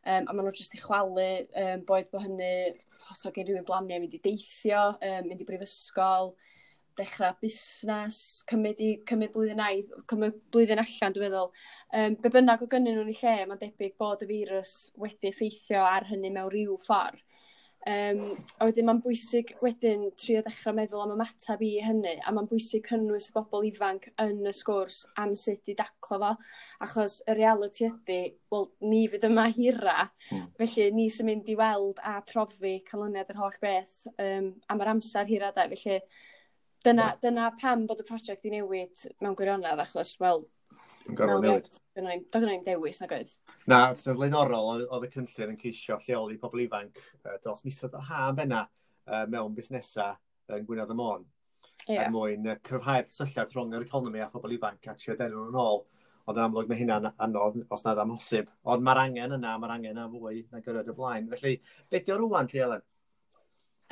um, 0.04 0.28
a 0.28 0.32
maen 0.32 0.44
nhw 0.46 0.54
jyst 0.58 0.76
i 0.76 0.82
chwalu 0.82 1.30
um, 1.62 1.86
boed 1.88 2.10
bod 2.12 2.26
hynny 2.26 2.52
os 3.12 3.24
o 3.26 3.32
gen 3.34 3.48
rhywun 3.48 3.66
blaniau 3.68 4.02
mynd 4.02 4.16
i 4.18 4.20
deithio, 4.24 4.84
um, 4.98 5.28
mynd 5.28 5.42
i 5.42 5.46
brifysgol, 5.48 6.34
dechrau 6.98 7.36
busnes, 7.42 8.20
cymryd, 8.50 8.80
i, 8.82 8.90
cymryd 9.08 9.32
blwyddyn 9.34 9.62
aidd, 9.62 9.92
cymryd 10.10 10.38
blwyddyn 10.52 10.82
allan, 10.82 11.14
dwi'n 11.14 11.28
meddwl. 11.28 11.52
Um, 11.94 12.18
be 12.22 12.32
bynnag 12.34 12.64
o 12.64 12.68
gynnyn 12.70 12.98
nhw'n 12.98 13.12
ei 13.12 13.18
lle, 13.20 13.34
mae'n 13.50 13.62
debyg 13.62 13.96
bod 14.02 14.24
y 14.26 14.30
firws 14.32 14.74
wedi 15.00 15.30
effeithio 15.30 15.84
ar 15.86 16.08
hynny 16.10 16.32
mewn 16.34 16.50
rhyw 16.52 16.76
ffordd. 16.84 17.22
Um, 17.86 18.34
a 18.58 18.66
wedyn 18.66 18.88
mae'n 18.88 18.98
bwysig 19.04 19.52
wedyn 19.62 20.08
trio 20.18 20.40
dechrau 20.42 20.74
meddwl 20.74 21.04
am 21.04 21.12
ymateb 21.14 21.60
i 21.62 21.68
hynny 21.78 22.16
a 22.18 22.32
mae'n 22.34 22.48
bwysig 22.50 22.82
cynnwys 22.88 23.28
y 23.30 23.34
bobl 23.36 23.68
ifanc 23.68 24.08
yn 24.24 24.42
y 24.50 24.52
sgwrs 24.52 25.04
am 25.22 25.36
sut 25.38 25.70
i 25.70 25.76
daclo 25.78 26.18
fo 26.18 26.32
achos 26.84 27.20
y 27.30 27.36
reality 27.38 27.86
ydy, 27.86 28.18
wel, 28.50 28.66
ni 28.82 29.04
fydd 29.12 29.28
yma 29.30 29.46
hira 29.54 29.94
mm. 30.08 30.42
felly 30.58 30.88
ni 30.96 31.06
sy'n 31.14 31.30
mynd 31.30 31.48
i 31.48 31.56
weld 31.60 32.02
a 32.02 32.18
profi 32.26 32.74
canlyniad 32.90 33.30
yr 33.30 33.40
holl 33.44 33.62
beth 33.62 33.94
um, 34.18 34.50
am 34.66 34.82
yr 34.82 34.92
amser 34.96 35.30
hira 35.30 35.54
da, 35.54 35.70
felly 35.70 36.02
dyna, 36.84 37.12
dyna 37.22 37.52
pam 37.62 37.86
bod 37.86 38.02
y 38.02 38.08
prosiect 38.10 38.50
i 38.50 38.56
newid 38.58 39.06
mewn 39.22 39.38
gwirionedd 39.38 39.86
achos 39.86 40.16
wel 40.18 40.42
Yn 41.08 41.16
gorfod 41.16 41.46
newid. 41.46 41.68
Doedd 41.96 42.44
gynnu 42.44 42.58
dewis 42.66 43.00
nag 43.02 43.14
oedd? 43.16 43.34
Na, 43.70 43.80
sef 43.96 44.16
flaenorol 44.18 44.84
oedd 44.84 45.06
y 45.08 45.10
cynllun 45.14 45.54
yn 45.54 45.60
ceisio 45.60 45.96
lleoli 46.04 46.38
pobl 46.40 46.64
ifanc 46.66 47.00
dros 47.42 47.64
misoedd 47.64 47.96
yr 47.96 48.08
ha 48.10 48.26
benna 48.36 48.64
mewn 49.32 49.54
busnesau 49.56 50.18
yn 50.52 50.66
Gwynedd 50.68 50.92
y 50.92 50.98
Môn. 50.98 51.24
Yeah. 51.88 52.04
Er 52.04 52.12
mwyn 52.12 52.50
cryfhau'r 52.66 53.08
cysylltiad 53.08 53.54
rhwng 53.54 53.72
yr 53.78 53.86
economi 53.86 54.20
a 54.20 54.28
phobl 54.28 54.52
ifanc 54.58 54.90
a 54.90 54.96
trio 54.98 55.16
denw 55.16 55.46
nhw'n 55.46 55.58
ôl. 55.62 55.82
Ond 56.28 56.36
yn 56.36 56.44
amlwg 56.44 56.68
mae 56.68 56.76
hynna'n 56.82 57.08
anodd 57.24 57.62
os 57.72 57.84
nad 57.86 58.00
amhosib. 58.02 58.50
Ond 58.68 58.84
mae'r 58.84 59.00
angen 59.06 59.38
yna, 59.38 59.54
mae'r 59.56 59.74
angen 59.78 59.94
yna 59.94 60.04
fwy 60.12 60.42
na 60.52 60.60
gyrraedd 60.60 60.90
y 60.92 60.96
blaen. 60.98 61.30
Felly, 61.32 61.54
beth 61.88 62.04
di 62.04 62.12
o 62.12 62.18
rwan, 62.20 62.50
Lly 62.52 62.64
Elen? 62.66 62.84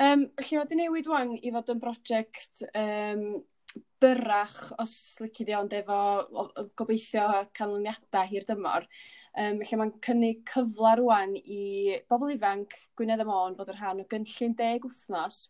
Um, 0.05 0.27
lle 0.37 0.59
wedi 0.59 0.77
newid 0.77 1.09
wan 1.09 1.33
i 1.41 1.49
fod 1.55 1.71
yn 1.73 1.81
brosiect 1.81 2.61
um, 2.69 3.23
byrrach 4.01 4.57
os 4.81 4.93
lici 5.23 5.45
di 5.47 5.55
ond 5.57 5.73
efo 5.73 5.97
o, 5.97 6.43
o, 6.47 6.65
gobeithio 6.77 7.27
canlyniadau 7.57 8.27
hir 8.29 8.45
dymor. 8.47 8.87
Um, 9.37 9.59
lle 9.61 9.77
mae'n 9.79 9.93
cynnig 10.05 10.41
cyfle 10.49 10.95
rwan 10.99 11.35
i 11.37 11.97
bobl 12.09 12.33
ifanc 12.33 12.73
Gwynedd 12.97 13.21
y 13.21 13.27
Môn 13.29 13.57
fod 13.57 13.69
yn 13.73 13.77
rhan 13.77 14.01
o 14.01 14.07
gynllun 14.09 14.55
deg 14.57 14.87
wythnos 14.87 15.43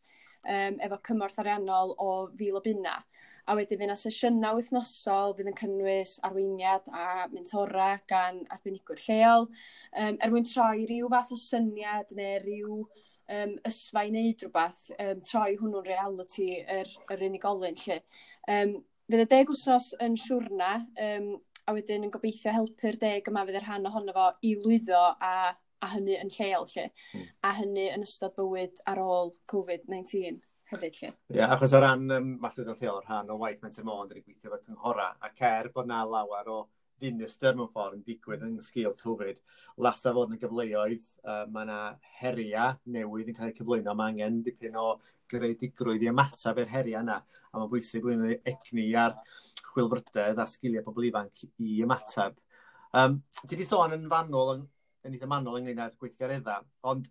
um, 0.44 0.80
efo 0.84 1.00
cymorth 1.08 1.40
ariannol 1.44 1.96
o 2.04 2.10
fil 2.40 2.60
o 2.60 2.64
bunna. 2.66 2.98
A 3.48 3.56
wedyn 3.56 3.80
fyna 3.80 3.96
sesiynau 3.96 4.58
wythnosol 4.58 5.36
fydd 5.38 5.48
yn 5.54 5.56
cynnwys 5.56 6.18
arweiniad 6.28 6.90
a 6.92 7.28
mentora 7.32 7.94
gan 8.12 8.42
arbenigwyr 8.52 9.00
lleol, 9.06 9.48
um, 9.96 10.18
er 10.20 10.34
mwyn 10.34 10.48
troi 10.50 10.84
rhyw 10.84 11.08
fath 11.14 11.32
o 11.32 11.40
syniad 11.40 12.12
neu 12.18 12.42
rhyw 12.44 12.82
um, 13.34 13.56
ysfa 13.68 14.06
i 14.06 14.12
wneud 14.12 14.44
rhywbeth, 14.44 14.84
um, 15.04 15.22
troi 15.28 15.58
hwnnw'n 15.60 15.86
reality 15.88 16.50
yr, 16.64 16.90
yr 17.14 17.26
unigolyn 17.28 17.78
lle. 17.84 18.00
Um, 18.48 18.78
fydd 19.12 19.24
y 19.24 19.30
deg 19.32 19.54
wsnos 19.54 19.94
yn 20.04 20.18
siwrna, 20.20 20.74
um, 21.04 21.30
a 21.68 21.76
wedyn 21.76 22.08
yn 22.08 22.12
gobeithio 22.14 22.54
helpu'r 22.56 23.00
deg 23.02 23.28
yma 23.28 23.44
fydd 23.48 23.60
y 23.60 23.64
rhan 23.64 23.88
ohono 23.90 24.16
fo 24.16 24.28
i 24.48 24.54
lwyddo 24.60 25.00
a, 25.20 25.34
a 25.84 25.90
hynny 25.94 26.16
yn 26.22 26.32
lleol 26.32 26.68
lle, 26.72 26.90
mm. 27.14 27.26
a 27.44 27.56
hynny 27.60 27.90
yn 27.94 28.06
ystod 28.08 28.36
bywyd 28.38 28.84
ar 28.88 29.02
ôl 29.04 29.34
COVID-19 29.52 30.40
hefyd 30.72 31.00
lle. 31.02 31.12
Ie, 31.12 31.40
yeah, 31.40 31.52
achos 31.56 31.76
o 31.76 31.82
ran, 31.84 32.08
um, 32.16 32.34
mallwyd 32.44 32.72
dod 32.72 32.82
lleol, 32.82 33.04
rhan 33.04 33.32
o 33.32 33.40
waith 33.44 33.62
Menter 33.64 33.88
Môn, 33.88 34.08
dyn 34.08 34.20
ni 34.20 34.24
gweithio 34.24 34.52
efo'r 34.52 34.64
cynghora, 34.64 35.12
ac 35.28 35.44
er 35.48 35.72
bod 35.76 35.92
na 35.92 36.02
lawer 36.08 36.52
o 36.52 36.62
ddinistyr 37.02 37.56
mewn 37.58 37.70
ffordd 37.74 37.98
yn 37.98 38.06
digwydd 38.06 38.46
yn 38.48 38.56
sgil 38.66 38.96
Covid. 39.02 39.42
Lasa 39.84 40.14
fod 40.16 40.32
yn 40.32 40.38
y 40.38 40.42
gyfleoedd, 40.42 41.06
uh, 41.26 41.44
mae 41.54 41.68
yna 41.68 41.80
heria 42.20 42.72
newydd 42.94 43.32
yn 43.32 43.38
cael 43.38 43.52
eu 43.52 43.58
cyflwyno, 43.60 43.96
mae 43.98 44.14
angen 44.14 44.42
dipyn 44.46 44.78
o 44.80 44.88
greadigrwydd 45.32 46.06
i 46.06 46.12
ymateb 46.12 46.62
i'r 46.64 46.72
heria 46.72 47.04
yna, 47.04 47.20
a 47.22 47.60
mae'n 47.60 47.72
bwysig 47.72 48.04
bod 48.06 48.16
yn 48.16 48.36
egni 48.38 48.88
ar 49.00 49.18
chwilfrydedd 49.74 50.40
a 50.42 50.48
sgiliau 50.50 50.86
pobl 50.86 51.08
ifanc 51.10 51.44
i 51.46 51.78
ymateb. 51.86 52.38
Um, 52.98 53.22
ti 53.44 53.54
wedi 53.56 53.68
sôn 53.68 53.96
yn 53.98 54.08
fanwl, 54.12 54.54
yn, 54.56 54.68
yn 55.06 55.18
eitha 55.18 55.30
manwl 55.30 55.60
ynglyn 55.60 55.84
â'r 55.84 55.96
gweithgareddau, 56.00 56.66
ond 56.92 57.10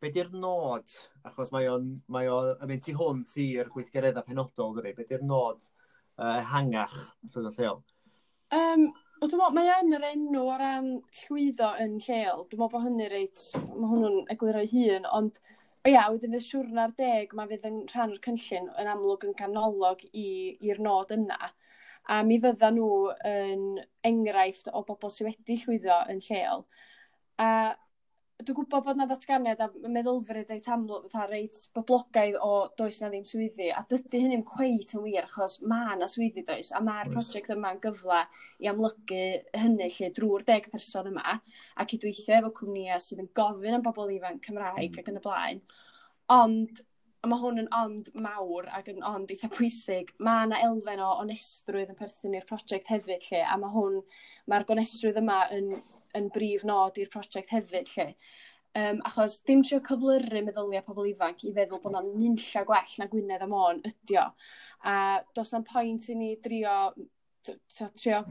be 0.00 0.10
di'r 0.14 0.30
nod, 0.34 0.94
achos 1.26 1.50
mae 1.54 1.68
o'n 1.70 1.90
mae 2.14 2.30
o, 2.30 2.38
yn 2.56 2.70
mynd 2.70 2.84
tu 2.86 2.94
hwnt 2.96 3.34
i'r 3.42 3.70
gweithgareddau 3.74 4.26
penodol, 4.26 4.76
dydy, 4.78 4.94
be 4.96 5.06
di'r 5.08 5.24
nod 5.26 5.64
uh, 6.18 6.38
hangach 6.52 6.96
rhwng 7.32 7.50
y 7.50 7.54
lleol? 7.58 7.82
Um, 8.54 8.88
Dwi'n 9.18 9.32
meddwl, 9.34 9.54
mae 9.56 9.70
yn 9.82 9.94
yr 9.96 10.04
enw 10.12 10.40
o 10.46 10.56
ran 10.60 10.84
llwyddo 11.20 11.68
yn 11.82 11.96
lleol. 12.04 12.44
Dwi'n 12.46 12.60
meddwl 12.60 12.68
bod 12.70 12.84
hynny 12.84 13.06
reit, 13.10 13.40
mae 13.64 13.88
hwnnw'n 13.90 14.28
egluro'i 14.30 14.68
hun, 14.70 15.08
ond 15.18 15.40
ia, 15.90 16.04
wedyn 16.12 16.36
y 16.38 16.40
siwrna'r 16.44 16.92
deg, 17.00 17.34
mae 17.34 17.50
fydd 17.50 17.66
yn 17.66 17.80
rhan 17.90 18.14
o'r 18.14 18.20
cynllun 18.22 18.68
yn 18.78 18.90
amlwg 18.92 19.26
yn 19.26 19.34
canolog 19.40 20.04
i'r 20.22 20.78
nod 20.86 21.10
yna. 21.16 21.50
A 22.06 22.20
mi 22.28 22.38
fydda 22.44 22.70
nhw 22.76 22.92
yn 23.32 23.66
enghraifft 24.06 24.70
o 24.70 24.84
bobl 24.86 25.10
sydd 25.10 25.32
wedi 25.32 25.58
llwyddo 25.64 25.98
yn 26.14 26.22
lleol. 26.28 26.62
A 27.42 27.50
dwi'n 28.38 28.54
gwybod 28.54 28.84
bod 28.86 28.98
na 28.98 29.04
ddatganiad 29.10 29.60
a 29.64 29.66
meddylfryd 29.90 30.50
reit 30.52 30.66
amlwg, 30.70 31.08
fatha 31.10 31.24
reit 31.26 31.62
boblogaidd 31.74 32.36
o 32.44 32.50
does 32.78 33.00
na 33.02 33.08
ddim 33.10 33.24
swyddi, 33.26 33.70
a 33.74 33.82
dydy 33.90 34.20
hynny'n 34.22 34.44
cweit 34.46 34.94
yn 34.94 35.02
wir, 35.02 35.26
achos 35.26 35.56
mae 35.72 35.96
na 35.98 36.06
swyddi 36.10 36.44
does, 36.46 36.70
a 36.70 36.82
mae'r 36.84 37.10
prosiect 37.10 37.50
yma'n 37.54 37.80
gyfle 37.82 38.20
i 38.62 38.70
amlygu 38.70 39.24
hynny 39.58 39.90
lle 39.90 40.12
drwy'r 40.14 40.46
deg 40.52 40.70
person 40.70 41.10
yma, 41.10 41.34
a 41.34 41.88
cydweithio 41.90 42.38
efo 42.38 42.52
cwmnïau 42.60 43.02
sydd 43.02 43.24
yn 43.24 43.32
gofyn 43.40 43.80
am 43.80 43.86
bobl 43.88 44.14
ifanc 44.14 44.46
Cymraeg 44.46 44.94
mm. 44.94 45.02
ac 45.02 45.10
yn 45.10 45.18
y 45.18 45.24
blaen. 45.26 45.64
Ond 46.38 46.84
a 47.22 47.28
mae 47.30 47.40
hwn 47.42 47.62
yn 47.64 47.70
ond 47.74 48.10
mawr 48.14 48.68
ac 48.78 48.90
yn 48.92 49.04
ond 49.06 49.30
eitha 49.34 49.50
pwysig, 49.50 50.12
mae 50.22 50.46
yna 50.46 50.60
elfen 50.68 51.02
o 51.02 51.08
onestrwydd 51.22 51.90
yn 51.92 51.98
perthyn 51.98 52.36
i'r 52.38 52.46
prosiect 52.46 52.90
hefyd 52.92 53.24
lle, 53.30 53.40
a 53.42 53.56
mae 53.58 53.74
hwn, 53.74 53.98
mae'r 54.50 54.66
gonestrwydd 54.68 55.18
yma 55.22 55.40
yn, 55.56 55.72
yn 56.18 56.28
brif 56.34 56.64
nod 56.68 57.00
i'r 57.00 57.10
prosiect 57.12 57.50
hefyd 57.56 57.90
lle. 57.96 58.08
Um, 58.78 59.00
achos 59.08 59.40
dim 59.48 59.64
trio 59.64 59.80
cyflyru 59.82 60.42
meddyliau 60.46 60.84
pobl 60.86 61.08
ifanc 61.10 61.42
i 61.48 61.52
feddwl 61.56 61.80
bod 61.82 61.96
nhw'n 61.96 62.10
nynlla 62.20 62.62
gwell 62.68 62.96
na 63.00 63.08
Gwynedd 63.10 63.42
a 63.42 63.48
Môn 63.50 63.80
o. 63.82 64.26
A 64.86 64.96
does 65.34 65.54
na'n 65.54 65.66
pwynt 65.66 66.10
i 66.12 66.18
ni 66.18 66.34
drio 66.44 66.76
trio 67.48 68.22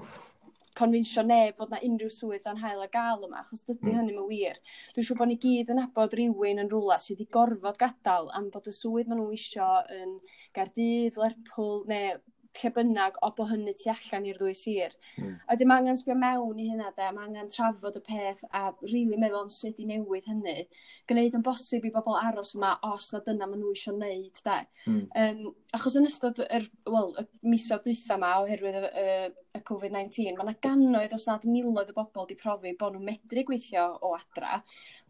confinsio 0.78 1.24
neb 1.26 1.58
fod 1.58 1.74
na 1.74 1.82
unrhyw 1.88 2.12
swydd 2.14 2.46
dan 2.46 2.62
hael 2.62 2.84
a 2.86 2.88
gael 2.94 3.26
yma, 3.28 3.42
achos 3.42 3.66
dydy 3.68 3.92
mm. 3.92 4.00
hynny'n 4.00 4.24
wir. 4.30 4.62
Dwi'n 4.94 5.08
siŵr 5.08 5.20
bod 5.20 5.32
ni 5.32 5.40
gyd 5.44 5.74
yn 5.74 5.84
abod 5.84 6.16
rhywun 6.18 6.64
yn 6.64 6.72
rhywle 6.72 7.00
sydd 7.02 7.18
wedi 7.18 7.30
gorfod 7.38 7.82
gadael 7.82 8.32
am 8.38 8.50
fod 8.54 8.70
y 8.72 8.76
swydd 8.78 9.12
maen 9.12 9.24
nhw 9.24 9.32
isio 9.38 9.70
yn 9.98 10.18
Gardydd, 10.58 11.18
Lerpwl 11.22 11.86
neu 11.90 12.18
lle 12.62 12.72
bynnag 12.76 13.18
o 13.24 13.30
bo 13.38 13.46
hynny 13.50 13.74
tu 13.78 13.90
allan 13.92 14.28
i'r 14.28 14.40
ddwy 14.40 14.54
sir. 14.58 14.94
Mm. 15.18 15.34
A 15.48 15.58
dim 15.60 15.74
angen 15.74 16.00
sbio 16.00 16.16
mewn 16.18 16.60
i 16.62 16.68
hynna 16.72 16.92
de, 16.98 17.08
mae 17.16 17.28
angen 17.28 17.52
trafod 17.54 18.00
y 18.00 18.04
peth 18.06 18.44
a 18.52 18.68
rili 18.84 19.04
really 19.08 19.22
meddwl 19.22 19.46
am 19.46 19.52
sut 19.54 19.80
i 19.82 19.88
newid 19.90 20.28
hynny. 20.30 20.68
Gwneud 21.10 21.38
yn 21.40 21.46
bosib 21.46 21.88
i 21.88 21.94
bobl 21.94 22.18
aros 22.20 22.54
yma 22.58 22.76
os 22.90 23.10
na 23.14 23.22
dyna 23.26 23.48
maen 23.48 23.64
nhw 23.64 23.74
eisiau 23.74 23.96
wneud 23.96 24.44
de. 24.50 24.60
Mm. 24.90 25.02
Um, 25.24 25.42
achos 25.78 25.98
yn 26.00 26.10
ystod 26.10 26.44
yr, 26.46 26.68
well, 26.90 27.14
y 27.22 27.26
misoedd 27.54 27.86
dwytha 27.88 28.20
yma 28.20 28.36
oherwydd 28.44 28.80
y, 28.82 28.86
y, 28.86 29.18
y 29.58 29.64
COVID-19, 29.72 30.38
mae 30.38 30.48
yna 30.48 30.56
gannoedd 30.68 31.18
os 31.18 31.28
nad 31.30 31.48
miloedd 31.48 31.92
o 31.94 31.98
bobl 32.02 32.26
wedi 32.26 32.40
profi 32.40 32.76
bod 32.80 32.96
nhw'n 32.96 33.10
medru 33.12 33.48
gweithio 33.48 33.90
o 34.02 34.14
adra. 34.18 34.62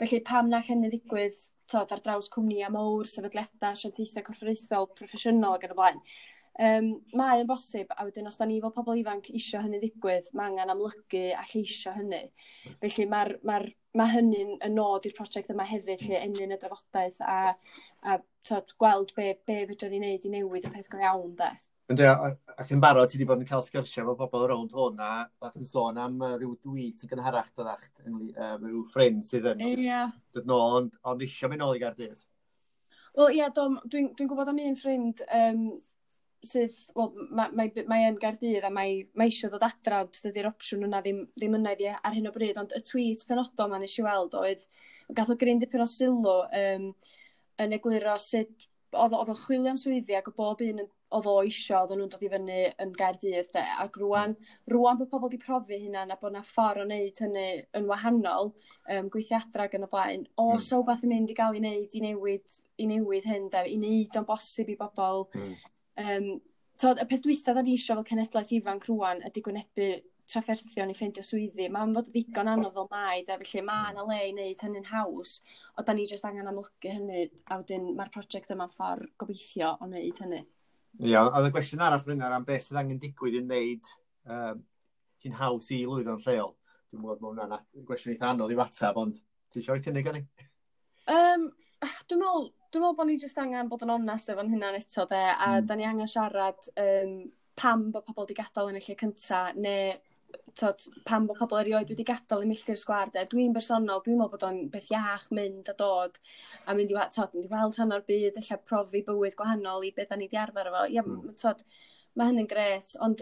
Felly 0.02 0.24
pam 0.26 0.52
na 0.52 0.64
hynny 0.64 0.92
ddigwydd 0.94 1.46
tod, 1.72 1.92
ar 1.92 2.02
draws 2.04 2.30
cwmnïa 2.32 2.70
mowr, 2.72 3.10
sefydliadau, 3.12 3.74
asiantaethau 3.74 4.26
corfforaethol, 4.28 4.90
proffesiynol 4.98 5.58
ac 5.58 5.68
yn 5.68 5.74
y 5.74 5.78
blaen. 5.78 6.02
Um, 6.58 6.88
mae 7.14 7.44
yn 7.44 7.50
bosib 7.50 7.92
a 7.94 8.02
wedyn 8.08 8.26
os 8.32 8.40
da 8.40 8.46
ni 8.50 8.56
fel 8.62 8.72
pobl 8.74 8.98
ifanc 8.98 9.28
isio 9.30 9.60
hynny 9.62 9.78
ddigwydd 9.78 10.32
mae 10.34 10.50
angen 10.50 10.72
amlygu 10.74 11.28
a 11.38 11.44
lleisio 11.46 11.92
hynny 11.94 12.24
felly 12.82 13.06
ma'r 13.12 13.36
ma 13.46 13.60
ma' 13.98 14.08
hynny'n 14.10 14.56
yn 14.66 14.74
nod 14.78 15.06
i'r 15.06 15.14
prosiect 15.18 15.52
yma 15.54 15.66
hefyd 15.70 16.04
lle 16.08 16.20
enyn 16.26 16.56
y 16.56 16.58
drafodaeth 16.62 17.20
a 17.22 17.38
a 18.02 18.18
t'od 18.48 18.74
gweld 18.82 19.14
be' 19.18 19.36
be' 19.46 19.66
fedrwn 19.70 19.94
ni 19.94 20.00
neud 20.04 20.26
i 20.26 20.32
newid 20.34 20.66
y 20.66 20.72
peth 20.74 20.90
go 20.92 21.02
iawn 21.02 21.36
'de. 21.38 21.50
Yndi 21.94 22.08
a 22.10 22.16
ac 22.60 22.72
yn 22.76 22.82
barod 22.84 23.10
ti 23.10 23.20
wedi 23.20 23.28
bod 23.30 23.44
yn 23.44 23.50
cael 23.50 23.64
sgyrsiau 23.64 24.04
efo 24.04 24.16
bobl 24.20 24.48
rownd 24.52 24.74
hwn 24.76 25.04
a 25.04 25.12
ac 25.50 25.60
yn 25.60 25.68
sôn 25.68 26.00
am 26.04 26.18
yy 26.26 26.40
ryw 26.42 26.56
dwi 26.66 26.88
yn 26.90 27.12
gynharach 27.12 27.52
doddach 27.54 27.86
yy 28.06 28.32
rhyw 28.64 28.82
ffrind 28.94 29.30
sydd 29.30 29.48
yn... 29.54 29.62
Ia. 29.86 30.02
...dod 30.36 30.50
nôl 30.50 30.80
ond 30.80 30.98
ond 31.08 31.24
isio 31.28 31.50
mynd 31.52 31.64
nôl 31.64 31.78
i 31.78 31.84
gardydd. 31.86 32.26
Wel 33.18 33.38
ie, 33.38 33.46
do 33.54 33.70
dwi'n 33.86 34.12
dwi 34.18 34.28
gwybod 34.30 34.52
am 34.52 34.60
un 34.66 34.76
ffrind 34.78 35.24
um, 35.34 35.62
sydd 36.46 36.84
wel 36.96 37.14
mae, 37.34 37.52
mae, 37.56 37.86
mae 37.90 38.08
yn 38.12 38.20
gardydd 38.22 38.66
a 38.68 38.72
mae, 38.74 39.02
mae 39.18 39.32
eisiau 39.32 39.52
dod 39.54 39.66
adra 39.66 40.04
ond 40.06 40.20
dydy'r 40.22 40.50
opsiwn 40.52 40.86
yna 40.88 41.02
ddim, 41.02 41.24
ddim 41.36 41.58
yna 41.58 41.74
iddi 41.76 41.90
ar 41.96 42.16
hyn 42.16 42.30
o 42.30 42.34
bryd. 42.36 42.60
Ond 42.62 42.76
y 42.78 42.82
tweet 42.86 43.26
penodol 43.30 43.72
ma 43.72 43.82
eisiau 43.82 44.08
weld 44.08 44.38
oedd 44.38 44.68
gath 45.18 45.32
o 45.34 45.38
gryn 45.40 45.62
dipyn 45.62 45.84
o 45.84 45.88
sylw 45.90 46.28
um, 46.46 46.92
yn 47.64 47.74
egluro 47.78 48.18
sut 48.22 48.68
oedd 48.98 49.16
oedd 49.18 49.34
o'n 49.34 49.42
chwilio 49.42 49.74
am 49.74 49.80
swyddi 49.82 50.16
ac 50.16 50.30
o 50.32 50.34
bob 50.36 50.62
un 50.64 50.86
oedd 51.18 51.28
o 51.28 51.34
eisio 51.42 51.80
oedd 51.80 51.94
nhw'n 51.96 52.10
dod 52.12 52.24
i 52.24 52.30
fyny 52.32 52.60
yn 52.84 52.92
Gaerdydd 53.00 53.52
de. 53.56 53.64
Ac 53.84 53.96
rwan, 54.02 54.36
rwan 54.72 55.00
bod 55.00 55.10
pobl 55.12 55.28
wedi 55.28 55.40
profi 55.44 55.80
hynna 55.80 56.04
na 56.08 56.18
bod 56.20 56.36
na 56.36 56.44
ffordd 56.44 56.84
o 56.84 56.88
wneud 56.88 57.22
hynny 57.24 57.48
yn 57.80 57.88
wahanol 57.88 58.52
um, 58.52 59.10
gweithiadra 59.14 59.70
gan 59.72 59.88
y 59.88 59.90
blaen 59.92 60.28
o 60.36 60.50
mm. 60.54 60.66
so 60.68 60.82
beth 60.88 61.06
yn 61.08 61.14
mynd 61.14 61.32
i 61.32 61.38
gael 61.38 61.56
i 61.56 61.64
wneud 61.64 61.96
i 61.96 62.04
newid, 62.04 62.60
i 62.78 62.90
newid 62.92 63.28
hyn 63.28 63.50
de 63.54 63.64
i 63.72 63.80
wneud 63.80 64.20
o'n 64.20 64.28
bosib 64.28 64.72
i 64.72 64.78
bobl 64.80 65.28
mm 65.32 65.58
Um, 65.98 66.38
to, 66.82 66.94
y 66.94 67.08
peth 67.10 67.26
dwysa 67.26 67.56
da 67.58 67.64
ni 67.66 67.74
eisiau 67.78 68.00
fel 68.00 68.10
cenedlaeth 68.12 68.54
ifanc 68.60 68.86
rwan 68.90 69.24
ydy 69.28 69.44
gwynebu 69.46 69.90
trafferthion 70.28 70.92
i 70.92 70.96
ffeindio 70.98 71.24
swyddi. 71.24 71.70
Mae'n 71.72 71.96
fod 71.96 72.10
ddigon 72.12 72.52
anodd 72.52 72.76
fel 72.76 72.90
mai, 72.92 73.24
de, 73.28 73.38
felly 73.42 73.64
mae 73.66 73.94
yna 73.94 74.04
hmm. 74.04 74.12
le 74.12 74.20
i 74.20 74.34
wneud 74.34 74.64
hynny'n 74.66 74.90
haws, 74.92 75.38
o 75.78 75.86
da 75.88 75.96
ni 75.96 76.06
jyst 76.10 76.28
angen 76.28 76.50
amlygu 76.52 76.94
hynny, 76.94 77.28
a 77.48 77.60
wedyn 77.62 77.94
mae'r 77.98 78.12
prosiect 78.14 78.52
yma'n 78.54 78.74
ffordd 78.74 79.14
gobeithio 79.22 79.74
o 79.78 79.88
wneud 79.88 80.22
hynny. 80.24 80.44
Ia, 81.06 81.24
oedd 81.28 81.50
y 81.50 81.54
gwestiwn 81.54 81.86
arall 81.86 82.04
rhywun 82.04 82.26
ar 82.26 82.36
am 82.38 82.46
beth 82.48 82.68
sydd 82.68 82.82
angen 82.82 83.00
digwydd 83.02 83.38
i 83.38 83.44
wneud 83.44 83.92
um, 84.34 84.64
hi'n 85.24 85.38
haws 85.40 85.70
i 85.76 85.84
lwyddo'n 85.86 86.24
lleol. 86.26 86.54
Dwi'n 86.88 87.04
gwybod 87.04 87.24
bod 87.24 87.38
hwnna'n 87.38 87.86
gwestiwn 87.88 88.16
eitha 88.16 88.32
anodd 88.34 88.54
i 88.54 88.60
watab, 88.60 89.00
ond 89.00 89.20
ti 89.54 89.62
eisiau 89.62 89.84
cynnig 89.84 90.10
ar 90.10 90.18
ni? 90.18 90.26
Um, 91.14 91.50
Ah, 91.86 91.96
dwi'n 92.10 92.22
meddwl, 92.24 92.48
dwi'n 92.74 92.84
meddwl 92.84 92.98
bod 92.98 93.10
ni 93.10 93.16
jyst 93.22 93.40
angen 93.42 93.70
bod 93.72 93.84
yn 93.86 93.94
onest 93.94 94.32
efo'n 94.34 94.52
hynna'n 94.54 94.78
eto 94.80 95.06
'de 95.10 95.24
a 95.30 95.50
mm. 95.58 95.68
da 95.70 95.78
ni 95.78 95.86
angen 95.86 96.10
siarad 96.10 96.70
um, 96.84 97.12
pam 97.58 97.90
bod 97.94 98.06
pobl 98.08 98.26
wedi 98.26 98.38
gadael 98.38 98.72
yn 98.72 98.80
y 98.80 98.84
lle 98.86 98.96
cynta 99.02 99.42
neu 99.58 99.92
t'od 100.58 100.88
pam 101.08 101.28
bod 101.30 101.38
pobl 101.42 101.60
erioed 101.60 101.92
wedi 101.94 102.06
gadael 102.08 102.44
i 102.46 102.50
milltir 102.50 102.80
sgwar 102.82 103.12
'de 103.14 103.26
dwi'n 103.32 103.54
bersonol 103.56 104.02
dwi'n 104.06 104.18
meddwl 104.18 104.34
bod 104.34 104.48
o'n 104.50 104.64
beth 104.74 104.90
iach 104.94 105.28
mynd 105.38 105.70
a 105.74 105.78
dod 105.84 106.18
a 106.66 106.76
mynd 106.78 106.94
i 106.94 106.98
wa- 106.98 107.10
t'od 107.14 107.38
mynd 107.38 107.46
i 107.46 107.54
weld 107.54 107.78
rhan 107.78 107.94
o'r 107.98 108.08
byd 108.10 108.42
ella 108.42 108.60
profi 108.72 109.04
bywyd 109.12 109.38
gwahanol 109.40 109.86
i 109.86 109.94
beth 110.00 110.10
da 110.10 110.18
ni 110.18 110.28
wedi 110.28 110.42
arfer 110.46 110.72
efo 110.72 110.84
ia 110.96 111.06
mm. 111.06 111.38
t'od 111.44 111.62
ma' 112.18 112.32
hynny'n 112.32 112.50
gret, 112.50 112.96
ond 113.06 113.22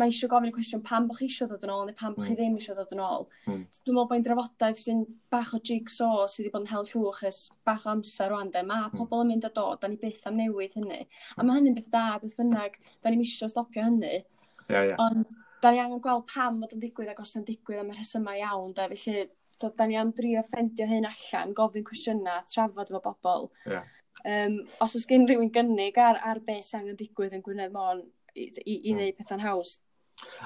mae 0.00 0.10
eisiau 0.10 0.30
gofyn 0.32 0.50
y 0.50 0.54
cwestiwn 0.54 0.82
pam 0.86 1.06
bod 1.08 1.18
chi 1.18 1.28
eisiau 1.28 1.48
dod 1.50 1.64
yn 1.66 1.72
ôl 1.74 1.84
neu 1.88 1.96
pam 1.98 2.16
bod 2.16 2.26
chi 2.28 2.36
ddim 2.38 2.56
eisiau 2.58 2.76
dod 2.78 2.92
yn 2.96 3.02
ôl. 3.04 3.26
Mm. 3.46 3.62
Dwi'n 3.80 3.96
meddwl 3.98 4.10
bod 4.10 4.26
drafodaeth 4.26 4.82
sy'n 4.82 5.04
bach 5.32 5.52
o 5.56 5.60
jigsaw 5.70 6.24
sydd 6.30 6.44
wedi 6.44 6.52
bod 6.54 6.66
yn 6.66 6.72
hel 6.72 6.88
llwch 6.90 7.22
ys 7.30 7.40
bach 7.68 7.86
o 7.86 7.92
amser 7.94 8.32
rwan 8.32 8.52
de. 8.54 8.64
Mae 8.66 8.88
mm. 8.88 8.98
pobl 8.98 9.24
yn 9.24 9.32
mynd 9.32 9.48
a 9.48 9.52
dod, 9.54 9.80
da 9.82 9.90
ni 9.90 10.00
byth 10.02 10.26
am 10.30 10.40
newid 10.40 10.76
hynny. 10.78 11.00
A 11.36 11.46
mae 11.46 11.60
hynny'n 11.60 11.78
beth 11.78 11.90
da, 11.94 12.04
beth 12.22 12.36
bynnag, 12.40 12.78
da 13.02 13.12
ni 13.12 13.22
eisiau 13.22 13.52
stopio 13.52 13.86
hynny. 13.86 14.20
Yeah, 14.68 14.90
yeah. 14.90 15.00
Ond 15.04 15.26
da 15.64 15.72
ni 15.72 15.80
angen 15.80 16.02
gweld 16.04 16.26
pam 16.28 16.60
fod 16.60 16.74
yn 16.76 16.82
digwydd 16.82 17.12
ac 17.14 17.22
os 17.24 17.36
yn 17.38 17.46
digwydd 17.48 17.80
am 17.80 17.92
y 17.94 17.98
rhesymau 17.98 18.40
iawn 18.40 18.74
Da, 18.76 18.88
Felly, 18.92 19.28
do, 19.60 19.70
da 19.78 19.86
ni 19.88 19.96
am 19.96 20.10
drio 20.16 20.42
ffendio 20.44 20.86
hyn 20.90 21.06
allan, 21.08 21.54
gofyn 21.56 21.86
cwestiynau, 21.86 22.42
trafod 22.50 22.90
efo 22.92 23.00
bobl. 23.04 23.48
Yeah. 23.70 23.86
Um, 24.24 24.58
os 24.84 24.94
oes 24.96 25.06
gen 25.08 25.26
rhywun 25.28 25.52
gynnig 25.52 25.98
ar, 26.00 26.20
ar 26.24 26.40
beth 26.44 26.68
sy'n 26.68 26.82
angen 26.82 26.98
digwydd 27.00 27.34
yn 27.36 27.44
Gwynedd 27.44 27.72
Môn, 27.74 28.04
i, 28.34 28.46
i, 28.46 28.74
i 28.74 28.92
hmm. 28.92 28.98
wneud 28.98 29.18
pethau'n 29.18 29.44
haws. 29.44 29.78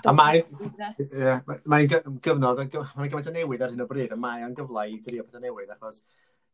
A 0.09 0.15
mae, 0.17 0.41
yeah, 1.13 1.43
mae'n 1.69 1.91
gyfnod, 2.25 2.63
mae'n 2.63 3.11
gymaint 3.13 3.29
o 3.29 3.35
newid 3.35 3.65
ar 3.65 3.75
hyn 3.75 3.85
o 3.85 3.89
bryd, 3.91 4.15
a 4.15 4.19
mae 4.21 4.47
o'n 4.47 4.57
gyfle 4.57 4.87
i 4.89 4.97
drio 5.05 5.27
pethau 5.27 5.45
newid, 5.45 5.75
achos 5.75 6.01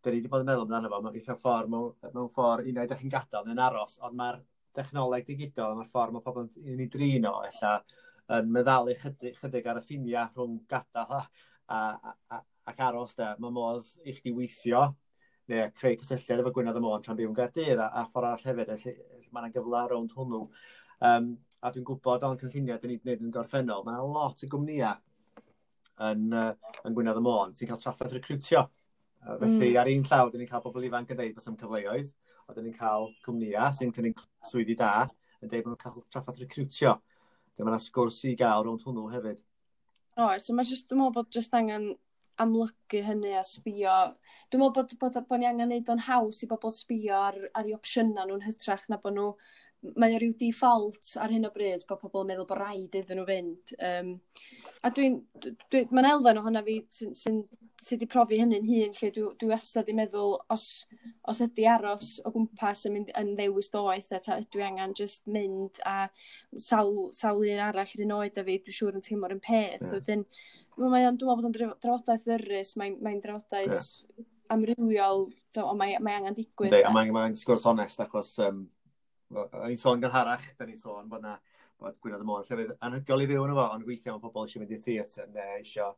dyn 0.05 0.17
ni 0.17 0.21
wedi 0.21 0.31
bod 0.33 0.43
yn 0.43 0.49
meddwl 0.51 0.67
amdano 0.67 0.91
fo, 0.91 0.99
mae'n 1.05 1.21
eitha 1.21 1.37
ffordd, 1.41 1.71
mewn, 1.73 1.93
mewn 2.17 2.33
ffordd 2.35 2.69
unau 2.71 2.89
ydych 2.89 3.01
chi'n 3.01 3.13
gadael 3.13 3.53
yn 3.53 3.63
aros, 3.67 3.95
ond 4.05 4.19
mae'r 4.19 4.41
dechnoleg 4.77 5.29
digidol, 5.29 5.79
mae'r 5.79 5.93
ffordd 5.93 6.17
mae 6.17 6.27
pobl 6.27 6.49
yn 6.49 6.83
ei 6.83 6.91
drin 6.93 7.29
o, 7.31 7.37
ella, 7.47 7.77
yn 8.37 8.51
meddalu 8.53 8.97
chydig, 9.01 9.39
chydig 9.41 9.71
ar 9.71 9.81
y 9.81 9.85
ffiniau 9.87 10.35
rhwng 10.35 10.59
gadael 10.69 11.17
a, 11.21 11.23
a, 11.79 12.13
a, 12.35 12.43
ac 12.73 12.85
aros 12.89 13.17
da. 13.19 13.35
Mae 13.41 13.55
modd 13.55 13.89
i 14.05 14.15
chdi 14.17 14.35
weithio, 14.37 14.85
neu 15.53 15.73
creu 15.79 15.97
cysylltiad 16.01 16.41
efo 16.41 16.53
Gwynedd 16.57 16.81
y 16.81 16.85
Môn 16.85 17.03
tra'n 17.05 17.19
byw 17.19 17.29
yn 17.31 17.37
Gaerdydd 17.37 17.83
a, 17.85 17.91
a 18.01 18.07
ffordd 18.09 18.31
arall 18.31 18.47
hefyd, 18.49 18.73
felly 18.85 19.29
mae 19.31 19.45
yna 19.45 19.53
gyfle 19.57 19.83
rownd 19.91 20.15
hwnnw. 20.17 20.47
Um, 21.05 21.35
a 21.65 21.71
dwi'n 21.73 21.85
gwybod 21.89 22.25
o'n 22.25 22.39
cynlluniau 22.41 22.81
dyn 22.81 22.95
ni'n 22.95 23.03
gwneud 23.03 23.25
yn 23.25 23.33
gorffennol, 23.35 23.85
mae 23.87 24.05
lot 24.05 24.43
o 24.45 24.49
gwmnïau 24.53 24.97
yn, 26.09 26.27
uh, 26.33 26.53
yn 26.85 26.97
Gwynedd 26.97 27.21
y 27.21 27.25
Môn 27.25 27.55
sy'n 27.57 27.71
cael 27.71 27.81
traffaeth 27.81 28.15
recrwtio. 28.17 28.67
Uh, 29.25 29.39
felly 29.41 29.71
mm. 29.71 29.81
ar 29.81 29.91
un 29.93 30.07
llaw, 30.09 30.31
dyn 30.33 30.45
ni'n 30.45 30.51
cael 30.51 30.65
bobl 30.65 30.85
ifanc 30.89 31.13
yn 31.13 31.21
dweud 31.21 31.37
bod 31.37 31.49
am 31.51 31.59
cyfleoedd, 31.61 32.13
a 32.45 32.57
dyn 32.57 32.69
ni'n 32.69 32.77
cael 32.77 33.11
cwmnïau 33.25 33.77
sy'n 33.79 33.93
cynnig 33.97 34.21
swyddi 34.51 34.77
da, 34.81 34.93
yn 35.41 35.53
dweud 35.53 35.67
bod 35.67 35.75
nhw'n 35.75 35.83
cael 35.85 36.07
traffaeth 36.13 36.41
recrwtio. 36.45 36.97
Dyma 37.55 37.73
yna 37.73 37.83
sgwrs 37.83 38.23
i 38.29 38.35
gael 38.39 38.65
rownd 38.67 38.85
hwnnw 38.85 39.09
hefyd. 39.13 39.41
O, 40.17 40.27
oh, 40.27 40.35
so 40.43 40.57
mae 40.57 40.69
just, 40.69 40.89
dwi'n 40.91 41.01
meddwl 41.01 41.17
bod 41.17 41.33
just 41.35 41.55
angen 41.57 41.93
amlygu 42.43 43.01
hynny 43.07 43.35
a 43.39 43.45
sbio. 43.47 43.99
Dwi'n 44.51 44.63
meddwl 44.63 44.75
bod, 44.75 44.95
bod, 44.99 45.15
bod, 45.15 45.29
bod 45.29 45.43
ni 45.43 45.49
angen 45.49 45.71
neud 45.71 45.93
o'n 45.93 46.03
haws 46.09 46.43
i 46.45 46.49
bobl 46.51 46.73
sbio 46.75 47.19
ar, 47.31 47.39
ar 47.55 47.69
ei 47.69 47.77
opsiynau 47.77 48.27
nhw'n 48.29 48.45
hytrach 48.47 48.89
na 48.91 48.99
bod 49.03 49.17
nhw 49.17 49.29
mae 50.01 50.15
o 50.17 50.21
ryw 50.21 50.33
default 50.41 51.13
ar 51.21 51.33
hyn 51.33 51.47
o 51.49 51.51
bryd 51.53 51.85
bod 51.89 52.01
pobl 52.01 52.23
yn 52.25 52.31
meddwl 52.31 52.47
bod 52.49 52.61
rhaid 52.61 52.97
iddyn 52.97 53.21
nhw 53.21 53.27
fynd. 53.29 53.75
Um, 53.89 54.11
a 54.85 54.91
dwi'n, 54.95 55.19
dwi, 55.43 55.53
dwi 55.73 55.83
mae'n 55.91 56.09
elfen 56.09 56.41
ohona 56.41 56.63
fi 56.65 56.79
sy'n 56.93 57.15
sy, 57.19 57.35
sy 57.85 57.99
di 58.01 58.09
profi 58.11 58.39
hynny'n 58.41 58.65
hun 58.69 58.97
lle 58.97 59.11
dwi, 59.13 59.27
dwi 59.41 59.51
wastad 59.51 59.91
i 59.93 59.97
meddwl 59.97 60.39
os, 60.55 60.67
os 61.29 61.43
ydy 61.45 61.67
aros 61.69 62.15
o 62.25 62.33
gwmpas 62.35 62.87
yn 62.89 62.97
mynd 62.97 63.13
yn 63.21 63.35
ddewis 63.39 63.69
doeth 63.75 64.13
a 64.17 64.21
ta, 64.25 64.39
dwi 64.57 64.65
angen 64.67 64.97
just 64.97 65.27
mynd 65.29 65.81
a 65.89 66.09
sawl, 66.57 67.11
sawl 67.17 67.45
un 67.45 67.65
arall 67.69 67.97
yr 67.99 68.05
un 68.07 68.15
oed 68.21 68.41
a 68.41 68.47
fi 68.47 68.61
dwi'n 68.61 68.79
siŵr 68.79 69.01
yn 69.01 69.09
teimlo'r 69.09 69.37
un 69.37 69.43
peth. 69.45 69.83
Yeah. 69.83 69.97
Wedyn, 69.99 70.29
mae 70.79 71.05
dwi'n 71.05 71.19
meddwl 71.19 71.35
bod 71.35 71.51
o'n 71.51 71.59
drafodaeth 71.59 72.29
ddyrus, 72.29 72.77
mae'n 72.81 72.97
mae 73.05 73.21
drafodaeth 73.25 73.83
yeah. 73.83 74.31
amrywiol, 74.55 75.29
ond 75.61 75.81
mae, 75.81 75.99
mae 76.01 76.23
angen 76.23 76.41
digwydd. 76.41 76.81
Mae'n 76.95 77.13
mae 77.15 77.37
sgwrs 77.39 77.69
onest 77.69 78.01
achos 78.05 78.33
um, 78.49 78.65
o'n 79.35 79.73
i'n 79.73 79.81
sôn 79.81 80.03
gynharach, 80.03 80.47
da 80.59 80.67
ni'n 80.69 80.81
sôn 80.81 81.09
bod 81.11 81.25
na 81.25 81.37
bod 81.81 81.97
Gwynedd 82.03 82.23
y 82.23 82.29
Môn 82.29 82.45
llefydd 82.47 82.75
anhygol 82.87 83.25
i 83.25 83.29
fyw 83.31 83.47
yn 83.47 83.55
efo, 83.55 83.65
ond 83.77 83.89
weithiau 83.89 84.17
mae 84.17 84.23
pobl 84.23 84.47
eisiau 84.47 84.63
mynd 84.63 84.75
i 84.77 84.81
theatr 84.85 85.31
neu 85.35 85.59
eisiau 85.59 85.97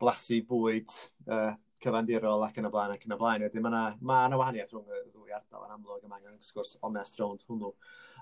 blasu 0.00 0.40
bwyd 0.48 0.94
uh, 1.28 1.52
cyfandirol 1.84 2.44
ac 2.46 2.58
yn 2.60 2.68
y 2.68 2.72
blaen 2.72 2.94
ac 2.94 3.06
yn 3.06 3.16
y 3.16 3.18
blaen. 3.20 3.44
Wedyn 3.46 3.64
mae 3.64 3.72
yna 3.72 3.82
ma, 4.00 4.20
ma 4.28 4.40
wahaniaeth 4.40 4.74
rhwng 4.74 4.94
y 4.96 5.02
ddwy 5.08 5.34
ardal 5.36 5.66
yn 5.66 5.74
amlwg 5.76 6.06
yma 6.06 6.20
angen 6.20 6.38
sgwrs 6.44 6.76
onest 6.86 7.20
rownd 7.20 7.44
hwnnw. 7.48 7.72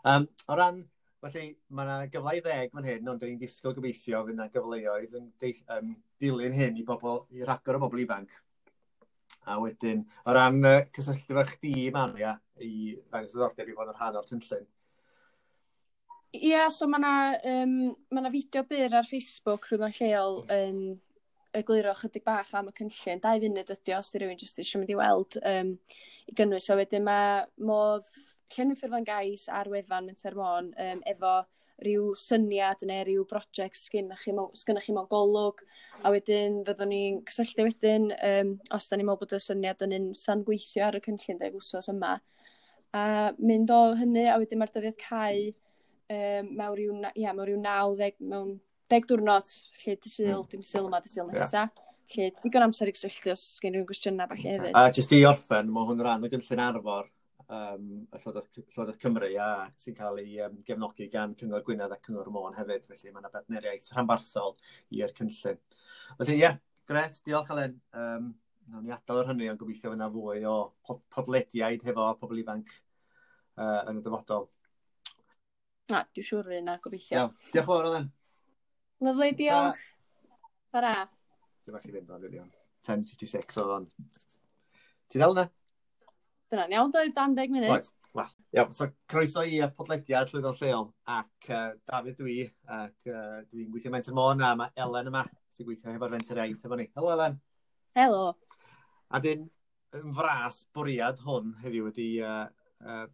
Um, 0.09 0.29
o 0.49 0.59
ran, 0.59 0.83
felly 1.23 1.47
mae 1.75 1.87
yna 1.87 2.11
gyfle 2.13 2.37
i 2.39 2.43
ddeg 2.45 2.75
fan 2.75 2.89
hyn, 2.89 3.13
ond 3.13 3.25
ni'n 3.27 3.41
disgwyl 3.43 3.77
gobeithio 3.77 4.25
fydd 4.27 4.39
yna 4.39 4.51
gyfleoedd 4.55 5.17
yn 5.21 5.31
um, 5.77 5.97
dilyn 6.23 6.59
hyn 6.59 6.79
i 6.79 6.87
bobl, 6.87 7.25
i 7.35 7.47
rhagor 7.47 7.79
o 7.79 7.85
bobl 7.87 8.05
ifanc. 8.05 8.35
A 9.49 9.57
wedyn, 9.63 10.03
o 10.29 10.35
ran 10.37 10.59
uh, 10.65 10.83
cysylltu 10.93 11.37
fe 11.39 11.45
chdi, 11.55 11.75
Mania, 11.95 12.35
i 12.61 12.99
ddangos 12.99 13.37
ddordeb 13.37 13.71
i 13.71 13.77
fod 13.77 13.93
yn 13.93 13.97
rhan 13.97 14.19
o'r 14.21 14.29
cynllun. 14.29 14.67
Ie, 16.37 16.51
yeah, 16.51 16.69
so 16.69 16.85
mae 16.85 17.01
yna 17.01 17.13
um, 17.49 17.77
ma 18.13 18.29
fideo 18.29 18.67
byr 18.69 18.99
ar 18.99 19.07
Facebook 19.09 19.71
rhwng 19.71 19.87
rhywun 19.87 19.95
lleol 19.97 20.43
yn 20.53 20.81
um, 20.91 20.97
egluro 21.57 21.95
chydig 21.97 22.25
bach 22.27 22.51
am 22.59 22.69
y 22.69 22.75
cynllun. 22.77 23.23
Dau 23.25 23.41
funud 23.45 23.73
ydy 23.73 23.95
os 23.97 24.13
di 24.13 24.21
rhywun 24.21 24.41
jyst 24.41 24.61
eisiau 24.61 24.83
mynd 24.83 24.93
i 24.93 24.99
weld 24.99 25.39
um, 25.41 25.71
i 26.29 26.35
gynnwys. 26.37 26.67
So 26.69 26.77
wedyn 26.77 27.07
mae 27.09 27.47
modd 27.71 28.09
llenwi 28.53 28.77
Ffurflan 28.77 29.07
Gais 29.09 29.47
ar 29.49 29.71
wefan 29.73 30.09
Menter 30.09 30.37
Môn 30.37 30.73
um, 30.77 31.01
efo 31.09 31.33
rhyw 31.85 32.11
syniad 32.19 32.83
neu 32.89 33.05
rhyw 33.07 33.25
brosiect 33.31 33.79
sgynnych 33.79 34.25
chi, 34.25 34.35
sgynnych 34.59 34.87
chi 34.89 34.95
mewn 34.97 35.09
golwg 35.11 35.63
a 36.03 36.13
wedyn 36.15 36.61
fyddwn 36.67 36.93
ni'n 36.93 37.19
cysylltu 37.29 37.67
wedyn 37.69 38.11
um, 38.17 38.53
os 38.75 38.89
da 38.91 38.99
ni'n 38.99 39.09
meddwl 39.09 39.23
bod 39.23 39.37
y 39.39 39.43
syniad 39.43 39.85
yn 39.87 39.97
un 39.99 40.09
sa'n 40.19 40.45
gweithio 40.47 40.89
ar 40.89 40.99
y 40.99 41.03
cynllun 41.05 41.41
deg 41.43 41.59
wsos 41.59 41.91
yma 41.93 42.17
a 42.99 43.03
mynd 43.39 43.71
o 43.75 43.83
hynny 43.99 44.29
a 44.31 44.39
wedyn 44.43 44.63
mae'r 44.63 44.73
dyddiad 44.75 44.99
cael 45.03 45.43
um, 45.51 46.55
mewn 46.55 46.79
rhyw, 46.79 47.03
ia, 47.15 47.35
mewn 47.35 47.45
rhyw 47.47 47.61
90 47.67 48.25
mewn 48.33 48.57
deg 48.89 49.07
diwrnod 49.07 49.53
lle 49.85 49.99
dy 49.99 50.11
syl, 50.11 50.33
mm. 50.41 50.49
dim 50.51 50.65
syl 50.65 50.89
yma, 50.89 51.03
dy 51.05 51.13
syl 51.13 51.31
nesaf 51.31 51.69
yeah 51.69 51.85
lle 52.15 52.31
digon 52.41 52.65
amser 52.65 52.89
i 52.89 52.95
gysylltu 52.97 53.33
os 53.35 53.43
gen 53.61 53.75
rhywun 53.75 53.89
gwestiynau 53.89 54.31
falle 54.31 54.55
hefyd. 54.55 54.73
A 54.73 54.87
jyst 54.97 55.13
i 55.13 55.19
orffen, 55.29 55.69
mae 55.73 55.89
hwn 55.91 55.99
rhan 56.01 56.25
o 56.25 56.31
gynllun 56.33 56.63
arfor 56.65 57.11
um, 57.49 57.87
y 58.05 58.21
Llywodraeth, 58.21 59.01
Cymru 59.03 59.31
a 59.41 59.49
sy'n 59.81 59.97
cael 59.97 60.21
ei 60.23 60.37
um, 60.45 60.59
gefnogi 60.67 61.09
gan 61.13 61.35
Cyngor 61.39 61.65
Gwynedd 61.67 61.95
a 61.95 62.01
Cyngor 62.05 62.29
Môn 62.35 62.57
hefyd, 62.59 62.85
felly 62.89 63.13
mae 63.13 63.23
yna 63.23 63.33
bedneriaeth 63.33 63.89
rhanbarthol 63.95 64.57
i'r 64.99 65.15
cynllun. 65.17 65.63
Felly 66.19 66.37
ie, 66.37 66.43
yeah, 66.43 66.61
gret, 66.89 67.21
diolch 67.27 67.51
Alen. 67.55 67.81
Um, 67.97 68.37
Nawr 68.69 68.83
ni 68.85 68.93
adael 68.93 69.23
o'r 69.23 69.31
hynny, 69.31 69.47
ond 69.49 69.61
gobeithio 69.63 69.95
fyna 69.95 70.11
fwy 70.13 70.43
o 70.45 70.55
podlediaid 71.15 71.87
hefo 71.89 72.05
pobl 72.21 72.43
ifanc 72.43 72.75
uh, 73.57 73.89
yn 73.89 74.03
y 74.03 74.03
dyfodol. 74.05 74.45
Na, 75.89 76.03
dwi'n 76.13 76.27
siŵr 76.29 76.51
un 76.59 76.69
a 76.75 76.75
gobeithio. 76.85 77.17
Iawn, 77.17 77.33
diolch 77.47 77.63
yn 77.63 77.69
fawr 77.71 77.89
Alen. 77.89 78.11
Lyflu, 79.07 79.31
diolch. 79.39 79.81
Bara. 80.75 80.93
Dwi'n 81.65 81.79
bach 81.79 81.89
i 81.89 81.95
fynd 81.95 82.13
o'n 82.13 82.27
rilion. 82.27 82.51
10.56 82.89 83.63
o 83.63 83.65
fan. 83.71 83.89
Ti'n 85.09 85.25
dal 85.25 85.37
yna? 85.39 85.47
Dyna'n 86.49 86.75
iawn 86.77 86.93
doedd, 86.95 87.15
dan 87.17 87.35
10 87.37 87.53
munud. 87.53 87.71
Right. 87.73 87.91
Well, 88.17 88.31
iawn, 88.57 88.73
so 88.77 88.89
croeso 89.11 89.45
i 89.45 89.61
podlediad 89.77 90.31
llwyddo'r 90.33 90.57
Lleol 90.63 90.89
ac 91.19 91.51
uh, 91.53 91.69
Dafydd 91.89 92.17
dwi 92.23 92.39
ac 92.79 93.11
uh, 93.13 93.43
dwi'n 93.51 93.69
gweithio 93.73 93.93
Menter 93.93 94.17
Môn 94.17 94.43
a 94.45 94.55
mae 94.57 94.73
Elen 94.81 95.11
yma 95.13 95.27
sy'n 95.29 95.69
gweithio 95.69 95.93
hefo'r 95.93 96.15
fenter 96.17 96.41
Iaith 96.41 96.65
efo 96.65 96.81
ni. 96.81 96.89
Helo 96.97 97.13
Elen. 97.15 97.39
Helo. 97.99 98.25
A 99.13 99.21
dyn, 99.25 99.45
yn 99.99 100.17
fras 100.17 100.63
bwriad 100.77 101.21
hwn 101.27 101.55
heddiw 101.63 101.89
wedi 101.91 102.11
uh, 102.25 102.45
uh, 102.85 103.07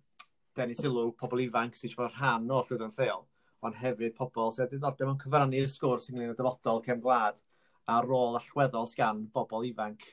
denu 0.54 0.78
sylw 0.78 1.10
pobl 1.18 1.42
ifanc 1.44 1.78
sy'n 1.78 1.92
siarad 1.92 2.18
rhan 2.18 2.50
o 2.54 2.62
Llwyddo'n 2.62 2.94
Lleol 2.98 3.26
ond 3.64 3.78
hefyd 3.80 4.14
pobl 4.18 4.52
sydd 4.52 4.68
wedi 4.68 4.82
dod 4.82 5.00
mewn 5.06 5.20
cyfrannu'r 5.22 5.70
sgwrs 5.70 6.10
ynglyn 6.12 6.34
â 6.34 6.36
dyfodol 6.38 6.82
cefn 6.84 7.02
gwlad 7.04 7.40
a 7.88 8.00
rôl 8.04 8.36
allweddol 8.38 8.88
sgan 8.88 9.24
bobl 9.32 9.66
ifanc. 9.68 10.04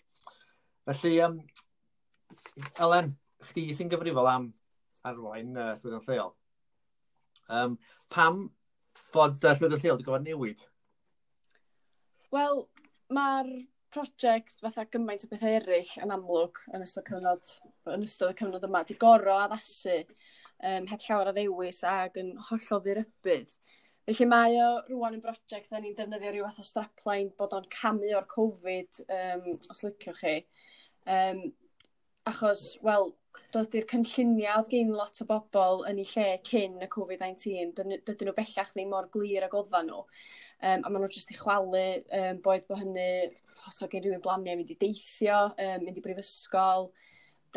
Felly, 0.88 1.20
um, 1.26 1.38
Elen, 2.86 3.14
chdi 3.50 3.68
sy'n 3.76 3.92
gyfrifol 3.92 4.30
am 4.30 4.50
arwain 5.08 5.56
uh, 5.58 5.74
llwyddo'n 5.80 6.06
lleol. 6.08 6.34
Um, 7.52 7.78
pam 8.14 8.44
bod 9.14 9.40
uh, 9.42 9.56
llwyddo'n 9.56 9.82
lleol 9.82 9.98
wedi 9.98 10.08
gofod 10.08 10.28
newid? 10.28 10.66
Wel, 12.32 12.66
mae'r 13.12 13.52
prosiect 13.92 14.62
fatha 14.64 14.86
gymaint 14.88 15.26
o 15.26 15.30
bethau 15.32 15.52
eraill 15.58 15.96
yn 16.04 16.14
amlwg 16.16 16.62
yn 16.72 16.86
ystod, 16.86 17.08
cyfnod, 17.10 17.56
yn 17.92 18.06
ystod 18.06 18.32
y 18.32 18.38
cyfnod 18.40 18.68
yma, 18.68 18.86
di 18.88 18.96
goro 19.00 19.36
addasu 19.42 19.98
um, 20.00 20.88
heb 20.88 21.04
llawer 21.04 21.32
o 21.32 21.36
ddewis 21.36 21.82
ac 21.88 22.20
yn 22.22 22.32
hollol 22.50 22.84
ddirybydd. 22.86 23.56
Felly 24.08 24.28
mae 24.32 24.56
o 24.64 24.70
rwan 24.90 25.18
yn 25.18 25.24
brosiect 25.24 25.70
da 25.72 25.82
ni'n 25.82 25.98
defnyddio 25.98 26.32
rhyw 26.32 26.48
fath 26.48 26.64
o 26.64 26.68
strapline 26.68 27.34
bod 27.38 27.54
o'n 27.58 27.68
camu 27.74 28.14
o'r 28.18 28.30
Covid, 28.32 29.04
um, 29.18 29.50
os 29.74 29.84
liciwch 29.86 30.24
chi. 30.24 30.38
Um, 31.10 31.44
Achos, 32.30 32.76
wel, 32.86 33.08
dod 33.52 33.74
i'r 33.74 33.88
cynlluniau 33.90 34.60
oedd 34.60 34.68
gen 34.70 34.92
lot 34.94 35.24
o 35.24 35.26
bobl 35.26 35.80
yn 35.90 36.02
eu 36.04 36.10
lle 36.12 36.26
cyn 36.46 36.76
y 36.86 36.88
Covid-19, 36.94 37.72
dydyn 37.80 38.28
nhw 38.30 38.34
bellach 38.38 38.74
ni 38.78 38.86
mor 38.92 39.08
glir 39.16 39.48
ag 39.48 39.56
oeddan 39.58 39.90
nhw. 39.90 40.04
Um, 40.62 40.84
a 40.86 40.92
maen 40.92 41.02
nhw 41.02 41.10
jyst 41.16 41.34
i 41.34 41.38
chwalu, 41.40 41.82
um, 42.20 42.42
boed 42.46 42.68
bod 42.70 42.84
hynny, 42.84 43.08
os 43.66 43.82
o 43.82 43.90
gen 43.90 44.06
rhywun 44.06 44.22
blaniau 44.22 44.60
mynd 44.60 44.70
i 44.70 44.78
deithio, 44.84 45.40
um, 45.66 45.88
mynd 45.88 45.98
i 45.98 46.06
brifysgol, 46.06 46.92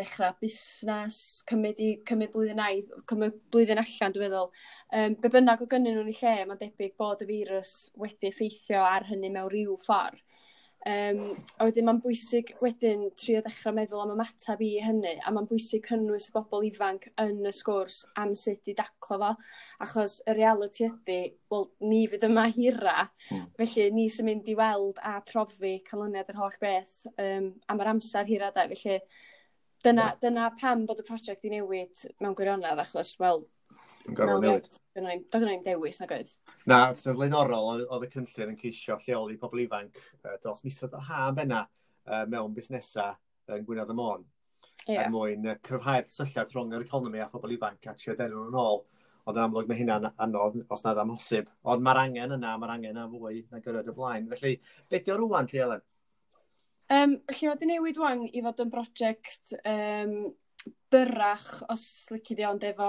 dechrau 0.01 0.33
busnes, 0.41 1.21
cymryd, 1.51 1.85
i, 1.85 1.91
cymryd 2.09 2.33
blwyddyn 2.33 2.65
aidd, 2.65 2.97
cymryd 3.13 3.37
blwyddyn 3.53 3.85
allan, 3.85 4.17
dwi'n 4.17 4.31
meddwl. 4.31 4.49
Um, 4.97 5.19
be 5.21 5.33
bynnag 5.37 5.61
o 5.61 5.69
gynnyn 5.69 6.01
nhw'n 6.01 6.09
ei 6.15 6.21
lle, 6.23 6.37
mae'n 6.49 6.65
debyg 6.65 6.97
bod 7.05 7.21
y 7.21 7.29
firws 7.35 7.75
wedi 8.01 8.33
effeithio 8.33 8.81
ar 8.89 9.13
hynny 9.13 9.29
mewn 9.37 9.53
rhyw 9.53 9.77
ffordd. 9.85 10.24
Um, 10.85 11.21
a 11.57 11.65
wedyn 11.65 11.87
mae'n 11.89 12.01
bwysig 12.05 12.51
wedyn 12.61 13.07
trio 13.17 13.39
dechrau 13.41 13.73
meddwl 13.73 14.03
am 14.03 14.11
ymateb 14.13 14.61
i 14.61 14.75
hynny 14.85 15.15
a 15.17 15.31
mae'n 15.33 15.47
bwysig 15.49 15.87
cynnwys 15.87 16.27
y 16.29 16.35
bobl 16.35 16.67
ifanc 16.69 17.07
yn 17.23 17.39
y 17.49 17.53
sgwrs 17.57 18.03
am 18.21 18.35
sut 18.37 18.69
i 18.69 18.75
daclo 18.77 19.17
fo 19.23 19.31
achos 19.87 20.19
y 20.29 20.35
reality 20.37 20.85
ydy, 20.91 21.17
wel, 21.49 21.65
ni 21.89 22.03
fydd 22.13 22.27
yma 22.29 22.45
hira 22.53 23.07
mm. 23.31 23.47
felly 23.57 23.87
ni 23.97 24.11
sy'n 24.13 24.29
mynd 24.29 24.51
i 24.53 24.59
weld 24.61 25.01
a 25.01 25.15
profi 25.25 25.79
canlyniad 25.89 26.35
yr 26.35 26.43
holl 26.43 26.61
beth 26.61 26.99
um, 27.15 27.49
am 27.73 27.81
yr 27.81 27.95
amser 27.95 28.29
hira 28.29 28.53
da 28.53 28.69
felly 28.75 29.01
dyna, 29.85 30.11
yeah. 30.11 30.21
dyna 30.21 30.51
pam 30.61 30.85
bod 30.85 31.01
y 31.01 31.09
prosiect 31.09 31.49
i 31.49 31.55
newid 31.57 32.05
mewn 32.21 32.37
gwirionedd 32.37 32.85
achos 32.85 33.17
wel 33.25 33.47
Dwi'n 34.05 34.17
gorfod 34.19 34.45
newid. 34.45 34.67
Doedd 35.33 35.47
gen 35.49 35.63
dewis 35.65 36.01
na 36.01 36.09
goedd. 36.11 36.33
Na, 36.69 36.79
so 36.99 37.15
flaenorol, 37.17 37.85
oedd 37.89 38.05
y 38.05 38.11
cynllun 38.13 38.53
yn 38.53 38.59
ceisio 38.61 38.99
lleoli 39.01 39.39
pobl 39.41 39.63
ifanc 39.65 39.97
e, 39.97 40.35
dros 40.43 40.61
misoedd 40.67 40.97
yr 40.99 41.07
ha 41.09 41.23
yn 41.31 41.39
benna 41.39 41.63
e, 41.65 42.19
mewn 42.29 42.53
busnesau 42.57 43.17
yn 43.55 43.65
Gwynedd 43.65 43.95
y 43.95 43.97
Môn. 43.97 44.27
Yeah. 44.85 45.07
Er 45.07 45.15
mwyn 45.15 45.49
e, 45.49 45.57
cryfhau'r 45.65 46.11
syllad 46.13 46.53
rhwng 46.53 46.77
yr 46.77 46.85
economi 46.85 47.25
a 47.25 47.31
phobl 47.33 47.57
ifanc 47.57 47.89
a 47.89 47.97
trio 47.97 48.17
denw 48.19 48.45
nhw'n 48.45 48.61
ôl. 48.61 48.85
Ond 49.25 49.41
yn 49.41 49.47
amlwg 49.47 49.71
mae 49.71 49.81
hynna'n 49.81 50.11
anodd 50.21 50.61
os 50.69 50.85
nad 50.85 51.01
amhosib. 51.01 51.49
Ond 51.65 51.85
mae'r 51.85 52.03
angen 52.03 52.37
yna, 52.37 52.55
mae'r 52.61 52.77
angen 52.77 52.93
yna 52.93 53.09
fwy 53.09 53.41
na 53.49 53.63
gyrraedd 53.65 53.89
y 53.89 53.97
blaen. 53.97 54.29
Felly, 54.35 54.59
beth 54.93 55.09
yw'r 55.09 55.25
rwan, 55.25 55.49
Lli 55.49 55.65
Elen? 55.65 55.85
Um, 56.93 57.15
felly, 57.31 57.55
di 57.57 57.69
newid 57.71 58.01
wan 58.03 58.27
i 58.29 58.43
fod 58.45 58.61
yn 58.67 58.73
brosiect 58.75 59.55
um, 59.65 60.19
byrach 60.95 61.47
os 61.73 61.85
lici 62.15 62.37
di 62.39 62.45
ond 62.47 62.65
efo 62.65 62.89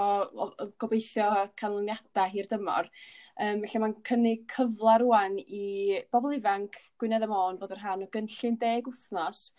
gobeithio 0.78 1.30
canlyniadau 1.58 2.30
hir 2.32 2.48
dymor. 2.50 2.90
Um, 3.36 3.64
lle 3.68 3.80
mae'n 3.82 3.96
cynnig 4.08 4.46
cyfle 4.52 4.94
rwan 5.02 5.34
i 5.42 5.98
bobl 6.14 6.36
ifanc 6.38 6.78
Gwynedd 7.00 7.26
y 7.26 7.28
Môn 7.28 7.58
fod 7.60 7.74
yn 7.74 7.82
rhan 7.82 8.04
o 8.06 8.10
gynllun 8.14 8.56
deg 8.62 8.86
wythnos 8.88 9.50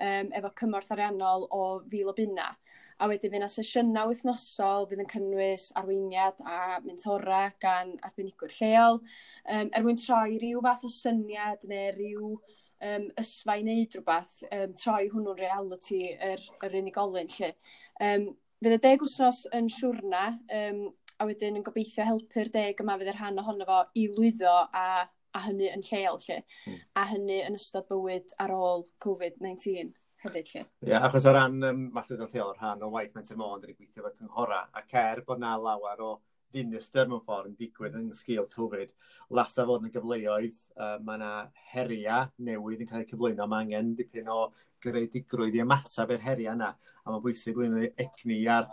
um, 0.00 0.30
efo 0.38 0.52
cymorth 0.60 0.92
ariannol 0.94 1.44
o 1.52 1.64
fil 1.90 2.12
o 2.12 2.14
bunna. 2.16 2.54
A 2.96 3.10
wedyn 3.10 3.34
fyna 3.34 3.48
sesiynau 3.52 4.08
wythnosol 4.08 4.86
fydd 4.88 5.02
yn 5.04 5.10
cynnwys 5.10 5.66
arweiniad 5.76 6.38
a 6.48 6.78
mentora 6.84 7.42
gan 7.60 7.92
arbenigwyr 8.08 8.54
lleol, 8.56 9.02
um, 9.52 9.68
er 9.68 9.84
mwyn 9.84 10.00
troi 10.00 10.38
rhyw 10.38 10.62
fath 10.64 10.86
o 10.88 10.92
syniad 10.94 11.66
neu 11.68 11.90
rhyw 11.98 12.30
um, 12.84 13.08
ysfa 13.20 13.56
i 13.58 13.64
wneud 13.64 13.96
rhywbeth, 13.96 14.36
um, 14.52 14.76
troi 14.80 15.08
hwnnw'n 15.12 15.40
reality 15.40 16.02
yr, 16.14 16.42
yr 16.66 16.78
unigolyn 16.82 17.30
lle. 17.36 17.52
Um, 18.02 18.30
fydd 18.62 18.78
y 18.78 18.80
deg 18.84 19.04
wsnos 19.04 19.44
yn 19.56 19.68
siwrna, 19.72 20.28
um, 20.60 20.86
a 21.16 21.28
wedyn 21.28 21.58
yn 21.58 21.64
gobeithio 21.64 22.04
helpu'r 22.04 22.50
deg 22.52 22.80
yma 22.82 22.96
fydd 23.00 23.12
yr 23.12 23.20
rhan 23.20 23.40
ohono 23.40 23.66
fo 23.68 23.82
i 23.96 24.06
lwyddo 24.12 24.52
a, 24.52 24.88
a 25.06 25.44
hynny 25.46 25.70
yn 25.72 25.84
lleol 25.86 26.20
lle, 26.26 26.42
mm. 26.66 26.80
a 27.00 27.06
hynny 27.12 27.38
yn 27.46 27.56
ystod 27.56 27.88
bywyd 27.90 28.34
ar 28.42 28.52
ôl 28.56 28.86
COVID-19 29.04 29.94
hefyd 30.26 30.52
lle. 30.52 30.64
Ie, 30.64 30.90
yeah, 30.90 31.04
achos 31.06 31.26
o 31.28 31.34
ran 31.36 31.58
um, 31.64 31.84
mallwyd 31.94 32.24
yn 32.24 32.32
lleol, 32.32 32.54
rhan 32.56 32.84
o 32.84 32.90
waith 32.92 33.16
Menter 33.16 33.38
Môn, 33.40 33.62
yn 33.62 33.72
ei 33.72 33.78
gweithio 33.78 34.02
efo'r 34.02 34.16
cynghora, 34.18 34.62
a 34.72 34.84
cer 34.90 35.22
bod 35.26 35.40
na 35.42 35.56
lawer 35.60 36.04
o 36.04 36.12
dinistyr 36.56 37.08
mewn 37.10 37.22
ffordd 37.24 37.52
yn 37.52 37.56
digwydd 37.60 37.98
yn 38.00 38.10
sgil 38.16 38.48
Covid. 38.52 38.94
Lasa 39.38 39.66
fod 39.68 39.84
yn 39.84 39.90
y 39.90 39.94
gyfleoedd, 39.94 40.62
uh, 40.80 40.96
mae 41.04 41.20
yna 41.20 41.32
heria 41.72 42.22
newydd 42.48 42.84
yn 42.84 42.90
cael 42.90 43.04
eu 43.04 43.10
cyflwyno. 43.12 43.46
Mae 43.46 43.66
angen 43.66 43.92
dipyn 43.98 44.32
o 44.32 44.46
greadigrwydd 44.84 45.56
i 45.58 45.62
ymateb 45.64 46.14
i'r 46.16 46.24
heria 46.24 46.54
yna. 46.56 46.72
A 47.04 47.10
mae'n 47.10 47.24
bwysig 47.24 47.56
blwyddyn 47.56 47.84
yn 47.84 48.06
egni 48.06 48.40
ar 48.52 48.70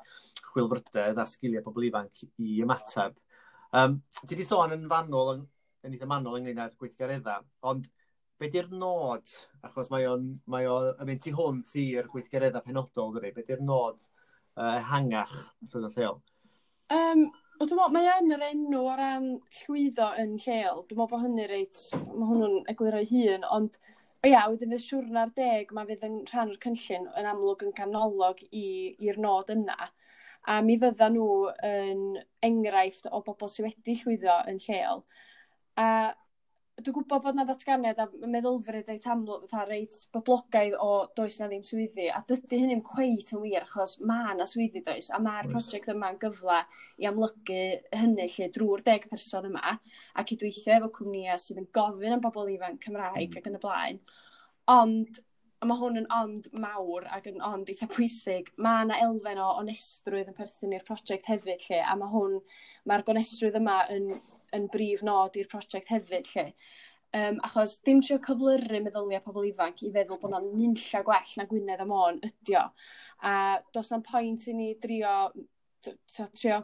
chwilfrydedd 0.51 1.19
a 1.19 1.27
sgiliau 1.29 1.65
pobl 1.65 1.87
ifanc 1.89 2.23
i 2.25 2.55
ymateb. 2.65 3.19
Um, 3.73 3.99
ti 4.21 4.35
wedi 4.35 4.45
sôn 4.45 4.75
yn 4.75 4.87
fanol, 4.89 5.35
yn, 5.35 5.45
yn 5.83 5.95
eitha 5.97 6.09
manol 6.09 6.37
ynglyn 6.37 6.61
â'r 6.61 6.75
gweithgareddau, 6.79 7.45
ond 7.69 7.87
be 8.41 8.49
di'r 8.53 8.67
nod, 8.69 9.29
achos 9.65 9.89
mae 9.93 10.05
o'n 10.09 10.27
mae 10.51 10.67
o, 10.69 10.75
yn 10.93 11.09
mynd 11.09 11.25
i 11.29 11.33
hwnt 11.33 11.73
i'r 11.81 12.09
gweithgareddau 12.11 12.65
penodol, 12.65 13.15
dydy, 13.15 13.31
be 13.33 13.45
di'r 13.47 13.63
nod 13.65 14.03
uh, 14.03 14.77
hangach 14.91 15.33
rhwng 15.71 15.89
y 15.89 15.91
lleol? 15.95 16.21
Um, 16.93 17.25
Wel 17.63 17.69
dwi'n 17.71 17.79
meddwl, 17.79 17.93
mae 17.95 18.07
yn 18.19 18.33
yr 18.35 18.41
enw 18.43 18.79
o 18.83 18.93
ran 18.99 19.27
llwyddo 19.55 20.07
yn 20.19 20.31
lleol. 20.35 20.81
Dwi'n 20.83 20.97
meddwl 20.99 21.11
bod 21.13 21.21
hynny 21.21 21.43
reit, 21.47 21.77
mae 21.95 22.25
hwnnw'n 22.27 22.65
egluro'i 22.73 23.05
hun, 23.07 23.45
ond 23.55 23.77
o 23.79 24.27
ia, 24.27 24.41
wedyn 24.51 24.73
fydd 24.73 24.83
siwrna'r 24.83 25.29
deg, 25.37 25.71
mae 25.71 25.87
fydd 25.87 26.03
yn 26.03 26.17
rhan 26.27 26.51
o'r 26.51 26.59
cynllun 26.65 27.07
yn 27.21 27.29
amlwg 27.29 27.63
yn 27.63 27.71
canolog 27.77 28.43
i'r 28.51 29.21
nod 29.23 29.53
yna. 29.55 29.77
A 30.43 30.57
mi 30.67 30.75
fydda 30.81 31.07
nhw 31.13 31.29
yn 31.69 32.03
enghraifft 32.49 33.07
o 33.07 33.23
bobl 33.29 33.53
sydd 33.53 33.69
wedi 33.69 33.95
llwyddo 34.01 34.35
yn 34.51 34.59
lleol. 34.65 35.05
A 35.79 35.87
dwi'n 36.85 36.95
gwybod 36.97 37.23
bod 37.23 37.37
na 37.37 37.45
ddatganiad 37.47 37.99
a 38.03 38.05
meddylfryd 38.29 38.89
reit 38.89 39.07
amlwg, 39.09 39.47
fatha 39.51 39.65
reit 39.69 39.99
boblogaidd 40.15 40.77
o 40.83 40.89
does 41.17 41.39
na 41.41 41.49
ddim 41.49 41.65
swyddi, 41.67 42.07
a 42.11 42.21
dydy 42.29 42.59
hynny'n 42.61 42.83
cweit 42.87 43.33
yn 43.35 43.43
wir, 43.43 43.65
achos 43.65 43.97
mae 44.03 44.37
na 44.37 44.47
swyddi 44.49 44.83
does, 44.85 45.09
a 45.13 45.19
mae'r 45.23 45.49
prosiect 45.51 45.91
yma'n 45.93 46.19
gyfle 46.21 46.61
i 47.01 47.09
amlygu 47.09 47.59
hynny 47.99 48.29
lle 48.35 48.49
drwy'r 48.55 48.85
deg 48.87 49.09
person 49.11 49.49
yma, 49.51 49.77
a 50.13 50.25
cydweithio 50.29 50.77
efo 50.77 50.91
cwmnïau 50.99 51.41
sydd 51.41 51.63
yn 51.63 51.69
gofyn 51.79 52.17
am 52.17 52.23
bobl 52.23 52.51
ifanc 52.53 52.81
Cymraeg 52.85 53.29
mm. 53.31 53.39
ac 53.39 53.51
yn 53.51 53.59
y 53.59 53.63
blaen. 53.63 54.01
Ond 54.73 55.23
a 55.63 55.67
mae 55.67 55.79
hwn 55.79 56.01
yn 56.03 56.07
ond 56.11 56.51
mawr 56.59 57.07
ac 57.15 57.31
yn 57.31 57.41
ond 57.47 57.69
eitha 57.71 57.87
pwysig 57.87 58.51
mae 58.65 58.83
yna 58.83 58.99
elfen 59.05 59.39
o 59.39 59.49
onestrwydd 59.61 60.31
yn 60.33 60.37
perthyn 60.37 60.75
i'r 60.75 60.87
project 60.87 61.29
hefyd 61.31 61.63
lle, 61.69 61.79
a 61.79 61.95
mae 61.99 62.11
hwn 62.11 62.39
ma'r 62.89 63.05
gonestrwydd 63.07 63.61
yma 63.61 63.77
yn 63.95 64.09
yn 64.53 64.67
brif 64.73 65.03
nod 65.05 65.37
i'r 65.39 65.49
project 65.51 65.91
hefyd 65.93 66.29
lle. 66.33 66.47
Um, 67.13 67.37
achos 67.45 67.75
dim 67.85 67.99
trio 68.01 68.17
cyflyru 68.25 68.79
meddyliau 68.81 69.21
pobl 69.21 69.45
ifanc 69.45 69.83
i 69.85 69.91
feddwl 69.93 70.17
bod 70.21 70.31
yna'n 70.31 70.47
nunlla 70.57 71.01
gwell 71.05 71.33
na 71.37 71.45
Gwynedd 71.49 71.83
a 71.83 71.85
Môn 71.85 72.17
ydi 72.25 72.57
a 72.57 73.33
do's 73.75 73.91
na'n 73.93 74.05
point 74.07 74.47
i 74.49 74.55
ni 74.57 74.71
drio 74.81 75.13
t'o' 75.85 76.29
trio 76.33 76.63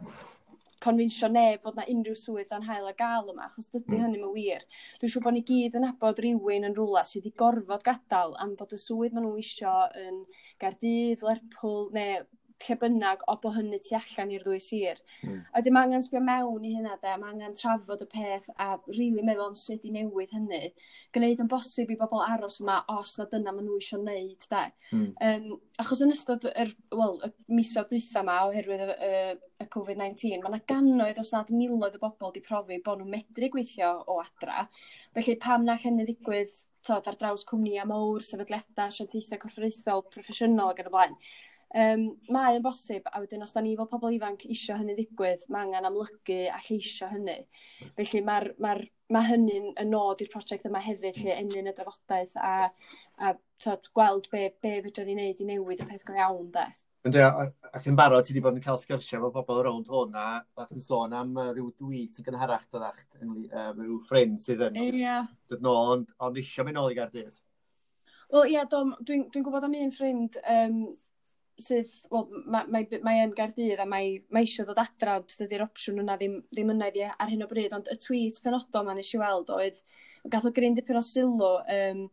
confinsio 0.83 1.29
neb 1.31 1.63
fod 1.63 1.77
na 1.79 1.85
unrhyw 1.93 2.17
swydd 2.17 2.49
dan 2.51 2.65
hael 2.67 2.87
a 2.89 2.95
gael 2.97 3.31
yma, 3.33 3.47
achos 3.49 3.69
dydy 3.73 3.97
mm. 3.97 4.03
hynny'n 4.05 4.33
wir. 4.35 4.65
Dwi'n 5.01 5.13
siŵr 5.13 5.25
bod 5.25 5.37
ni 5.37 5.43
gyd 5.49 5.77
yn 5.79 5.87
abod 5.89 6.21
rhywun 6.23 6.67
yn 6.69 6.75
rhywle 6.77 7.05
sydd 7.07 7.23
wedi 7.23 7.35
gorfod 7.43 7.85
gadael 7.85 8.35
am 8.43 8.55
fod 8.59 8.75
y 8.75 8.81
swydd 8.81 9.15
maen 9.15 9.27
nhw 9.27 9.39
isio 9.43 9.75
yn 10.03 10.23
Gardydd, 10.61 11.25
Lerpwl 11.25 11.89
neu 11.95 12.25
lle 12.65 12.75
bynnag 12.81 13.23
o 13.31 13.35
bo 13.41 13.51
hynny 13.55 13.79
tu 13.83 13.95
allan 13.97 14.31
i'r 14.35 14.43
ddwy 14.45 14.59
sir. 14.63 14.99
Mm. 15.23 15.39
A 15.55 15.61
dim 15.63 15.79
angen 15.79 16.03
sbio 16.03 16.21
mewn 16.23 16.65
i 16.67 16.73
hynna 16.75 16.97
de, 17.01 17.15
mae 17.21 17.33
angen 17.33 17.55
trafod 17.57 18.03
y 18.03 18.07
peth 18.11 18.49
a 18.55 18.69
rili 18.87 19.09
really 19.09 19.25
meddwl 19.25 19.49
am 19.49 19.57
sut 19.59 19.85
i 19.87 19.93
newid 19.95 20.33
hynny. 20.35 20.71
Gwneud 21.15 21.43
yn 21.43 21.51
bosib 21.51 21.91
i 21.93 21.97
bobl 21.99 22.23
aros 22.25 22.59
yma 22.63 22.81
os 22.95 23.15
na 23.19 23.27
dyna 23.31 23.53
maen 23.55 23.67
nhw 23.67 23.79
eisiau 23.79 24.01
wneud 24.03 24.47
de. 24.53 24.63
Mm. 24.95 25.11
Um, 25.29 25.59
achos 25.81 26.03
yn 26.05 26.15
ystod 26.15 26.47
yr, 26.51 26.73
well, 26.95 27.19
y 27.25 27.31
misoedd 27.59 27.91
dwytha 27.93 28.23
yma 28.23 28.39
oherwydd 28.49 28.85
y, 28.85 28.97
y, 29.09 29.13
y 29.63 29.69
COVID-19, 29.75 30.41
mae 30.43 30.53
yna 30.53 30.63
gannoedd 30.73 31.21
os 31.23 31.33
nad 31.35 31.53
miloedd 31.53 31.99
o 31.99 32.03
bobl 32.03 32.29
wedi 32.29 32.43
profi 32.45 32.81
bod 32.83 33.03
nhw'n 33.03 33.13
medru 33.15 33.51
gweithio 33.53 33.93
o 34.07 34.19
adra. 34.23 34.67
Felly 35.15 35.37
pam 35.41 35.65
na 35.67 35.77
hynny 35.79 36.07
ddigwydd 36.07 36.59
tod, 36.85 37.07
ar 37.07 37.17
draws 37.19 37.45
cwmnïa 37.47 37.85
mawr, 37.89 38.23
sefydliadau, 38.25 38.89
asiantaethau 38.89 39.41
corfforaethol, 39.41 40.05
proffesiynol 40.13 40.73
ac 40.73 40.83
yn 40.83 40.91
y 40.91 40.93
blaen. 40.93 41.17
Um, 41.69 42.05
mae 42.33 42.55
yn 42.57 42.63
bosib 42.65 43.05
a 43.05 43.19
wedyn 43.21 43.45
os 43.45 43.51
da 43.53 43.61
ni 43.61 43.75
fel 43.77 43.89
pobl 43.91 44.15
ifanc 44.15 44.47
isio 44.49 44.73
hynny 44.79 44.95
ddigwydd 44.97 45.43
mae 45.53 45.67
angen 45.67 45.85
amlygu 45.85 46.37
a 46.49 46.57
lleisio 46.63 47.09
hynny 47.11 47.43
felly 47.99 48.21
mae'r 48.25 48.47
ma'r 48.65 48.81
ma' 49.13 49.21
hynny'n 49.27 49.67
y 49.77 49.85
nod 49.85 50.21
i'r 50.21 50.31
prosiect 50.33 50.65
yma 50.65 50.81
hefyd 50.81 51.19
lle 51.21 51.35
enyn 51.35 51.69
y 51.69 51.73
drafodaeth 51.77 52.33
a 52.41 52.53
a 53.21 53.33
t'od 53.61 53.89
gweld 53.93 54.29
be' 54.31 54.47
be' 54.63 54.79
fedrwn 54.85 55.11
ni 55.11 55.17
neud 55.19 55.43
i 55.43 55.47
newid 55.49 55.83
y 55.83 55.87
peth 55.89 56.05
go 56.07 56.15
iawn 56.17 56.47
'de. 56.55 56.65
Yndi 57.05 57.21
ac 57.23 57.85
yn 57.87 57.97
barod 57.99 58.25
ti 58.25 58.33
wedi 58.33 58.43
bod 58.43 58.57
yn 58.57 58.63
cael 58.63 58.79
sgyrsia 58.79 59.19
efo 59.19 59.29
bobl 59.35 59.61
rownd 59.65 59.91
hwn 59.93 60.17
a 60.19 60.25
ac 60.63 60.73
yn 60.75 60.81
sôn 60.83 61.13
am 61.15 61.37
yy 61.37 61.53
ryw 61.57 61.69
dwi 61.83 62.01
yn 62.09 62.25
gynharach 62.25 62.65
doddach 62.73 63.03
yy 63.21 63.67
rhyw 63.75 63.99
ffrind 64.09 64.41
sydd 64.43 64.65
yn... 64.67 64.81
Ia. 64.89 65.19
...dod 65.49 65.61
nôl 65.65 65.93
ond 65.93 66.17
ond 66.17 66.41
isio 66.41 66.65
mynd 66.65 66.81
nôl 66.81 66.91
i 66.91 66.97
gardydd. 66.97 67.37
Wel 68.33 68.51
ie, 68.55 68.65
do 68.69 68.81
dwi'n 69.05 69.29
dwi 69.33 69.45
gwybod 69.45 69.69
am 69.69 69.77
un 69.79 69.93
ffrind 69.95 70.35
um, 70.43 70.81
sydd, 71.59 71.99
wel, 72.13 72.27
mae, 72.45 72.69
mae, 72.71 73.01
mae 73.05 73.23
yn 73.25 73.35
gardydd 73.37 73.81
a 73.83 73.87
mae, 73.89 74.15
mae 74.33 74.47
eisiau 74.47 74.67
dod 74.67 74.79
adra, 74.81 75.19
dydy'r 75.31 75.65
opsiwn 75.67 76.01
yna 76.03 76.15
ddim, 76.19 76.39
ddim 76.53 76.73
yna 76.75 76.89
iddi 76.91 77.05
ar 77.09 77.31
hyn 77.31 77.45
o 77.45 77.49
bryd, 77.51 77.75
ond 77.75 77.91
y 77.91 77.97
tweet 77.99 78.39
penodol 78.43 78.87
ma'n 78.87 79.01
eisiau 79.03 79.23
weld 79.23 79.51
oedd, 79.55 79.83
gath 80.31 80.47
o 80.49 80.53
gryn 80.55 80.77
dipyn 80.77 80.99
o 80.99 81.03
sylw 81.05 81.51
um, 81.59 82.07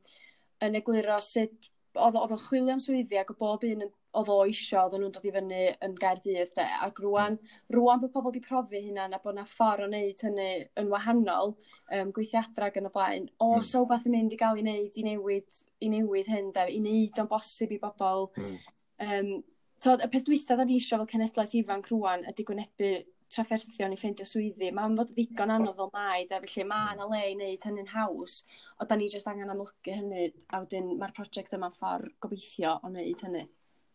yn 0.67 0.79
egluro 0.81 1.21
sut 1.23 1.71
oedd 1.97 2.19
o'n 2.21 2.41
chwilio 2.41 2.75
am 2.75 2.83
swyddi 2.83 3.19
ac 3.21 3.31
o 3.33 3.37
bob 3.39 3.65
un 3.67 3.87
oedd 4.17 4.31
o 4.33 4.37
isio, 4.49 4.83
oedd 4.83 4.97
nhw'n 4.97 5.13
dod 5.13 5.27
i 5.29 5.33
fyny 5.33 5.63
yn 5.85 5.97
Gaerdydd, 6.01 6.53
de, 6.57 6.65
ac 6.87 7.01
rwan, 7.05 7.37
rwan 7.75 8.01
bod 8.01 8.13
pobl 8.15 8.31
wedi 8.31 8.43
profi 8.45 8.81
hynna 8.87 9.09
na 9.13 9.21
bod 9.23 9.37
yna 9.37 9.45
ffordd 9.49 9.85
o 9.85 9.89
wneud 9.91 10.25
hynny 10.25 10.49
yn 10.81 10.89
wahanol, 10.93 11.53
um, 11.93 12.13
gweithio 12.17 12.41
adra 12.41 12.71
yn 12.81 12.89
y 12.89 12.93
blaen, 12.95 13.29
o, 13.37 13.51
mm. 13.59 13.67
so 13.69 13.85
beth 13.89 14.07
yn 14.09 14.17
mynd 14.17 14.37
i 14.37 14.41
gael 14.41 14.61
ei 14.61 14.65
wneud, 14.65 14.97
i 14.97 15.05
newid, 15.11 15.61
i 15.85 15.93
newid 15.93 16.31
hyn, 16.33 16.49
de, 16.57 16.65
i 16.73 16.81
wneud 16.81 17.21
o'n 17.23 17.31
bosib 17.33 17.77
i 17.77 17.81
bobl, 17.83 18.31
mm. 18.41 18.57
Um, 19.03 19.35
tod, 19.83 20.01
y 20.05 20.09
peth 20.13 20.25
dwysa 20.29 20.57
da 20.57 20.65
ni 20.65 20.79
eisiau 20.79 21.03
fel 21.03 21.13
cenedlaeth 21.13 21.55
ifanc 21.61 21.91
rwan 21.93 22.25
ydy 22.31 22.47
gwynebu 22.49 22.93
trafferthion 23.33 23.93
i 23.95 23.99
ffeindio 23.99 24.27
swyddi. 24.29 24.71
Mae'n 24.75 24.97
fod 24.99 25.13
ddigon 25.13 25.53
anodd 25.53 25.77
fel 25.79 25.91
mai, 25.95 26.25
da, 26.31 26.41
felly 26.45 26.67
mae 26.69 26.95
yna 26.95 27.09
le 27.11 27.23
i 27.27 27.35
wneud 27.35 27.67
hynny'n 27.69 27.93
haws, 27.93 28.39
o 28.81 28.87
da 28.89 28.99
ni 28.99 29.09
jyst 29.13 29.29
angen 29.31 29.53
amlygu 29.53 29.97
hynny, 29.99 30.29
a 30.53 30.63
wedyn 30.63 30.93
mae'r 31.01 31.15
prosiect 31.17 31.57
yma'n 31.57 31.75
ffordd 31.75 32.15
gobeithio 32.23 32.77
o 32.79 32.91
wneud 32.91 33.25
hynny. 33.27 33.47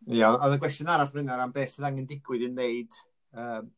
Ia, 0.10 0.32
oedd 0.34 0.58
y 0.58 0.62
gwestiwn 0.62 0.92
arall 0.92 1.12
fyna 1.12 1.38
am 1.40 1.54
beth 1.56 1.76
sydd 1.76 1.88
angen 1.88 2.10
digwydd 2.10 2.48
i 2.48 2.50
wneud 2.50 3.00
um, 3.38 3.72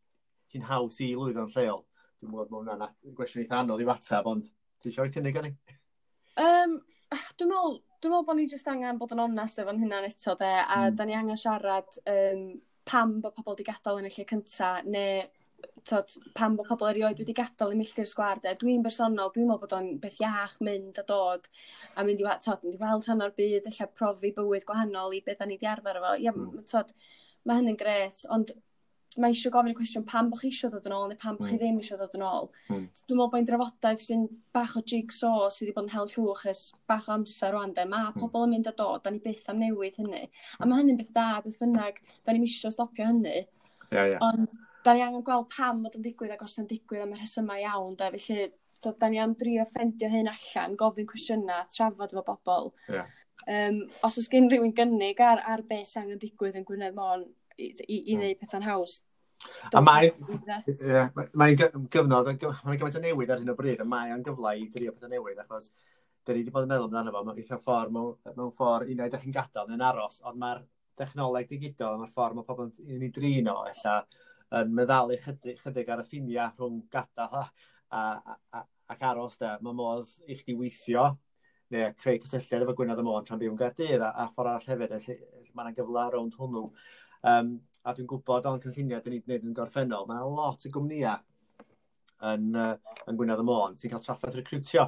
hi'n 0.54 0.68
haws 0.70 1.00
i 1.04 1.12
lwyddo'n 1.14 1.52
lleol. 1.56 1.84
Dwi'n 2.20 2.32
meddwl 2.32 2.50
bod 2.50 2.70
hwnna'n 2.70 3.16
gwestiwn 3.18 3.44
eitha 3.44 3.62
anodd 3.62 3.84
i 3.84 3.90
atab, 3.94 4.30
ond 4.32 4.48
ti 4.82 4.90
eisiau 4.90 5.06
rhoi 5.06 5.16
cynnig 5.16 5.40
ar 5.40 5.48
ni? 5.48 5.54
Um, 6.40 6.80
Ah, 7.14 7.23
dwi'n 7.38 7.52
meddwl, 7.52 7.76
dwi 8.02 8.10
meddwl 8.10 8.26
bod 8.26 8.38
ni 8.40 8.48
jyst 8.49 8.69
angen 8.72 8.98
bod 8.98 9.11
yn 9.14 9.22
onest 9.22 9.60
efo'n 9.61 9.81
hynna'n 9.84 10.07
eto 10.07 10.34
'de 10.40 10.49
a 10.49 10.77
mm. 10.80 10.95
da 10.98 11.06
ni 11.06 11.15
angen 11.18 11.40
siarad 11.40 11.99
um, 12.10 12.44
pam 12.90 13.15
bod 13.22 13.35
pobl 13.38 13.53
wedi 13.53 13.65
gadael 13.68 14.02
yn 14.02 14.10
y 14.10 14.11
lle 14.15 14.26
cynta 14.31 14.69
neu 14.95 15.22
t'od 15.88 16.15
pam 16.40 16.57
bod 16.57 16.68
pobl 16.72 16.90
erioed 16.90 17.22
wedi 17.22 17.35
gadael 17.38 17.76
i 17.76 17.77
milltir 17.80 18.10
sgwâr 18.10 18.41
'de 18.41 18.56
dwi'n 18.64 18.85
bersonol 18.88 19.31
dwi'n 19.35 19.48
meddwl 19.52 19.61
bod 19.61 19.77
o'n 19.77 19.91
beth 20.03 20.18
iach 20.23 20.57
mynd 20.68 20.99
a 21.03 21.06
dod 21.14 21.45
a 21.95 22.07
mynd 22.07 22.23
i 22.23 22.27
t'od 22.45 22.65
mynd 22.65 22.80
i 22.80 22.81
weld 22.81 23.07
rhan 23.07 23.26
o'r 23.27 23.38
byd 23.38 23.69
ella 23.72 23.90
profi 24.02 24.34
bywyd 24.40 24.68
gwahanol 24.72 25.14
i 25.14 25.22
beth 25.27 25.44
da 25.44 25.49
ni 25.49 25.60
wedi 25.60 25.69
arfer 25.76 26.02
efo 26.02 26.15
ia 26.26 26.34
mm. 26.34 26.65
t'od 26.72 26.95
mae 27.44 27.60
hynny'n 27.60 27.80
gret, 27.80 28.26
ond 28.34 28.56
mae 29.22 29.34
eisiau 29.34 29.53
gofyn 29.53 29.73
y 29.73 29.76
cwestiwn 29.77 30.06
pam 30.10 30.30
bod 30.31 30.41
chi 30.41 30.49
eisiau 30.49 30.72
dod 30.73 30.88
yn 30.90 30.95
ôl 30.95 31.10
neu 31.11 31.19
pam 31.22 31.38
bod 31.38 31.49
chi 31.49 31.57
ddim 31.61 31.80
eisiau 31.81 31.99
dod 31.99 32.15
yn 32.18 32.26
ôl. 32.26 32.49
Mm. 32.69 32.88
Dwi'n 33.03 33.19
meddwl 33.19 33.31
bod 33.34 33.40
e'n 33.40 33.49
drafodaeth 33.49 34.06
sy'n 34.07 34.26
bach 34.56 34.76
o 34.80 34.84
jigsaw 34.94 35.48
sydd 35.53 35.68
wedi 35.68 35.76
bod 35.77 35.88
yn 35.88 35.94
hel 35.94 36.10
llwch 36.14 36.45
ys 36.53 36.64
bach 36.90 37.10
o 37.10 37.15
amser 37.18 37.53
rwan 37.53 37.76
de. 37.77 37.85
Mae 37.90 38.10
mm. 38.10 38.19
pobl 38.23 38.48
yn 38.48 38.56
mynd 38.56 38.72
a 38.72 38.76
dod, 38.80 39.03
da 39.06 39.14
ni 39.14 39.22
byth 39.23 39.45
am 39.53 39.61
newid 39.61 39.99
hynny. 40.02 40.26
A 40.60 40.68
mae 40.68 40.81
hynny'n 40.81 40.99
beth 41.02 41.14
da, 41.15 41.27
beth 41.45 41.60
bynnag, 41.61 42.02
da 42.26 42.35
ni'n 42.35 42.48
eisiau 42.48 42.73
stopio 42.73 43.10
hynny. 43.11 43.44
Yeah, 43.91 44.15
yeah. 44.15 44.26
Ond 44.26 44.49
da 44.84 44.94
ni 44.94 45.03
angen 45.06 45.23
gweld 45.26 45.49
pam 45.53 45.84
fod 45.85 45.98
yn 45.99 46.06
digwydd 46.06 46.34
ac 46.35 46.44
os 46.45 46.57
yn 46.60 46.68
digwydd 46.69 47.06
am 47.06 47.14
y 47.15 47.19
rhesymau 47.19 47.61
iawn 47.61 47.98
Da, 47.99 48.10
Felly, 48.15 48.49
do, 48.84 48.95
da 48.99 49.10
ni 49.10 49.19
am 49.22 49.35
drio 49.40 49.65
ffendio 49.69 50.10
hyn 50.11 50.31
allan, 50.31 50.77
gofyn 50.80 51.07
cwestiynau, 51.10 51.68
trafod 51.72 52.15
efo 52.15 52.26
bobl. 52.27 52.73
Yeah. 52.91 53.19
Um, 53.44 53.81
os 54.07 54.18
oes 54.19 54.30
gen 54.31 54.49
rhywun 54.52 54.76
gynnig 54.76 55.19
ar, 55.23 55.41
ar 55.53 55.64
beth 55.68 55.90
sy'n 55.90 56.06
angen 56.06 56.19
digwydd 56.22 56.60
yn 56.60 56.68
Gwynedd 56.68 56.95
Môn, 56.95 57.26
i, 57.58 57.72
i, 57.72 57.98
i 57.98 57.98
hmm. 58.14 58.22
wneud 58.22 58.40
pethau'n 58.42 58.68
haws. 58.68 59.00
A 59.76 59.82
mae'n 59.84 60.14
yeah, 60.80 61.10
mae 61.36 61.56
gyfnod, 61.58 62.30
mae'n 62.30 62.78
gymaint 62.80 63.00
o 63.00 63.02
newid 63.04 63.34
ar 63.34 63.42
hyn 63.42 63.52
o 63.52 63.58
bryd, 63.58 63.82
a 63.84 63.88
mae'n 63.88 64.24
gyfle 64.24 64.54
i 64.60 64.70
drio 64.72 64.94
pethau 64.96 65.12
newid, 65.12 65.42
achos 65.44 65.72
dyn 66.24 66.38
ni 66.38 66.44
wedi 66.44 66.54
bod 66.56 66.64
yn 66.64 66.72
meddwl 66.72 66.88
amdano 66.88 67.12
fo, 67.12 67.24
mae'n 67.28 67.40
eitha 67.42 67.60
ffordd, 67.60 67.92
mewn, 67.92 68.14
mewn 68.38 68.54
ffordd, 68.56 68.92
un 68.94 69.02
o'i 69.04 69.12
ddech 69.12 69.26
chi'n 69.26 69.36
gadael 69.36 69.74
yn 69.76 69.84
aros, 69.84 70.22
ond 70.30 70.40
mae'r 70.40 70.62
dechnoleg 71.00 71.50
digidol, 71.50 71.98
mae'r 72.00 72.14
ffordd 72.16 72.38
mae 72.38 72.48
pobl 72.48 72.70
yn 72.70 73.04
ei 73.04 73.12
drin 73.12 73.50
o, 73.52 73.58
ella, 73.68 73.98
yn 74.62 74.72
meddalu 74.78 75.18
chydig, 75.20 75.60
chydig 75.60 75.92
ar 75.92 76.04
y 76.04 76.08
ffiniau 76.08 76.56
rhwng 76.56 76.80
gadael 76.94 77.42
a, 77.42 77.44
a, 78.00 78.38
a, 78.56 78.64
ac 78.94 79.06
aros, 79.10 79.36
da. 79.42 79.58
Mae 79.66 79.76
modd 79.76 80.16
i 80.30 80.38
chdi 80.40 80.56
weithio, 80.60 81.10
neu 81.74 81.92
creu 82.00 82.20
cysylltiad 82.24 82.64
efo 82.64 82.76
Gwynedd 82.78 83.02
y 83.02 83.06
Môn 83.08 83.28
tra'n 83.28 83.42
byw 83.42 83.52
yn 83.52 83.60
Gaerdydd, 83.60 84.04
a, 84.06 84.14
a 84.24 84.30
ffordd 84.32 84.54
arall 84.54 84.70
hefyd, 84.72 84.96
felly 85.08 85.52
mae 85.58 85.68
yna 85.68 85.76
gyfle 85.78 86.06
rownd 86.14 86.38
hwnnw. 86.40 86.68
Um, 87.24 87.54
a 87.84 87.94
dwi'n 87.95 88.08
gwybod 88.08 88.48
o'n 88.48 88.62
cynlluniau 88.64 89.04
dyn 89.04 89.16
ni'n 89.16 89.24
gwneud 89.26 89.45
yn 89.48 89.56
gorffennol, 89.56 90.08
mae 90.08 90.24
lot 90.28 90.66
o 90.68 90.72
gwmnïau 90.72 91.20
yn, 92.32 92.50
uh, 92.56 92.95
yn 93.08 93.20
Gwynedd 93.20 93.44
y 93.44 93.45
Môn 93.48 93.78
sy'n 93.80 93.91
cael 93.91 94.04
traffaith 94.04 94.38
recrwtio. 94.40 94.88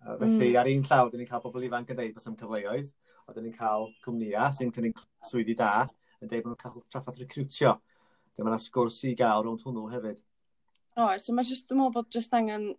Uh, 0.00 0.16
felly, 0.16 0.50
mm. 0.50 0.58
ar 0.60 0.70
un 0.70 0.84
llaw, 0.88 1.10
dyn 1.12 1.22
ni'n 1.22 1.28
cael 1.28 1.44
pobl 1.44 1.66
ifanc 1.66 1.92
yn 1.92 1.98
dweud 1.98 2.14
bod 2.16 2.28
am 2.30 2.36
cyfleoedd, 2.40 2.92
a 3.28 3.36
dyn 3.36 3.46
ni'n 3.48 3.56
cael 3.56 3.88
cwmnïau 4.04 4.56
sy'n 4.56 4.72
cynnig 4.76 5.00
swyddi 5.28 5.56
da 5.58 5.72
yn 6.20 6.30
dweud 6.30 6.44
bod 6.44 6.54
nhw'n 6.54 6.62
cael 6.62 6.84
traffaith 6.92 7.20
recrwtio. 7.20 7.74
Dyma 8.36 8.52
yna 8.52 8.60
sgwrs 8.62 9.00
i 9.08 9.16
gael 9.18 9.44
rownd 9.44 9.64
hwnnw 9.66 9.88
hefyd. 9.92 10.20
O, 10.96 11.04
oh, 11.04 11.16
so 11.20 11.34
mae 11.36 11.48
just, 11.48 11.68
dwi'n 11.68 11.80
meddwl 11.80 11.96
bod 11.96 12.12
just 12.14 12.34
angen 12.36 12.70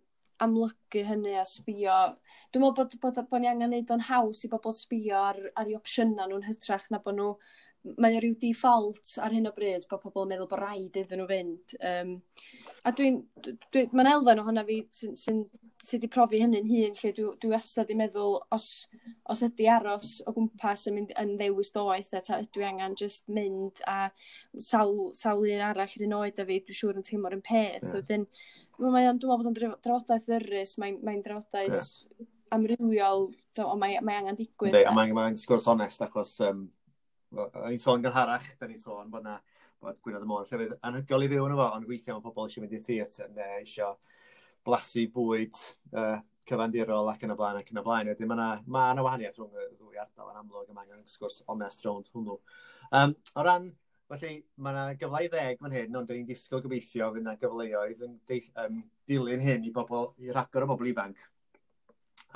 amlygu 0.42 1.02
hynny 1.06 1.36
a 1.38 1.44
sbio. 1.46 1.98
Dwi'n 2.50 2.64
meddwl 2.64 2.76
bod, 2.78 2.96
bod, 2.98 3.14
bod, 3.18 3.28
bod 3.30 3.42
ni 3.42 3.50
angen 3.50 3.70
neud 3.74 3.92
o'n 3.94 4.06
haws 4.08 4.42
i 4.46 4.50
bobl 4.52 4.74
sbio 4.74 5.20
ar, 5.20 5.38
ar 5.54 5.70
ei 5.70 5.76
opsiynau 5.78 6.30
nhw'n 6.30 6.46
hytrach 6.48 6.88
na 6.90 7.02
bod 7.04 7.18
nhw 7.18 7.30
mae 7.82 8.14
o 8.14 8.20
ryw 8.22 8.34
default 8.38 9.16
ar 9.22 9.34
hyn 9.34 9.48
o 9.50 9.52
bryd 9.56 9.88
bod 9.90 10.02
pobl 10.04 10.22
yn 10.22 10.32
meddwl 10.32 10.48
bod 10.50 10.60
rhaid 10.60 10.98
iddyn 11.00 11.18
nhw 11.18 11.26
fynd. 11.30 11.74
Um, 11.88 12.12
a 12.86 12.92
dwi'n, 12.94 13.18
dwi, 13.42 13.54
dwi 13.74 13.82
mae'n 13.90 14.10
elfen 14.12 14.42
ohona 14.42 14.62
fi 14.68 14.76
sy'n 14.94 15.16
sy, 15.18 15.34
sy 15.82 15.98
wedi 15.98 16.10
profi 16.14 16.38
hynny'n 16.42 16.68
hun, 16.70 16.94
lle 17.00 17.12
dwi, 17.16 17.26
dwi 17.42 17.50
wastad 17.50 17.90
i 17.90 17.96
meddwl 17.98 18.36
os, 18.54 18.66
os 19.34 19.42
ydy 19.42 19.66
aros 19.74 20.12
o 20.26 20.34
gwmpas 20.36 20.86
yn, 20.90 20.98
mynd, 20.98 21.14
yn 21.18 21.34
ddewis 21.40 21.72
doeth, 21.74 22.12
a 22.14 22.38
i 22.38 22.66
angen 22.68 22.94
just 22.98 23.26
mynd 23.26 23.82
a 23.90 24.12
sawl, 24.58 25.10
sawl 25.18 25.42
un 25.42 25.64
arall 25.72 25.96
yr 25.98 26.18
oed 26.20 26.38
a 26.38 26.46
fi, 26.46 26.60
dwi'n 26.62 26.78
siŵr 26.78 27.00
yn 27.00 27.08
teimlo'r 27.08 27.38
un 27.38 27.42
peth. 27.48 27.82
Yeah. 27.82 27.96
Wedyn, 27.96 28.28
mae 28.78 29.08
dwi'n 29.08 29.08
meddwl 29.08 29.34
bod 29.34 29.50
o'n 29.50 29.58
drafodaeth 29.58 30.30
ddyrus, 30.30 30.76
mae'n 30.78 31.00
mae, 31.02 31.18
drafodaeth 31.26 31.82
yeah. 31.82 32.30
amrywiol, 32.54 33.26
ond 33.64 33.82
mae, 33.82 33.98
mae 34.06 34.22
angen 34.22 34.38
digwydd. 34.38 34.78
Mae'n 34.94 35.18
mae 35.18 35.34
sgwrs 35.42 35.66
onest 35.74 36.06
achos 36.06 36.38
um, 36.46 36.68
o'n 37.36 37.72
i'n 37.72 37.82
sôn 37.82 38.04
gynharach, 38.04 38.48
da 38.60 38.68
ni'n 38.68 38.82
sôn 38.82 39.10
bod 39.12 39.24
na 39.26 39.38
bod 39.82 39.98
Gwynedd 40.04 40.24
y 40.24 40.28
Môr 40.30 40.46
llefydd 40.46 40.76
anhygol 40.86 41.24
i 41.26 41.30
fyw 41.32 41.46
yn 41.46 41.54
efo, 41.56 41.68
ond 41.76 41.88
weithio 41.88 42.16
mae 42.16 42.24
pobl 42.24 42.46
eisiau 42.46 42.64
mynd 42.64 42.76
i 42.76 42.82
theatr 42.86 43.32
neu 43.34 43.56
eisiau 43.60 43.96
blasu 44.66 45.08
bwyd 45.14 45.58
uh, 45.98 46.20
cyfandirol 46.48 47.10
ac 47.10 47.24
yn 47.26 47.34
y 47.34 47.38
blaen 47.38 47.60
ac 47.60 47.72
yn 47.72 47.80
y 47.80 47.84
blaen. 47.86 48.10
Wedyn 48.12 48.30
mae 48.30 48.38
yna 48.38 48.48
ma 48.74 49.06
wahaniaeth 49.06 49.38
rhwng 49.40 49.58
y 49.58 49.68
ddwy 49.72 50.00
ardal 50.02 50.30
yn 50.32 50.40
amlwg 50.42 50.70
yma 50.70 50.84
angen 50.84 51.06
sgwrs 51.10 51.40
onest 51.50 51.82
rownd 51.86 52.10
hwnnw. 52.14 52.38
Um, 52.94 53.16
o 53.34 53.46
ran, 53.46 53.68
felly 54.12 54.32
mae 54.62 54.74
yna 54.76 54.96
gyfle 55.00 55.24
i 55.26 55.30
ddeg 55.32 55.62
fan 55.62 55.76
hyn, 55.76 55.98
ond 55.98 56.10
dyn 56.10 56.20
ni'n 56.20 56.30
disgwyl 56.30 56.62
gobeithio 56.64 57.10
fydd 57.12 57.24
yna 57.24 57.36
gyfleoedd 57.42 58.06
yn 58.06 58.18
um, 58.64 58.82
dilyn 59.10 59.46
hyn 59.46 59.66
i 59.66 59.74
bobl, 59.74 60.12
i 60.22 60.34
ragor 60.34 60.66
o 60.66 60.72
bobl 60.74 60.90
ifanc. 60.92 61.26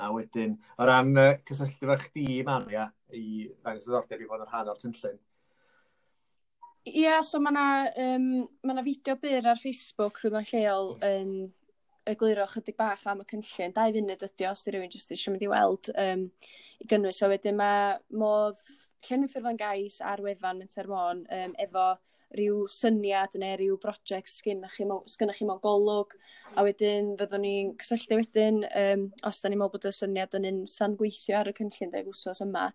A 0.03 0.11
wedyn, 0.13 0.57
o 0.77 0.85
ran 0.85 1.13
uh, 1.17 1.31
cysylltu 1.47 1.89
fe 1.89 1.97
chdi, 2.03 2.25
Maria, 2.45 2.87
i 3.13 3.47
ddangos 3.49 3.87
ddiddordeb 3.87 4.21
i 4.21 4.29
fod 4.29 4.43
yn 4.43 4.51
rhan 4.51 4.71
o'r 4.73 4.81
cynllun. 4.83 5.21
Ie, 6.87 7.01
yeah, 7.03 7.21
so 7.25 7.39
mae 7.43 7.51
yna 7.51 7.67
um, 8.15 8.27
ma 8.63 8.83
fideo 8.85 9.17
byr 9.19 9.49
ar 9.51 9.59
Facebook 9.59 10.21
rhwng 10.21 10.37
rhywun 10.37 10.51
lleol 10.51 10.93
yn 11.03 11.31
um, 11.31 11.47
egluro 12.07 12.45
chydig 12.47 12.77
bach 12.79 13.03
am 13.11 13.23
y 13.23 13.27
cynllun. 13.31 13.73
Dau 13.75 13.93
funud 13.95 14.25
ydy 14.27 14.47
os 14.47 14.63
di 14.63 14.73
rhywun 14.73 14.93
jyst 14.93 15.11
eisiau 15.11 15.33
mynd 15.33 15.43
i 15.43 15.49
weld 15.51 15.89
um, 16.05 16.27
i 16.79 16.87
gynnwys. 16.87 17.19
So 17.19 17.29
wedyn 17.31 17.57
mae 17.59 17.97
modd 18.21 18.61
llenwi 19.07 19.29
ffurflen 19.31 19.59
gais 19.59 19.99
ar 20.13 20.23
wefan 20.23 20.61
Menter 20.61 20.87
Môn 20.91 21.25
um, 21.27 21.57
efo 21.65 21.89
rhyw 22.35 22.65
syniad 22.71 23.37
neu 23.39 23.55
rhyw 23.55 23.77
brosiect 23.81 24.31
sgynna 24.33 24.67
chi, 24.73 24.83
chi 24.83 25.47
mewn 25.47 25.61
golwg 25.63 26.17
a 26.55 26.65
wedyn 26.67 27.13
fyddwn 27.19 27.45
ni'n 27.45 27.71
cysylltu 27.79 28.19
wedyn 28.19 28.63
um, 28.67 29.07
os 29.27 29.39
da 29.41 29.51
ni'n 29.51 29.61
meddwl 29.61 29.77
bod 29.77 29.87
y 29.87 29.93
syniad 29.95 30.35
yn 30.39 30.49
un 30.49 30.59
san 30.71 30.97
gweithio 30.99 31.39
ar 31.39 31.51
y 31.53 31.55
cynllun 31.57 31.93
deg 31.93 32.11
wsos 32.11 32.43
yma 32.43 32.67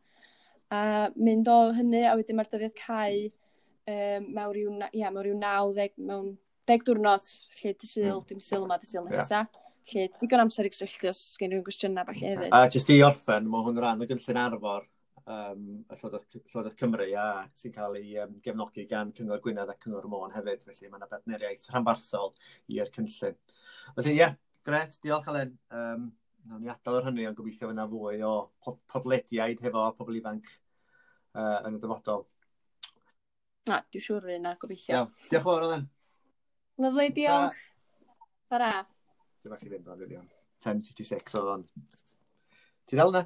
a 0.73 1.11
mynd 1.17 1.51
o 1.53 1.59
hynny 1.77 2.07
a 2.09 2.15
wedyn 2.17 2.39
mae'r 2.39 2.49
dyddiad 2.53 2.77
cael 2.79 3.27
um, 3.29 4.29
mewn 4.33 4.55
rhyw, 4.55 4.77
ia, 4.89 5.11
mewn 5.11 5.27
rhyw 5.27 5.37
90, 5.41 5.99
mewn 6.09 6.31
deg 6.69 6.87
diwrnod, 6.87 7.29
lle 7.59 7.75
dy 7.75 7.91
syl, 7.91 8.21
mm. 8.21 8.25
dim 8.31 8.41
syl 8.45 8.65
yma, 8.67 8.79
dy 8.81 8.89
syl 8.89 9.05
nesa. 9.09 9.43
Yeah. 9.43 9.59
Lle 9.93 10.07
digon 10.21 10.45
amser 10.45 10.69
i 10.69 10.71
gysylltu 10.71 11.11
os 11.11 11.21
gen 11.41 11.51
rhywun 11.51 11.67
gwestiynau 11.67 12.07
falle 12.07 12.29
hefyd. 12.29 12.53
A 12.55 12.69
jyst 12.71 12.93
i 12.95 13.01
orffen, 13.03 13.49
mae 13.51 13.67
hwn 13.67 13.81
rhan 13.83 14.05
o 14.05 14.07
gynllun 14.07 14.41
arfor, 14.45 14.87
um, 15.27 15.67
y 15.83 15.99
Llywodraeth, 15.99 16.39
Llywodraeth 16.39 16.79
Cymru 16.81 17.07
a 17.19 17.27
sy'n 17.59 17.75
cael 17.75 17.99
ei 18.01 18.17
um, 18.23 18.35
gefnogi 18.45 18.87
gan 18.91 19.13
Cyngor 19.17 19.43
Gwynedd 19.45 19.71
a 19.73 19.77
Cyngor 19.79 20.09
Môn 20.11 20.35
hefyd, 20.35 20.65
felly 20.67 20.91
mae 20.91 21.01
yna 21.01 21.11
bedneriaeth 21.11 21.69
rhanbarthol 21.71 22.33
i'r 22.73 22.91
cynllun. 22.95 23.39
Felly 23.97 24.15
ie, 24.15 24.19
yeah, 24.19 24.37
gret, 24.67 24.99
diolch 25.05 25.31
Alen. 25.33 25.57
Um, 25.75 26.11
Nawn 26.43 26.65
ni 26.65 26.71
adael 26.73 26.97
o'r 26.99 27.05
hynny, 27.07 27.23
ond 27.29 27.37
gobeithio 27.39 27.69
fyna 27.71 27.85
fwy 27.87 28.17
o 28.27 28.33
podlediaid 28.91 29.61
hefo 29.63 29.85
pobl 29.95 30.17
ifanc 30.19 30.49
uh, 31.39 31.61
yn 31.69 31.77
y 31.77 31.83
dyfodol. 31.83 32.25
Na, 33.71 33.79
dwi'n 33.95 34.03
siŵr 34.03 34.27
fi 34.27 34.39
yna, 34.41 34.57
gobeithio. 34.59 34.97
Iawn, 34.97 35.13
diolch 35.29 35.45
fawr 35.45 35.67
Alen. 35.69 35.85
Lyflu, 36.83 37.07
diolch. 37.15 37.61
Bara. 38.51 38.73
Dwi'n 39.45 39.55
bach 39.55 39.63
i 39.63 39.71
fynd 39.71 39.93
o'n 39.93 40.03
filion. 40.03 40.27
10.56 40.67 41.39
oedd 41.39 41.53
o'n. 41.53 41.65
Ti'n 42.91 43.03
dal 43.03 43.15
yna? 43.15 43.23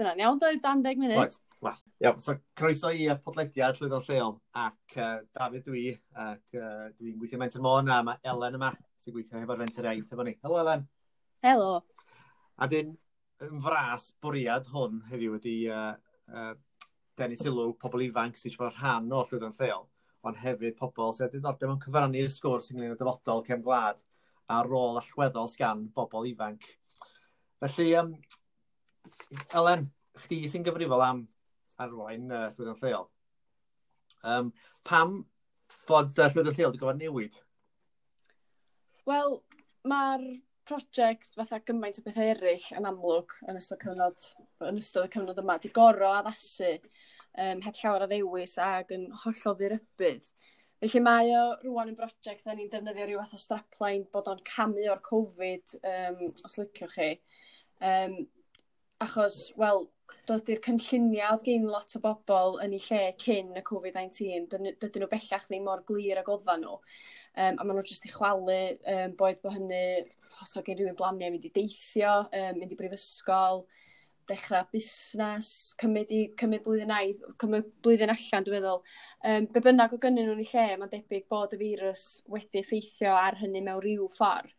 Dyna'n 0.00 0.22
iawn 0.24 0.40
doedd, 0.40 0.62
dan 0.64 0.84
deg 0.84 1.00
munud. 1.00 1.20
Oes, 1.20 1.40
Wel, 1.62 1.82
iawn. 2.02 2.18
So, 2.20 2.34
croeso 2.58 2.90
i 2.90 3.04
y 3.06 3.14
podlediad 3.22 3.76
Llwyddo'n 3.78 4.02
Lleol 4.08 4.32
ac 4.58 4.96
uh, 4.98 5.20
David 5.36 5.62
dwi, 5.68 5.84
ac 6.18 6.56
uh, 6.58 6.88
dwi'n 6.96 7.20
gweithio 7.20 7.38
Mentor 7.38 7.62
Môn 7.62 7.90
a 7.92 8.00
mae 8.02 8.18
Elen 8.32 8.58
yma 8.58 8.72
sy'n 9.02 9.14
gweithio 9.14 9.38
hefo'r 9.38 9.60
fenter 9.60 9.86
Iaith 9.86 10.10
efo 10.16 10.26
ni. 10.26 10.34
Helo 10.42 10.58
Elen. 10.58 10.82
Helo. 11.46 11.68
A 12.58 12.66
dyn, 12.70 12.90
yn 13.46 13.62
fras 13.62 14.08
bwriad 14.22 14.66
hwn 14.74 14.98
heddiw 15.12 15.36
wedi 15.36 15.54
uh, 15.70 15.92
uh, 16.34 16.50
denu 17.18 17.38
sylw 17.38 17.70
pobl 17.78 18.02
ifanc 18.08 18.38
sy'n 18.40 18.56
siarad 18.56 18.80
rhan 18.80 19.14
o 19.14 19.22
Llwyddo'n 19.22 19.54
Lleol, 19.60 19.86
ond 20.26 20.42
hefyd 20.42 20.74
pobl 20.82 21.14
sy'n 21.14 21.30
diddordeb 21.30 21.76
yn 21.76 21.82
cyfrannu'r 21.86 22.34
sgwrs 22.40 22.74
ynglyn 22.74 22.96
â 22.96 22.98
dyfodol 22.98 23.46
cefn 23.46 23.62
gwlad 23.62 24.02
a 24.50 24.64
rôl 24.66 24.98
allweddol 24.98 25.50
sgan 25.54 25.86
bobl 25.94 26.26
ifanc. 26.34 26.66
Felly, 27.62 27.92
um, 28.02 28.16
Elen, 29.58 29.86
chdi 30.24 30.42
sy'n 30.50 30.64
gyfrifol 30.66 31.04
am 31.04 31.24
arwain 31.82 32.30
uh, 32.30 32.48
llwyddiant 32.52 32.84
lleol. 32.84 33.08
Um, 34.22 34.52
pam 34.86 35.18
bod 35.88 36.12
uh, 36.18 36.28
llwyddiant 36.28 36.58
lleol 36.58 36.72
wedi 36.72 36.82
gofod 36.82 37.02
newid? 37.02 37.38
Wel, 39.08 39.38
mae'r 39.88 40.26
prosiect 40.68 41.34
fatha 41.34 41.58
gymaint 41.66 41.98
o 41.98 42.04
bethau 42.04 42.28
eraill 42.34 42.68
yn 42.78 42.86
amlwg 42.88 43.34
yn 43.50 43.58
ystod, 43.58 43.80
cyfnod, 43.82 44.28
yn 44.68 44.78
ystod 44.78 45.08
y 45.08 45.12
cyfnod 45.12 45.40
yma, 45.42 45.58
di 45.58 45.72
goro 45.74 46.12
addasu 46.20 46.76
um, 46.76 47.62
heb 47.64 47.78
llawer 47.80 48.06
o 48.06 48.08
ddewis 48.10 48.54
ac 48.62 48.92
yn 48.94 49.08
hollol 49.24 49.58
ddirybydd. 49.58 50.28
Felly 50.82 51.02
mae 51.02 51.34
o 51.38 51.42
rwan 51.62 51.92
yn 51.92 51.98
brosiect 51.98 52.46
da 52.46 52.54
ni'n 52.58 52.70
defnyddio 52.70 53.06
rhyw 53.06 53.22
fath 53.22 53.36
o 53.36 53.42
strapline 53.42 54.06
bod 54.14 54.30
o'n 54.30 54.40
camu 54.46 54.86
o'r 54.90 55.02
Covid, 55.06 55.76
um, 55.86 56.22
os 56.46 56.58
liciwch 56.58 56.96
chi. 56.96 57.10
Um, 57.82 58.16
achos, 59.02 59.38
wel, 59.58 59.86
dod 60.28 60.48
i'r 60.52 60.60
cynlluniau 60.62 61.34
oedd 61.34 61.46
gen 61.46 61.66
lot 61.70 61.96
o 61.98 62.00
bobl 62.02 62.58
yn 62.62 62.76
eu 62.76 62.82
lle 62.84 63.00
cyn 63.22 63.50
y 63.58 63.62
Covid-19, 63.66 64.46
dydyn 64.52 65.02
nhw 65.02 65.10
bellach 65.10 65.48
ddim 65.48 65.66
mor 65.66 65.82
glir 65.88 66.20
ag 66.20 66.30
oeddan 66.30 66.62
nhw. 66.62 66.78
Um, 67.32 67.56
a 67.56 67.64
maen 67.64 67.78
nhw 67.78 67.86
jyst 67.88 68.06
i 68.06 68.12
chwalu, 68.12 68.58
um, 68.92 69.14
boed 69.18 69.40
bod 69.42 69.56
hynny, 69.56 69.84
os 70.42 70.56
oedd 70.56 70.68
gen 70.68 70.78
rhywun 70.78 70.98
blaniau 70.98 71.32
mynd 71.32 71.48
i 71.48 71.52
deithio, 71.54 72.18
um, 72.28 72.58
mynd 72.60 72.74
i 72.74 72.78
brifysgol, 72.78 73.64
dechrau 74.30 74.68
busnes, 74.72 75.50
cymryd, 75.80 76.12
i, 76.14 76.22
cymryd 76.38 76.62
blwyddyn, 76.66 76.94
ai, 76.94 77.14
cymryd 77.42 77.70
blwyddyn 77.84 78.12
allan, 78.14 78.46
dwi'n 78.46 78.58
meddwl. 78.58 78.82
Um, 79.26 79.48
be 79.54 79.62
bynnag 79.64 79.96
o 79.96 80.00
gynnyn 80.02 80.28
nhw'n 80.30 80.42
ei 80.44 80.50
lle, 80.52 80.66
mae'n 80.78 80.92
debyg 80.92 81.26
bod 81.32 81.56
y 81.56 81.62
firws 81.64 82.04
wedi 82.30 82.62
effeithio 82.62 83.16
ar 83.18 83.40
hynny 83.42 83.64
mewn 83.64 83.82
rhyw 83.82 84.06
ffordd. 84.12 84.54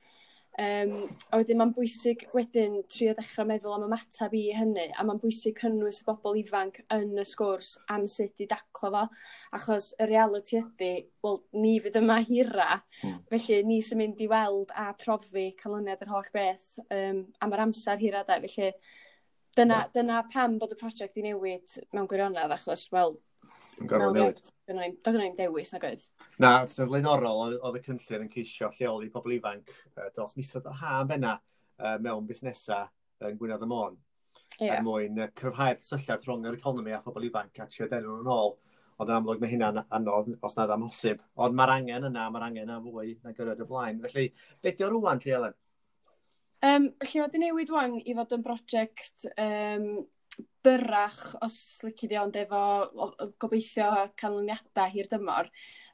Um, 0.62 1.08
a 1.34 1.40
wedyn 1.40 1.58
mae'n 1.58 1.72
bwysig 1.74 2.28
wedyn 2.30 2.76
trio 2.86 3.16
dechrau 3.18 3.48
meddwl 3.50 3.74
am 3.74 3.88
ymateb 3.88 4.36
i 4.38 4.44
hynny 4.54 4.84
a 4.94 5.02
mae'n 5.02 5.18
bwysig 5.18 5.56
cynnwys 5.58 6.04
y 6.04 6.06
bobl 6.06 6.38
ifanc 6.38 6.78
yn 6.94 7.16
y 7.18 7.26
sgwrs 7.26 7.72
am 7.90 8.06
sut 8.06 8.44
i 8.44 8.46
daclo 8.52 8.92
fo 8.94 9.02
achos 9.58 9.88
y 9.98 10.06
reality 10.12 10.60
ydy, 10.60 10.92
wel, 11.26 11.40
ni 11.58 11.74
fydd 11.82 11.98
yma 12.04 12.20
hira 12.28 12.68
mm. 13.02 13.18
felly 13.32 13.64
ni 13.66 13.80
sy'n 13.82 14.04
mynd 14.04 14.22
i 14.22 14.30
weld 14.30 14.76
a 14.78 14.92
profi 14.94 15.48
canlyniad 15.58 16.06
yr 16.06 16.14
holl 16.14 16.30
beth 16.38 16.70
um, 16.86 17.26
am 17.42 17.58
yr 17.58 17.66
amser 17.66 17.98
hira 18.06 18.22
da, 18.28 18.38
felly 18.46 18.70
dyna, 19.58 19.80
yeah. 19.80 19.92
dyna 19.98 20.22
pam 20.30 20.62
bod 20.62 20.78
y 20.78 20.78
prosiect 20.78 21.18
i 21.18 21.26
newid 21.32 21.80
mewn 21.98 22.06
gwirionedd 22.14 22.54
achos 22.60 22.86
wel 22.94 23.18
yn 23.80 23.90
gorfod 23.90 24.18
newid. 24.18 24.42
Doedd 24.70 25.08
gynnu 25.08 25.30
dewis 25.38 25.74
na 25.74 25.82
oedd? 25.84 26.06
Na, 26.44 26.52
sef 26.72 26.90
flaenorol, 26.90 27.58
oedd 27.60 27.80
y 27.80 27.84
cynllun 27.88 28.26
yn 28.26 28.32
ceisio 28.34 28.70
lleoli 28.78 29.10
pobl 29.14 29.36
ifanc 29.38 29.74
dros 30.16 30.38
misoedd 30.40 30.70
yr 30.72 30.78
ha 30.82 31.00
benna 31.10 31.38
mewn 32.04 32.28
busnesau 32.30 32.90
yn 33.24 33.40
Gwynedd 33.40 33.66
y 33.66 33.70
Môn. 33.72 33.98
Yeah. 34.60 34.78
Er 34.78 34.86
mwyn 34.86 35.18
cryfhau'r 35.34 35.80
cysylltiad 35.82 36.28
rhwng 36.28 36.46
yr 36.50 36.60
economi 36.60 36.94
a 36.94 37.02
phobl 37.02 37.26
ifanc 37.30 37.60
a 37.64 37.68
trio 37.72 37.90
denw 37.90 38.20
nhw'n 38.20 38.32
ôl. 38.34 38.56
Ond 39.02 39.10
yn 39.10 39.18
amlwg 39.18 39.42
mae 39.42 39.50
hynna'n 39.50 39.82
anodd 39.98 40.30
os 40.46 40.56
nad 40.60 40.72
amhosib. 40.76 41.24
Ond 41.42 41.58
mae'r 41.58 41.80
angen 41.80 42.08
yna, 42.12 42.28
mae'r 42.30 42.48
angen 42.52 42.68
yna 42.68 42.78
fwy 42.84 43.16
na 43.24 43.34
gyrraedd 43.34 43.64
y 43.64 43.68
blaen. 43.68 44.02
Felly, 44.04 44.28
beth 44.62 44.84
yw'r 44.84 44.94
rwan, 44.94 45.24
Lly 45.24 45.54
Um, 46.64 46.86
Lly, 47.04 47.18
mae 47.20 47.26
wedi 47.26 47.40
newid 47.42 47.72
wan 47.74 47.98
i 48.00 48.14
fod 48.16 48.38
yn 48.38 48.44
brosiect 48.46 49.26
um, 49.34 49.88
byrach 50.64 51.36
os 51.46 51.56
lici 51.84 52.08
di 52.08 52.18
ond, 52.18 52.36
efo 52.40 52.64
gobeithio 53.42 53.90
canlyniadau 54.20 54.92
hir 54.94 55.10
dymor. 55.12 55.50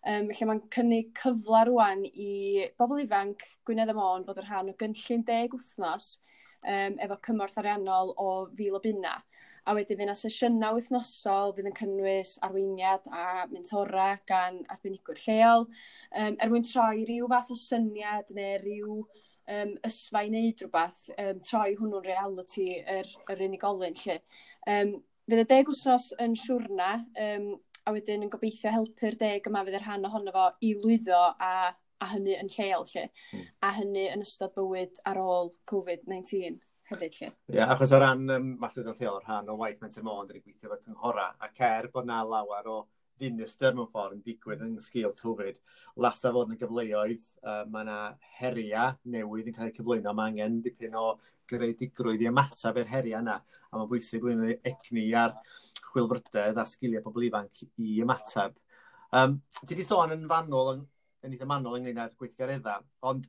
Um, 0.07 0.29
lle 0.31 0.47
mae'n 0.47 0.61
cynnig 0.71 1.09
cyfle 1.19 1.65
rwan 1.67 2.05
i 2.07 2.67
bobl 2.79 3.01
ifanc 3.03 3.43
Gwynedd 3.67 3.91
y 3.91 3.95
Môn 3.97 4.23
fod 4.27 4.39
yr 4.39 4.47
rhan 4.47 4.71
o 4.71 4.75
gynllun 4.79 5.25
deg 5.27 5.55
wythnos 5.57 6.13
um, 6.63 6.95
efo 7.03 7.17
cymorth 7.25 7.57
ariannol 7.59 8.13
o 8.15 8.29
fil 8.55 8.77
o 8.79 8.83
bunna. 8.83 9.17
A 9.67 9.75
wedyn 9.75 9.97
fydd 9.99 10.05
yna 10.07 10.15
sesiynau 10.17 10.77
wythnosol 10.77 11.51
fydd 11.57 11.67
yn 11.69 11.75
cynnwys 11.77 12.37
arweiniad 12.45 13.09
a 13.11 13.45
mentora 13.51 14.13
gan 14.29 14.61
arbenigwyr 14.71 15.19
lleol 15.25 15.67
um, 15.67 16.37
er 16.39 16.53
mwyn 16.53 16.65
troi 16.65 17.03
rhyw 17.03 17.27
fath 17.33 17.51
o 17.53 17.57
syniad 17.59 18.31
neu 18.37 18.55
rhyw 18.63 19.01
um, 19.55 19.73
ysfa 19.87 20.23
i 20.25 20.29
wneud 20.31 20.63
rhywbeth, 20.63 21.01
um, 21.17 21.41
troi 21.45 21.73
hwnnw'n 21.79 22.05
reality 22.05 22.69
yr, 22.81 23.09
yr 23.31 23.43
unigolyn 23.47 23.97
lle. 24.03 24.19
Um, 24.69 24.95
fydd 25.29 25.43
y 25.43 25.49
deg 25.49 25.73
wsnos 25.73 26.09
yn 26.21 26.37
siwrna, 26.37 26.93
um, 27.25 27.51
a 27.87 27.93
wedyn 27.95 28.25
yn 28.25 28.31
gobeithio 28.31 28.71
helpu'r 28.73 29.17
deg 29.19 29.45
yma 29.49 29.63
fydd 29.65 29.79
yr 29.79 29.85
rhan 29.85 30.07
ohono 30.09 30.33
fo 30.35 30.47
i 30.65 30.73
lwyddo 30.77 31.19
a, 31.41 31.53
a 31.73 32.09
hynny 32.13 32.35
yn 32.37 32.51
lleol 32.53 32.87
lle, 32.93 33.05
mm. 33.33 33.45
a 33.65 33.71
hynny 33.79 34.07
yn 34.13 34.25
ystod 34.25 34.53
bywyd 34.57 35.01
ar 35.09 35.21
ôl 35.23 35.53
COVID-19 35.71 36.59
hefyd 36.89 37.17
lle. 37.19 37.29
Ie, 37.29 37.57
yeah, 37.59 37.73
achos 37.73 37.93
o 37.93 37.99
ran 38.01 38.25
um, 38.35 38.53
mallwyd 38.61 38.91
yn 38.91 38.97
lleol, 38.99 39.19
rhan 39.25 39.51
o 39.51 39.57
waith 39.61 39.81
Menter 39.83 40.05
Môn, 40.05 40.29
dyn 40.29 40.41
gweithio 40.41 40.71
fo'r 40.71 40.81
cynghora, 40.85 41.27
a 41.39 41.51
cer 41.57 41.89
bod 41.93 42.09
na 42.09 42.21
lawer 42.25 42.69
o 42.69 42.79
ddinistyr 43.19 43.75
mewn 43.75 43.89
ffordd 43.91 44.15
yn 44.17 44.23
digwydd 44.25 44.63
yn 44.65 44.77
sgil 44.83 45.13
Covid, 45.19 45.59
lasa 46.03 46.31
fod 46.35 46.49
yn 46.49 46.55
y 46.55 46.59
gyfleoedd, 46.61 47.25
uh, 47.43 47.63
mae 47.71 47.85
yna 47.85 47.97
heria 48.39 48.85
newydd 49.05 49.51
yn 49.51 49.57
cael 49.57 49.71
eu 49.71 49.75
cyflwyno, 49.75 50.13
mae 50.15 50.31
angen 50.31 50.61
dipyn 50.65 50.97
o 50.99 51.09
greudigrwydd 51.49 52.23
i 52.23 52.29
ymateb 52.29 52.79
i'r 52.81 52.93
heria 52.93 53.21
yna, 53.23 53.39
a 53.41 53.77
mae'n 53.77 53.91
bwysig 53.91 54.23
blwyddyn 54.23 54.71
egni 54.71 55.05
ar 55.17 55.35
chwilfrydedd 55.89 56.59
a 56.59 56.65
sgiliau 56.69 57.05
pobl 57.05 57.27
ifanc 57.27 57.63
i 57.65 57.99
ymateb. 58.03 58.57
Um, 59.15 59.39
ti 59.63 59.73
wedi 59.73 59.85
sôn 59.87 60.13
yn 60.13 60.27
fanol, 60.29 60.75
yn, 60.75 60.81
yn 61.25 61.35
eitha 61.35 61.47
manol 61.49 61.79
ynglyn 61.79 62.01
â'r 62.03 62.15
gweithgareddau, 62.19 62.85
ond 63.09 63.25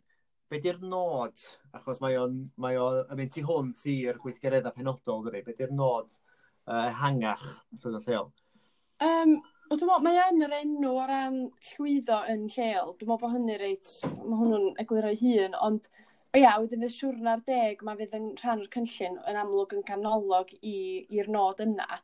be 0.51 0.59
di'r 0.61 0.81
nod, 0.83 1.39
achos 1.79 2.01
mae 2.03 2.19
o'n 2.19 2.37
mae 2.61 2.77
o, 2.81 2.89
yn 3.07 3.19
mynd 3.21 3.33
tu 3.35 3.45
hwnt 3.47 3.87
i'r 3.93 4.19
gweithgareddau 4.21 4.75
penodol, 4.77 5.25
dydy, 5.27 5.45
be 5.47 5.55
di'r 5.57 5.73
nod 5.73 6.11
uh, 6.67 6.91
hangach 7.01 7.47
rhwng 7.79 8.01
y 8.01 8.05
lleol? 8.09 8.31
Um, 9.07 9.37
Wel 9.71 9.79
dwi'n 9.79 9.87
meddwl, 9.87 10.03
mae 10.03 10.17
yn 10.33 10.43
yr 10.43 10.55
enw 10.57 10.89
o 10.99 11.03
ran 11.07 11.35
llwyddo 11.63 12.17
yn 12.33 12.41
lleol. 12.51 12.89
Dwi'n 12.99 13.07
meddwl 13.07 13.19
bod 13.23 13.35
hynny 13.37 13.59
reit, 13.61 13.91
mae 14.03 14.39
hwnnw'n 14.41 14.81
egluro'i 14.83 15.19
hun, 15.21 15.53
ond 15.67 15.85
o 16.35 16.41
ia, 16.41 16.57
wedyn 16.59 16.83
y 16.83 16.89
siwrna'r 16.91 17.45
deg, 17.47 17.85
mae 17.87 18.01
fydd 18.01 18.17
yn 18.19 18.25
rhan 18.41 18.65
o'r 18.65 18.73
cynllun 18.75 19.21
yn 19.31 19.39
amlwg 19.45 19.77
yn 19.77 19.85
canolog 19.87 20.51
i'r 20.73 21.31
nod 21.31 21.63
yna. 21.63 22.01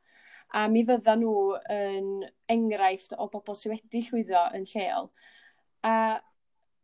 A 0.55 0.63
mi 0.71 0.85
fydda 0.87 1.17
nhw 1.19 1.35
yn 1.75 2.09
enghraifft 2.55 3.19
o 3.19 3.27
bobl 3.35 3.59
sydd 3.59 3.75
wedi 3.75 4.05
llwyddo 4.13 4.45
yn 4.61 4.71
lleol. 4.71 5.11
A 5.91 5.97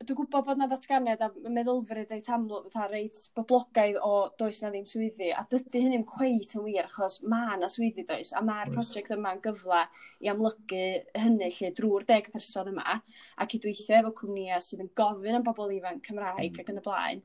dwi'n 0.07 0.19
gwybod 0.19 0.47
bod 0.47 0.61
na 0.61 0.67
ddatganiad 0.71 1.23
a 1.25 1.29
meddylfryd 1.57 2.13
reit 2.13 2.29
amlwg, 2.35 2.69
fatha 2.73 2.89
reit 2.91 3.23
boblogaidd 3.39 3.99
o 4.03 4.13
does 4.41 4.61
na 4.63 4.71
ddim 4.73 4.87
swyddi, 4.89 5.31
a 5.35 5.45
dydy 5.51 5.83
hynny'n 5.85 6.07
cweit 6.09 6.55
yn 6.59 6.65
wir, 6.67 6.89
achos 6.91 7.21
mae 7.29 7.59
na 7.61 7.71
swyddi 7.73 8.05
does, 8.09 8.33
a 8.37 8.43
mae'r 8.47 8.73
prosiect 8.75 9.15
yma'n 9.17 9.43
gyfle 9.45 9.83
i 10.23 10.31
amlygu 10.33 10.85
hynny 11.25 11.51
lle 11.59 11.73
drwy'r 11.79 12.09
deg 12.09 12.31
person 12.35 12.73
yma, 12.73 12.99
a 13.37 13.49
cydweithio 13.55 14.01
efo 14.01 14.15
cwmnïau 14.23 14.65
sydd 14.65 14.87
yn 14.87 14.93
gofyn 14.99 15.41
am 15.41 15.47
bobl 15.47 15.75
ifanc 15.79 16.07
Cymraeg 16.09 16.53
mm. 16.53 16.63
ac 16.63 16.73
yn 16.73 16.83
y 16.83 16.87
blaen. 16.87 17.23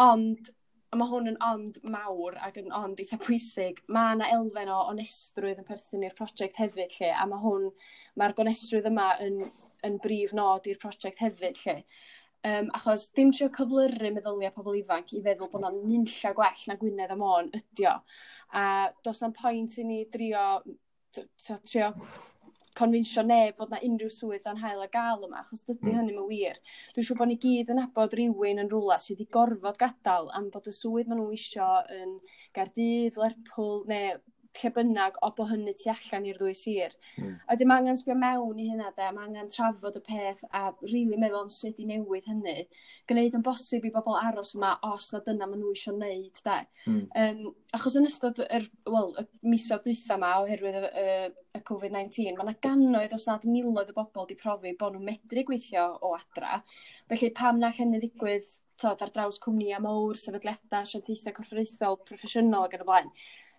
Ond 0.00 0.54
a 0.90 0.98
mae 0.98 1.10
hwn 1.10 1.30
yn 1.30 1.40
ond 1.46 1.80
mawr 1.86 2.36
ac 2.42 2.56
yn 2.60 2.72
ond 2.74 2.98
eitha 3.02 3.18
pwysig 3.22 3.78
mae 3.94 4.16
yna 4.16 4.30
elfen 4.36 4.72
o 4.74 4.78
onestrwydd 4.90 5.60
yn 5.62 5.68
perthyn 5.68 6.06
i'r 6.06 6.16
project 6.18 6.58
hefyd 6.58 6.96
lle, 6.98 7.10
a 7.14 7.26
mae 7.30 7.42
hwn 7.44 7.68
ma'r 8.18 8.34
gonestrwydd 8.38 8.90
yma 8.90 9.12
yn 9.26 9.44
yn 9.86 10.00
brif 10.02 10.34
nod 10.36 10.66
i'r 10.68 10.80
project 10.80 11.22
hefyd 11.24 11.60
lle. 11.64 11.76
Um, 12.50 12.70
achos 12.76 13.10
dim 13.16 13.32
trio 13.36 13.50
cyflyru 13.52 14.10
meddyliau 14.14 14.52
pobl 14.54 14.78
ifanc 14.78 15.12
i 15.12 15.20
feddwl 15.24 15.50
bod 15.52 15.60
yna'n 15.60 15.80
nunlla 15.84 16.32
gwell 16.36 16.62
na 16.68 16.76
Gwynedd 16.80 17.12
am 17.12 17.24
o'n 17.24 17.50
ydio. 17.56 17.98
o 17.98 18.60
a 18.60 18.90
do's 19.04 19.20
na'n 19.22 19.36
pwynt 19.36 19.76
i 19.78 19.84
ni 19.86 20.04
drio 20.10 20.46
trio 21.12 21.90
confinsio 22.80 23.24
neb 23.26 23.58
fod 23.60 23.72
na 23.72 23.80
unrhyw 23.86 24.10
swydd 24.14 24.46
dan 24.48 24.60
hael 24.64 24.82
a 24.84 24.88
gael 24.92 25.26
yma, 25.28 25.44
achos 25.44 25.64
dydy 25.66 25.92
mm. 25.92 25.98
hynny 25.98 26.14
hynny'n 26.14 26.28
wir. 26.32 26.58
Dwi'n 26.96 27.08
siŵr 27.08 27.20
bod 27.20 27.30
ni 27.30 27.38
gyd 27.44 27.72
yn 27.74 27.82
abod 27.84 28.16
rhywun 28.18 28.64
yn 28.64 28.72
rhywle 28.72 28.98
sydd 28.98 29.20
wedi 29.20 29.30
gorfod 29.36 29.80
gadael 29.80 30.30
am 30.38 30.50
fod 30.54 30.68
y 30.70 30.74
swydd 30.76 31.10
maen 31.10 31.22
nhw 31.22 31.30
isio 31.36 31.70
yn 32.00 32.18
Gardydd, 32.56 33.18
Lerpwl, 33.20 33.84
neu 33.90 34.18
lle 34.58 34.70
bynnag 34.74 35.18
o 35.22 35.30
bo 35.36 35.46
hynny 35.46 35.72
tu 35.78 35.90
allan 35.92 36.26
i'r 36.26 36.38
ddwy 36.40 36.54
sir. 36.58 36.94
Mm. 37.20 37.34
A 37.46 37.56
dim 37.58 37.72
angen 37.74 37.98
sbio 37.98 38.16
mewn 38.18 38.58
i 38.58 38.66
hynna 38.70 38.90
de, 38.96 39.08
mae 39.14 39.28
angen 39.28 39.50
trafod 39.52 39.98
y 40.00 40.02
peth 40.06 40.42
a 40.50 40.62
rili 40.82 41.04
really 41.04 41.18
meddwl 41.22 41.44
am 41.44 41.52
sut 41.54 41.78
i 41.78 41.86
newid 41.88 42.26
hynny. 42.28 42.66
Gwneud 43.10 43.36
yn 43.38 43.44
bosib 43.46 43.86
i 43.86 43.92
bobl 43.94 44.18
aros 44.18 44.54
yma 44.58 44.76
os 44.90 45.10
na 45.14 45.22
dyna 45.26 45.48
maen 45.50 45.62
nhw 45.62 45.74
eisiau 45.74 45.96
wneud 45.96 46.40
de. 46.46 46.56
Mm. 46.86 47.02
Um, 47.22 47.44
achos 47.76 47.98
yn 48.00 48.08
ystod 48.10 48.42
yr, 48.46 48.66
well, 48.90 49.12
y 49.20 49.26
misoedd 49.54 49.84
dwytha 49.86 50.18
yma 50.18 50.32
oherwydd 50.42 50.80
y, 50.80 50.88
y, 51.04 51.20
y 51.58 51.62
COVID-19, 51.70 52.32
mae 52.38 52.48
yna 52.48 52.56
gannoedd 52.66 53.14
os 53.16 53.28
nad 53.30 53.46
miloedd 53.46 53.92
o 53.94 53.98
bobl 54.00 54.24
wedi 54.24 54.38
profi 54.40 54.74
bod 54.80 54.96
nhw'n 54.96 55.06
medru 55.12 55.46
gweithio 55.46 55.86
o 56.02 56.16
adra. 56.18 56.58
Felly 57.10 57.30
pam 57.36 57.62
na 57.62 57.70
hynny 57.74 58.02
ddigwydd 58.02 58.50
tod, 58.80 59.02
ar 59.04 59.12
draws 59.12 59.38
cwmnïa 59.42 59.78
mawr, 59.84 60.18
sefydliadau, 60.18 60.82
asiantaethau 60.82 61.36
corfforaethol, 61.36 62.00
proffesiynol 62.08 62.66
ac 62.66 62.78
yn 62.78 62.84
y 62.84 62.88
blaen 62.88 63.14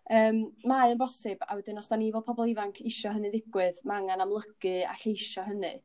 Um, 0.09 0.39
mae 0.65 0.91
yn 0.91 0.97
bosib 0.99 1.43
a 1.45 1.55
wedyn 1.55 1.77
os 1.77 1.87
da 1.87 1.95
ni 1.95 2.09
fel 2.11 2.23
pobl 2.25 2.49
ifanc 2.49 2.79
isio 2.89 3.11
hynny 3.13 3.29
ddigwydd 3.31 3.83
mae 3.85 4.01
angen 4.01 4.23
amlygu 4.25 4.73
a 4.89 4.95
lleisio 4.97 5.43
hynny 5.45 5.75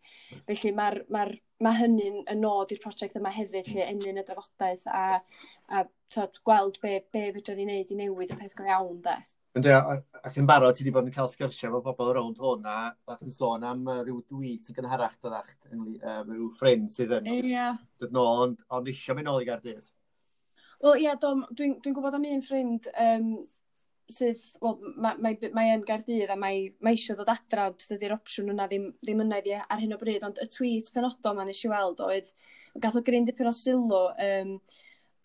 felly 0.49 0.73
mae 0.75 1.03
ma 1.13 1.27
ma' 1.63 1.73
hynny'n 1.77 2.23
y 2.33 2.37
nod 2.39 2.73
i'r 2.73 2.81
prosiect 2.83 3.17
yma 3.21 3.31
hefyd 3.33 3.69
lle 3.73 3.85
enyn 3.87 4.21
y 4.21 4.25
drafodaeth 4.27 4.87
a 4.93 5.05
a 5.69 5.85
t'od 6.13 6.41
gweld 6.49 6.81
be' 6.83 7.03
be' 7.13 7.31
fedrwn 7.37 7.61
ni 7.61 7.67
neud 7.69 7.93
i 7.93 7.99
newid 8.01 8.33
y 8.33 8.39
peth 8.41 8.57
go 8.57 8.67
iawn 8.67 9.03
'de. 9.05 9.17
Yndi 9.57 9.73
ac 9.73 10.37
yn 10.41 10.49
barod 10.49 10.77
ti 10.77 10.85
wedi 10.85 10.93
bod 10.97 11.07
yn 11.09 11.15
cael 11.15 11.31
sgyrsiau 11.33 11.71
efo 11.71 11.81
bobl 11.87 12.13
rownd 12.17 12.41
hwn 12.41 12.67
a 12.69 12.79
ac 13.13 13.23
yn 13.25 13.33
sôn 13.33 13.65
am 13.65 13.85
yy 13.89 14.03
ryw 14.09 14.19
dwît 14.33 14.73
yn 14.73 14.79
gynharach 14.81 15.17
doddach 15.21 15.55
yn 15.71 15.87
yy 15.95 16.17
ryw 16.29 16.51
ffrind 16.59 16.93
sydd 16.93 17.15
yn... 17.21 17.31
Ia. 17.37 17.71
...dod 18.01 18.13
nôl 18.17 18.33
ond 18.47 18.67
ond 18.69 18.91
isio 18.93 19.17
mynd 19.17 19.31
nôl 19.31 19.45
i 19.45 19.49
Gaerdydd. 19.49 19.93
Wel 20.85 20.99
ie, 21.01 21.07
yeah, 21.07 21.17
dwi'n 21.17 21.79
dwi 21.81 21.95
gwybod 21.97 22.19
am 22.19 22.29
un 22.29 22.45
ffrind 22.45 22.91
um, 23.01 23.31
sydd 24.13 24.53
wel 24.63 24.77
mae 25.03 25.19
mae, 25.23 25.51
mae 25.57 25.73
yn 25.75 25.85
gardydd 25.87 26.31
a 26.31 26.37
mae, 26.39 26.69
mae 26.85 26.95
eisiau 26.95 27.19
dod 27.19 27.31
adra 27.33 27.69
ond 27.71 27.83
dydy'r 27.91 28.15
opsiwn 28.17 28.53
yna 28.55 28.69
ddim, 28.71 28.93
ddim 29.03 29.25
yna 29.25 29.41
iddi 29.43 29.57
ar 29.59 29.83
hyn 29.83 29.97
o 29.97 29.99
bryd 30.01 30.27
ond 30.29 30.39
y 30.43 30.47
tweet 30.57 30.93
penodol 30.95 31.39
ma'n 31.39 31.51
eisiau 31.53 31.73
weld 31.75 32.03
oedd 32.07 32.31
gath 32.83 32.99
o 33.01 33.03
gryn 33.07 33.27
dipyn 33.27 33.51
o 33.51 33.55
sylw 33.57 33.97
um, 34.13 34.55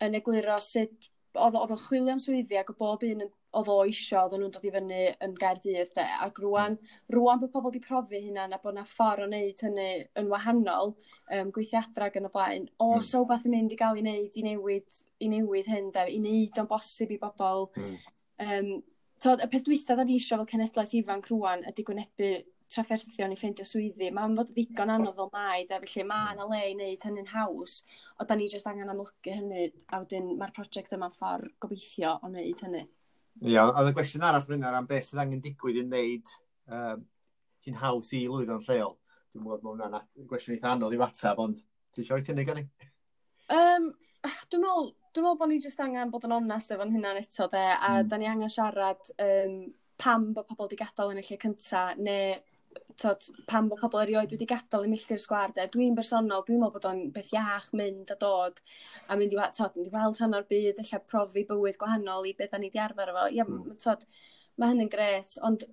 yn 0.02 0.18
egluro 0.18 0.58
sut 0.62 1.10
oedd 1.38 1.56
o'n 1.56 1.78
chwilio 1.86 2.16
am 2.16 2.20
swyddi 2.20 2.58
ac 2.60 2.72
o 2.72 2.76
bob 2.78 3.06
un 3.08 3.24
oedd 3.58 3.68
o 3.68 3.76
isio, 3.88 4.22
oedd 4.22 4.38
nhw'n 4.38 4.52
dod 4.52 4.64
i 4.64 4.72
fyny 4.72 5.00
yn 5.24 5.34
Gaerdydd 5.36 5.92
de, 5.96 6.04
ac 6.24 6.38
rwan, 6.40 6.78
rwan 7.12 7.40
bod 7.42 7.52
pobl 7.52 7.68
wedi 7.68 7.82
profi 7.84 8.20
hynna 8.24 8.46
na 8.48 8.58
bod 8.62 8.72
yna 8.72 8.84
ffordd 8.88 9.26
o 9.26 9.28
wneud 9.28 9.64
hynny 9.66 9.88
yn 10.20 10.30
wahanol, 10.32 10.94
um, 11.36 11.50
gweithiadra 11.52 12.08
gan 12.14 12.28
y 12.28 12.32
blaen, 12.32 12.66
o, 12.78 12.94
mm. 12.96 13.04
so 13.08 13.22
beth 13.28 13.44
yn 13.48 13.56
mynd 13.56 13.74
i 13.74 13.78
gael 13.80 14.00
i 14.00 14.04
wneud, 14.04 14.38
i 14.40 14.46
newid, 14.46 14.98
i 15.20 15.28
newid 15.32 15.68
hyn 15.68 15.90
de, 15.92 16.06
i 16.14 16.20
wneud 16.22 16.62
o'n 16.62 16.70
bosib 16.70 17.12
i 17.12 17.20
bobl, 17.20 17.68
mm. 17.76 17.98
Um, 18.42 18.72
tod, 19.22 19.42
y 19.44 19.48
peth 19.50 19.68
dwysa 19.68 19.96
da 19.98 20.06
ni 20.06 20.18
eisiau 20.18 20.40
fel 20.42 20.50
cenedlaeth 20.50 20.96
ifanc 20.98 21.28
rwan 21.30 21.62
ydy 21.70 21.84
gwynebu 21.86 22.32
trafferthion 22.72 23.34
i 23.34 23.38
ffeindio 23.38 23.66
swyddi. 23.68 24.08
Mae'n 24.14 24.36
fod 24.38 24.50
ddigon 24.52 24.92
anodd 24.94 25.16
fel 25.18 25.30
mae, 25.34 25.66
de, 25.68 25.78
felly 25.84 26.06
mae 26.08 26.34
yna 26.34 26.48
le 26.48 26.60
i 26.70 26.74
wneud 26.74 27.06
hynny'n 27.06 27.30
haws, 27.34 27.78
o 28.18 28.26
da 28.28 28.36
ni 28.38 28.48
jyst 28.50 28.68
angen 28.70 28.90
amlygu 28.92 29.36
hynny, 29.36 29.68
a 29.92 30.00
wedyn 30.02 30.32
mae'r 30.40 30.54
prosiect 30.56 30.94
yma'n 30.96 31.14
ffordd 31.14 31.52
gobeithio 31.62 32.16
o 32.18 32.30
wneud 32.30 32.64
hynny. 32.66 32.84
Ia, 33.42 33.66
oedd 33.68 33.92
y 33.92 33.96
gwestiwn 33.96 34.26
arall 34.28 34.44
fyna 34.46 34.72
am 34.76 34.88
beth 34.88 35.08
sydd 35.08 35.22
angen 35.22 35.42
digwydd 35.44 35.80
i 35.80 35.84
wneud 35.86 36.32
um, 36.68 37.04
hi'n 37.64 37.78
haws 37.80 38.12
i 38.16 38.24
lwyddo'n 38.28 38.64
lleol. 38.66 38.96
Dwi'n 39.32 39.44
gwybod 39.44 39.64
bod 39.64 39.76
hwnna'n 39.78 40.28
gwestiwn 40.28 40.56
eitha 40.56 40.74
anodd 40.74 40.96
i 40.96 41.00
fatab, 41.00 41.40
ond 41.44 41.60
ti 41.92 42.04
eisiau 42.04 42.24
cynnig 42.26 42.52
o'n 42.52 42.62
i? 42.62 42.66
Um, 43.52 43.92
Ah, 44.22 44.38
dwi'n 44.52 44.62
meddwl, 44.62 44.88
dwi'n 45.10 45.24
meddwl 45.26 45.38
bod 45.40 45.50
ni 45.50 45.58
jyst 45.62 45.80
angen 45.82 46.10
bod 46.12 46.24
yn 46.28 46.34
onest 46.36 46.70
efo'n 46.74 46.92
hynna'n 46.94 47.18
eto 47.18 47.48
de, 47.50 47.62
a 47.74 47.88
mm. 47.98 48.10
da 48.10 48.18
ni 48.20 48.28
angen 48.30 48.52
siarad 48.54 49.08
um, 49.24 49.56
pam 49.98 50.28
bod 50.36 50.46
pobl 50.46 50.68
wedi 50.68 50.78
gadael 50.78 51.10
yn 51.14 51.18
y 51.18 51.24
lle 51.26 51.38
cynta, 51.42 51.82
neu 51.98 52.36
tod, 53.02 53.26
pam 53.50 53.68
bod 53.70 53.82
pobl 53.82 54.04
erioed 54.04 54.30
wedi 54.34 54.46
gadael 54.52 54.86
i 54.86 54.92
milltir 54.92 55.18
sgwar 55.22 55.54
de. 55.56 55.66
Dwi'n 55.74 55.98
bersonol, 55.98 56.44
dwi'n 56.46 56.62
meddwl 56.62 56.74
bod 56.76 56.88
o'n 56.92 57.02
beth 57.16 57.32
iach 57.34 57.68
mynd 57.78 58.14
a 58.14 58.18
dod 58.20 58.62
a 59.08 59.18
mynd 59.18 59.34
i, 59.34 59.40
tod, 59.58 59.74
mynd 59.78 59.90
i 59.90 59.94
weld 59.96 60.22
rhan 60.22 60.38
o'r 60.38 60.46
byd, 60.54 60.78
eich 60.84 60.94
profi 61.10 61.44
bywyd 61.48 61.80
gwahanol 61.82 62.30
i 62.30 62.36
beth 62.38 62.54
da 62.54 62.62
ni 62.62 62.70
wedi 62.70 62.82
arfer 62.84 63.10
efo. 63.10 63.26
Ia, 63.34 63.48
mm. 63.48 63.76
tod, 63.82 64.06
mae 64.54 64.70
hynny'n 64.70 64.92
gret, 64.92 65.34
ond 65.48 65.66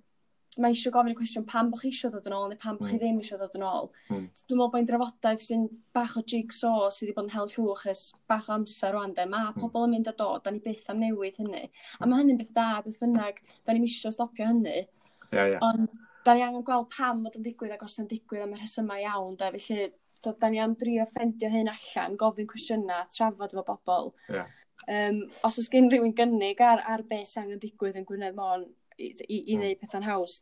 mae 0.58 0.74
eisiau 0.74 0.92
gofyn 0.94 1.12
y 1.12 1.16
cwestiwn 1.18 1.46
pam 1.46 1.68
bod 1.70 1.82
chi 1.82 1.92
eisiau 1.92 2.10
dod 2.10 2.26
yn 2.26 2.34
ôl 2.34 2.48
neu 2.50 2.58
pam 2.58 2.78
bod 2.78 2.90
chi 2.90 2.98
ddim 2.98 3.20
eisiau 3.22 3.38
dod 3.38 3.54
yn 3.54 3.64
ôl. 3.66 3.90
Mm. 4.10 4.26
Dwi'n 4.42 4.58
meddwl 4.58 4.72
bod 4.72 4.80
e'n 4.80 4.88
drafodaeth 4.88 5.44
sy'n 5.46 5.66
bach 5.94 6.16
o 6.18 6.24
jigsaw 6.32 6.88
sydd 6.90 7.06
wedi 7.06 7.16
bod 7.16 7.28
yn 7.28 7.34
hel 7.36 7.50
llwch 7.54 7.86
ys 7.92 8.04
bach 8.30 8.48
o 8.50 8.56
amser 8.56 8.94
rwan 8.96 9.14
de. 9.14 9.26
Mae 9.30 9.54
pobl 9.56 9.86
yn 9.86 9.94
mynd 9.94 10.10
a 10.10 10.14
dod, 10.18 10.42
da 10.44 10.50
ni 10.50 10.62
byth 10.64 10.90
am 10.90 11.02
newid 11.04 11.38
hynny. 11.38 11.64
A 12.00 12.08
mae 12.10 12.22
hynny'n 12.22 12.40
beth 12.40 12.54
da, 12.56 12.68
beth 12.84 12.98
bynnag, 13.02 13.42
da 13.62 13.76
ni'n 13.76 13.86
eisiau 13.86 14.16
stopio 14.16 14.48
hynny. 14.50 14.86
Yeah, 15.30 15.54
yeah. 15.54 15.62
Ond 15.62 15.86
da 16.24 16.34
ni 16.34 16.42
angen 16.44 16.66
gweld 16.66 16.90
pam 16.96 17.22
fod 17.24 17.38
yn 17.38 17.46
digwydd 17.46 17.76
ac 17.76 17.86
os 17.86 17.98
yn 18.02 18.08
digwydd 18.10 18.44
am 18.44 18.56
y 18.56 18.60
rhesymau 18.60 19.04
iawn 19.04 19.38
de. 19.40 19.52
Felly, 19.56 19.86
do, 20.24 20.34
da 20.40 20.50
ni 20.50 20.60
am 20.60 20.74
drio 20.80 21.06
ffendio 21.08 21.50
hyn 21.52 21.70
allan, 21.72 22.18
gofyn 22.20 22.48
cwestiynau, 22.50 23.06
trafod 23.14 23.54
efo 23.54 23.64
bobl. 23.70 24.12
Yeah. 24.28 24.50
Um, 24.90 25.22
os 25.46 25.58
oes 25.60 25.68
gen 25.72 25.90
rhywun 25.92 26.16
gynnig 26.16 26.60
ar, 26.64 26.82
ar 26.88 27.04
beth 27.08 27.28
sy'n 27.30 27.44
angen 27.44 27.62
digwydd 27.62 27.98
yn 28.00 28.06
Gwynedd 28.08 28.36
Môn, 28.36 28.64
i, 29.00 29.10
i, 29.10 29.40
i 29.40 29.56
hmm. 29.56 29.64
wneud 29.64 29.82
pethau'n 29.82 30.06
haws. 30.06 30.40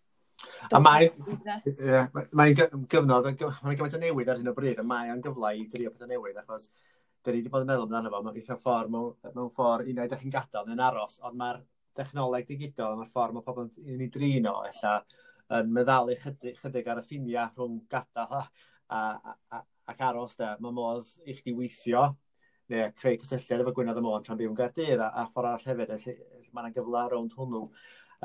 A 0.71 0.79
mae, 0.83 1.09
mae'n 2.39 2.55
gyfnod, 2.59 3.27
mae'n 3.27 3.79
gymaint 3.79 3.97
o 3.97 4.03
newid 4.03 4.29
ar 4.31 4.39
hyn 4.39 4.53
o 4.53 4.55
bryd, 4.55 4.79
a 4.79 4.87
mae'n 4.87 5.23
gyfle 5.25 5.55
i 5.59 5.65
drio 5.71 5.91
pethau 5.95 6.11
newid, 6.11 6.39
achos 6.39 6.69
dyn 7.27 7.35
ni 7.35 7.41
wedi 7.41 7.51
bod 7.53 7.65
yn 7.65 7.71
meddwl 7.73 7.89
amdano 7.89 8.13
fo, 8.13 8.21
mae'n 8.23 8.39
eitha 8.39 8.57
ffordd, 8.63 8.93
mewn 8.93 9.51
ffordd, 9.57 9.89
un 9.91 9.99
o'i 10.05 10.21
chi'n 10.21 10.35
gadael 10.35 10.71
yn 10.75 10.85
aros, 10.85 11.19
ond 11.27 11.39
mae'r 11.41 11.59
dechnoleg 11.99 12.47
digidol, 12.47 12.95
mae'r 13.01 13.11
ffordd 13.15 13.35
mae 13.35 13.47
pobl 13.49 13.67
yn 13.67 14.05
ei 14.07 14.11
drin 14.15 14.47
o, 14.47 14.55
ella, 14.69 14.95
yn 15.59 15.75
meddalu 15.75 16.15
chydig, 16.23 16.61
chydig 16.63 16.93
ar 16.93 17.03
y 17.03 17.05
ffiniau 17.09 17.51
rhwng 17.57 17.83
gadael 17.91 18.39
a, 18.39 18.45
a, 18.95 19.03
a, 19.59 19.63
ac 19.91 20.07
aros, 20.07 20.39
da. 20.39 20.55
Mae 20.63 20.77
modd 20.77 21.11
i 21.27 21.35
chdi 21.37 21.57
weithio, 21.59 22.07
neu 22.73 22.91
creu 23.01 23.17
cysylltiad 23.23 23.65
efo 23.65 23.73
Gwynedd 23.77 23.99
y 23.99 24.05
Môn 24.05 24.25
tra'n 24.25 24.39
byw 24.39 24.53
yn 24.53 24.59
Gaerdydd, 24.59 25.01
a, 25.01 25.09
a 25.23 25.27
ffordd 25.33 25.51
arall 25.51 25.71
hefyd, 25.73 26.53
mae'n 26.55 26.75
gyfle 26.77 27.05
rownd 27.13 27.37
hwnnw. 27.37 27.65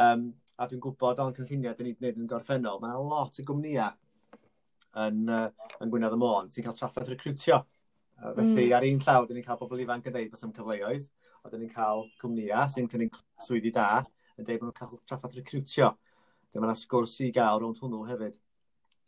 Um, 0.01 0.31
a 0.57 0.67
dwi'n 0.69 0.81
gwybod 0.81 1.21
o'n 1.21 1.35
cynlluniau 1.37 1.75
dyn 1.77 1.89
ni'n 1.89 1.99
gwneud 1.99 2.19
yn 2.21 2.29
gorffennol, 2.29 2.79
mae 2.81 2.93
yna 2.93 3.01
lot 3.01 3.39
o 3.41 3.45
gwmnïau 3.45 3.93
yn, 5.03 5.21
uh, 5.29 5.69
yn 5.81 5.91
Gwynedd 5.93 6.15
y 6.15 6.19
Môn 6.21 6.49
sy'n 6.53 6.65
cael 6.67 6.77
traffaith 6.77 7.11
recrwtio. 7.11 7.59
Uh, 8.21 8.31
felly 8.37 8.67
mm. 8.69 8.75
ar 8.77 8.87
un 8.87 9.01
llaw, 9.03 9.27
dyn 9.27 9.39
ni'n 9.39 9.45
cael 9.45 9.59
bobl 9.59 9.81
ifanc 9.83 10.09
yn 10.09 10.15
dweud 10.15 10.33
bod 10.33 10.47
ym 10.47 10.55
cyfleoedd, 10.57 11.07
a 11.43 11.51
dyn 11.51 11.63
ni'n 11.65 11.73
cael 11.73 12.05
cwmnïau 12.21 12.73
sy'n 12.73 12.89
cynnig 12.91 13.21
swyddi 13.43 13.73
da 13.75 13.87
yn 14.37 14.47
dweud 14.47 14.61
bod 14.61 14.69
nhw'n 14.69 14.79
cael 14.79 14.99
traffaith 15.09 15.37
recrwtio. 15.39 15.93
Dyma 16.53 16.69
yna 16.69 16.77
sgwrs 16.77 17.15
i 17.25 17.31
gael 17.33 17.61
rownd 17.61 17.81
hwnnw 17.81 18.03
hefyd. 18.09 18.37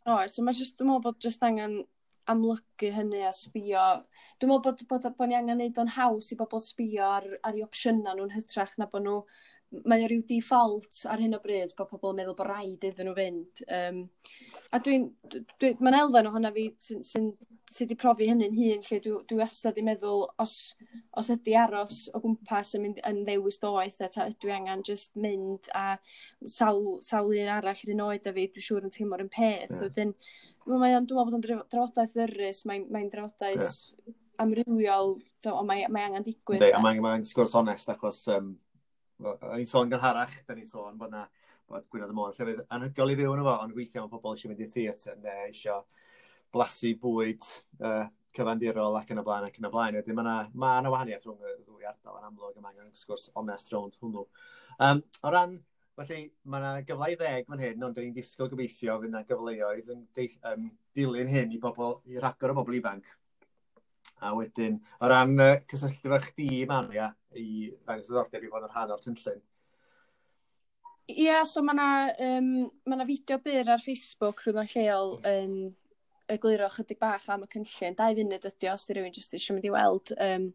O, 0.06 0.18
so 0.30 0.42
mae 0.42 0.54
jyst, 0.54 0.76
dwi'n 0.78 0.90
meddwl 0.90 1.04
bod 1.06 1.22
jyst 1.22 1.46
angen 1.46 1.80
amlygu 2.30 2.90
hynny 2.94 3.22
a 3.26 3.32
sbio. 3.34 3.86
Dwi'n 4.40 4.50
meddwl 4.50 4.64
bod, 4.64 4.82
bod, 4.82 5.02
bod, 5.04 5.14
bod 5.18 5.30
ni 5.30 5.38
angen 5.38 5.60
neud 5.62 5.78
o'n 5.82 5.92
haws 5.96 6.32
i 6.34 6.38
bobl 6.38 6.62
sbio 6.62 7.06
ar, 7.06 7.28
ar 7.46 7.58
ei 7.58 7.64
opsiynau 7.66 8.18
nhw'n 8.18 8.34
hytrach 8.34 8.74
na 8.80 8.88
bod 8.90 9.06
nhw 9.06 9.20
mae 9.84 10.04
o 10.04 10.08
ryw 10.10 10.22
default 10.28 11.02
ar 11.10 11.20
hyn 11.22 11.36
o 11.36 11.40
bryd 11.42 11.74
bod 11.76 11.90
pobl 11.90 12.12
yn 12.12 12.20
meddwl 12.20 12.36
bod 12.38 12.48
rhaid 12.48 12.86
iddyn 12.88 13.08
nhw 13.10 13.14
fynd. 13.16 13.62
Um, 13.76 14.00
a 14.74 14.80
dwi'n, 14.82 15.06
dwi, 15.32 15.42
dwi 15.60 15.72
mae'n 15.84 15.98
elfen 16.00 16.28
ohona 16.30 16.50
fi 16.54 16.66
sy'n 16.82 17.04
sy, 17.06 17.22
sy, 17.70 17.86
sy 17.90 17.98
profi 17.98 18.28
hynny'n 18.30 18.56
hun, 18.56 18.82
lle 18.86 18.98
dwi, 19.04 19.14
dwi 19.30 19.38
wastad 19.40 19.78
i 19.80 19.84
meddwl 19.86 20.26
os, 20.42 20.56
os 21.18 21.30
ydy 21.34 21.56
aros 21.60 22.02
o 22.14 22.20
gwmpas 22.24 22.74
yn, 22.78 22.86
mynd, 22.86 23.00
yn 23.08 23.22
ddewis 23.28 23.60
doeth, 23.62 24.00
a 24.06 24.28
dwi 24.42 24.54
angen 24.56 24.84
just 24.86 25.16
mynd 25.20 25.70
a 25.76 25.86
sawl, 26.42 26.98
sawl 27.06 27.32
un 27.36 27.54
arall 27.58 27.86
yr 27.86 27.94
un 27.94 28.04
oed 28.08 28.26
a 28.28 28.34
fi, 28.36 28.48
dwi'n 28.50 28.68
siŵr 28.68 28.88
yn 28.88 28.96
teimlo'r 28.98 29.24
un 29.26 29.32
peth. 29.32 29.70
Yeah. 29.70 29.80
Wedyn, 29.86 30.14
mae 30.66 30.92
dwi'n 30.92 31.06
meddwl 31.06 31.24
bod 31.24 31.38
o'n 31.38 31.48
drafodaeth 31.48 32.14
ddyrus, 32.16 32.64
mae'n 32.68 32.86
mae 32.92 33.10
drafodaeth 33.12 33.66
yeah. 33.66 34.20
amrywiol, 34.44 35.16
o, 35.46 35.58
mae, 35.66 35.86
mae 35.92 36.10
angen 36.10 36.26
digwydd. 36.26 36.64
Dei, 36.64 36.74
a 36.74 36.82
mae'n 36.82 37.02
mae 37.04 37.26
sgwrs 37.28 37.54
onest, 37.58 37.90
achos 37.92 38.24
um, 38.34 38.54
o'n 39.24 39.60
i'n 39.60 39.70
sôn 39.70 39.90
gynharach, 39.92 40.34
da 40.46 40.56
ni'n 40.56 40.68
sôn 40.68 40.98
bod 41.00 41.12
na 41.14 41.24
bod 41.66 41.86
Gwynedd 41.90 42.12
y 42.12 42.16
Môn 42.16 42.34
llefydd 42.36 42.62
anhygol 42.74 43.12
i 43.12 43.16
fyw 43.18 43.32
yn 43.34 43.42
efo, 43.42 43.54
ond 43.64 43.74
weithiau 43.76 44.04
mae 44.04 44.12
pobl 44.12 44.36
eisiau 44.36 44.52
mynd 44.52 44.62
i 44.62 44.68
theatr 44.70 45.16
neu 45.22 45.46
eisiau 45.48 45.84
blasu 46.54 46.92
bwyd 47.02 47.46
uh, 47.80 48.04
cyfandirol 48.36 48.98
ac 49.00 49.10
yn 49.14 49.22
y 49.22 49.24
blaen 49.26 49.48
ac 49.48 49.56
yn 49.58 49.68
y 49.68 49.72
blaen. 49.72 49.96
Wedyn 49.98 50.18
mae 50.18 50.26
yna 50.26 50.36
ma 50.62 50.92
wahaniaeth 50.92 51.26
rhwng 51.26 51.42
y 51.42 51.54
ddwy 51.64 51.88
ardal 51.88 52.20
yn 52.20 52.28
amlwg 52.28 52.60
yma 52.60 52.68
mae 52.68 52.76
angen 52.76 52.92
sgwrs 53.00 53.30
onest 53.40 53.72
rownd 53.72 53.98
hwnnw. 54.02 54.26
Um, 54.86 55.02
o 55.24 55.32
ran, 55.32 55.58
felly 55.98 56.22
mae 56.44 56.62
yna 56.62 56.86
gyfle 56.88 57.10
i 57.12 57.18
ddeg 57.18 57.50
fan 57.50 57.62
hyn, 57.64 57.86
ond 57.88 58.00
ni'n 58.00 58.16
disgwyl 58.16 58.52
gobeithio 58.52 58.98
fydd 59.00 59.14
yna 59.14 59.24
gyfleoedd 59.30 59.92
yn 59.96 60.04
um, 60.52 60.68
dilyn 60.96 61.32
hyn 61.32 61.56
i, 61.56 61.62
bobl, 61.62 62.00
i 62.12 62.20
ragor 62.22 62.52
o 62.52 62.60
bobl 62.60 62.78
ifanc. 62.78 63.08
A 64.24 64.32
wedyn, 64.32 64.78
o 65.00 65.08
ran 65.12 65.34
uh, 65.42 65.58
cysylltu 65.68 66.12
fe 66.12 66.20
chdi, 66.30 66.50
Maria, 66.70 67.10
i 67.36 67.72
ddangos 67.74 68.08
ddordeb 68.08 68.46
i 68.46 68.52
fod 68.52 68.64
yn 68.64 68.72
rhan 68.72 68.94
o'r 68.94 69.02
cynllun. 69.04 69.42
Ie, 71.06 71.26
yeah, 71.28 71.42
so 71.46 71.60
mae 71.62 71.76
yna 71.76 71.88
um, 72.26 72.46
ma 72.90 73.04
fideo 73.06 73.36
byr 73.44 73.68
ar 73.74 73.82
Facebook 73.82 74.40
rhwng 74.42 74.64
rhywun 74.64 74.72
lleol 74.72 75.12
yn 75.28 75.52
um, 75.52 75.74
egluro 76.32 76.68
chydig 76.74 76.98
bach 76.98 77.28
am 77.30 77.44
y 77.46 77.50
cynllun. 77.52 77.96
Dau 77.98 78.16
funud 78.18 78.48
ydy 78.50 78.70
os 78.72 78.86
di 78.88 78.96
rhywun 78.96 79.14
jyst 79.14 79.36
eisiau 79.36 79.56
mynd 79.56 79.68
i 79.68 79.74
weld 79.74 80.12
um, 80.16 80.48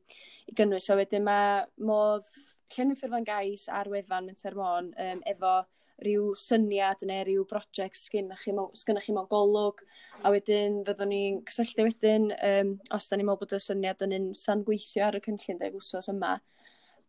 i 0.49 0.55
gynnwys. 0.57 0.87
So 0.89 0.97
wedyn 0.99 1.23
mae 1.27 1.61
modd 1.79 2.27
llenwi 2.75 2.97
Ffurflan 2.99 3.27
Gais 3.27 3.67
ar 3.71 3.89
wefan 3.91 4.27
Menter 4.27 4.57
Môn 4.57 4.91
um, 4.91 5.23
efo 5.27 5.53
rhyw 6.01 6.31
syniad 6.39 7.03
neu 7.07 7.23
rhyw 7.25 7.45
brosiect 7.49 7.99
sgynnach 7.99 8.43
chi, 8.45 8.53
sgynnach 8.79 9.07
chi 9.07 9.15
mewn 9.15 9.29
golwg 9.31 9.83
a 10.21 10.31
wedyn 10.33 10.81
fyddwn 10.87 11.11
ni'n 11.13 11.39
cysylltu 11.49 11.87
wedyn 11.87 12.29
um, 12.37 12.75
os 12.97 13.09
da 13.09 13.19
ni'n 13.19 13.29
meddwl 13.29 13.41
bod 13.43 13.55
y 13.57 13.61
syniad 13.63 14.05
yn 14.07 14.17
un 14.17 14.27
san 14.37 14.65
gweithio 14.67 15.07
ar 15.07 15.19
y 15.19 15.23
cynllun 15.27 15.61
deg 15.61 15.77
wsos 15.79 16.11
yma 16.11 16.35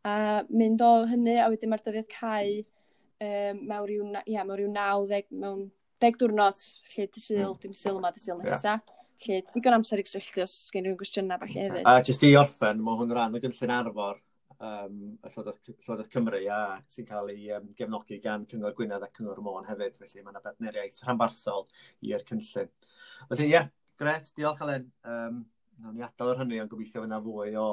a 0.08 0.14
mynd 0.50 0.82
o 0.84 0.92
hynny 1.10 1.38
a 1.40 1.50
wedyn 1.52 1.72
mae'r 1.72 1.84
dyddiad 1.86 2.10
cau 2.12 2.56
um, 2.58 3.62
mewn 3.62 3.86
rhyw, 3.88 4.08
ia, 4.26 4.42
mewn 4.44 4.58
rhyw 4.58 4.72
90 4.74 5.38
mewn 5.44 5.68
deg 6.02 6.18
diwrnod 6.18 6.66
lle 6.94 7.06
dy 7.06 7.22
syl, 7.22 7.52
hmm. 7.52 7.62
dim 7.62 7.78
syl 7.78 8.00
yma, 8.00 8.10
dy 8.14 8.24
syl 8.24 8.42
nesa. 8.42 8.80
Yeah 8.80 8.98
lle 9.22 9.36
digon 9.54 9.76
amser 9.76 10.00
i 10.00 10.02
gysylltu 10.02 10.42
os 10.42 10.52
gen 10.74 10.86
rhywun 10.86 10.98
gwestiynau 10.98 11.38
falle 11.38 11.64
hefyd. 11.66 11.84
A 11.86 12.00
jyst 12.02 12.24
i 12.26 12.32
orffen, 12.40 12.80
mae 12.82 12.98
hwn 12.98 13.12
rhan 13.14 13.36
o 13.36 13.40
gynllun 13.42 13.74
arfor 13.76 14.16
um, 14.62 14.98
y 15.18 15.30
Llywodraeth, 15.30 15.70
Llywodraeth 15.72 16.12
Cymru 16.12 16.42
a 16.54 16.60
sy'n 16.92 17.08
cael 17.08 17.32
ei 17.34 17.48
um, 17.56 17.70
gefnogi 17.78 18.18
gan 18.22 18.46
Cyngor 18.50 18.76
Gwynedd 18.78 19.06
a 19.06 19.10
Cyngor 19.16 19.42
Môn 19.44 19.66
hefyd, 19.68 19.98
felly 20.00 20.22
mae 20.22 20.34
yna 20.34 20.44
bedneriaeth 20.44 21.00
rhanbarthol 21.04 21.66
i'r 22.08 22.24
cynllun. 22.28 22.70
Felly 23.30 23.48
ie, 23.48 23.50
yeah, 23.56 23.72
gret, 24.00 24.30
diolch 24.38 24.62
Alen. 24.64 24.86
Um, 25.08 25.42
Nawn 25.82 25.96
ni 25.98 26.04
adael 26.04 26.30
o'r 26.30 26.38
hynny, 26.38 26.60
ond 26.62 26.70
gobeithio 26.70 27.02
fyna 27.02 27.18
fwy 27.24 27.56
o 27.58 27.66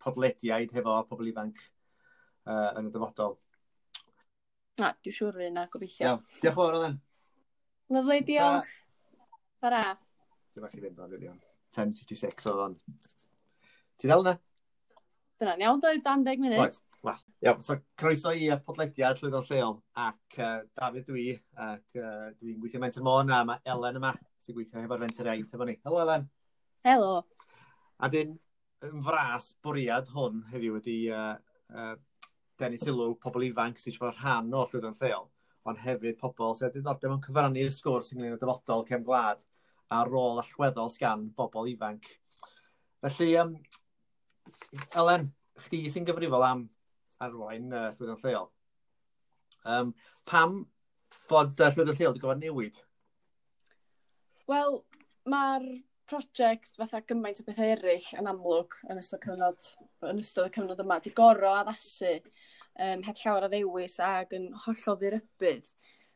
podlediaid 0.00 0.70
hefo 0.72 0.94
pobl 1.10 1.28
ifanc 1.28 1.58
uh, 1.60 2.70
yn 2.78 2.88
y 2.88 2.92
dyfodol. 2.94 3.34
Na, 4.80 4.94
dwi'n 4.96 5.16
siŵr 5.16 5.36
fi 5.36 5.48
yna, 5.50 5.66
gobeithio. 5.72 6.06
Iawn, 6.06 6.22
diolch 6.40 6.56
fawr 6.56 6.78
Alen. 6.78 6.96
Lyflu, 7.92 8.20
diolch. 8.30 8.70
Fara. 9.60 9.82
Dwi'n 10.54 10.64
falle 10.64 10.84
fynd 10.86 11.02
o'n 11.04 11.12
rilion. 11.12 11.42
10.56 11.76 12.48
oedd 12.48 12.62
o'n. 12.64 12.78
Ti'n 14.00 14.14
dal 14.14 14.24
yna? 14.24 14.38
Dyna'n 15.40 15.62
iawn 15.64 15.80
doedd, 15.80 16.02
dan 16.04 16.24
deg 16.26 16.40
munud. 16.42 16.60
Right. 16.60 16.80
Well, 17.00 17.20
iawn, 17.40 17.62
so 17.64 17.78
croeso 17.96 18.32
i 18.36 18.50
podlediad 18.66 19.16
Llwyddo'n 19.16 19.46
Lleol 19.48 19.78
ac 20.02 20.36
uh, 20.36 20.58
David 20.76 21.06
dwi, 21.08 21.30
ac 21.56 21.96
uh, 21.96 22.26
dwi'n 22.36 22.58
gweithio 22.60 22.82
Menter 22.82 23.06
Môn 23.06 23.32
a 23.32 23.38
mae 23.48 23.62
Elen 23.72 23.96
yma 24.02 24.10
sy'n 24.44 24.58
gweithio 24.58 24.82
hefo'r 24.82 25.00
Menter 25.00 25.30
Iaith 25.30 25.56
efo 25.56 25.68
ni. 25.68 25.78
Helo 25.86 26.02
Elen. 26.04 26.28
Helo. 26.84 27.14
A 28.00 28.12
dyn, 28.12 28.36
yn 28.84 29.02
fras 29.04 29.50
bwriad 29.64 30.12
hwn 30.12 30.44
heddiw 30.52 30.76
wedi 30.76 30.98
uh, 31.12 31.32
uh, 31.72 31.94
denu 32.60 32.80
sylw 32.84 33.14
pobl 33.24 33.48
ifanc 33.48 33.80
sy'n 33.80 33.96
siarad 33.96 34.20
rhan 34.20 34.52
o 34.52 34.66
Llwyddo'n 34.66 35.00
Lleol, 35.00 35.28
ond 35.72 35.80
hefyd 35.86 36.20
pobl 36.20 36.52
sy'n 36.58 36.76
diddordeb 36.76 37.16
yn 37.16 37.24
cyfrannu'r 37.24 37.72
sgwrs 37.72 38.12
ynglyn 38.12 38.36
â 38.36 38.40
dyfodol 38.44 38.84
cefn 38.88 39.08
gwlad 39.08 39.40
a 39.90 40.04
rôl 40.04 40.44
allweddol 40.44 40.92
sgan 40.92 41.30
bobl 41.36 41.72
ifanc. 41.72 42.12
Felly, 43.00 43.32
um, 43.40 43.56
Elen, 45.00 45.28
chdi 45.66 45.84
sy'n 45.92 46.06
gyfrifol 46.08 46.46
am 46.46 46.64
arwain 47.20 47.68
uh, 47.72 47.88
llwyddiant 47.94 48.24
lleol. 48.24 48.48
Um, 49.68 49.92
pam 50.28 50.62
bod 51.30 51.54
uh, 51.58 51.70
llwyddiant 51.70 52.00
lleol 52.00 52.14
wedi 52.14 52.24
gofod 52.24 52.42
newid? 52.42 52.80
Wel, 54.50 54.80
mae'r 55.30 55.66
prosiect 56.10 56.74
fatha 56.78 57.02
gymaint 57.06 57.42
o 57.42 57.46
bethau 57.46 57.70
eraill 57.76 58.08
yn 58.18 58.30
amlwg 58.30 58.74
yn 58.90 58.98
ystod, 58.98 59.22
cyfnod, 59.22 59.68
yn 60.10 60.22
ystod 60.22 60.48
y 60.48 60.54
cyfnod 60.56 60.82
yma, 60.82 60.98
di 61.04 61.12
goro 61.14 61.52
addasu 61.60 62.16
um, 62.18 63.04
heb 63.06 63.20
llawer 63.22 63.46
o 63.46 63.50
ddewis 63.52 63.98
ac 64.02 64.34
yn 64.38 64.50
hollol 64.64 64.98
ddirybydd. 65.00 65.68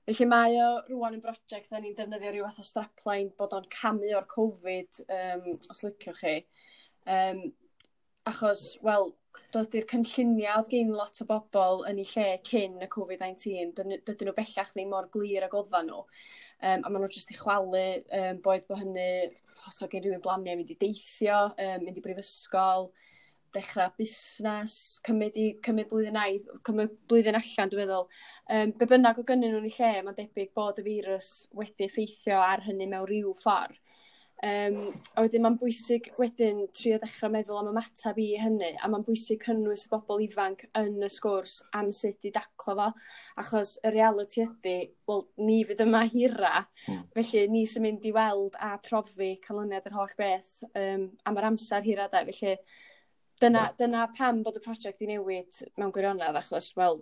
Felly 0.05 0.27
mae 0.28 0.56
o 0.61 0.70
rwan 0.90 1.15
yn 1.16 1.23
brosiect 1.24 1.70
da 1.73 1.81
ni'n 1.81 1.94
defnyddio 1.97 2.32
rhyw 2.32 2.48
fath 2.48 2.61
o 2.61 2.66
strapline 2.69 3.31
bod 3.39 3.55
o'n 3.56 3.69
camu 3.73 4.11
o'r 4.19 4.27
Covid, 4.28 5.05
um, 5.09 5.47
os 5.73 5.85
lyciwch 5.86 6.20
chi. 6.20 6.35
Um, 7.09 7.40
Achos, 8.24 8.60
wel, 8.80 9.10
doedd 9.52 9.66
di'r 9.74 9.84
cynlluniau 9.90 10.62
oedd 10.62 10.70
gen 10.72 10.92
lot 10.96 11.18
o 11.20 11.26
bobl 11.28 11.82
yn 11.90 11.98
eu 12.01 12.06
lle 12.09 12.22
cyn 12.48 12.78
y 12.80 12.86
Covid-19, 12.94 13.74
dydyn 13.76 14.30
nhw 14.30 14.32
bellach 14.38 14.70
neu 14.78 14.86
mor 14.88 15.10
glir 15.12 15.44
ag 15.44 15.56
oeddan 15.59 15.90
nhw. 15.90 15.98
Um, 16.64 16.86
a 16.86 16.88
maen 16.88 17.05
nhw 17.05 17.10
jyst 17.12 17.34
i 17.34 17.36
chwalu, 17.36 17.82
um, 18.20 18.40
boed 18.46 18.64
bod 18.70 18.80
hynny, 18.80 19.28
os 19.68 19.82
o 19.84 19.90
gen 19.92 20.06
rhywun 20.06 20.24
blaniau 20.24 20.56
mynd 20.56 20.72
i 20.72 20.78
deithio, 20.80 21.42
um, 21.52 21.84
mynd 21.84 22.01
i 22.01 22.05
brifysgol, 22.06 22.88
dechrau 23.52 23.92
busnes, 24.01 24.78
cymryd, 25.05 25.36
i, 25.36 25.46
cymryd 25.68 25.92
blwyddyn, 25.92 26.16
ai, 26.22 26.40
cymryd 26.64 26.96
blwyddyn 27.12 27.36
allan, 27.42 27.74
dwi'n 27.74 27.84
meddwl. 27.84 28.09
Um, 28.56 28.72
be 28.80 28.88
bynnag 28.94 29.20
o 29.20 29.26
gynnyn 29.28 29.52
nhw'n 29.52 29.68
ei 29.68 29.76
lle, 29.76 29.92
mae'n 30.09 30.16
debyg 30.22 30.56
bod 30.56 30.80
y 30.80 30.88
firws 30.88 31.34
wedi 31.60 31.90
effeithio 31.90 32.40
ar 32.40 32.64
hynny 32.70 32.88
mewn 32.88 33.05
rhyw 33.12 33.36
ffordd. 33.44 33.84
Um, 34.45 34.91
a 35.16 35.23
wedyn 35.25 35.41
mae'n 35.41 35.55
bwysig 35.57 36.11
wedyn 36.21 36.66
trio 36.77 36.99
dechrau 37.01 37.31
meddwl 37.33 37.62
am 37.62 37.71
ymateb 37.71 38.19
i 38.21 38.27
hynny 38.37 38.75
a 38.77 38.91
mae'n 38.93 39.05
bwysig 39.07 39.41
cynnwys 39.41 39.87
y 39.87 39.91
bobl 39.93 40.21
ifanc 40.21 40.66
yn 40.77 40.99
y 41.07 41.09
sgwrs 41.09 41.55
am 41.79 41.89
sut 41.97 42.27
i 42.29 42.33
daclo 42.35 42.75
fo 42.77 42.89
achos 43.41 43.79
y 43.81 43.93
reality 43.95 44.43
ydy, 44.45 44.75
wel, 45.09 45.25
ni 45.41 45.62
fydd 45.65 45.81
yma 45.87 46.03
hira 46.12 46.53
mm. 46.61 47.07
felly 47.16 47.47
ni 47.55 47.62
sy'n 47.71 47.87
mynd 47.87 48.05
i 48.05 48.12
weld 48.12 48.59
a 48.61 48.75
profi 48.85 49.31
canlyniad 49.47 49.89
yr 49.89 49.97
holl 49.97 50.12
beth 50.19 50.53
um, 50.75 51.09
am 51.25 51.41
yr 51.41 51.49
amser 51.53 51.87
hira 51.87 52.11
da 52.12 52.27
felly 52.29 52.59
dyna, 53.41 53.62
yeah. 53.62 53.73
dyna 53.81 54.07
pam 54.19 54.45
bod 54.45 54.61
y 54.61 54.65
prosiect 54.66 55.01
i 55.01 55.09
newid 55.15 55.62
mewn 55.79 55.95
gwirionedd 55.95 56.43
achos 56.43 56.75
wel 56.77 57.01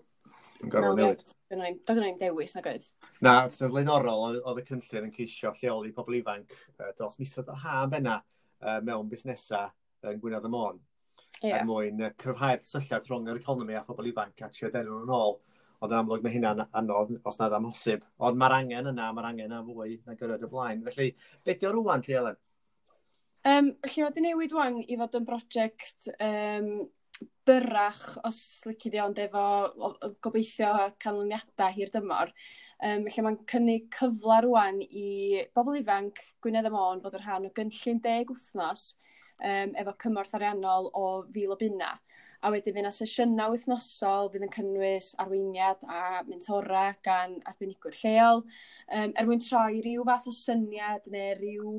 Yn 0.63 0.71
gorfod 0.73 1.01
newid. 1.01 1.25
Doedd 1.51 1.87
gen 1.89 2.07
i'n 2.07 2.19
dewis 2.21 2.55
nag 2.57 2.69
oedd. 2.71 2.89
Na, 3.25 3.35
sy'n 3.51 3.73
flaenorol, 3.73 4.39
oedd 4.41 4.63
y 4.63 4.67
cynllun 4.69 5.09
yn 5.09 5.15
ceisio 5.17 5.53
lleoli 5.59 5.93
pobl 5.97 6.21
ifanc 6.21 6.55
dros 6.99 7.19
misoedd 7.21 7.51
yr 7.51 7.63
ha 7.65 7.83
benna 7.91 8.21
mewn 8.87 9.11
busnesau 9.11 9.73
yn 10.07 10.21
Gwynedd 10.23 10.47
y 10.47 10.53
Môn. 10.53 10.79
Yeah. 11.43 11.59
Er 11.59 11.67
mwyn 11.67 12.05
cryfhau'r 12.21 12.63
cysylltiad 12.63 13.09
rhwng 13.09 13.33
yr 13.33 13.41
economi 13.41 13.75
a 13.75 13.83
phobl 13.87 14.11
ifanc 14.13 14.45
a 14.47 14.51
trio 14.55 14.71
denw 14.71 15.01
nhw'n 15.01 15.17
ôl. 15.17 15.37
Ond 15.83 15.91
yn 15.91 15.99
amlwg 15.99 16.23
mae 16.23 16.37
hynna'n 16.37 16.63
anodd 16.79 17.17
os 17.27 17.41
nad 17.41 17.55
amhosib. 17.57 18.05
Ond 18.23 18.39
mae'r 18.39 18.55
angen 18.61 18.93
yna, 18.93 19.09
mae'r 19.11 19.31
angen 19.33 19.49
yna 19.49 19.63
fwy 19.67 19.97
na 20.07 20.15
gyrraedd 20.15 20.47
y 20.47 20.51
blaen. 20.53 20.85
Felly, 20.87 21.09
beth 21.43 21.65
yw'r 21.67 21.75
rwan, 21.81 22.05
Lly 22.07 22.19
Elen? 22.21 22.39
Um, 23.51 23.73
mae 23.83 24.15
di 24.15 24.23
newid 24.23 24.55
wan 24.55 24.79
i 24.87 24.99
fod 25.01 25.19
yn 25.19 25.27
brosiect 25.27 26.07
um, 26.15 26.69
byrach 27.47 28.03
os 28.29 28.39
lici 28.69 28.91
di 28.93 29.01
ond 29.03 29.19
efo 29.19 29.45
gobeithio 30.25 30.93
canlyniadau 31.03 31.73
hir 31.77 31.91
dymor. 31.95 32.33
Um, 32.83 33.05
lle 33.07 33.23
mae'n 33.23 33.39
cynnig 33.51 33.85
cyfle 33.95 34.41
rwan 34.47 34.81
i 34.83 35.43
bobl 35.55 35.79
ifanc 35.79 36.19
Gwynedd 36.43 36.67
y 36.67 36.73
Môn 36.75 37.03
fod 37.05 37.15
yn 37.19 37.23
rhan 37.23 37.47
o 37.47 37.53
gynllun 37.55 38.01
deg 38.03 38.33
wythnos 38.33 38.89
um, 39.39 39.77
efo 39.79 39.95
cymorth 40.03 40.35
ariannol 40.39 40.91
o 40.99 41.05
fil 41.35 41.55
o 41.55 41.59
bunna. 41.61 41.93
A 42.43 42.51
wedyn 42.51 42.75
fyna 42.75 42.91
sesiynau 42.91 43.53
wythnosol 43.55 44.33
fydd 44.33 44.49
yn 44.49 44.55
cynnwys 44.55 45.13
arweiniad 45.23 45.85
a 45.87 46.25
mentora 46.27 46.89
gan 47.07 47.37
arbenigwyr 47.47 47.95
lleol, 48.01 48.43
um, 48.91 49.13
er 49.15 49.29
mwyn 49.29 49.45
troi 49.47 49.79
rhyw 49.79 50.03
fath 50.09 50.27
o 50.27 50.35
syniad 50.35 51.07
neu 51.15 51.37
rhyw 51.39 51.77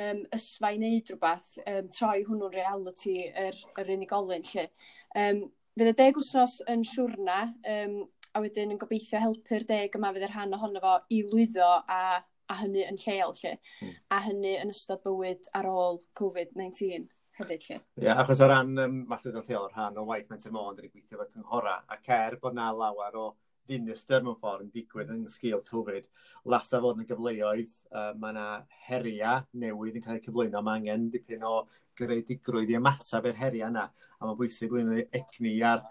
um, 0.00 0.24
ysfa 0.34 0.72
i 0.74 0.78
wneud 0.78 1.10
rhywbeth, 1.10 1.54
um, 1.70 1.88
troi 1.94 2.24
hwnnw'n 2.26 2.54
reality 2.54 3.16
yr, 3.30 3.58
yr 3.80 3.94
unigolyn 3.96 4.44
lle. 4.50 4.68
Um, 5.14 5.46
fydd 5.78 5.92
y 5.92 5.96
deg 5.98 6.20
wsnos 6.20 6.60
yn 6.70 6.84
siwrna, 6.86 7.40
um, 7.76 7.96
a 8.34 8.42
wedyn 8.42 8.74
yn 8.74 8.80
gobeithio 8.80 9.20
helpu'r 9.22 9.66
deg 9.68 9.94
yma 9.98 10.12
fydd 10.14 10.26
y 10.26 10.30
rhan 10.30 10.56
ohono 10.56 10.82
fo 10.82 10.94
i 11.14 11.20
lwyddo 11.26 11.66
a, 11.86 12.20
a 12.50 12.60
hynny 12.60 12.86
yn 12.88 12.98
lleol 12.98 13.34
lle, 13.38 13.56
mm. 13.82 13.92
a 14.10 14.22
hynny 14.26 14.56
yn 14.62 14.72
ystod 14.74 15.02
bywyd 15.06 15.50
ar 15.54 15.70
ôl 15.70 16.00
COVID-19 16.18 17.06
hefyd 17.38 17.68
lle. 17.68 17.78
Ie, 17.78 18.06
yeah, 18.06 18.18
achos 18.22 18.42
o 18.42 18.48
ran, 18.50 18.74
um, 18.82 19.00
falle 19.10 19.34
dod 19.34 19.48
lleol, 19.50 19.70
rhan 19.70 19.98
o 19.98 20.06
waith 20.10 20.30
Menter 20.30 20.54
Môn, 20.54 20.74
dyn 20.76 20.88
ni 20.88 20.92
gweithio 20.92 21.20
fe 21.22 21.30
cynghora, 21.30 21.78
ac 21.94 22.10
er 22.14 22.38
bod 22.42 22.58
na 22.58 22.70
lawer 22.74 23.18
o 23.18 23.28
ddinistyr 23.68 24.24
mewn 24.24 24.36
ffordd 24.40 24.66
yn 24.66 24.72
digwydd 24.74 25.12
yn 25.14 25.22
sgil 25.32 25.62
Covid, 25.68 26.08
lasa 26.52 26.80
fod 26.82 26.98
yn 26.98 27.04
y 27.04 27.08
gyfleoedd, 27.08 27.72
uh, 27.92 28.10
mae 28.20 28.34
yna 28.34 28.46
heria 28.88 29.38
newydd 29.60 29.98
yn 30.00 30.04
cael 30.04 30.20
eu 30.20 30.24
cyflwyno, 30.26 30.62
mae 30.64 30.80
angen 30.80 31.08
dipyn 31.12 31.46
o 31.48 31.54
greadigrwydd 31.98 32.72
i 32.74 32.78
ymateb 32.80 33.30
i'r 33.30 33.40
heria 33.40 33.70
yna, 33.72 33.86
a 33.88 34.26
mae'n 34.26 34.38
bwysig 34.38 34.72
bod 34.72 34.84
yn 34.84 35.02
egni 35.04 35.54
ar 35.66 35.84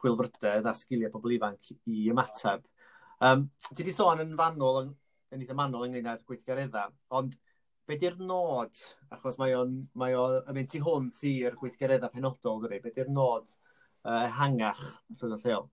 chwilfrydedd 0.00 0.68
a 0.68 0.74
sgiliau 0.76 1.12
pobl 1.14 1.36
ifanc 1.36 1.72
i 1.72 2.08
ymateb. 2.12 2.64
Um, 3.24 3.48
ti 3.70 3.82
wedi 3.82 3.94
sôn 3.94 4.22
yn 4.24 4.34
fanwl, 4.38 4.82
yn, 4.82 4.94
yn 5.32 5.44
eitha 5.44 5.56
manwl 5.56 5.86
ynglyn 5.86 6.10
â'r 6.10 6.24
gweithgaredda, 6.28 6.88
ond 7.16 7.36
be 7.88 7.98
di'r 8.00 8.16
nod, 8.20 8.80
achos 9.12 9.36
mae 9.40 9.54
o'n 9.56 9.76
mae 10.00 10.16
o, 10.16 10.24
mynd 10.56 10.70
tu 10.72 10.80
hwnt 10.84 11.20
i'r 11.28 11.56
gweithgaredda 11.60 12.10
penodol, 12.12 12.62
dydy, 12.64 12.80
be 12.84 12.92
di'r 12.94 13.10
nod 13.12 13.50
uh, 14.04 14.26
hangach 14.38 14.82
rhwng 15.20 15.38
lleol? 15.44 15.68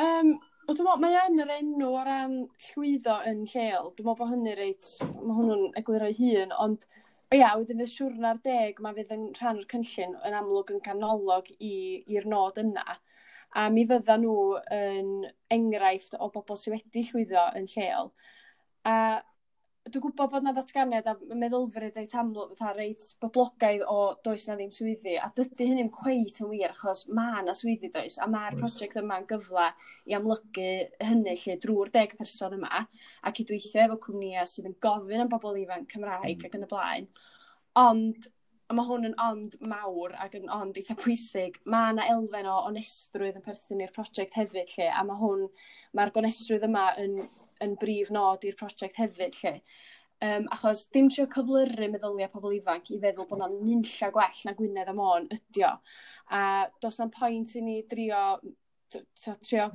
Um, 0.00 0.34
O, 0.64 0.72
dwi'n 0.72 0.86
meddwl, 0.86 1.00
mae 1.02 1.16
yn 1.28 1.40
yr 1.42 1.50
enw 1.58 1.86
o 1.92 2.02
ran 2.06 2.34
llwyddo 2.66 3.14
yn 3.28 3.42
lleol. 3.50 3.90
Dwi'n 3.96 4.06
meddwl 4.06 4.16
bod 4.16 4.30
hynny 4.30 4.52
reit, 4.56 4.86
mae 5.04 5.34
hwnnw'n 5.36 5.64
egluro'i 5.76 6.14
hun, 6.16 6.54
ond 6.64 6.86
o 6.88 7.36
ia, 7.36 7.50
wedyn 7.60 7.82
fydd 7.82 7.90
siwrna'r 7.92 8.40
deg, 8.46 8.80
mae 8.80 8.96
fydd 8.96 9.12
yn 9.12 9.26
rhan 9.36 9.60
o'r 9.60 9.68
cynllun 9.68 10.14
yn 10.24 10.36
amlwg 10.38 10.72
yn 10.72 10.80
canolog 10.86 11.50
i'r 11.68 12.28
nod 12.32 12.62
yna. 12.62 12.96
A 13.60 13.66
mi 13.74 13.84
fydda 13.90 14.16
nhw 14.22 14.38
yn 14.78 15.12
enghraifft 15.52 16.16
o 16.16 16.30
bobl 16.32 16.56
sydd 16.56 16.78
wedi 16.78 17.04
llwyddo 17.10 17.44
yn 17.60 17.68
lleol. 17.74 18.08
A 18.88 18.96
dwi'n 19.84 20.00
gwybod 20.00 20.30
bod 20.32 20.44
na 20.46 20.52
ddatganiad 20.56 21.08
a 21.10 21.12
meddylfryd 21.36 21.98
reit 21.98 22.12
amlwg, 22.16 22.54
fatha 22.56 22.72
reit 22.78 23.08
boblogaidd 23.20 23.82
o 23.90 23.96
does 24.24 24.46
na 24.48 24.56
ddim 24.56 24.70
swyddi, 24.72 25.18
a 25.20 25.28
dydy 25.36 25.66
hynny'n 25.68 25.90
cweit 25.92 26.40
yn 26.40 26.48
wir, 26.52 26.72
achos 26.72 27.04
mae 27.12 27.42
na 27.44 27.52
swyddi 27.56 27.90
does, 27.92 28.16
a 28.16 28.28
mae'r 28.30 28.56
prosiect 28.56 28.96
yma'n 29.02 29.28
gyfle 29.28 29.66
i 30.08 30.16
amlygu 30.16 30.70
hynny 31.04 31.36
lle 31.42 31.58
drwy'r 31.60 31.92
deg 31.98 32.16
person 32.16 32.56
yma, 32.56 32.80
a 32.80 33.34
cydweithio 33.36 33.84
efo 33.84 34.00
cwmnïau 34.06 34.48
sydd 34.48 34.70
yn 34.72 34.78
gofyn 34.86 35.26
am 35.26 35.32
bobl 35.34 35.60
ifanc 35.60 35.92
Cymraeg 35.92 36.38
mm. 36.38 36.48
ac 36.48 36.56
yn 36.56 36.64
y 36.64 36.70
blaen. 36.72 37.12
Ond 37.84 38.32
a 38.72 38.74
mae 38.76 38.88
hwn 38.88 39.10
yn 39.10 39.16
ond 39.20 39.56
mawr 39.60 40.14
ac 40.24 40.38
yn 40.38 40.48
ond 40.52 40.78
eitha 40.80 40.96
pwysig, 40.96 41.60
mae 41.68 41.92
yna 41.92 42.08
elfen 42.14 42.48
o 42.48 42.54
onestrwydd 42.70 43.36
yn 43.36 43.44
perthyn 43.44 43.82
i'r 43.84 43.92
prosiect 43.92 44.38
hefyd 44.40 44.72
lle, 44.78 44.88
a 44.88 45.04
mae 45.04 45.20
hwn, 45.20 45.50
mae'r 45.92 46.12
gonestrwydd 46.16 46.64
yma 46.70 46.86
yn 47.02 47.18
yn 47.66 47.76
brif 47.80 48.12
nod 48.14 48.46
i'r 48.46 48.56
prosiect 48.60 49.00
hefyd 49.02 49.36
lle. 49.42 49.54
Um, 50.24 50.46
achos 50.54 50.86
dim 50.94 51.10
trio 51.12 51.26
cyflyru 51.32 51.90
meddyliau 51.92 52.30
pobl 52.32 52.54
ifanc 52.56 52.88
i 52.94 53.00
feddwl 53.02 53.26
bod 53.28 53.40
yna'n 53.40 53.58
nynlla 53.66 54.10
gwell 54.14 54.42
na 54.46 54.54
Gwynedd 54.56 54.92
am 54.92 55.02
o'n 55.04 55.26
ydio. 55.34 55.74
A 56.32 56.40
dos 56.80 57.00
na'm 57.00 57.12
pwynt 57.12 57.56
i 57.58 57.64
ni 57.64 57.80
drio, 57.90 58.24
trio 59.26 59.68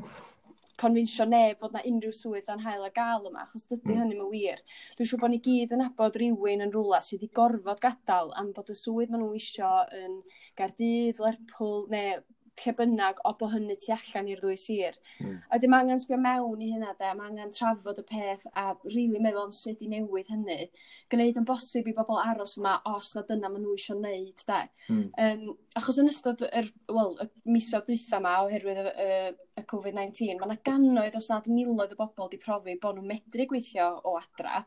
confinsio 0.79 1.25
neb 1.27 1.59
fod 1.59 1.75
na 1.75 1.83
unrhyw 1.85 2.13
swydd 2.15 2.47
dan 2.47 2.63
hael 2.63 2.85
a 2.87 2.89
gael 2.95 3.27
yma, 3.29 3.43
achos 3.43 3.67
dydy 3.67 3.91
mm. 3.91 4.01
hynny'n 4.01 4.31
wir. 4.31 4.63
Dwi'n 4.95 5.09
siŵr 5.11 5.21
bod 5.21 5.33
ni 5.33 5.41
gyd 5.45 5.75
yn 5.75 5.85
abod 5.85 6.17
rhywun 6.19 6.65
yn 6.65 6.73
rhywle 6.73 7.01
sydd 7.03 7.19
wedi 7.19 7.33
gorfod 7.39 7.83
gadael 7.83 8.31
am 8.39 8.53
fod 8.55 8.71
y 8.71 8.77
swydd 8.79 9.11
maen 9.11 9.25
nhw 9.25 9.35
isio 9.37 9.73
yn 9.99 10.19
Gardydd, 10.59 11.19
Lerpwl, 11.23 11.85
neu 11.91 12.23
lle 12.64 12.73
bynnag 12.77 13.19
o 13.27 13.34
bo 13.40 13.49
hynny 13.52 13.76
tu 13.80 13.91
allan 13.95 14.30
i'r 14.31 14.41
ddwy 14.41 14.57
sir. 14.60 14.98
Mm. 15.19 15.38
A 15.49 15.60
dim 15.61 15.76
angen 15.77 16.02
sbio 16.02 16.19
mewn 16.22 16.61
i 16.64 16.72
hynna 16.73 16.94
de, 16.99 17.10
mae 17.18 17.30
angen 17.30 17.53
trafod 17.56 18.02
y 18.02 18.06
peth 18.10 18.45
a 18.53 18.69
rili 18.86 19.07
really 19.10 19.23
meddwl 19.23 19.48
am 19.48 19.56
sut 19.56 19.81
i 19.84 19.90
newid 19.91 20.30
hynny. 20.31 20.69
Gwneud 21.11 21.41
yn 21.41 21.48
bosib 21.49 21.90
i 21.90 21.95
bobl 21.98 22.22
aros 22.22 22.57
yma 22.60 22.77
os 22.94 23.11
na 23.15 23.26
dyna 23.27 23.52
maen 23.52 23.65
nhw 23.65 23.76
eisiau 23.77 23.99
wneud 23.99 24.45
de. 24.52 24.61
Mm. 24.90 25.03
Um, 25.26 25.44
achos 25.80 26.02
yn 26.02 26.11
ystod 26.11 26.45
yr, 26.49 26.72
well, 26.91 27.15
y 27.23 27.30
misoedd 27.49 27.88
dwytha 27.90 28.22
yma 28.22 28.38
oherwydd 28.45 28.81
y, 28.84 28.95
y, 29.07 29.19
y 29.60 29.65
COVID-19, 29.73 30.40
mae 30.40 30.49
yna 30.49 30.60
gannoedd 30.69 31.19
os 31.19 31.30
nad 31.34 31.49
miloedd 31.49 31.95
o 31.95 31.99
bobl 32.03 32.27
wedi 32.27 32.41
profi 32.44 32.80
bod 32.81 32.99
nhw'n 32.99 33.14
medru 33.14 33.49
gweithio 33.52 33.91
o 34.03 34.18
adra. 34.19 34.64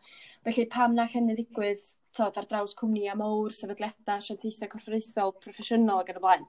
Felly 0.47 0.69
pam 0.70 0.97
na 0.98 1.09
hynny 1.10 1.36
ddigwydd 1.39 1.90
tod, 2.16 2.36
ar 2.36 2.47
draws 2.48 2.74
cwmni 2.77 3.06
cwmnïa 3.06 3.16
mawr, 3.16 3.55
sefydliadau, 3.56 4.20
asiantaethau 4.20 4.70
corfforaethol, 4.73 5.35
proffesiynol 5.43 6.02
ac 6.02 6.12
yn 6.12 6.20
y 6.20 6.23
blaen. 6.23 6.47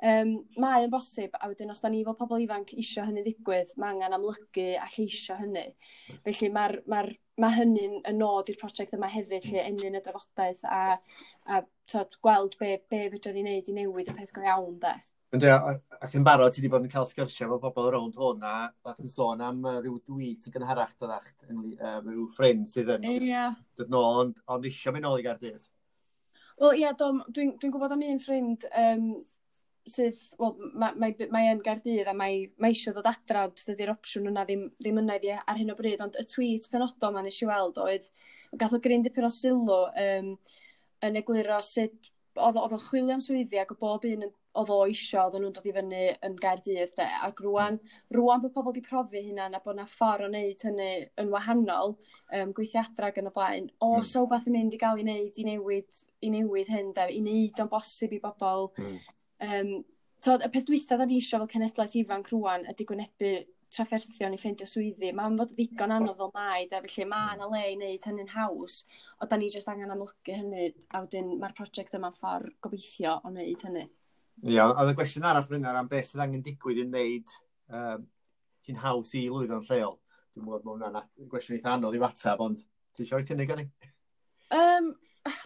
Um, 0.00 0.30
mae 0.56 0.86
yn 0.86 0.92
bosib 0.92 1.34
a 1.36 1.48
wedyn 1.50 1.72
os 1.74 1.82
da 1.84 1.90
ni 1.92 1.98
fel 2.06 2.16
pobl 2.16 2.40
ifanc 2.40 2.70
isio 2.80 3.02
hynny 3.04 3.20
ddigwydd 3.24 3.74
mae 3.76 3.92
angen 3.92 4.14
amlygu 4.16 4.70
a 4.80 4.86
lleisio 4.88 5.34
hynny 5.36 5.66
felly 6.24 6.48
mae 6.54 6.78
ma 6.88 7.02
ma' 7.40 7.50
hynny'n 7.52 7.98
y 8.08 8.12
nod 8.16 8.48
i'r 8.48 8.58
prosiect 8.60 8.96
yma 8.96 9.10
hefyd 9.12 9.46
lle 9.50 9.64
enyn 9.66 9.98
y 9.98 10.02
drafodaeth 10.04 10.62
a 10.64 10.80
a 11.52 11.60
t'od 11.90 12.16
gweld 12.24 12.56
be' 12.60 12.78
be' 12.92 13.08
fydra 13.12 13.32
ni 13.34 13.44
neud 13.44 13.68
i 13.68 13.74
newid 13.76 14.08
y 14.12 14.14
peth 14.16 14.32
go 14.36 14.44
iawn 14.44 14.78
'de. 14.80 14.94
Yndi 15.36 15.50
ac 15.52 16.14
yn 16.18 16.24
barod 16.26 16.54
ti 16.54 16.62
wedi 16.62 16.70
bod 16.72 16.86
yn 16.86 16.92
cael 16.92 17.06
sgyrsiau 17.06 17.46
efo 17.46 17.58
bobl 17.62 17.90
rownd 17.94 18.16
hwn 18.18 18.46
a 18.46 18.54
ac 18.92 19.02
yn 19.04 19.12
sôn 19.12 19.44
am 19.46 19.60
yy 19.68 19.82
ryw 19.84 19.98
dwi 20.08 20.30
ty 20.42 20.52
gynharach 20.54 20.96
doddach 20.96 21.28
yy 21.44 21.92
rhyw 22.00 22.24
ffrind 22.36 22.72
sydd 22.72 22.90
yn... 22.96 23.04
Ia. 23.28 23.50
...dod 23.78 23.92
nôl 23.92 24.22
ond 24.24 24.40
ond 24.50 24.66
isio 24.72 24.96
mynd 24.96 25.06
nôl 25.06 25.20
i 25.20 25.26
gardydd. 25.28 25.68
Wel 26.60 26.74
ie, 26.76 26.82
yeah, 26.82 26.96
dwi'n 26.96 27.54
dwi 27.60 27.70
gwybod 27.70 27.94
am 27.94 28.02
un 28.08 28.18
ffrind 28.20 28.66
um, 28.76 29.06
sydd 29.88 30.26
wel 30.38 30.56
mae, 30.74 30.94
mae 31.00 31.28
mae 31.32 31.50
yn 31.54 31.62
gardydd 31.64 32.08
a 32.10 32.14
mae 32.16 32.42
mae 32.60 32.74
eisiau 32.74 32.94
ddod 32.94 33.08
adra 33.10 33.46
dydy'r 33.56 33.94
opsiwn 33.94 34.30
yna 34.30 34.44
ddim 34.48 34.66
ddim 34.78 35.00
yna 35.02 35.16
iddi 35.20 35.32
ar 35.38 35.58
hyn 35.58 35.72
o 35.72 35.76
bryd. 35.78 36.02
Ond 36.04 36.18
y 36.20 36.26
tweet 36.28 36.68
penodol 36.72 37.14
'ma 37.14 37.24
eisiau 37.24 37.50
weld 37.50 37.80
oedd 37.84 38.10
gath 38.60 38.76
o 38.76 38.82
gryn 38.82 39.06
dipyn 39.06 39.28
o 39.28 39.32
sylw 39.32 39.78
um, 39.88 40.34
yn 41.06 41.16
egluro 41.22 41.60
sut 41.64 42.10
oedd, 42.36 42.58
o'dd 42.60 42.76
o'n 42.76 42.84
chwilio 42.88 43.16
am 43.16 43.24
swyddi 43.24 43.58
ac 43.60 43.72
o' 43.74 43.80
bob 43.80 44.04
un 44.08 44.28
oedd 44.60 44.70
o 44.74 44.78
eisiau 44.84 45.28
oedd 45.28 45.38
nhw'n 45.38 45.52
dod 45.54 45.66
i 45.70 45.74
fyny 45.74 46.02
yn 46.26 46.36
Gaerdydd 46.42 46.96
de. 46.98 47.06
Ac 47.26 47.40
rwan, 47.44 47.78
rwan 48.16 48.42
bod 48.42 48.54
pobl 48.54 48.72
wedi 48.72 48.82
profi 48.86 49.22
hynna 49.28 49.46
a 49.48 49.60
bod 49.64 49.78
'na 49.78 49.86
ffordd 49.86 50.26
o 50.26 50.30
wneud 50.30 50.64
hynny 50.66 50.90
yn 51.22 51.30
wahanol 51.34 51.94
um, 51.94 52.52
gweithiadra 52.56 53.12
gan 53.14 53.30
y 53.30 53.34
blaen 53.36 53.70
o's 53.78 54.12
hmm. 54.12 54.18
'na 54.18 54.26
wbath 54.26 54.50
yn 54.50 54.58
mynd 54.58 54.76
i 54.76 54.82
gael 54.82 55.00
'i 55.00 55.06
wneud, 55.06 55.38
i 55.38 55.46
newid 55.48 56.02
i 56.20 56.34
newid 56.34 56.74
hyn 56.74 56.92
de 56.98 57.08
i 57.14 57.22
wneud 57.22 57.64
o'n 57.64 57.72
bosib 57.72 58.14
i 58.18 58.22
bobl 58.26 58.70
mm 58.76 59.00
Um, 59.46 59.72
tod, 60.24 60.44
y 60.44 60.50
peth 60.52 60.68
dwysa 60.68 60.98
da 61.00 61.06
ni 61.08 61.20
eisiau 61.20 61.42
fel 61.44 61.54
cenedlaeth 61.54 61.96
ifanc 62.02 62.28
rwan 62.32 62.66
ydy 62.70 62.86
gwynebu 62.88 63.32
trafferthion 63.70 64.34
i 64.34 64.38
ffeindio 64.40 64.66
swyddi. 64.68 65.12
Mae'n 65.16 65.38
fod 65.38 65.54
ddigon 65.54 65.94
anodd 65.94 66.18
fel 66.18 66.32
mai, 66.34 66.66
de, 66.70 66.80
felly 66.84 67.06
mae 67.08 67.36
yna 67.36 67.48
le 67.52 67.62
i 67.68 67.76
wneud 67.76 68.06
hynny'n 68.08 68.32
haws, 68.34 68.80
o 69.22 69.28
da 69.30 69.38
ni 69.38 69.50
jyst 69.52 69.70
angen 69.70 69.94
amlygu 69.94 70.36
hynny, 70.36 70.70
a 70.90 71.04
wedyn 71.04 71.36
mae'r 71.40 71.54
prosiect 71.56 71.96
yma'n 71.98 72.16
ffordd 72.16 72.56
gobeithio 72.64 73.16
o 73.20 73.32
wneud 73.32 73.64
hynny. 73.68 73.86
Ia, 74.48 74.66
a 74.66 74.86
y 74.88 74.96
gwestiwn 74.96 75.28
arall 75.28 75.46
rhywun 75.46 75.68
ar 75.68 75.78
am 75.80 75.88
beth 75.90 76.10
sydd 76.10 76.24
angen 76.24 76.42
digwydd 76.44 76.80
i 76.82 76.86
wneud 76.88 77.34
um, 77.76 78.06
hi'n 78.66 78.82
haws 78.82 79.14
i 79.18 79.26
lwyddo'n 79.28 79.66
lleol. 79.68 79.98
Dwi'n 80.34 80.46
mwyn 80.46 80.64
bod 80.64 80.80
hwnna'n 80.80 81.30
gwestiwn 81.30 81.58
eitha 81.58 81.76
anodd 81.76 81.98
i 81.98 82.02
watab, 82.02 82.42
ond 82.42 82.64
ti 82.96 83.04
eisiau 83.04 83.26
cynnig 83.28 83.52
ar 83.54 83.60
ni? 83.60 83.68
Um, 84.56 84.92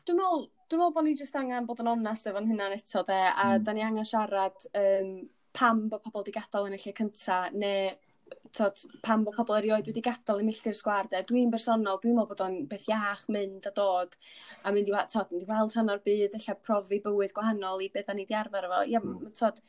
dwi'n 0.06 0.20
meddwl, 0.20 0.46
dwi'n 0.74 0.82
meddwl 0.82 0.94
bod 0.96 1.06
ni 1.06 1.14
jyst 1.14 1.36
angen 1.38 1.66
bod 1.68 1.80
yn 1.84 1.90
onest 1.92 2.26
efo'n 2.26 2.48
hynna'n 2.50 2.74
eto 2.74 3.04
'de 3.06 3.20
a 3.30 3.44
mm. 3.46 3.66
da 3.66 3.74
ni 3.74 3.84
angen 3.86 4.08
siarad 4.08 4.66
um, 4.80 5.12
pam 5.54 5.84
bod 5.90 6.02
pobl 6.02 6.24
wedi 6.24 6.34
gadael 6.34 6.66
yn 6.66 6.74
y 6.74 6.80
lle 6.82 6.94
cynta 6.98 7.36
neu 7.54 7.92
t'od 8.56 8.82
pam 9.06 9.22
bod 9.26 9.36
pobl 9.38 9.54
erioed 9.60 9.86
wedi 9.90 10.02
gadael 10.02 10.42
i 10.42 10.46
milltir 10.48 10.74
sgwar 10.74 11.06
'de 11.10 11.22
dwi'n 11.28 11.52
bersonol 11.54 12.00
dwi'n 12.02 12.18
meddwl 12.18 12.30
bod 12.32 12.42
o'n 12.48 12.58
beth 12.72 12.88
iach 12.90 13.26
mynd 13.36 13.70
a 13.70 13.74
dod 13.78 14.18
a 14.64 14.74
mynd 14.74 14.90
i 14.90 14.96
t'od 15.14 15.30
mynd 15.30 15.46
i 15.46 15.50
weld 15.52 15.76
rhan 15.76 15.94
o'r 15.94 16.02
byd 16.08 16.38
ella 16.40 16.58
profi 16.66 17.00
bywyd 17.06 17.36
gwahanol 17.38 17.86
i 17.86 17.90
beth 17.94 18.10
da 18.10 18.18
ni 18.18 18.26
wedi 18.26 18.40
arfer 18.40 18.66
efo 18.70 18.82
ia 18.90 19.02
mm. 19.04 19.30
t'od 19.38 19.62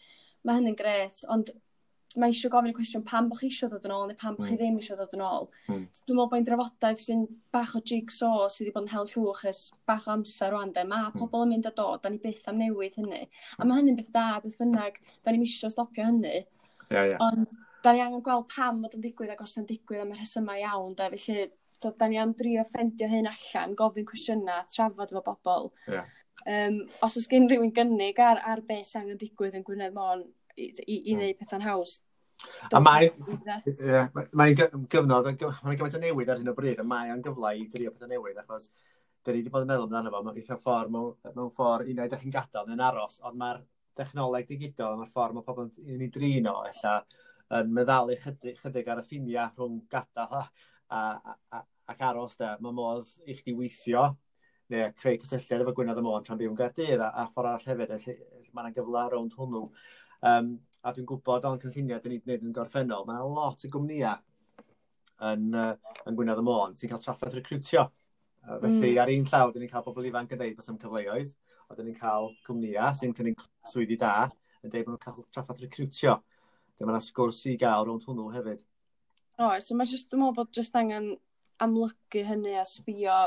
ma' 0.46 0.58
hynny'n 0.60 0.78
gret, 0.78 1.24
ond 1.34 1.50
mae 2.22 2.32
eisiau 2.32 2.52
gofyn 2.54 2.72
y 2.72 2.76
cwestiwn 2.78 3.04
pam 3.08 3.28
bod 3.30 3.42
chi 3.42 3.50
eisiau 3.50 3.72
dod 3.72 3.86
yn 3.88 3.94
ôl 3.96 4.08
neu 4.10 4.18
pam 4.20 4.38
bod 4.38 4.48
chi 4.50 4.58
ddim 4.60 4.78
eisiau 4.80 5.00
dod 5.00 5.16
yn 5.18 5.24
ôl. 5.26 5.50
Mm. 5.68 5.84
Dwi'n 6.00 6.20
meddwl 6.20 6.30
bod 6.32 6.40
hi'n 6.40 6.48
drafodaeth 6.50 7.04
sy'n 7.04 7.26
bach 7.56 7.76
o 7.76 7.82
jigsaw 7.92 8.46
sydd 8.48 8.68
wedi 8.68 8.76
bod 8.76 8.88
yn 8.88 8.94
hel 8.94 9.10
llwch 9.12 9.44
ys 9.52 9.62
bach 9.90 10.08
o 10.08 10.16
amser 10.16 10.54
rwan 10.54 10.74
de. 10.76 10.86
Mae 10.88 11.10
mm. 11.10 11.20
pobl 11.20 11.46
yn 11.46 11.54
mynd 11.56 11.70
a 11.70 11.74
dod, 11.76 12.02
da 12.04 12.12
ni 12.14 12.22
byth 12.24 12.48
am 12.52 12.62
newid 12.62 12.98
hynny. 13.02 13.26
A 13.60 13.68
mae 13.68 13.82
hynny'n 13.82 14.00
beth 14.00 14.14
da, 14.16 14.26
beth 14.44 14.58
bynnag, 14.62 15.02
da 15.24 15.34
ni'n 15.34 15.46
eisiau 15.46 15.74
stopio 15.74 16.08
hynny. 16.08 16.46
Yeah, 16.92 17.12
yeah. 17.12 17.22
Ond 17.26 17.48
da 17.86 17.94
ni 17.94 18.02
angen 18.02 18.24
gweld 18.26 18.48
pam 18.50 18.82
fod 18.84 18.98
yn 18.98 19.04
digwydd 19.04 19.34
ac 19.36 19.44
os 19.46 19.58
yn 19.60 19.68
digwydd 19.70 20.06
am 20.06 20.14
y 20.16 20.20
rhesymau 20.20 20.62
iawn 20.62 20.96
de. 20.98 21.10
Felly, 21.14 21.50
do, 21.84 21.92
da 22.00 22.08
ni 22.10 22.18
am 22.22 22.34
drio 22.38 22.64
ffendio 22.70 23.10
hyn 23.12 23.30
allan, 23.30 23.76
gofyn 23.78 24.08
cwestiynau, 24.10 24.66
trafod 24.74 25.14
efo 25.14 25.22
bobl. 25.26 25.70
Yeah. 25.92 26.08
Um, 26.46 26.82
os 27.06 27.18
oes 27.18 27.28
gen 27.30 27.48
rhywun 27.50 27.74
gynnig 27.76 28.20
ar, 28.22 28.42
ar 28.46 28.62
beth 28.66 28.90
sy'n 28.90 29.04
angen 29.04 29.22
digwydd 29.22 29.58
yn 29.60 29.66
Gwynedd 29.66 29.96
Môn, 29.96 30.26
i, 30.56 30.68
i, 30.68 30.96
i 30.96 31.14
hmm. 31.14 31.22
wneud 31.22 31.40
pethau'n 31.42 31.66
haws. 31.66 32.00
A 32.76 32.82
mae, 32.84 33.08
yeah, 33.80 34.10
e. 34.12 34.26
mae'n 34.36 34.58
gyfnod, 34.60 35.30
mae'n 35.30 35.78
gymaint 35.80 35.96
o 35.96 36.02
newid 36.02 36.32
ar 36.32 36.42
hyn 36.42 36.52
o 36.52 36.56
bryd, 36.58 36.82
a 36.82 36.86
mae 36.88 37.14
o'n 37.14 37.24
gyfle 37.26 37.54
i 37.56 37.64
drio 37.72 37.94
pethau 37.94 38.12
newid, 38.12 38.42
achos 38.42 38.68
da 39.26 39.34
ni 39.34 39.40
wedi 39.40 39.54
bod 39.54 39.64
yn 39.66 39.72
meddwl 39.72 39.88
amdano 39.88 40.12
fo, 40.14 40.22
mae'n 40.26 40.42
eitha 40.42 40.58
ffordd, 40.62 40.92
mewn, 40.94 41.16
mewn 41.32 41.54
ffordd 41.56 41.90
unau, 41.90 42.10
ydych 42.10 42.26
chi'n 42.26 42.36
gadael 42.36 42.68
neu'n 42.70 42.84
aros, 42.86 43.16
ond 43.26 43.40
mae'r 43.40 43.64
dechnoleg 43.98 44.50
digidol, 44.50 45.00
mae'r 45.00 45.14
ffordd 45.16 45.38
mae 45.38 45.48
pobl 45.48 45.70
yn 45.96 46.04
ei 46.06 46.12
drin 46.14 46.52
o, 46.52 46.58
ella, 46.70 46.98
yn 47.60 47.72
meddalu 47.74 48.20
chydig, 48.22 48.60
chydig 48.62 48.92
ar 48.92 49.02
y 49.02 49.08
ffiniau 49.08 49.56
rhwng 49.56 49.80
gadael 49.90 50.38
a, 50.42 50.44
a, 51.00 51.34
a, 51.56 51.64
ac 51.94 52.06
aros 52.10 52.38
da. 52.42 52.56
Mae 52.62 52.76
modd 52.76 53.10
i 53.26 53.36
chdi 53.38 53.56
weithio 53.58 54.08
neu 54.74 54.94
creu 54.98 55.20
cysylltiad 55.22 55.62
efo 55.62 55.76
Gwynedd 55.78 56.02
y 56.02 56.06
Môn 56.06 56.24
tra'n 56.26 56.40
byw 56.40 56.50
yn 56.50 56.58
Gaerdydd 56.58 57.04
a, 57.06 57.12
a 57.22 57.28
ffordd 57.30 57.52
arall 57.52 57.84
hefyd. 57.86 58.24
mae'n 58.54 58.74
gyfle 58.78 59.04
rownd 59.14 59.36
hwnnw. 59.38 59.68
Um, 60.26 60.56
a 60.86 60.94
dwi'n 60.94 61.06
gwybod 61.10 61.46
o'n 61.50 61.60
cynlluniau 61.62 62.02
dyn 62.02 62.16
ni'n 62.16 62.24
gwneud 62.24 62.46
yn 62.46 62.56
gorffennol, 62.56 63.06
mae 63.08 63.26
lot 63.26 63.66
o 63.66 63.70
gwmnïau 63.74 64.18
yn, 65.32 65.48
uh, 65.54 65.74
yn 66.06 66.18
Gwynedd 66.18 66.42
y 66.42 66.46
Môn 66.46 66.76
sy'n 66.78 66.92
cael 66.92 67.02
traffaith 67.04 67.38
recrwtio. 67.38 67.88
Uh, 68.46 68.60
felly 68.62 68.92
mm. 68.94 69.02
ar 69.02 69.12
un 69.14 69.28
llaw, 69.30 69.52
dyn 69.54 69.66
ni'n 69.66 69.72
cael 69.72 69.86
bobl 69.86 70.08
ifanc 70.10 70.34
yn 70.34 70.42
dweud 70.42 70.58
bod 70.58 70.72
am 70.72 70.80
cyfleoedd, 70.82 71.34
a 71.70 71.78
dyn 71.78 71.90
ni'n 71.90 72.00
cael 72.00 72.32
cwmnïau 72.46 72.98
sy'n 73.00 73.14
cynnig 73.18 73.46
swyddi 73.70 73.98
da 74.02 74.16
yn 74.62 74.74
dweud 74.74 74.88
bod 74.88 74.96
nhw'n 74.96 75.04
cael 75.06 75.28
traffaith 75.34 75.62
recrwtio. 75.66 76.18
Dyma 76.76 76.96
yna 76.96 77.04
sgwrs 77.04 77.44
i 77.50 77.56
gael 77.60 77.86
rownd 77.88 78.06
hwnnw 78.06 78.32
hefyd. 78.34 78.66
O, 79.38 79.48
oh, 79.48 79.56
so 79.64 79.78
mae 79.78 79.90
jyst, 79.90 80.10
dwi'n 80.12 80.22
meddwl 80.22 80.38
bod 80.42 80.58
jyst 80.58 80.76
angen 80.80 81.14
amlygu 81.64 82.24
hynny 82.28 82.58
a 82.60 82.66
sbio. 82.68 83.20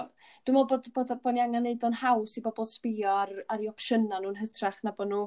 Dwi'n 0.45 0.57
meddwl 0.57 0.69
bod, 0.70 0.91
bod, 0.93 1.09
bod, 1.09 1.23
bod 1.25 1.37
ni 1.37 1.43
angen 1.45 1.65
neud 1.65 1.87
o'n 1.89 1.97
haws 2.03 2.37
i 2.39 2.45
bobl 2.45 2.69
sbio 2.69 3.15
ar, 3.23 3.33
ar 3.49 3.62
ei 3.62 3.70
opsiynau 3.70 4.23
nhw'n 4.23 4.41
hytrach 4.43 4.83
na 4.85 4.93
bod 4.97 5.12
nhw 5.12 5.25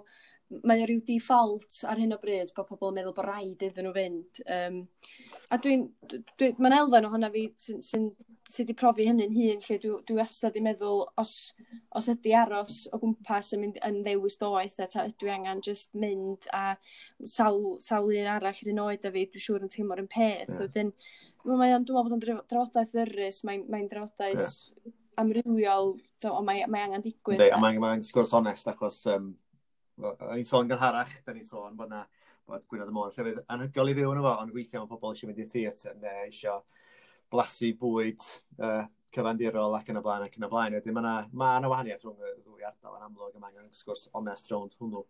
mae 0.68 0.84
o 0.84 0.88
ryw 0.88 1.02
default 1.08 1.82
ar 1.88 2.00
hyn 2.00 2.16
o 2.16 2.18
bryd 2.22 2.52
bod 2.56 2.68
pobl 2.68 2.92
yn 2.92 2.98
meddwl 3.00 3.16
bod 3.16 3.28
rhaid 3.28 3.64
iddyn 3.68 3.88
nhw 3.88 3.94
fynd. 3.96 4.42
Um, 4.52 4.82
a 5.52 5.58
dwi'n, 5.62 5.86
dwi, 6.12 6.20
dwi, 6.40 6.50
mae'n 6.60 6.76
elfen 6.78 7.08
ohona 7.08 7.30
fi 7.32 7.46
sy'n 7.60 7.82
sy, 7.86 8.02
sy 8.52 8.66
wedi 8.66 8.76
profi 8.82 9.08
hynny'n 9.08 9.36
hun 9.36 9.64
lle 9.64 9.78
dwi, 9.84 9.94
dwi 10.08 10.18
wastad 10.20 10.58
i 10.60 10.64
meddwl 10.66 11.06
os, 11.22 11.34
os 11.96 12.10
ydy 12.12 12.36
aros 12.36 12.82
o 12.92 13.00
gwmpas 13.02 13.54
yn 13.56 13.64
mynd 13.64 13.82
yn 13.88 14.02
ddewis 14.06 14.40
doeth 14.42 14.80
a 14.80 14.88
e, 14.88 14.92
ta, 14.92 15.08
dwi 15.24 15.34
angen 15.36 15.64
just 15.66 15.96
mynd 15.96 16.48
a 16.56 16.76
sawl, 17.24 17.78
sawl 17.84 18.12
un 18.12 18.32
arall 18.36 18.64
yr 18.66 18.74
un 18.74 18.84
oed 18.88 19.08
a 19.08 19.14
fi 19.14 19.28
dwi'n 19.28 19.46
siŵr 19.48 19.68
yn 19.68 19.76
teimlo'r 19.76 20.04
un 20.04 20.12
peth. 20.12 20.50
Yeah. 20.50 20.64
Wedyn, 20.66 20.96
mae 21.46 21.72
dwi'n 21.72 21.86
meddwl 21.86 22.02
bod 22.02 22.18
o'n 22.18 22.26
drafodaeth 22.26 22.96
ddyrus, 22.96 23.44
mae'n 23.48 23.68
mae 23.72 23.88
drafodaeth 23.92 24.50
yeah. 24.50 24.98
amrywiol, 25.24 25.96
ond 26.28 26.48
mae, 26.48 26.68
mae 26.68 26.90
angen 26.90 27.08
digwydd. 27.08 27.48
Mae'n 27.60 27.80
mae 27.82 28.04
sgwrs 28.08 28.36
onest 28.38 28.68
achos 28.72 29.04
um, 29.16 29.32
o'n 30.02 30.40
i'n 30.40 30.48
sôn 30.50 30.70
gynharach, 30.70 31.14
da 31.26 31.36
ni'n 31.36 31.48
sôn 31.48 31.78
bod 31.78 31.92
na 31.92 32.06
bod 32.48 32.66
Gwynedd 32.70 32.90
y 32.92 32.96
Môn 32.96 33.14
llefydd 33.14 33.44
anhygol 33.54 33.92
i 33.92 33.98
fyw 33.98 34.14
yn 34.14 34.22
efo, 34.22 34.32
ond 34.44 34.56
weithiau 34.56 34.84
mae 34.84 34.92
pobl 34.92 35.14
eisiau 35.14 35.30
mynd 35.30 35.44
i 35.44 35.48
theatr 35.52 35.98
neu 36.02 36.26
eisiau 36.26 36.64
blasu 37.32 37.72
bwyd 37.80 38.26
uh, 38.60 38.84
cyfandirol 39.16 39.76
ac 39.78 39.92
yn 39.92 40.00
y 40.00 40.04
blaen 40.06 40.26
ac 40.28 40.38
yn 40.40 40.48
y 40.48 40.52
blaen. 40.52 40.78
Wedyn 40.78 40.96
mae 40.96 41.04
yna 41.04 41.16
ma 41.38 41.74
wahaniaeth 41.74 42.06
rhwng 42.06 42.26
y 42.28 42.34
ddwy 42.40 42.68
ardal 42.68 42.98
yn 42.98 43.08
amlwg 43.08 43.38
yma 43.38 43.52
angen 43.52 43.70
sgwrs 43.76 44.08
onest 44.18 44.52
rownd 44.52 44.76
hwnnw. 44.80 45.06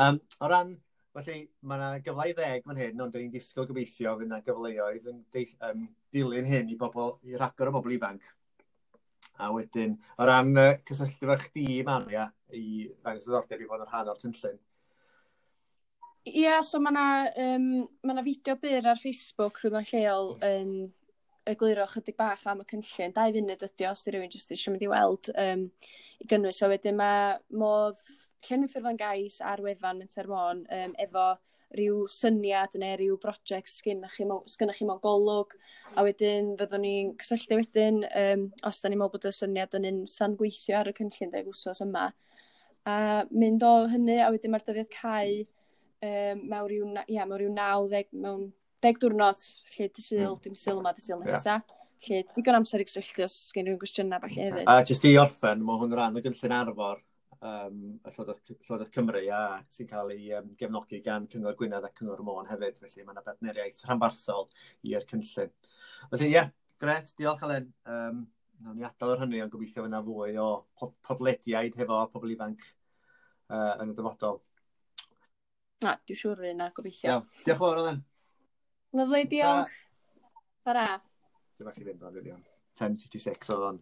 Um, 0.00 0.20
o 0.40 0.50
ran, 0.50 0.74
felly 1.16 1.38
mae 1.62 1.78
yna 1.78 2.02
gyfle 2.06 2.28
i 2.30 2.36
ddeg 2.38 2.66
fan 2.66 2.82
hyn, 2.82 3.06
ond 3.06 3.16
ni'n 3.18 3.32
disgwyl 3.34 3.68
gobeithio 3.70 4.16
fydd 4.18 4.30
yna 4.30 4.42
gyfleoedd 4.46 5.08
yn 5.12 5.24
um, 5.70 5.88
dilyn 6.14 6.50
hyn 6.50 6.70
i 6.70 6.78
bobl, 6.80 7.16
i 7.26 7.38
rhagor 7.38 7.70
o 7.70 7.76
bobl 7.78 7.96
ifanc. 7.98 8.26
A 9.40 9.48
wedyn, 9.54 9.94
o 10.20 10.26
ran 10.28 10.52
uh, 10.60 10.74
cysylltu 10.88 11.30
fe 11.30 11.36
chdi, 11.46 11.66
Maria, 11.86 12.26
i 12.52 12.90
ddangos 12.90 13.28
ddordeb 13.28 13.62
i 13.62 13.68
fod 13.70 13.84
yn 13.86 13.90
rhan 13.90 14.12
o'r 14.12 14.20
cynllun. 14.20 14.58
Ie, 16.28 16.42
yeah, 16.42 16.60
so 16.60 16.76
mae 16.84 16.92
yna 16.92 17.04
um, 17.40 17.68
ma 18.04 18.22
fideo 18.26 18.58
byr 18.60 18.90
ar 18.92 19.00
Facebook 19.00 19.62
rhwng 19.62 19.78
o'n 19.80 19.86
lleol 19.88 20.34
yn 20.44 20.72
um, 20.82 20.88
egluro 21.48 21.86
chydig 21.88 22.18
bach 22.18 22.42
am 22.50 22.60
y 22.60 22.66
cynllun. 22.68 23.14
Dau 23.16 23.32
funud 23.36 23.64
ydy 23.66 23.86
os 23.88 24.04
di 24.04 24.12
rhywun 24.12 24.32
jyst 24.32 24.52
eisiau 24.52 24.74
mynd 24.74 24.84
i 24.84 24.90
weld 24.92 25.30
um, 25.40 25.64
i 26.20 26.28
gynnwys. 26.28 26.60
So 26.60 26.68
wedyn 26.70 26.98
mae 27.00 27.38
modd 27.62 28.00
llenwi 28.46 28.68
Ffurflan 28.70 29.00
Gais 29.00 29.40
ar 29.40 29.62
wefan 29.64 30.00
Menter 30.00 30.28
Môn 30.30 30.66
um, 30.68 30.94
efo 31.00 31.30
rhyw 31.76 32.04
syniad 32.10 32.74
neu 32.80 32.96
rhyw 32.98 33.16
brosiect 33.22 33.70
sgynnych 33.70 34.16
chi, 34.16 34.26
chi 34.26 34.86
mewn 34.88 35.00
golwg 35.04 35.54
a 35.94 36.04
wedyn 36.06 36.54
fyddwn 36.60 36.84
ni'n 36.84 37.12
cysylltu 37.20 37.60
wedyn 37.60 38.02
um, 38.08 38.46
os 38.66 38.82
da 38.82 38.90
ni'n 38.90 39.00
meddwl 39.00 39.14
bod 39.14 39.28
y 39.30 39.34
syniad 39.36 39.76
yn 39.78 39.88
un 39.90 40.00
sa'n 40.10 40.36
gweithio 40.40 40.80
ar 40.80 40.90
y 40.90 40.94
cynllun 40.98 41.34
deg 41.34 41.50
wsos 41.50 41.82
yma 41.86 42.08
a 42.90 42.94
mynd 43.30 43.66
o 43.66 43.74
hynny 43.92 44.20
a 44.24 44.30
wedyn 44.34 44.54
mae'r 44.54 44.66
dyddiad 44.66 44.90
cael 44.94 45.36
um, 45.42 46.46
mewn 46.46 46.70
rhyw, 46.70 46.94
ia, 47.06 47.26
mewn 47.26 47.38
rhyw 47.38 47.52
90 47.58 48.16
mewn 48.24 48.48
deg 48.80 48.98
diwrnod 49.02 49.44
lle 49.76 49.90
dy 49.90 50.02
syl, 50.02 50.32
mm. 50.32 50.40
dim 50.46 50.56
syl 50.56 50.80
yma, 50.80 50.96
dy 50.96 51.04
syl 51.04 51.22
nesaf. 51.22 51.66
Yeah 51.66 51.76
lle 52.00 52.22
digon 52.32 52.56
amser 52.56 52.80
i 52.80 52.86
gysylltu 52.88 53.26
os 53.26 53.34
gen 53.52 53.66
rhywun 53.66 53.80
gwestiynau 53.82 54.22
falle 54.22 54.46
hefyd. 54.46 54.68
A 54.72 54.78
jyst 54.88 55.04
i 55.04 55.10
orffen, 55.20 55.60
mae 55.66 55.80
hwn 55.82 55.92
rhan 55.92 56.16
o 56.16 56.22
gynllun 56.24 56.54
arfor 56.56 57.02
um, 57.46 57.78
y 57.96 58.12
Llywodraeth, 58.12 58.92
Cymru 58.94 59.22
a 59.34 59.42
sy'n 59.72 59.88
cael 59.90 60.12
ei 60.14 60.32
um, 60.38 60.50
gefnogi 60.60 61.00
gan 61.04 61.28
Cyngor 61.30 61.56
Gwynedd 61.58 61.86
a 61.86 61.92
Cyngor 61.94 62.20
Môn 62.26 62.48
hefyd, 62.50 62.80
felly 62.82 63.06
mae 63.06 63.16
yna 63.16 63.24
bedneriaeth 63.26 63.80
rhanbarthol 63.86 64.50
i'r 64.90 65.06
cynllun. 65.08 65.54
Felly 66.10 66.28
ie, 66.28 66.34
yeah, 66.34 66.52
gret, 66.82 67.14
diolch 67.18 67.46
Alen. 67.46 67.72
Um, 67.88 68.28
Nawr 68.60 68.74
ni 68.76 68.84
adael 68.84 69.14
o'r 69.14 69.22
hynny, 69.22 69.38
ond 69.40 69.52
gobeithio 69.54 69.86
fyna 69.86 70.02
fwy 70.04 70.34
o 70.36 70.46
podlediaid 71.06 71.78
hefo 71.80 72.02
pobl 72.12 72.34
ifanc 72.34 72.60
uh, 73.48 73.78
yn 73.80 73.94
y 73.94 73.96
dyfodol. 73.96 74.42
Na, 75.80 75.94
dwi'n 76.04 76.18
siŵr 76.20 76.42
fydd 76.44 76.58
na, 76.58 76.66
gobeithio. 76.76 77.08
Iawn, 77.08 77.30
diolch 77.38 77.54
yn 77.54 77.60
fawr, 77.62 77.80
Alen. 77.80 78.02
Lyflu, 79.00 79.22
diolch. 79.32 79.72
Bara. 80.68 80.84
Dwi'n 81.56 81.70
bach 81.70 81.80
i 81.80 81.86
fynd, 81.88 82.04
Alen, 82.10 82.44
10.56 82.82 83.54
oedd 83.54 83.66
o'n. 83.70 83.80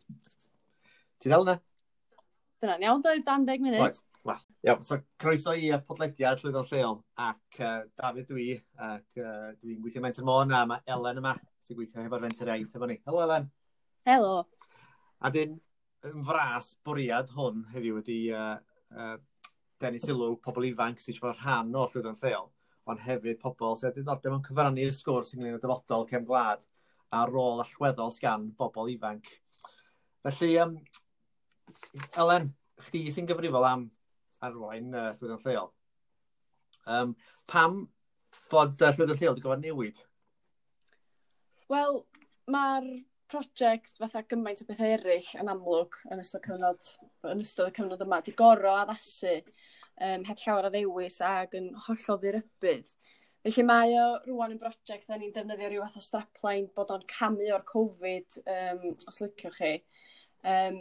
Ti'n 1.19 1.35
dal 1.35 1.49
yna? 1.49 1.59
Dyna'n 2.63 2.85
iawn, 2.87 3.03
doedd 3.05 3.23
10 3.27 3.63
munud. 3.63 3.81
Right. 3.81 4.01
Well, 4.27 4.41
iawn, 4.67 4.83
so 4.85 4.99
croeso 5.21 5.55
i 5.55 5.71
uh, 5.73 5.79
podlediad 5.87 6.43
Llwyddo 6.43 6.65
Lleol 6.67 6.99
ac 7.29 7.61
uh, 7.63 7.85
David 8.01 8.27
dwi 8.33 8.49
ac 8.89 9.21
uh, 9.23 9.53
dwi'n 9.61 9.79
gweithio 9.85 10.03
Mentor 10.03 10.27
Môn 10.27 10.55
a 10.57 10.65
mae 10.67 10.83
Elen 10.91 11.23
yma 11.23 11.37
sy'n 11.39 11.79
gweithio 11.79 12.03
hefo'r 12.03 12.25
fenter 12.27 12.51
Iaith 12.51 12.75
efo 12.75 12.91
ni. 12.91 12.99
Helo 13.07 13.23
Elen. 13.25 13.49
Helo. 14.09 14.35
A 15.23 15.31
dyn, 15.35 15.55
yn 16.11 16.27
fras 16.27 16.73
bwriad 16.87 17.31
hwn 17.37 17.65
heddiw 17.73 18.01
wedi 18.01 18.21
uh, 18.35 18.57
uh, 18.95 19.17
denu 19.79 20.03
sylw 20.03 20.35
pobl 20.43 20.67
ifanc 20.69 21.03
sy'n 21.03 21.17
siarad 21.17 21.43
rhan 21.45 21.75
o 21.79 21.87
Llwyddo'n 21.87 22.19
Lleol 22.23 22.51
ond 22.89 23.03
hefyd 23.05 23.39
pobl 23.43 23.79
sy'n 23.79 23.93
wedi 23.93 24.07
dod 24.07 24.27
yn 24.31 24.45
cyfrannu'r 24.47 24.95
sgwrs 24.97 25.35
ynglyn 25.37 25.59
â 25.59 25.63
dyfodol 25.63 26.07
cefn 26.11 26.27
gwlad 26.29 26.65
a 27.15 27.25
rôl 27.29 27.63
allweddol 27.63 28.13
sgan 28.13 28.51
bobl 28.59 28.91
ifanc. 28.93 29.29
Felly, 30.27 30.57
um, 30.65 30.75
Elen, 32.23 32.51
chdi 32.89 33.07
sy'n 33.13 33.29
gyfrifol 33.29 33.67
am 33.69 33.87
arwain 34.45 34.93
uh, 34.95 35.11
llwyddo'n 35.19 35.45
lleol. 35.45 35.71
Um, 36.89 37.15
pam 37.51 37.83
bod 38.53 38.79
uh, 38.81 38.93
llwyddo'n 38.93 39.19
lleol 39.21 39.35
wedi 39.35 39.45
gofod 39.45 39.65
newid? 39.65 40.03
Wel, 41.69 42.03
mae'r 42.49 42.91
prosiect 43.29 43.99
fatha 44.01 44.23
gymaint 44.25 44.63
o 44.65 44.67
bethau 44.69 44.95
eraill 44.95 45.33
yn 45.41 45.51
amlwg 45.53 45.99
yn 46.13 46.23
ystod, 46.23 46.45
cyfnod, 46.47 46.93
yn 47.29 47.43
ystod 47.45 47.69
y 47.69 47.75
cyfnod 47.77 48.05
yma, 48.07 48.23
di 48.25 48.33
goro 48.39 48.73
addasu 48.81 49.35
um, 49.37 50.25
heb 50.25 50.41
llawer 50.45 50.69
o 50.69 50.73
ddewis 50.73 51.19
ac 51.25 51.57
yn 51.59 51.69
hollol 51.87 52.21
ddirybydd. 52.23 52.95
Felly 53.47 53.65
mae 53.69 53.93
o 54.01 54.07
rwan 54.27 54.55
yn 54.57 54.61
brosiect 54.61 55.11
da 55.11 55.19
ni'n 55.19 55.35
defnyddio 55.35 55.69
rhyw 55.71 55.85
fath 55.85 56.01
o 56.01 56.05
strapline 56.05 56.73
bod 56.77 56.91
o'n 56.95 57.05
camu 57.11 57.51
o'r 57.55 57.67
Covid, 57.69 58.41
um, 58.55 58.89
os 59.11 59.21
liciwch 59.23 59.61
chi. 59.61 59.75
Um, 60.49 60.81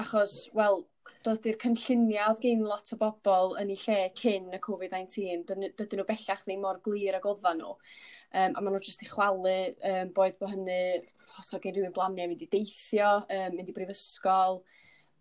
achos, 0.00 0.48
wel, 0.56 0.82
dod 1.26 1.46
i'r 1.46 1.58
cynlluniau 1.62 2.32
oedd 2.32 2.42
gen 2.42 2.64
lot 2.66 2.92
o 2.94 2.98
bobl 2.98 3.56
yn 3.60 3.70
eu 3.74 3.78
lle 3.84 3.98
cyn 4.18 4.50
y 4.54 4.60
Covid-19, 4.62 5.44
dydyn 5.48 6.00
nhw 6.00 6.06
bellach 6.08 6.44
ddim 6.46 6.64
mor 6.64 6.80
glir 6.86 7.18
ag 7.18 7.28
oeddan 7.28 7.62
nhw. 7.62 7.76
Um, 8.32 8.54
a 8.56 8.62
maen 8.62 8.72
nhw 8.72 8.82
jyst 8.82 9.04
i 9.04 9.08
chwalu, 9.10 9.56
um, 9.90 10.12
boed 10.16 10.38
bod 10.40 10.54
hynny, 10.54 11.02
os 11.38 11.52
o 11.54 11.60
gen 11.62 11.76
rhywun 11.76 11.94
blaniau 11.94 12.30
mynd 12.30 12.44
i 12.44 12.48
deithio, 12.50 13.12
um, 13.26 13.58
mynd 13.58 13.70
i 13.70 13.76
brifysgol, 13.76 14.62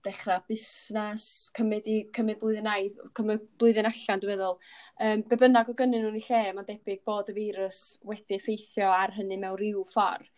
dechrau 0.05 0.41
busnes, 0.47 1.25
cymryd, 1.57 1.89
i, 1.91 1.97
cymryd 2.15 2.39
blwyddyn 2.41 2.69
ai, 2.71 2.87
cymryd 3.17 3.43
blwyddyn 3.61 3.89
allan, 3.91 4.23
dwi'n 4.23 4.33
meddwl. 4.33 4.57
Um, 4.97 5.25
be 5.29 5.37
bynnag 5.43 5.69
o 5.69 5.77
gynnyn 5.77 6.07
nhw'n 6.07 6.17
ei 6.17 6.25
lle, 6.29 6.43
mae'n 6.57 6.69
debyg 6.71 7.03
bod 7.05 7.29
y 7.29 7.37
virus 7.37 7.81
wedi 8.07 8.39
effeithio 8.39 8.89
ar 8.95 9.13
hynny 9.19 9.37
mewn 9.43 9.59
rhyw 9.59 9.85
ffordd. 9.91 10.30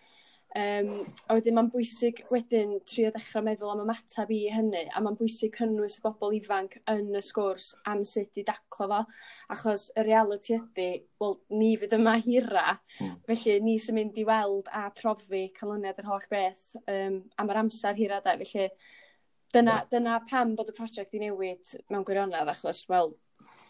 Um, 0.53 0.89
a 1.25 1.33
wedyn 1.33 1.55
mae'n 1.57 1.71
bwysig 1.73 2.19
wedyn 2.29 2.75
trio 2.85 3.09
dechrau 3.15 3.41
meddwl 3.41 3.71
am 3.71 3.79
ymateb 3.87 4.29
i 4.35 4.43
hynny, 4.53 4.83
a 4.85 5.01
mae'n 5.01 5.15
bwysig 5.17 5.55
cynnwys 5.57 5.95
y 5.97 6.03
bobl 6.03 6.35
ifanc 6.37 6.75
yn 6.93 7.07
y 7.17 7.21
sgwrs 7.25 7.71
am 7.89 8.03
sut 8.05 8.37
i 8.37 8.43
daclo 8.45 8.85
fo, 8.91 8.99
achos 9.55 9.87
y 9.97 10.03
reality 10.05 10.59
ydy, 10.59 10.87
wel, 11.23 11.39
ni 11.57 11.71
fydd 11.81 11.97
yma 11.97 12.19
hira, 12.21 12.75
mm. 12.99 13.15
felly 13.31 13.55
ni 13.65 13.79
sy'n 13.81 13.97
mynd 13.97 14.19
i 14.21 14.27
weld 14.29 14.69
a 14.69 14.83
profi 14.93 15.47
canlyniad 15.57 16.03
yr 16.03 16.11
holl 16.11 16.29
beth 16.29 16.67
um, 16.83 17.23
am 17.41 17.49
yr 17.49 17.63
amser 17.63 17.97
hira, 17.97 18.21
da, 18.21 18.37
felly 18.43 18.69
dyna, 19.57 19.79
yeah. 19.79 19.89
dyna 19.89 20.19
pam 20.29 20.53
bod 20.59 20.69
y 20.69 20.77
prosiect 20.77 21.17
i 21.17 21.23
newid 21.25 21.73
mewn 21.89 22.05
gwirionedd, 22.05 22.53
achos, 22.53 22.85
wel, 22.93 23.15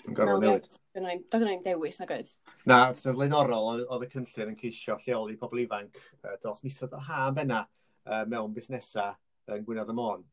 Yn 0.04 0.18
gorfod 0.18 0.44
newid. 0.44 0.68
Do 0.94 1.40
gynnau 1.40 1.60
dewis 1.64 2.00
na 2.02 2.08
goedd? 2.10 2.32
Na, 2.70 2.78
sef 3.00 3.16
flaenorol 3.16 3.84
oedd 3.84 4.06
y 4.06 4.10
cynllun 4.12 4.52
yn 4.52 4.58
ceisio 4.60 4.98
lleoli 5.06 5.38
pobl 5.40 5.64
ifanc 5.64 6.00
uh, 6.00 6.36
dros 6.44 6.64
misoedd 6.66 6.96
yr 6.98 7.06
ha 7.08 7.22
yn 7.30 7.38
benna 7.38 7.62
uh, 7.64 8.18
e, 8.20 8.24
mewn 8.32 8.56
busnesau 8.56 9.16
yn 9.54 9.64
Gwynedd 9.68 9.94
y 9.94 9.96
Môn. 9.98 10.26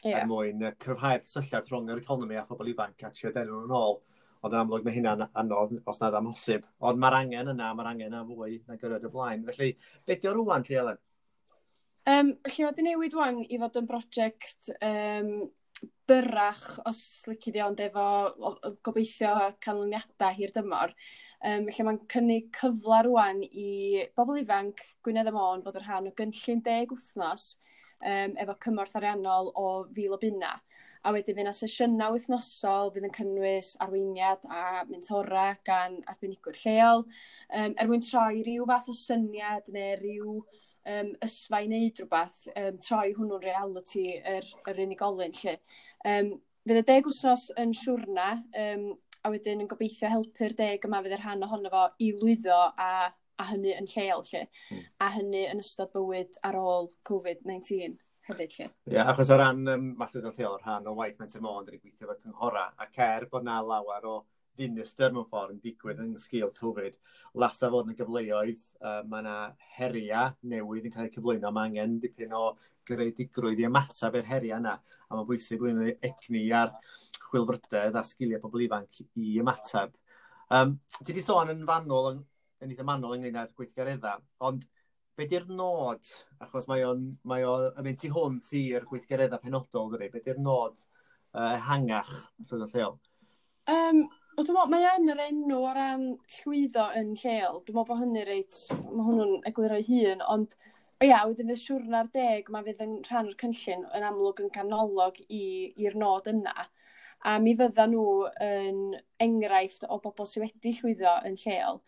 Yeah. 0.00 0.22
Er 0.22 0.30
mwyn 0.30 0.64
uh, 0.64 0.72
cryfhau'r 0.80 1.26
syllad 1.28 1.68
rhwng 1.68 1.92
yr 1.92 2.00
economi 2.00 2.40
a 2.40 2.46
phobl 2.48 2.72
ifanc 2.72 3.04
a 3.04 3.12
trio 3.12 3.34
denw 3.36 3.60
yn 3.66 3.76
ôl. 3.76 4.00
Ond 4.40 4.56
yn 4.56 4.62
amlwg 4.62 4.86
mae 4.86 4.96
hynna'n 4.96 5.26
anodd 5.36 5.76
os 5.90 6.00
nad 6.00 6.16
amhosib. 6.16 6.64
Ond 6.80 7.00
mae'r 7.00 7.18
angen 7.18 7.52
yna, 7.52 7.74
mae'r 7.76 7.92
angen 7.92 8.08
yna 8.08 8.24
fwy 8.24 8.56
na 8.64 8.78
gyrraedd 8.80 9.04
y 9.04 9.12
blaen. 9.12 9.44
Felly, 9.50 9.74
beth 10.08 10.24
yw'r 10.24 10.40
rwan, 10.40 10.64
Lly 10.64 10.80
Elen? 10.80 11.00
Um, 12.08 12.30
felly, 12.46 12.64
mae 12.64 12.70
wedi 12.70 12.86
newid 12.86 13.16
wan 13.18 13.42
i 13.44 13.58
fod 13.60 13.76
yn 13.82 13.88
brosiect 13.90 14.70
um, 14.80 15.34
byrach 16.10 16.80
os 16.90 17.00
lici 17.30 17.52
di 17.54 17.62
ond 17.62 17.80
efo 17.80 18.04
gobeithio 18.86 19.34
canlyniadau 19.64 20.34
hir 20.36 20.52
dymor. 20.56 20.94
Um, 21.40 21.68
lle 21.72 21.86
mae'n 21.86 22.00
cynnig 22.12 22.50
cyfle 22.56 22.98
rwan 23.06 23.38
i 23.46 24.06
bobl 24.18 24.40
ifanc 24.42 24.82
Gwynedd 25.06 25.30
y 25.30 25.32
Môn 25.32 25.62
fod 25.64 25.78
yn 25.80 25.86
rhan 25.86 26.10
o 26.10 26.16
gynllun 26.18 26.64
deg 26.66 26.90
wythnos 26.92 27.54
um, 28.04 28.34
efo 28.42 28.56
cymorth 28.64 28.98
ariannol 29.00 29.52
o 29.56 29.70
fil 29.96 30.16
o 30.16 30.20
bunna. 30.20 30.58
A 31.00 31.14
wedyn 31.16 31.38
fyna 31.38 31.52
sesiynau 31.56 32.12
wythnosol 32.12 32.90
fydd 32.92 33.06
yn 33.08 33.14
cynnwys 33.16 33.70
arweiniad 33.80 34.42
a 34.52 34.82
mentora 34.90 35.46
gan 35.64 35.96
arbenigwyr 36.12 36.58
lleol, 36.60 37.06
um, 37.56 37.72
er 37.72 37.88
mwyn 37.88 38.04
troi 38.04 38.42
rhyw 38.42 38.66
fath 38.68 38.90
o 38.92 38.96
syniad 38.98 39.70
neu 39.72 39.94
rhyw 40.02 40.34
um, 40.88 41.12
ysfa 41.24 41.62
i 41.62 41.68
wneud 41.68 42.00
rhywbeth, 42.00 42.40
um, 42.56 42.80
troi 42.84 43.12
hwnnw'n 43.16 43.44
reality 43.44 44.06
yr, 44.18 44.48
yr 44.70 44.82
unigolyn 44.86 45.36
lle. 45.42 45.56
Um, 46.06 46.34
fydd 46.68 46.82
y 46.82 46.84
deg 46.88 47.08
wsnos 47.10 47.48
yn 47.60 47.72
siwrna, 47.76 48.32
um, 48.64 48.90
a 49.24 49.32
wedyn 49.32 49.64
yn 49.64 49.70
gobeithio 49.70 50.10
helpu'r 50.10 50.54
deg 50.56 50.84
yma 50.88 51.02
fydd 51.04 51.16
yr 51.18 51.24
rhan 51.24 51.46
ohono 51.46 51.72
fo 51.72 51.86
i 52.00 52.12
lwyddo 52.16 52.60
a, 52.80 52.92
a 53.10 53.48
hynny 53.50 53.74
yn 53.76 53.88
lleol 53.90 54.24
lle, 54.30 54.46
mm. 54.72 54.84
a 55.04 55.10
hynny 55.16 55.46
yn 55.50 55.60
ystod 55.64 55.92
bywyd 55.94 56.40
ar 56.46 56.56
ôl 56.60 56.90
COVID-19 57.08 57.98
hefyd 58.30 58.56
lle. 58.56 58.68
Ie, 58.68 58.94
yeah, 58.96 59.10
achos 59.12 59.32
o 59.32 59.38
ran 59.40 59.62
um, 59.74 59.88
mallwyd 60.00 60.28
lleol, 60.36 60.58
rhan 60.62 60.88
o 60.88 60.96
waith 60.98 61.20
Menter 61.20 61.44
Môn, 61.44 61.66
dyn 61.66 61.80
gweithio 61.80 62.06
efo'r 62.06 62.20
cynghora, 62.22 62.66
a 62.78 62.88
cer 62.94 63.28
bod 63.32 63.46
na 63.46 63.60
lawer 63.64 64.08
o 64.08 64.20
dinistyr 64.60 65.14
mewn 65.14 65.26
ffordd 65.28 65.56
yn 65.56 65.62
digwydd 65.64 66.02
yn 66.04 66.12
sgil 66.22 66.52
Covid. 66.56 66.98
Lasa 67.42 67.70
fod 67.72 67.88
yn 67.88 67.94
y 67.94 67.98
gyfleoedd, 67.98 68.66
uh, 68.84 69.00
mae 69.08 69.24
yna 69.24 69.36
heria 69.78 70.26
newydd 70.52 70.90
yn 70.90 70.94
cael 70.94 71.08
eu 71.08 71.14
cyflwyno. 71.16 71.52
Mae 71.56 71.70
angen 71.70 71.98
dipyn 72.04 72.36
o 72.36 72.44
greadigrwydd 72.88 73.62
i 73.62 73.68
ymateb 73.68 74.18
i'r 74.20 74.28
heria 74.30 74.58
yna. 74.60 74.76
A 75.08 75.14
mae'n 75.14 75.28
bwysig 75.28 75.60
blwyddyn 75.62 75.88
ni 75.88 75.96
egni 76.10 76.44
ar 76.56 76.74
chwilfrydedd 77.30 77.96
a 77.96 78.04
sgiliau 78.06 78.42
pobl 78.42 78.66
ifanc 78.66 79.00
i 79.04 79.32
ymateb. 79.42 79.96
Um, 80.50 80.76
ti 80.98 81.12
wedi 81.12 81.22
sôn 81.22 81.52
yn 81.52 81.64
fanol, 81.66 82.12
yn, 82.12 82.22
yn 82.64 82.72
eitha 82.74 82.86
manol 82.86 83.14
ynglyn 83.16 83.38
â'r 83.38 83.52
gweithgareddau, 83.58 84.22
ond 84.48 84.64
be 85.18 85.26
di'r 85.30 85.46
nod, 85.52 86.08
achos 86.42 86.66
mae 86.70 86.82
o'n 86.88 87.04
mae 87.30 87.44
o, 87.46 87.52
yn 87.70 87.86
mynd 87.86 88.00
tu 88.00 88.10
hwnt 88.14 88.50
i'r 88.58 88.88
gweithgareddau 88.90 89.42
penodol, 89.44 89.92
dydy, 89.92 90.08
be 90.10 90.22
di'r 90.24 90.40
nod 90.42 90.80
uh, 90.80 91.54
hangach 91.68 92.10
rhwng 92.48 92.66
y 92.66 92.70
lleol? 92.72 92.98
Um, 93.70 94.02
O, 94.38 94.42
dwi'n 94.46 94.54
meddwl, 94.54 94.70
mae 94.70 94.84
yn 94.94 95.10
yr 95.10 95.20
enw 95.24 95.56
o 95.58 95.70
ran 95.74 96.04
llwyddo 96.36 96.84
yn 96.96 97.08
lleol. 97.18 97.56
Dwi'n 97.64 97.76
meddwl 97.76 97.88
bod 97.88 97.98
hynny 98.00 98.20
reit, 98.28 98.58
mae 98.78 99.06
hwnnw'n 99.08 99.48
egluro'i 99.50 99.86
hun, 99.88 100.22
ond 100.34 100.54
o 101.00 101.08
ia, 101.08 101.18
wedyn 101.26 101.50
fydd 101.50 101.62
siwrna'r 101.64 102.10
deg, 102.14 102.50
mae 102.54 102.64
fydd 102.68 102.84
yn 102.84 102.94
rhan 103.08 103.30
o'r 103.32 103.38
cynllun 103.40 103.82
yn 103.98 104.06
amlwg 104.06 104.42
yn 104.44 104.52
canolog 104.54 105.18
i'r 105.26 105.98
nod 105.98 106.30
yna. 106.30 106.54
A 107.26 107.34
mi 107.42 107.56
fydda 107.58 107.88
nhw 107.90 108.06
yn 108.46 108.80
enghraifft 109.26 109.88
o 109.88 109.98
bobl 110.04 110.28
sydd 110.30 110.46
wedi 110.46 110.72
llwyddo 110.78 111.16
yn 111.28 111.36
lleol. 111.42 111.82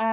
A 0.00 0.10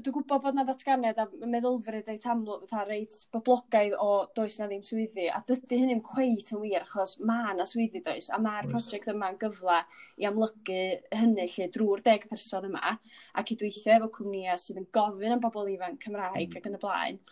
dwi'n 0.00 0.14
gwybod 0.16 0.40
bod 0.40 0.56
na 0.56 0.62
ddatganiad 0.64 1.18
a 1.20 1.26
meddylfryd 1.52 2.06
reit 2.08 2.22
amlwg, 2.32 2.62
fatha 2.70 2.84
reit 2.88 3.16
boblogaidd 3.34 3.96
o 4.00 4.06
does 4.36 4.56
na 4.58 4.68
ddim 4.70 4.84
swyddi, 4.86 5.26
a 5.28 5.42
dydy 5.48 5.80
hynny'n 5.82 6.00
cweit 6.06 6.48
yn 6.56 6.62
wir, 6.62 6.86
achos 6.86 7.18
mae 7.20 7.52
na 7.58 7.66
swyddi 7.68 8.00
does, 8.06 8.30
a 8.32 8.38
mae'r 8.40 8.70
prosiect 8.70 9.10
yma'n 9.12 9.36
gyfle 9.42 9.82
i 10.16 10.28
amlygu 10.30 10.80
hynny 11.20 11.44
lle 11.44 11.68
drwy'r 11.76 12.04
deg 12.08 12.24
person 12.30 12.70
yma, 12.70 12.96
a 12.96 13.46
cydweithio 13.50 13.98
efo 13.98 14.10
cwmnïau 14.16 14.64
sydd 14.64 14.80
yn 14.80 14.88
gofyn 14.96 15.36
am 15.36 15.44
bobl 15.44 15.70
ifanc 15.74 16.00
Cymraeg 16.06 16.48
mm. 16.48 16.58
ac 16.62 16.72
yn 16.72 16.80
y 16.80 16.82
blaen. 16.86 17.22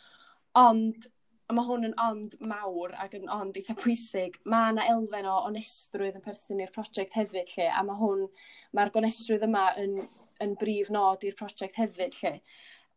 Ond, 0.60 1.10
a 1.48 1.56
mae 1.56 1.66
hwn 1.66 1.88
yn 1.88 1.98
ond 2.04 2.40
mawr 2.44 2.92
ac 3.02 3.16
yn 3.18 3.30
ond 3.40 3.56
eitha 3.56 3.74
pwysig, 3.80 4.36
mae 4.44 4.74
yna 4.74 4.90
elfen 4.92 5.32
o 5.32 5.40
onestrwydd 5.48 6.20
yn 6.20 6.28
perthyn 6.28 6.60
i'r 6.60 6.76
prosiect 6.76 7.16
hefyd 7.16 7.56
lle, 7.56 7.70
a 7.72 7.86
mae 7.88 8.04
hwn, 8.04 8.26
mae'r 8.76 8.92
gonestrwydd 8.94 9.48
yma 9.48 9.70
yn 9.80 10.02
yn 10.44 10.56
brif 10.60 10.90
nod 10.94 11.24
i'r 11.26 11.38
prosiect 11.38 11.80
hefyd 11.80 12.18
lle. 12.20 12.34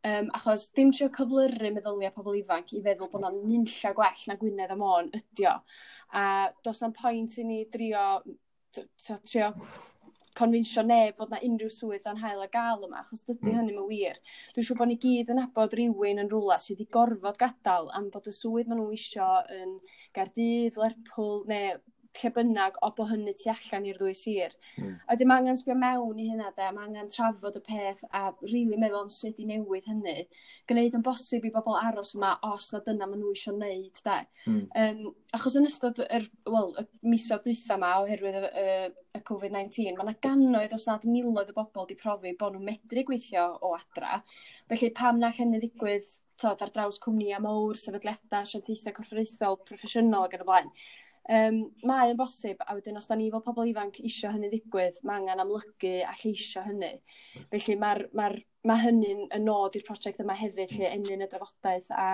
Um, 0.04 0.28
achos 0.36 0.68
dim 0.76 0.92
trio 0.92 1.08
cyflyru 1.16 1.70
meddyliau 1.72 2.12
pobl 2.12 2.36
ifanc 2.42 2.74
i 2.76 2.82
feddwl 2.84 3.08
bod 3.12 3.22
yna'n 3.22 3.38
nunlla 3.48 3.94
gwell 3.96 4.26
na 4.28 4.36
Gwynedd 4.42 4.74
a 4.74 4.76
Môn 4.80 5.08
ydio. 5.16 5.54
A 6.20 6.26
does 6.66 6.84
na'n 6.84 6.96
pwynt 6.98 7.38
i 7.40 7.46
ni 7.48 7.62
drio, 7.72 8.04
trio 8.74 9.54
confinsio 10.36 10.84
neb 10.84 11.16
fod 11.18 11.32
na 11.32 11.40
unrhyw 11.46 11.72
swydd 11.72 12.04
dan 12.08 12.20
hael 12.22 12.44
a 12.44 12.50
gael 12.52 12.84
yma, 12.88 13.00
achos 13.04 13.24
dydy 13.28 13.52
mm. 13.52 13.58
hynny'n 13.60 13.88
wir. 13.90 14.20
Dwi'n 14.54 14.68
siŵr 14.68 14.80
bod 14.82 14.92
ni 14.92 15.00
gyd 15.06 15.32
yn 15.34 15.42
abod 15.44 15.76
rhywun 15.78 16.22
yn 16.24 16.32
rhywle 16.32 16.60
sydd 16.60 16.82
wedi 16.82 16.90
gorfod 16.98 17.40
gadael 17.40 17.92
am 17.98 18.10
bod 18.14 18.28
y 18.28 18.36
swydd 18.36 18.70
maen 18.72 18.82
nhw 18.82 18.92
eisiau 18.98 19.44
yn 19.62 19.78
Gardydd, 20.18 20.80
Lerpwl, 20.82 21.44
neu 21.50 21.80
lle 22.20 22.30
bynnag 22.36 22.78
o 22.86 22.90
bo 22.96 23.06
hynny 23.10 23.34
tu 23.38 23.50
allan 23.52 23.88
i'r 23.90 23.98
ddwy 24.00 24.14
sir. 24.18 24.54
Mm. 24.78 24.96
A 25.10 25.16
dim 25.18 25.34
angen 25.34 25.58
sbio 25.60 25.76
mewn 25.80 26.20
i 26.22 26.28
hynna 26.30 26.52
de, 26.58 26.70
mae 26.76 26.88
angen 26.88 27.10
trafod 27.14 27.58
y 27.58 27.62
peth 27.66 28.04
a 28.12 28.24
rili 28.42 28.64
really 28.64 28.80
meddwl 28.82 29.04
am 29.04 29.12
sut 29.14 29.40
i 29.42 29.48
newid 29.50 29.88
hynny. 29.90 30.28
Gwneud 30.70 30.98
yn 31.00 31.06
bosib 31.06 31.46
i 31.48 31.52
bobl 31.54 31.78
aros 31.80 32.14
yma 32.18 32.36
os 32.50 32.70
na 32.74 32.82
dyna 32.86 33.08
maen 33.10 33.24
nhw 33.24 33.34
eisiau 33.34 33.56
wneud 33.58 34.02
de. 34.08 34.18
Mm. 34.50 34.66
Um, 34.84 35.16
achos 35.38 35.58
yn 35.60 35.70
ystod 35.70 36.04
yr, 36.06 36.28
well, 36.50 36.74
y 36.80 37.14
misoedd 37.14 37.46
dwytha 37.48 37.78
yma 37.80 37.94
oherwydd 38.04 38.40
y, 38.42 38.52
y, 38.64 38.68
y 39.18 39.24
COVID-19, 39.30 39.96
mae 39.98 40.08
yna 40.08 40.18
gannoedd 40.28 40.76
os 40.78 40.90
nad 40.90 41.08
miloedd 41.08 41.54
o 41.54 41.58
bobl 41.58 41.86
wedi 41.86 41.98
profi 42.00 42.36
bod 42.40 42.58
nhw'n 42.58 42.70
medru 42.70 43.06
gweithio 43.10 43.48
o 43.62 43.74
adra. 43.78 44.22
Felly 44.70 44.94
pam 44.96 45.22
na 45.22 45.34
hynny 45.34 45.62
ddigwydd 45.62 46.14
tod, 46.42 46.62
ar 46.62 46.72
draws 46.74 47.00
cwmni 47.02 47.30
cwmnïa 47.30 47.42
mawr, 47.44 47.80
sefydliadau, 47.80 48.44
asiantaethau 48.44 48.96
corfforaethol, 48.98 49.60
proffesiynol 49.68 50.28
ac 50.28 50.38
yn 50.38 50.46
y 50.46 50.48
blaen. 50.48 50.72
Um, 51.32 51.60
mae 51.88 52.10
yn 52.12 52.18
bosib 52.20 52.60
a 52.68 52.74
wedyn 52.76 53.00
os 53.00 53.08
da 53.08 53.16
ni 53.16 53.30
fel 53.32 53.44
pobl 53.46 53.70
ifanc 53.70 54.02
isio 54.04 54.28
hynny 54.34 54.50
ddigwydd 54.52 54.98
mae 55.08 55.22
angen 55.22 55.40
amlygu 55.40 55.94
a 56.04 56.12
lleisio 56.20 56.66
hynny 56.66 56.98
felly 57.54 57.78
mae 57.80 58.10
ma 58.20 58.26
ma' 58.68 58.80
hynny'n 58.80 59.30
y 59.32 59.40
nod 59.44 59.76
i'r 59.76 59.86
prosiect 59.88 60.20
yma 60.24 60.36
hefyd 60.36 60.74
lle 60.76 60.90
enyn 60.90 61.24
y 61.24 61.28
drafodaeth 61.32 61.88
a 61.96 62.08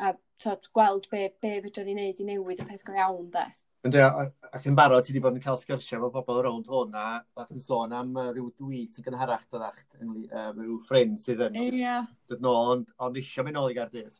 a 0.00 0.12
t'od 0.40 0.68
gweld 0.72 1.08
be' 1.12 1.28
be' 1.42 1.58
fedrwn 1.64 1.90
ni 1.90 1.96
neud 1.98 2.20
i 2.22 2.26
newid 2.28 2.62
y 2.62 2.66
peth 2.68 2.86
go 2.86 2.96
iawn 2.96 3.26
'de. 3.34 3.44
Yndi 3.88 4.00
ac 4.04 4.68
yn 4.68 4.78
barod 4.78 5.04
ti 5.04 5.12
wedi 5.12 5.22
bod 5.26 5.36
yn 5.36 5.44
cael 5.44 5.58
sgyrsia 5.60 5.98
efo 5.98 6.08
bobl 6.14 6.40
rownd 6.44 6.70
hwn 6.72 6.96
a 6.98 7.04
ac 7.44 7.52
yn 7.54 7.60
sôn 7.64 7.92
am 7.98 8.16
yy 8.16 8.32
ryw 8.38 8.48
dwi 8.62 8.80
yn 8.88 9.06
gynharach 9.06 9.44
doddach 9.52 9.84
yngly- 10.00 10.24
yy 10.28 10.46
ryw 10.56 10.78
ffrind 10.88 11.20
sydd 11.20 11.44
yn... 11.48 11.60
Ia. 11.66 11.98
...dod 12.32 12.44
nôl 12.44 12.72
ond 12.72 12.96
ond 12.96 13.20
eisiau 13.20 13.44
mynd 13.44 13.60
nôl 13.60 13.70
i 13.72 13.76
gardydd. 13.76 14.16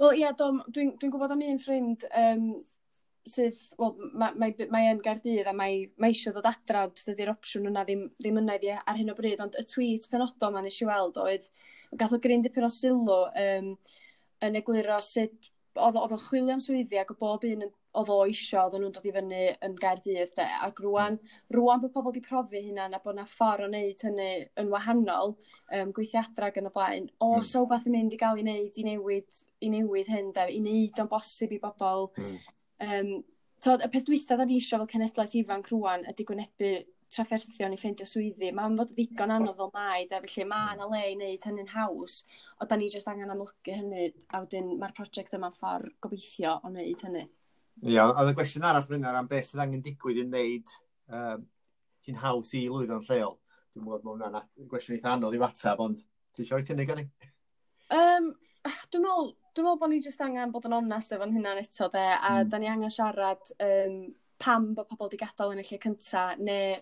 Wel 0.00 0.16
ie, 0.16 0.24
yeah, 0.24 0.34
dwi'n 0.36 0.90
dwi 1.00 1.12
gwybod 1.12 1.36
am 1.36 1.44
un 1.46 1.60
ffrind 1.62 2.08
um, 2.10 2.48
sydd, 3.26 3.64
wel, 3.80 3.96
mae, 4.12 4.36
mae, 4.38 4.68
mae 4.72 4.90
yn 4.92 5.02
gardydd 5.02 5.48
a 5.50 5.54
mae, 5.56 5.82
mae 5.98 6.14
eisiau 6.14 6.34
dod 6.36 6.46
adra, 6.50 6.86
dydy'r 7.00 7.32
opsiwn 7.34 7.70
yna 7.72 7.82
ddim, 7.86 8.06
ddim 8.20 8.40
yna 8.42 8.58
iddi 8.60 8.72
ar 8.76 8.98
hyn 8.98 9.10
o 9.12 9.16
bryd, 9.18 9.42
ond 9.42 9.58
y 9.58 9.64
tweet 9.66 10.06
penodol 10.12 10.54
ma'n 10.54 10.68
eisiau 10.70 10.90
weld 10.92 11.18
oedd, 11.22 11.50
gath 11.98 12.14
o 12.16 12.20
gryn 12.22 12.44
dipyn 12.44 12.66
o 12.66 12.70
sylw 12.72 13.18
um, 13.26 13.74
yn 14.46 14.60
egluro 14.62 15.00
sut 15.02 15.50
oedd 15.76 15.98
o'n 16.00 16.20
chwilio 16.20 16.54
am 16.56 16.62
swyddi 16.62 16.98
ac 17.00 17.10
o 17.12 17.16
bob 17.20 17.44
un 17.48 17.66
oedd 17.66 18.10
o 18.12 18.16
eisiau 18.26 18.66
oedd 18.66 18.76
nhw'n 18.80 18.94
dod 18.96 19.06
i 19.08 19.12
fyny 19.12 19.42
yn 19.64 19.76
Gaerdydd, 19.80 20.32
de, 20.36 20.46
ac 20.66 20.80
rwan, 20.84 21.16
rwan 21.54 21.80
bod 21.82 21.94
pobl 21.94 22.10
wedi 22.10 22.22
profi 22.24 22.60
hynna 22.66 22.88
na 22.92 23.00
bod 23.04 23.16
yna 23.16 23.24
ffordd 23.30 23.64
o 23.64 23.68
wneud 23.70 24.04
hynny 24.08 24.28
yn 24.60 24.72
wahanol, 24.72 25.34
um, 25.78 25.92
gweithio 25.96 26.22
adra 26.22 26.50
yn 26.60 26.68
y 26.68 26.74
blaen, 26.74 27.08
o, 27.18 27.30
mm. 27.38 27.46
so 27.48 27.64
beth 27.70 27.88
yn 27.88 27.96
mynd 27.96 28.16
i 28.16 28.20
gael 28.20 28.40
ei 28.40 28.44
wneud, 28.44 28.80
i 28.82 28.86
newid, 28.90 29.40
i 29.64 29.72
newid 29.72 30.12
hyn, 30.12 30.28
de, 30.36 30.46
i 30.52 30.60
wneud 30.60 31.00
o'n 31.02 31.10
bosib 31.12 31.56
i 31.56 31.60
bobl, 31.62 32.10
mm. 32.20 32.36
Um, 32.82 33.14
tod, 33.64 33.84
y 33.84 33.88
peth 33.92 34.06
dwysa 34.08 34.36
da 34.36 34.44
ni 34.44 34.58
eisiau 34.60 34.82
fel 34.82 34.92
cenedlaeth 34.92 35.38
ifanc 35.40 35.70
rwan 35.72 36.04
ydy 36.10 36.26
gwynebu 36.28 36.72
trafferthion 37.12 37.74
i 37.74 37.78
ffeindio 37.80 38.06
swyddi. 38.08 38.50
Mae'n 38.54 38.76
fod 38.78 38.92
ddigon 38.92 39.32
anodd 39.32 39.56
fel 39.60 39.70
mai, 39.74 40.06
da, 40.10 40.20
felly 40.24 40.46
mae 40.50 40.74
yna 40.74 40.88
le 40.90 41.02
i 41.06 41.14
wneud 41.14 41.46
hynny'n 41.48 41.72
haws, 41.72 42.18
o 42.60 42.68
da 42.68 42.78
ni 42.78 42.90
jyst 42.92 43.08
angen 43.10 43.32
amlygu 43.32 43.76
hynny, 43.78 44.10
a 44.34 44.42
wedyn 44.42 44.74
mae'r 44.80 44.94
prosiect 44.96 45.36
yma'n 45.38 45.54
ffordd 45.56 45.94
gobeithio 46.02 46.58
o 46.58 46.72
wneud 46.72 47.04
hynny. 47.06 47.24
Ia, 47.84 48.08
a 48.08 48.24
y 48.24 48.34
gwestiwn 48.36 48.66
arall 48.66 48.86
fyna 48.88 49.12
am 49.16 49.30
beth 49.30 49.50
sydd 49.50 49.62
angen 49.64 49.84
digwydd 49.84 50.22
i 50.22 50.26
wneud 50.26 50.76
um, 51.12 51.46
hi'n 52.06 52.20
haws 52.22 52.52
i 52.56 52.66
lwyddo'n 52.68 53.04
lleol. 53.08 53.36
Dwi'n 53.74 53.84
gwybod 53.84 54.04
bod 54.04 54.22
hwnna'n 54.22 54.68
gwestiwn 54.70 54.98
eitha 54.98 55.14
anodd 55.14 55.36
i 55.36 55.42
watsab, 55.42 55.82
ond 55.84 56.00
ti 56.34 56.44
eisiau 56.44 56.58
rhoi 56.58 56.68
cynnig 56.68 56.92
ar 56.92 57.02
ni? 57.02 57.06
Um, 57.96 58.32
dwi'n 58.90 59.04
meddwl, 59.04 59.34
dwi'n 59.56 59.64
meddwl 59.66 59.80
bod 59.80 59.92
ni 59.92 60.02
jyst 60.04 60.20
angen 60.24 60.52
bod 60.52 60.66
yn 60.68 60.76
onest 60.76 61.14
efo'n 61.16 61.32
hynna'n 61.32 61.62
eto 61.62 61.88
'de 61.92 62.04
a 62.16 62.32
mm. 62.34 62.50
da 62.52 62.60
ni 62.60 62.68
angen 62.68 62.92
siarad 62.92 63.52
um, 63.68 63.96
pam 64.42 64.68
bod 64.76 64.90
pobl 64.90 65.08
wedi 65.08 65.22
gadael 65.22 65.54
yn 65.54 65.62
y 65.62 65.64
lle 65.64 65.78
cynta 65.84 66.26
neu 66.48 66.76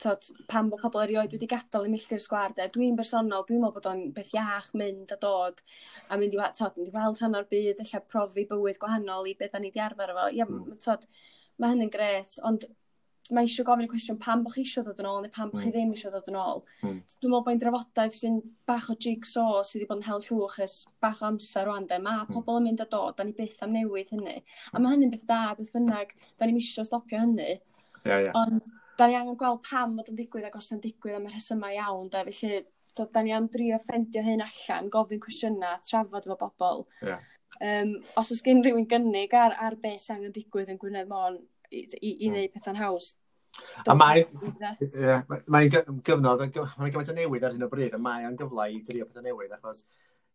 t'od 0.00 0.30
pam 0.48 0.70
bod 0.72 0.80
pobl 0.80 1.02
erioed 1.02 1.36
wedi 1.36 1.48
gadael 1.50 1.88
i 1.88 1.92
milltir 1.92 2.22
sgwar 2.24 2.56
'de 2.56 2.70
dwi'n 2.72 2.96
bersonol 2.96 3.44
dwi'n 3.48 3.60
meddwl 3.60 3.76
bod 3.76 3.90
o'n 3.92 4.02
beth 4.16 4.32
iach 4.38 4.72
mynd 4.80 5.12
a 5.12 5.20
dod 5.26 5.60
a 6.08 6.18
mynd 6.22 6.38
i 6.38 6.40
t'od 6.58 6.80
mynd 6.80 6.88
i 6.88 6.96
weld 6.96 7.20
rhan 7.20 7.38
o'r 7.40 7.50
byd 7.52 7.84
ella 7.84 8.02
profi 8.14 8.46
bywyd 8.52 8.80
gwahanol 8.82 9.28
i 9.28 9.36
beth 9.42 9.52
da 9.52 9.60
ni 9.60 9.72
wedi 9.72 9.84
arfer 9.88 10.14
efo 10.14 10.28
ia 10.38 10.48
mm. 10.48 10.80
t'od 10.86 11.08
mae 11.60 11.72
hynny'n 11.72 11.92
gret, 11.92 12.38
ond 12.48 12.66
mae 13.34 13.46
eisiau 13.46 13.66
gofyn 13.66 13.86
y 13.86 13.90
cwestiwn 13.90 14.18
pam 14.22 14.44
bod 14.44 14.54
chi 14.54 14.62
eisiau 14.62 14.84
dod 14.86 15.00
yn 15.02 15.08
ôl 15.10 15.22
neu 15.24 15.32
pam 15.34 15.50
bod 15.50 15.64
chi 15.64 15.72
ddim 15.74 15.92
eisiau 15.94 16.12
dod 16.14 16.28
yn 16.30 16.38
ôl. 16.38 16.62
Mm. 16.82 17.00
Dwi'n 17.02 17.32
meddwl 17.32 17.44
bod 17.46 17.52
e'n 17.52 17.62
drafodaeth 17.62 18.18
sy'n 18.20 18.38
bach 18.70 18.88
o 18.92 18.96
jigsaw 19.06 19.62
sydd 19.66 19.80
wedi 19.80 19.88
bod 19.90 20.02
yn 20.02 20.06
hel 20.06 20.22
llwch 20.28 20.58
ys 20.66 20.76
bach 21.02 21.22
o 21.22 21.28
amser 21.30 21.66
rwan 21.66 21.88
de. 21.90 21.98
Mae 22.02 22.26
pobl 22.30 22.60
yn 22.60 22.68
mynd 22.68 22.84
a 22.84 22.88
dod, 22.92 23.16
da 23.18 23.26
ni 23.26 23.34
byth 23.36 23.58
am 23.66 23.74
newid 23.74 24.12
hynny. 24.14 24.38
A 24.72 24.82
mae 24.82 24.94
hynny'n 24.94 25.12
beth 25.14 25.26
da, 25.28 25.40
beth 25.58 25.74
bynnag, 25.74 26.14
da 26.38 26.48
ni'n 26.48 26.60
eisiau 26.60 26.86
stopio 26.88 27.22
hynny. 27.24 27.56
Yeah, 28.06 28.28
yeah. 28.28 28.38
Ond 28.38 28.62
da 28.96 29.10
ni 29.10 29.18
angen 29.18 29.38
gweld 29.40 29.62
pam 29.66 29.96
fod 29.98 30.12
yn 30.12 30.18
digwydd 30.20 30.48
ac 30.48 30.58
os 30.60 30.72
yn 30.72 30.82
digwydd 30.84 31.18
am 31.18 31.26
y 31.28 31.34
rhesymau 31.34 31.74
iawn 31.76 32.12
Da, 32.12 32.22
Felly, 32.30 32.62
da 32.96 33.22
ni 33.22 33.34
am 33.36 33.48
drio 33.52 33.78
ffendio 33.82 34.22
hyn 34.24 34.44
allan, 34.44 34.92
gofyn 34.92 35.20
cwestiynau, 35.20 35.82
trafod 35.84 36.28
efo 36.28 36.38
bobl. 36.40 36.86
Yeah. 37.02 37.24
Um, 37.56 37.94
os 38.20 38.30
oes 38.32 38.42
gen 38.44 38.62
rhywun 38.64 38.88
gynnig 38.88 39.34
ar, 39.36 39.54
ar 39.66 39.76
beth 39.80 40.02
sy'n 40.02 40.18
angen 40.18 40.34
digwydd 40.34 40.72
yn 40.72 40.80
Gwynedd 40.80 41.08
Môn, 41.08 41.38
i, 41.70 41.84
i, 41.84 42.10
i 42.10 42.10
hmm. 42.28 42.34
wneud 42.34 42.56
pethau'n 42.56 42.80
haws. 42.80 43.14
A 43.88 43.94
mae, 43.96 44.26
yeah, 44.92 45.22
e? 45.22 45.38
mae'n 45.52 45.70
gyfnod, 45.72 46.42
mae'n 46.42 46.92
gymaint 46.92 47.12
o 47.12 47.14
newid 47.16 47.46
ar 47.46 47.54
hyn 47.54 47.64
o 47.64 47.70
bryd, 47.72 47.94
a 47.96 48.00
mae'n 48.02 48.36
gyfle 48.36 48.66
i 48.74 48.82
drio 48.84 49.06
pethau 49.08 49.24
newid, 49.24 49.54
achos 49.56 49.86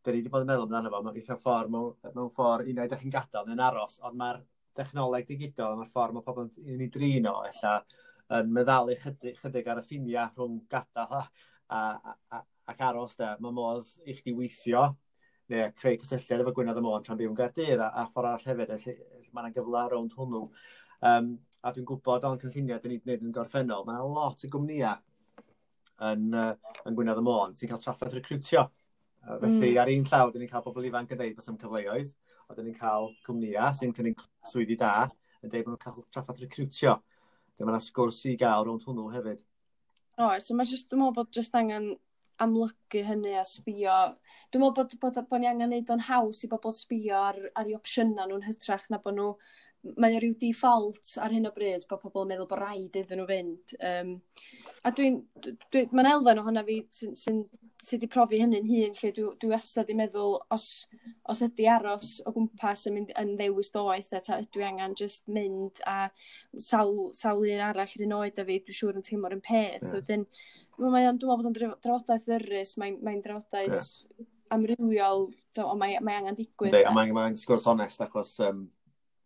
dyn 0.02 0.16
ni 0.16 0.22
wedi 0.24 0.32
bod 0.34 0.46
yn 0.46 0.50
meddwl 0.50 0.66
amdano 0.66 0.90
fo, 0.90 1.02
mae'n 1.06 1.20
eitha 1.20 1.38
ffordd, 1.38 1.70
mewn, 1.74 1.92
mewn 2.16 2.32
ffordd, 2.34 2.70
unai 2.72 2.88
ydych 2.88 3.04
chi'n 3.04 3.14
gadael 3.14 3.52
yn 3.54 3.62
aros, 3.62 4.00
ond 4.08 4.18
mae'r 4.18 4.40
dechnoleg 4.78 5.28
digidol, 5.28 5.78
mae'r 5.78 5.92
ffordd 5.94 6.18
mae 6.18 6.26
pobl 6.26 6.48
yn 6.48 6.82
ei 6.82 6.90
drino, 6.96 7.36
o, 7.38 7.46
ella, 7.52 7.76
yn 8.40 8.50
meddalu 8.56 8.98
chydig, 9.04 9.38
chydig 9.44 9.70
ar 9.70 9.84
y 9.84 9.86
ffiniau 9.86 10.34
rhwng 10.34 10.58
gadael 10.72 11.18
a, 11.20 11.22
a, 11.78 12.16
a, 12.34 12.42
ac 12.74 12.84
aros, 12.88 13.18
da. 13.20 13.36
Mae 13.44 13.54
modd 13.54 13.94
i 14.08 14.18
chdi 14.18 14.34
weithio, 14.38 14.88
neu 15.52 15.70
creu 15.78 15.98
cysylltiad 16.02 16.42
efo 16.42 16.56
Gwynedd 16.56 16.80
y 16.80 16.86
Môn 16.86 17.06
tra'n 17.06 17.20
byw 17.20 17.32
yn 17.34 17.38
Gaerdydd, 17.38 17.84
a, 17.84 17.92
a 18.02 18.08
ffordd 18.10 18.32
arall 18.32 18.48
hefyd, 18.48 18.74
felly 18.86 19.34
mae 19.36 19.46
yna 19.46 19.56
gyfle 19.58 19.86
rownd 19.92 20.16
hwnnw. 20.18 20.46
Um, 21.02 21.32
a 21.62 21.72
dwi'n 21.74 21.86
gwybod 21.88 22.26
o'n 22.26 22.40
cynlluniau 22.42 22.82
dyn 22.82 22.96
ni'n 22.96 23.02
gwneud 23.04 23.26
yn 23.26 23.34
gorffennol, 23.36 23.86
mae 23.88 24.02
lot 24.06 24.46
o 24.46 24.50
gwmnïau 24.54 24.98
yn, 26.10 26.28
uh, 26.34 26.76
yn 26.90 26.98
Gwynedd 26.98 27.22
y 27.22 27.26
Môn 27.26 27.56
sy'n 27.58 27.72
cael 27.72 27.82
traffaith 27.84 28.16
recrwtio. 28.18 28.66
Uh, 29.22 29.38
felly, 29.44 29.72
mm. 29.76 29.80
ar 29.82 29.92
un 29.94 30.06
llaw, 30.10 30.32
dyn 30.34 30.46
ni'n 30.46 30.52
cael 30.52 30.66
bobl 30.66 30.88
ifanc 30.90 31.14
yn 31.14 31.20
dweud 31.20 31.36
bod 31.38 31.46
sy'n 31.46 31.60
cyfleoedd, 31.62 32.14
a 32.50 32.58
dyn 32.58 32.70
ni'n 32.70 32.78
cael 32.78 33.12
cwmnïau 33.28 33.78
sy'n 33.78 33.94
cynnig 33.98 34.22
swyddi 34.50 34.78
da 34.82 34.94
yn 35.42 35.52
dweud 35.52 35.68
bod 35.68 35.76
nhw'n 35.76 35.84
cael 35.86 36.06
traffaith 36.14 36.42
recrwtio. 36.42 36.98
Dyma 37.58 37.76
yna 37.76 37.82
sgwrs 37.84 38.24
i 38.30 38.38
gael 38.40 38.66
rownd 38.66 38.86
hwnnw 38.88 39.10
hefyd. 39.14 39.42
O, 40.18 40.28
oh, 40.28 40.38
so 40.42 40.58
mae 40.58 40.70
just, 40.70 40.90
dwi'n 40.90 41.02
meddwl 41.04 41.18
bod 41.18 41.34
just 41.36 41.56
angen 41.58 41.94
amlygu 42.42 43.04
hynny 43.06 43.36
a 43.38 43.44
sbio. 43.46 43.98
Dwi'n 44.52 44.64
meddwl 44.64 44.78
bod, 44.78 44.96
bod, 44.98 45.16
bod, 45.18 45.28
bod 45.30 45.44
ni 45.44 45.50
angen 45.50 45.70
neud 45.74 45.94
o'n 45.94 46.06
haws 46.08 46.42
i 46.46 46.50
bobl 46.52 46.74
sbio 46.76 47.20
ar, 47.20 47.38
ar 47.54 47.70
ei 47.70 47.78
opsiynau 47.78 48.30
nhw'n 48.30 48.48
hytrach 48.48 48.88
na 48.90 49.02
bod 49.04 49.18
nhw 49.18 49.30
mae 49.98 50.14
o 50.14 50.20
ryw 50.22 50.36
default 50.38 51.16
ar 51.24 51.34
hyn 51.34 51.50
o 51.50 51.52
bryd 51.56 51.88
bod 51.90 52.04
pobl 52.04 52.26
yn 52.26 52.32
meddwl 52.32 52.48
bod 52.50 52.60
rhaid 52.62 52.98
iddyn 53.00 53.18
nhw 53.22 53.28
fynd. 53.30 53.74
Um, 53.90 54.12
a 54.86 54.92
dwi'n, 54.94 55.18
dwi, 55.42 55.54
dwi 55.74 55.84
mae'n 55.98 56.10
elfen 56.12 56.42
ohona 56.42 56.64
fi 56.68 56.78
sy'n 56.94 57.16
sy, 57.18 57.34
sy 57.82 57.98
wedi 57.98 58.10
profi 58.14 58.42
hynny'n 58.42 58.68
hun, 58.70 58.94
lle 59.00 59.12
dwi, 59.16 59.26
dwi 59.42 59.52
wastad 59.52 59.90
i 59.90 59.96
meddwl 59.98 60.36
os, 60.54 60.68
os 61.34 61.42
ydy 61.48 61.66
aros 61.74 62.12
o 62.30 62.34
gwmpas 62.36 62.86
yn, 62.90 63.00
mynd, 63.00 63.14
yn 63.18 63.34
ddewis 63.40 63.74
doeth, 63.74 64.12
a 64.18 64.38
dwi 64.54 64.68
angen 64.68 64.94
just 64.98 65.26
mynd 65.34 65.82
a 65.90 66.12
sawl, 66.58 67.10
sawl 67.18 67.48
un 67.50 67.64
arall 67.72 67.96
yr 67.98 68.18
oed 68.20 68.42
a 68.42 68.46
fi, 68.48 68.60
dwi'n 68.68 68.80
siŵr 68.82 69.00
yn 69.02 69.08
teimlo'r 69.08 69.38
un 69.38 69.46
peth. 69.46 69.80
Yeah. 69.82 69.96
Wedyn, 69.98 70.28
mae 70.78 71.08
dwi'n 71.08 71.08
meddwl 71.08 71.34
bod 71.34 71.50
o'n 71.50 71.58
drafodaeth 71.58 72.30
ddyrus, 72.30 72.76
mae'n 72.82 73.00
mae 73.06 73.24
drafodaeth 73.26 73.82
yeah. 73.82 74.30
amrywiol, 74.54 75.32
do, 75.58 75.66
ond 75.66 75.82
mae, 75.82 75.98
mae 76.06 76.22
angen 76.22 76.38
digwydd. 76.38 76.78
Mae'n 76.94 77.18
mae 77.18 77.42
sgwrs 77.42 77.66
onest 77.74 78.06
achos 78.06 78.38
um, 78.46 78.68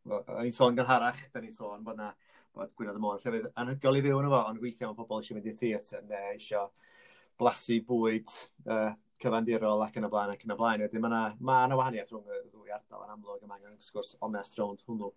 o'n 0.10 0.46
i'n 0.46 0.56
sôn 0.56 0.78
gynharach, 0.78 1.22
da 1.34 1.42
ni'n 1.42 1.56
sôn 1.56 1.84
bod 1.86 1.98
na 2.00 2.12
bod 2.56 2.72
Gwynedd 2.78 3.00
y 3.00 3.02
Môn 3.04 3.22
llefydd 3.22 3.48
anhygol 3.62 4.00
i 4.00 4.04
fyw 4.06 4.20
yn 4.22 4.28
efo, 4.30 4.42
ond 4.50 4.62
weithiau 4.64 4.92
mae 4.92 5.00
pobl 5.00 5.22
eisiau 5.22 5.38
mynd 5.38 5.50
i 5.50 5.56
theatr 5.60 6.06
neu 6.08 6.30
eisiau 6.34 6.70
blasu 7.40 7.82
bwyd 7.88 8.32
uh, 8.72 8.94
cyfandirol 9.22 9.84
ac 9.84 9.98
yn 10.00 10.08
y 10.08 10.12
blaen 10.12 10.34
ac 10.34 10.46
yn 10.46 10.54
y 10.56 10.60
blaen. 10.60 10.84
Wedyn 10.86 11.04
mae 11.04 11.12
yna 11.12 11.24
ma 11.50 11.80
wahaniaeth 11.82 12.14
rhwng 12.14 12.32
y 12.32 12.42
ddwy 12.46 12.76
ardal 12.76 13.06
yn 13.08 13.16
amlwg 13.16 13.44
yma 13.44 13.58
angen 13.58 13.80
sgwrs 13.84 14.16
onest 14.26 14.60
rownd 14.60 14.86
hwnnw. 14.88 15.12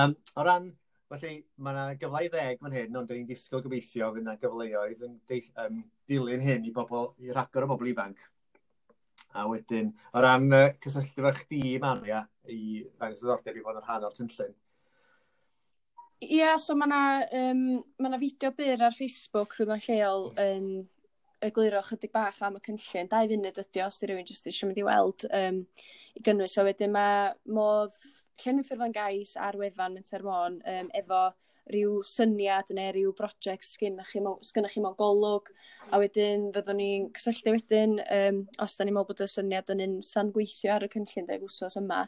Um, 0.00 0.16
o 0.34 0.46
ran, 0.48 0.68
felly 1.12 1.34
mae 1.62 1.76
yna 1.76 1.96
gyfle 2.00 2.24
i 2.26 2.30
ddeg 2.32 2.62
fan 2.62 2.76
hyn, 2.78 2.98
ond 2.98 3.10
dyn 3.10 3.22
ni'n 3.22 3.30
disgwyl 3.30 3.64
gobeithio 3.64 4.10
fydd 4.14 4.24
yna 4.24 4.38
gyfleoedd 4.42 5.06
yn 5.06 5.18
deall, 5.30 5.50
um, 5.66 5.82
dilyn 6.10 6.46
hyn 6.46 6.66
i 6.66 6.74
bobl, 6.74 7.12
i 7.22 7.34
ragor 7.36 7.68
o 7.68 7.74
bobl 7.74 7.92
ifanc. 7.92 8.22
A 9.38 9.46
wedyn, 9.48 9.92
o 10.12 10.22
ran 10.22 10.48
uh, 10.52 10.66
cysylltu 10.82 11.24
fe 11.24 11.32
chdi, 11.40 11.62
Maria, 11.82 12.22
i 12.48 12.82
ddangos 12.84 13.22
ddiddordeb 13.22 13.56
i 13.56 13.64
fod 13.64 13.78
yn 13.80 13.86
rhan 13.86 14.08
o'r 14.08 14.16
cynllun. 14.18 14.56
Ie, 16.22 16.38
yeah, 16.38 16.56
so 16.60 16.76
mae 16.78 16.86
yna 16.86 17.02
um, 17.50 17.62
ma 18.04 18.18
fideo 18.20 18.52
byr 18.54 18.84
ar 18.86 18.94
Facebook 18.94 19.56
rhwng 19.56 19.72
rhywun 19.72 19.86
lleol 19.88 20.28
yn 20.38 20.66
um, 20.66 20.82
egluro 21.42 21.80
chydig 21.82 22.12
bach 22.14 22.38
am 22.46 22.58
y 22.58 22.62
cynllun. 22.66 23.10
Dau 23.10 23.30
funud 23.30 23.60
ydy 23.64 23.82
os 23.82 23.98
di 23.98 24.08
rhywun 24.08 24.28
jyst 24.28 24.46
eisiau 24.46 24.70
mynd 24.70 24.78
i 24.78 24.86
weld 24.86 25.26
um, 25.40 25.62
i 26.14 26.22
gynnwys. 26.22 26.54
So 26.54 26.66
wedyn 26.68 26.94
mae 26.94 27.32
modd 27.58 27.96
llenwi 28.42 28.66
ffurflen 28.66 28.94
gais 28.94 29.34
ar 29.48 29.58
wefan 29.58 29.98
yn 29.98 30.06
Termon 30.06 30.60
um, 30.62 30.92
efo 30.98 31.24
rhyw 31.70 32.00
syniad 32.06 32.72
neu 32.74 32.90
rhyw 32.94 33.12
brosiect 33.18 33.68
sgynna 33.68 34.04
chi, 34.08 34.18
chi 34.18 34.82
mewn 34.82 34.96
golwg 34.98 35.52
a 35.90 36.00
wedyn 36.02 36.48
fyddwn 36.54 36.80
ni'n 36.80 37.06
cysylltu 37.16 37.54
wedyn 37.54 38.00
um, 38.02 38.42
os 38.64 38.74
da 38.76 38.86
ni'n 38.86 38.96
meddwl 38.96 39.12
bod 39.12 39.22
y 39.22 39.30
syniad 39.30 39.70
yn 39.74 39.84
un 39.86 40.00
san 40.06 40.32
gweithio 40.34 40.74
ar 40.74 40.88
y 40.88 40.90
cynllun 40.92 41.28
deg 41.30 41.46
wsos 41.46 41.78
yma 41.78 42.02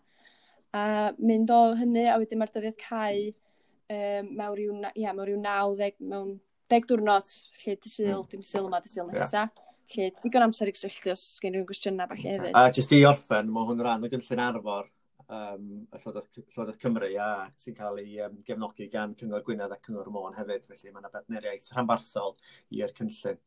a 0.75 1.13
mynd 1.19 1.53
o 1.55 1.61
hynny 1.79 2.09
a 2.11 2.19
wedyn 2.19 2.41
mae'r 2.41 2.53
dyddiad 2.57 2.81
cael 2.81 3.29
um, 3.31 4.33
mewn 4.35 4.57
rhyw, 4.59 4.81
ia, 4.99 5.13
mewn 5.13 5.29
rhyw 5.29 5.39
90, 5.45 6.03
mewn 6.11 6.35
deg 6.73 6.89
diwrnod, 6.91 7.31
lle 7.63 7.77
dy 7.77 7.93
syl, 7.93 8.25
mm. 8.25 8.27
dim 8.33 8.43
syl 8.47 8.67
yma, 8.67 8.81
dy 8.83 8.91
syl 8.91 9.07
nesa. 9.11 9.45
Yeah. 9.45 9.63
Lle, 9.95 10.11
digon 10.23 10.47
amser 10.47 10.71
i 10.71 10.73
gysylltu 10.73 11.13
os 11.13 11.23
gen 11.45 11.55
rhywun 11.55 11.69
gwestiynau 11.69 12.09
falle 12.11 12.31
hefyd. 12.33 12.55
A 12.57 12.71
jyst 12.73 12.95
i 12.97 13.03
orffen, 13.07 13.51
mae 13.53 13.69
hwn 13.69 13.83
rhan 13.85 14.07
o 14.07 14.11
gynllun 14.11 14.45
arfor 14.47 14.89
um, 15.29 15.69
y 15.85 16.01
Llywodraeth, 16.01 16.81
Cymru 16.83 17.09
a 17.21 17.29
sy'n 17.61 17.77
cael 17.79 18.01
ei 18.03 18.19
um, 18.27 18.37
gefnogi 18.47 18.89
gan 18.93 19.15
Cyngor 19.19 19.45
Gwynedd 19.47 19.73
a 19.75 19.79
Cyngor 19.81 20.11
Môn 20.15 20.37
hefyd, 20.37 20.67
felly 20.69 20.93
mae 20.93 21.05
yna 21.05 21.13
bedneriaeth 21.13 21.71
rhanbarthol 21.73 22.37
i'r 22.75 22.93
cynllun. 22.99 23.41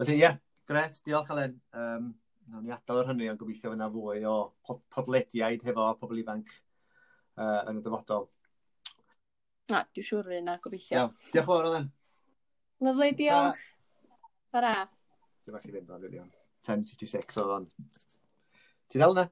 Felly 0.00 0.16
ie, 0.16 0.20
yeah, 0.20 0.38
gret, 0.68 1.00
diolch 1.06 1.32
Alen. 1.34 1.58
Um, 1.76 2.12
Nawn 2.52 2.66
ni 2.66 2.74
adael 2.74 2.98
o'r 3.00 3.08
hynny, 3.08 3.30
ond 3.32 3.40
gobeithio 3.40 3.70
fyna 3.72 3.86
fwy 3.88 4.24
o 4.28 4.34
podlediaid 4.92 5.62
hefo 5.64 5.86
pobl 5.96 6.18
ifanc 6.20 6.50
uh, 7.40 7.62
yn 7.70 7.78
y 7.80 7.84
dyfodol. 7.84 8.26
Na, 9.72 9.80
dwi'n 9.96 10.04
siŵr 10.04 10.28
un 10.38 10.50
na, 10.50 10.58
gobeithio. 10.60 10.98
Iawn, 10.98 11.14
diolch 11.30 11.48
fawr 11.48 11.68
Alen. 11.70 11.88
Lyfle, 12.84 13.08
diolch. 13.16 13.62
Bara. 14.52 14.74
Dwi'n 15.46 15.56
bach 15.56 15.64
i 15.70 15.72
fynd 15.72 15.94
o'n 15.96 16.04
10.56 16.68 17.40
oedd 17.40 17.54
o'n. 17.56 17.70
Ti'n 18.92 19.04
dal 19.04 19.16
yna? 19.16 19.26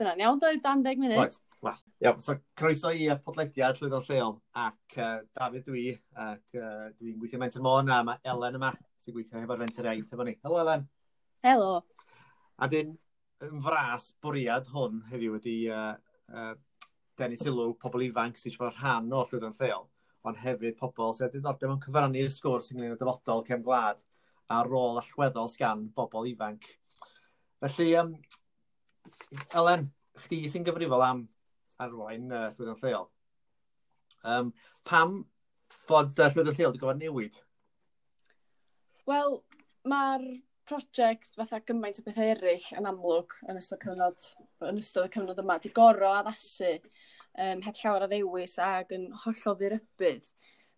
Dyna'n 0.00 0.22
iawn 0.24 0.40
doedd, 0.42 0.62
dan 0.64 0.82
deg 0.84 1.00
munud. 1.00 1.18
Oes, 1.20 1.38
well, 1.64 1.82
iawn. 2.02 2.22
So, 2.24 2.38
croeso 2.58 2.92
i 2.94 3.08
uh, 3.12 3.18
podlediad 3.22 3.78
Llwyddo'n 3.78 4.06
Lleol 4.08 4.34
ac 4.64 4.96
uh, 4.98 5.20
David 5.36 5.68
dwi, 5.68 5.84
ac 6.16 6.58
uh, 6.58 6.88
dwi'n 6.96 7.18
gweithio 7.20 7.40
Menter 7.42 7.64
Môn 7.64 7.92
a 7.92 8.00
mae 8.06 8.22
Elen 8.32 8.58
yma 8.60 8.72
sy'n 9.02 9.16
gweithio 9.16 9.42
hefo'r 9.42 9.62
fenter 9.62 9.90
eith 9.92 10.12
efo 10.14 10.26
ni. 10.26 10.36
Helo 10.44 10.60
Elen. 10.62 10.84
Helo. 11.46 11.70
A 12.62 12.68
dyn, 12.70 12.92
yn 13.42 13.62
fras 13.64 14.12
bwriad 14.22 14.68
hwn 14.72 15.00
heddiw 15.10 15.36
wedi 15.36 15.56
uh, 15.72 15.94
uh, 16.32 16.52
denu 17.18 17.38
sylw 17.38 17.72
pobl 17.82 18.06
ifanc 18.06 18.38
sy'n 18.38 18.54
siarad 18.54 18.78
rhan 18.78 19.10
o 19.12 19.24
Llwyddo'n 19.26 19.56
Lleol, 19.58 19.88
ond 20.28 20.38
hefyd 20.42 20.78
pobl 20.78 21.16
sy'n 21.18 21.32
diddordeb 21.32 21.74
yn 21.74 21.82
cyfrannu'r 21.82 22.30
sgwrs 22.30 22.72
ynglyn 22.74 22.94
â 22.94 23.00
dyfodol 23.00 23.44
cefn 23.48 23.66
gwlad 23.66 24.02
a 24.52 24.62
rôl 24.66 25.00
allweddol 25.00 25.50
sgan 25.50 25.88
bobl 25.96 26.28
ifanc. 26.30 26.68
Felly, 27.62 27.92
um, 27.98 28.14
Elen, 29.58 29.86
chdi 30.24 30.42
sy'n 30.50 30.66
gyfrifol 30.66 31.04
am 31.06 31.26
arwain 31.82 32.30
uh, 32.30 32.48
llwyddiant 32.54 32.84
lleol. 32.84 33.08
Um, 34.22 34.52
pam 34.88 35.22
bod 35.88 36.12
uh, 36.18 36.28
llwyddiant 36.28 36.58
lleol 36.58 36.72
wedi 36.72 36.82
gofod 36.82 37.02
newid? 37.02 37.38
Wel, 39.08 39.38
mae'r 39.88 40.26
prosiect 40.68 41.32
fatha 41.36 41.60
gymaint 41.66 41.98
o 41.98 42.04
bethau 42.06 42.28
eraill 42.34 42.68
yn 42.78 42.88
amlwg 42.88 43.34
yn 43.50 43.58
ystod, 43.58 43.80
cyfnod, 43.82 44.28
yn 44.68 44.78
ystod 44.80 45.08
y 45.08 45.12
cyfnod 45.16 45.40
yma, 45.42 45.58
di 45.58 45.72
goro 45.74 46.12
addasu 46.20 46.76
um, 46.76 47.62
heb 47.64 47.80
llawer 47.80 48.06
o 48.06 48.10
ddewis 48.10 48.58
ac 48.62 48.94
yn 48.96 49.08
hollol 49.24 49.58
ddirybydd. 49.58 50.28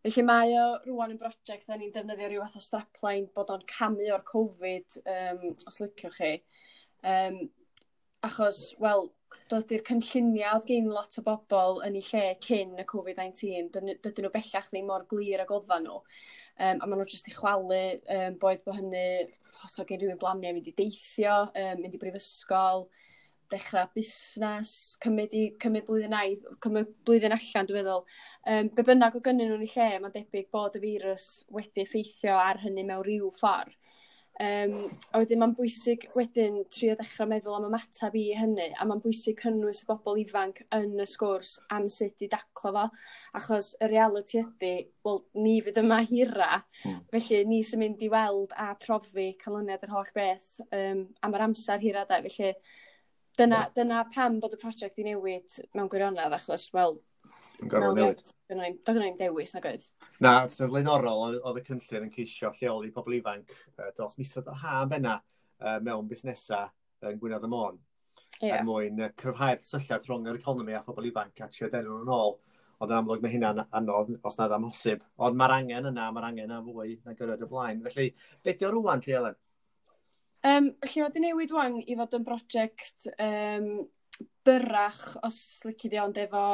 Felly 0.05 0.24
mae 0.28 0.56
o 0.60 0.64
rwan 0.84 1.14
yn 1.14 1.20
brosiect 1.20 1.68
da 1.68 1.78
ni'n 1.80 1.92
defnyddio 1.92 2.30
rhyw 2.30 2.44
fath 2.44 2.59
o 2.60 2.64
strapline 2.64 3.30
bod 3.36 3.52
o'n 3.55 3.62
camu 3.70 4.09
o'r 4.12 4.24
Covid, 4.28 4.98
um, 5.05 5.46
os 5.68 5.80
liciwch 5.80 6.18
chi. 6.18 6.32
Um, 7.05 7.38
achos, 8.26 8.60
wel, 8.82 9.09
dod 9.51 9.72
i'r 9.74 9.84
cynlluniau 9.86 10.59
oedd 10.59 10.68
gen 10.70 10.88
lot 10.92 11.18
o 11.20 11.24
bobl 11.26 11.82
yn 11.86 11.98
eu 11.98 12.06
lle 12.06 12.24
cyn 12.44 12.78
y 12.80 12.86
Covid-19, 12.88 13.68
dydyn 13.74 14.24
nhw 14.24 14.32
bellach 14.32 14.70
ddim 14.70 14.88
mor 14.88 15.05
glir 15.10 15.42
ag 15.44 15.52
oeddan 15.52 15.86
nhw. 15.86 16.01
Um, 16.55 16.80
a 16.80 16.86
maen 16.86 17.01
nhw 17.01 17.09
jyst 17.10 17.28
i 17.28 17.34
chwalu, 17.34 17.80
um, 18.16 18.36
boed 18.40 18.62
bod 18.64 18.78
hynny, 18.78 19.06
os 19.66 19.78
oedd 19.78 19.90
gen 19.90 20.01
rhywun 20.02 20.20
blaniau 20.20 20.55
mynd 20.56 20.70
i 20.70 20.76
deithio, 20.78 21.40
um, 21.51 21.82
mynd 21.82 21.96
i 21.96 22.01
brifysgol, 22.01 22.86
dechrau 23.52 23.90
busnes, 23.94 24.72
cymryd, 25.05 25.34
i, 25.36 25.44
cymryd 25.60 25.86
blwyddyn 25.88 26.16
aidd, 26.16 26.46
cymryd 26.64 26.92
blwyddyn 27.06 27.36
allan, 27.36 27.68
dwi'n 27.68 27.80
meddwl. 27.80 28.05
Um, 28.48 28.70
be 28.76 28.86
bynnag 28.86 29.18
o 29.18 29.22
gynnyn 29.24 29.52
nhw'n 29.52 29.66
ei 29.66 29.72
lle, 29.74 29.88
mae'n 30.01 30.14
debyg 30.14 30.51
bod 30.55 30.78
y 30.78 30.84
firws 30.86 31.28
wedi 31.55 31.84
effeithio 31.84 32.38
ar 32.40 32.62
hynny 32.64 32.86
mewn 32.86 33.05
rhyw 33.05 33.30
ffordd. 33.34 33.76
Um, 34.43 34.89
a 35.15 35.20
wedyn 35.23 35.39
mae'n 35.39 35.52
bwysig 35.55 36.09
wedyn 36.19 36.56
trio 36.74 36.97
dechra 36.98 37.23
meddwl 37.31 37.55
am 37.55 37.69
ymateb 37.69 38.16
i 38.19 38.24
hynny 38.35 38.65
a 38.74 38.82
mae'n 38.82 38.98
bwysig 39.05 39.36
cynnwys 39.39 39.85
y 39.85 39.86
bobl 39.86 40.19
ifanc 40.24 40.59
yn 40.74 40.97
y 40.98 41.06
sgwrs 41.06 41.52
am 41.77 41.86
sut 41.86 42.24
i 42.27 42.28
daclo 42.32 42.73
fo 42.74 42.82
achos 43.39 43.69
y 43.78 43.93
reality 43.93 44.40
ydy, 44.40 44.73
wel 45.06 45.20
ni 45.39 45.61
fydd 45.62 45.78
yma 45.85 46.01
hira 46.09 46.48
mm. 46.82 46.98
felly 47.15 47.44
ni 47.47 47.61
sy'n 47.62 47.85
mynd 47.85 48.02
i 48.02 48.11
weld 48.11 48.59
a 48.59 48.73
profi 48.82 49.28
canlyniad 49.39 49.86
yr 49.86 49.94
holl 49.94 50.11
beth 50.19 50.51
um, 50.66 51.06
am 51.23 51.39
yr 51.39 51.47
amser 51.47 51.78
hira 51.86 52.02
da, 52.11 52.19
felly 52.27 52.56
dyna, 53.39 53.61
yeah. 53.61 53.73
dyna 53.78 54.02
pam 54.11 54.43
bod 54.43 54.59
y 54.59 54.62
prosiect 54.65 54.98
i 54.98 55.06
newid 55.12 55.61
mewn 55.78 55.93
gwirionedd 55.94 56.35
achos 56.40 56.73
wel 56.74 56.98
Dwi'n 57.64 57.72
gorfod 57.72 57.98
newid. 57.98 58.22
Do 58.50 58.92
gynnu 58.92 59.00
ni'n 59.00 59.18
dewis 59.18 59.54
na 59.56 59.62
oedd? 59.64 59.86
Na, 60.20 60.32
fysa'n 60.50 60.70
flaenorol, 60.72 61.38
oedd 61.40 61.60
y 61.60 61.64
cynllun 61.68 62.06
yn 62.06 62.12
ceisio 62.12 62.50
lleoli 62.58 62.92
pobl 62.92 63.16
ifanc 63.16 63.54
dros 63.96 64.18
misoedd 64.20 64.50
yr 64.52 64.60
ha 64.60 64.82
benna 64.90 65.14
mewn 65.84 66.08
busnesau 66.10 66.68
yn 67.08 67.20
Gwynedd 67.20 67.46
y 67.46 67.50
Môn. 67.52 67.80
Yeah. 68.42 68.58
Er 68.58 68.66
mwyn 68.66 69.00
cryfhau'r 69.16 69.62
cysylltiad 69.62 70.04
rhwng 70.08 70.28
yr 70.28 70.40
economi 70.40 70.74
a 70.76 70.82
phobl 70.84 71.08
ifanc 71.08 71.40
a 71.40 71.48
trio 71.48 71.70
denw 71.72 71.96
nhw'n 72.02 72.12
ôl. 72.12 72.36
Ond 72.82 72.90
yn 72.90 72.98
amlwg 72.98 73.22
mae 73.22 73.32
hynna'n 73.32 73.62
anodd 73.78 74.10
os 74.26 74.36
nad 74.40 74.52
amhosib. 74.52 75.04
Ond 75.22 75.38
mae'r 75.38 75.56
angen 75.60 75.88
yna, 75.92 76.08
mae'r 76.12 76.28
angen 76.28 76.48
yna 76.48 76.60
fwy 76.66 76.96
na 77.06 77.14
gyrraedd 77.16 77.44
y 77.46 77.48
blaen. 77.48 77.82
Felly, 77.86 78.08
beth 78.44 78.64
yw 78.66 78.72
rwan, 78.74 79.04
Lly 79.04 79.14
Elen? 79.20 79.38
Um, 80.44 80.66
felly, 80.82 81.00
mae 81.00 81.06
wedi 81.06 81.22
newid 81.22 81.54
wan 81.54 81.78
i 81.80 81.96
fod 81.96 82.18
yn 82.18 82.26
brosiect 82.26 83.06
um, 83.14 83.68
byrrach, 84.44 85.16
os 85.26 85.36
lici 85.64 85.88
di 85.90 85.98
ond, 86.00 86.18
efo 86.20 86.44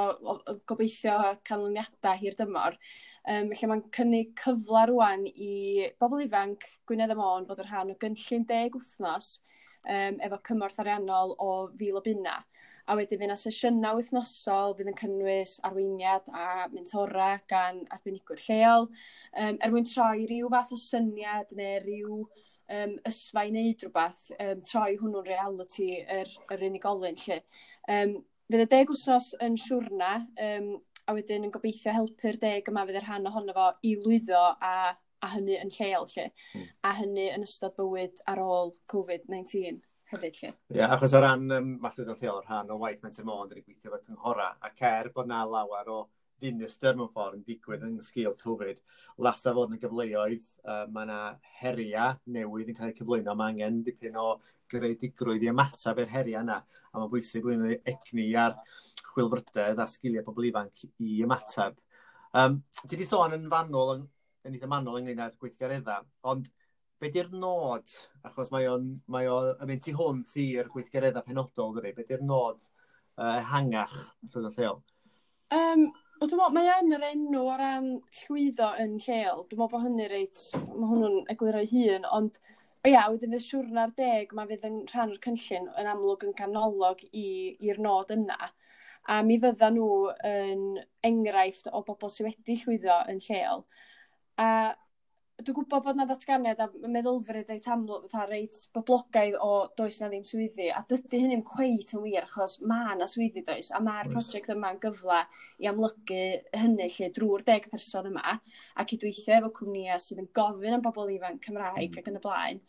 gobeithio 0.69 1.17
canlyniadau 1.47 2.19
hir 2.21 2.37
dymor. 2.39 2.77
Um, 3.29 3.51
lle 3.53 3.69
mae'n 3.69 3.83
cynnig 3.93 4.31
cyfle 4.41 4.87
rwan 4.89 5.27
i 5.29 5.91
bobl 6.01 6.23
ifanc 6.25 6.65
Gwynedd 6.89 7.13
y 7.13 7.17
Môn 7.19 7.49
fod 7.49 7.61
yn 7.61 7.69
rhan 7.69 7.93
o 7.93 7.97
gynllun 8.01 8.47
deg 8.49 8.79
wythnos 8.79 9.35
um, 9.85 10.17
efo 10.25 10.39
cymorth 10.49 10.81
ariannol 10.81 11.37
o 11.37 11.51
fil 11.77 12.01
o 12.01 12.05
bunna. 12.07 12.39
A 12.89 12.97
wedyn 12.99 13.21
fyna 13.21 13.37
sesiynau 13.39 13.99
wythnosol 14.01 14.73
fydd 14.79 14.89
yn 14.91 14.97
cynnwys 14.99 15.59
arweiniad 15.69 16.31
a 16.35 16.67
mentora 16.73 17.35
gan 17.51 17.85
arbenigwyr 17.93 18.41
lleol 18.47 18.89
um, 18.89 19.59
er 19.61 19.75
mwyn 19.75 19.87
troi 19.87 20.25
rhyw 20.25 20.49
fath 20.55 20.73
o 20.75 20.79
syniad 20.81 21.53
neu 21.59 21.77
rhyw 21.85 22.23
um, 22.77 22.95
ysfa 23.09 23.45
i 23.47 23.53
wneud 23.53 23.85
rhywbeth, 23.85 24.23
um, 24.39 24.63
troi 24.67 24.95
hwnnw'n 25.01 25.27
reality 25.27 25.91
yr, 26.05 26.31
yr 26.55 26.65
unigolyn 26.71 27.19
lle. 27.25 27.41
Um, 27.91 28.17
fydd 28.51 28.65
y 28.67 28.71
deg 28.71 28.95
wsnos 28.95 29.33
yn 29.45 29.59
siwrna, 29.61 30.15
um, 30.47 30.73
a 31.09 31.15
wedyn 31.17 31.47
yn 31.47 31.55
gobeithio 31.55 31.95
helpu'r 31.97 32.39
deg 32.41 32.69
yma 32.71 32.87
fydd 32.87 33.01
yr 33.01 33.07
rhan 33.09 33.31
ohono 33.31 33.55
fo 33.57 33.69
i 33.87 33.95
lwyddo 33.99 34.43
a, 34.63 34.75
a 34.95 35.31
hynny 35.35 35.59
yn 35.59 35.73
lleol 35.75 36.09
lle, 36.15 36.31
mm. 36.55 36.67
a 36.87 36.97
hynny 37.01 37.29
yn 37.35 37.47
ystod 37.47 37.77
bywyd 37.79 38.23
ar 38.31 38.43
ôl 38.45 38.75
COVID-19 38.93 39.81
hefyd 40.11 40.39
lle. 40.41 40.53
Ie, 40.53 40.79
yeah, 40.81 40.95
achos 40.95 41.15
o 41.15 41.23
ran 41.23 41.47
um, 41.57 41.75
mallwyd 41.83 42.13
yn 42.15 42.21
lleol, 42.23 42.43
rhan 42.47 42.73
o 42.75 42.79
waith 42.83 43.03
Menter 43.05 43.27
Môn, 43.27 43.51
dyn 43.51 43.61
ni 43.61 43.67
gweithio 43.67 43.95
fo'r 43.95 44.07
cynghora, 44.07 44.49
a 44.63 44.73
cer 44.79 45.11
bod 45.15 45.31
na 45.31 45.43
lawer 45.47 45.91
o 45.91 46.01
ddinas 46.41 46.79
mewn 46.83 47.11
ffordd 47.13 47.39
yn 47.39 47.45
digwydd 47.47 47.85
yn 47.87 47.99
sgil 48.05 48.37
Covid, 48.41 48.81
lasa 49.27 49.53
fod 49.57 49.71
yn 49.71 49.79
y 49.79 49.83
gyfleoedd, 49.83 50.47
uh, 50.65 50.87
mae 50.93 51.07
yna 51.07 51.19
heria 51.61 52.07
newydd 52.27 52.73
yn 52.73 52.79
cael 52.79 52.93
eu 52.93 52.97
cyflwyno, 52.99 53.37
mae 53.37 53.55
angen 53.55 53.83
dipyn 53.87 54.19
o 54.21 54.31
greudigrwydd 54.71 55.45
i 55.45 55.51
ymateb 55.53 56.01
i'r 56.03 56.15
heria 56.15 56.45
yna, 56.45 56.61
a 56.63 56.99
mae'n 56.99 57.13
bwysig 57.13 57.45
blwyddyn 57.45 57.93
egni 57.93 58.31
ar 58.39 58.57
chwilfrydedd 59.11 59.83
a 59.83 59.87
sgiliau 59.91 60.27
pobl 60.27 60.49
ifanc 60.51 60.85
i 60.89 61.21
ymateb. 61.27 61.79
Um, 62.39 62.61
ti 62.85 62.95
wedi 62.95 63.09
sôn 63.09 63.35
yn 63.35 63.49
fanwl, 63.51 63.97
yn, 63.97 64.09
yn 64.47 64.57
eitha 64.57 64.71
manwl 64.71 65.01
ynglyn 65.01 65.23
â'r 65.25 65.39
gweithgareddau, 65.41 66.07
ond 66.31 66.51
be 67.01 67.09
di'r 67.13 67.31
nod, 67.33 67.89
achos 68.29 68.51
mae 68.53 68.69
o'n 68.69 68.87
mae 69.11 69.29
o, 69.33 69.39
yn 69.57 69.71
mynd 69.71 69.83
tu 69.87 69.95
hwnt 69.97 70.37
i'r 70.43 70.69
gweithgareddau 70.73 71.27
penodol, 71.27 71.75
dydy, 71.77 71.95
be 71.97 72.05
di'r 72.07 72.23
nod 72.27 72.63
uh, 73.17 73.41
hangach 73.51 73.97
rhywbeth 74.29 74.61
lleol? 74.61 74.83
Um, 75.57 75.89
O, 76.21 76.27
dwi'n 76.29 76.37
meddwl, 76.37 76.53
mae 76.53 76.67
yn 76.83 76.93
yr 76.93 77.05
enw 77.07 77.39
o 77.49 77.53
ran 77.57 77.87
llwyddo 78.19 78.67
yn 78.83 78.99
lleol. 79.01 79.39
Dwi'n 79.49 79.57
meddwl 79.57 79.71
bod 79.73 79.85
hynny 79.87 80.09
reit, 80.11 80.41
mae 80.53 80.89
hwnnw'n 80.91 81.31
egluro 81.33 81.63
hun, 81.71 82.03
ond 82.19 82.35
o 82.85 82.91
ia, 82.91 83.07
wedyn 83.09 83.39
y 83.39 83.41
siwrna'r 83.41 83.95
deg, 83.97 84.35
mae 84.37 84.51
fydd 84.51 84.67
yn 84.69 84.77
rhan 84.91 85.15
o'r 85.15 85.23
cynllun 85.25 85.71
yn 85.81 85.89
amlwg 85.95 86.27
yn 86.29 86.35
canolog 86.37 87.01
i'r 87.23 87.81
nod 87.87 88.13
yna. 88.13 88.51
A 89.09 89.23
mi 89.25 89.39
fydda 89.41 89.71
nhw 89.73 89.89
yn 90.29 90.67
enghraifft 91.09 91.73
o 91.73 91.81
bobl 91.89 92.13
sydd 92.13 92.29
wedi 92.29 92.59
llwyddo 92.67 93.01
yn 93.15 93.25
lleol. 93.25 93.65
A 94.45 94.51
dwi'n 95.45 95.57
gwybod 95.57 95.85
bod 95.85 95.99
na 95.99 96.05
ddatganiad 96.09 96.61
a 96.63 96.67
meddylfryd 96.95 97.51
reit 97.51 97.67
amlwg, 97.73 98.07
fatha 98.13 98.27
reit 98.31 98.61
boblogaidd 98.77 99.37
o 99.43 99.51
does 99.79 100.01
na 100.03 100.09
ddim 100.13 100.25
swyddi, 100.29 100.69
a 100.75 100.83
dydy 100.91 101.21
hynny'n 101.23 101.45
cweit 101.47 101.95
yn 101.97 102.05
wir, 102.05 102.27
achos 102.29 102.59
mae 102.73 102.97
na 102.99 103.09
swyddi 103.11 103.45
does, 103.47 103.71
a 103.75 103.81
mae'r 103.85 104.11
prosiect 104.13 104.53
yma'n 104.55 104.81
gyfle 104.83 105.21
i 105.63 105.71
amlygu 105.71 106.23
hynny 106.63 106.89
lle 106.97 107.11
drwy'r 107.17 107.47
deg 107.47 107.71
person 107.73 108.11
yma, 108.13 108.37
a 108.77 108.87
cydweithio 108.93 109.39
efo 109.39 109.53
cwmnïau 109.61 110.03
sydd 110.03 110.25
yn 110.25 110.31
gofyn 110.37 110.79
am 110.79 110.85
bobl 110.85 111.13
ifanc 111.17 111.45
Cymraeg 111.47 111.95
mm. 111.95 112.03
ac 112.03 112.11
yn 112.13 112.21
y 112.21 112.25
blaen. 112.27 112.63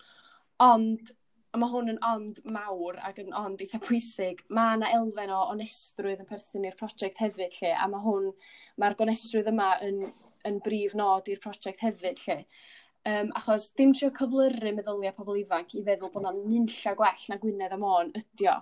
Ond, 0.62 1.14
a 1.52 1.60
mae 1.60 1.72
hwn 1.74 1.92
yn 1.92 2.02
ond 2.08 2.42
mawr 2.48 3.00
ac 3.04 3.20
yn 3.24 3.34
ond 3.36 3.62
eitha 3.64 3.82
pwysig, 3.84 4.46
mae 4.56 4.78
yna 4.78 4.92
elfen 4.98 5.34
o 5.36 5.44
onestrwydd 5.52 6.24
yn 6.24 6.30
perthyn 6.30 6.68
i'r 6.70 6.78
prosiect 6.80 7.20
hefyd 7.24 7.58
lle, 7.60 7.74
a 7.76 7.88
mae 7.92 8.06
hwn, 8.06 8.30
mae'r 8.80 9.00
gonestrwydd 9.00 9.52
yma 9.52 9.74
yn 9.88 10.06
yn 10.48 10.62
brif 10.66 10.96
nod 10.98 11.30
i'r 11.32 11.42
prosiect 11.44 11.84
hefyd 11.86 12.22
lle. 12.26 12.38
Um, 13.12 13.32
achos 13.34 13.72
dim 13.78 13.96
trio 13.98 14.12
cyflyru 14.14 14.76
meddyliau 14.78 15.16
pobl 15.18 15.40
ifanc 15.42 15.74
i 15.74 15.82
feddwl 15.86 16.12
bod 16.14 16.22
yna'n 16.22 16.44
nynlla 16.46 16.94
gwell 17.00 17.24
na 17.32 17.38
Gwynedd 17.42 17.74
am 17.74 17.86
o'n 17.90 18.12
ydio. 18.20 18.60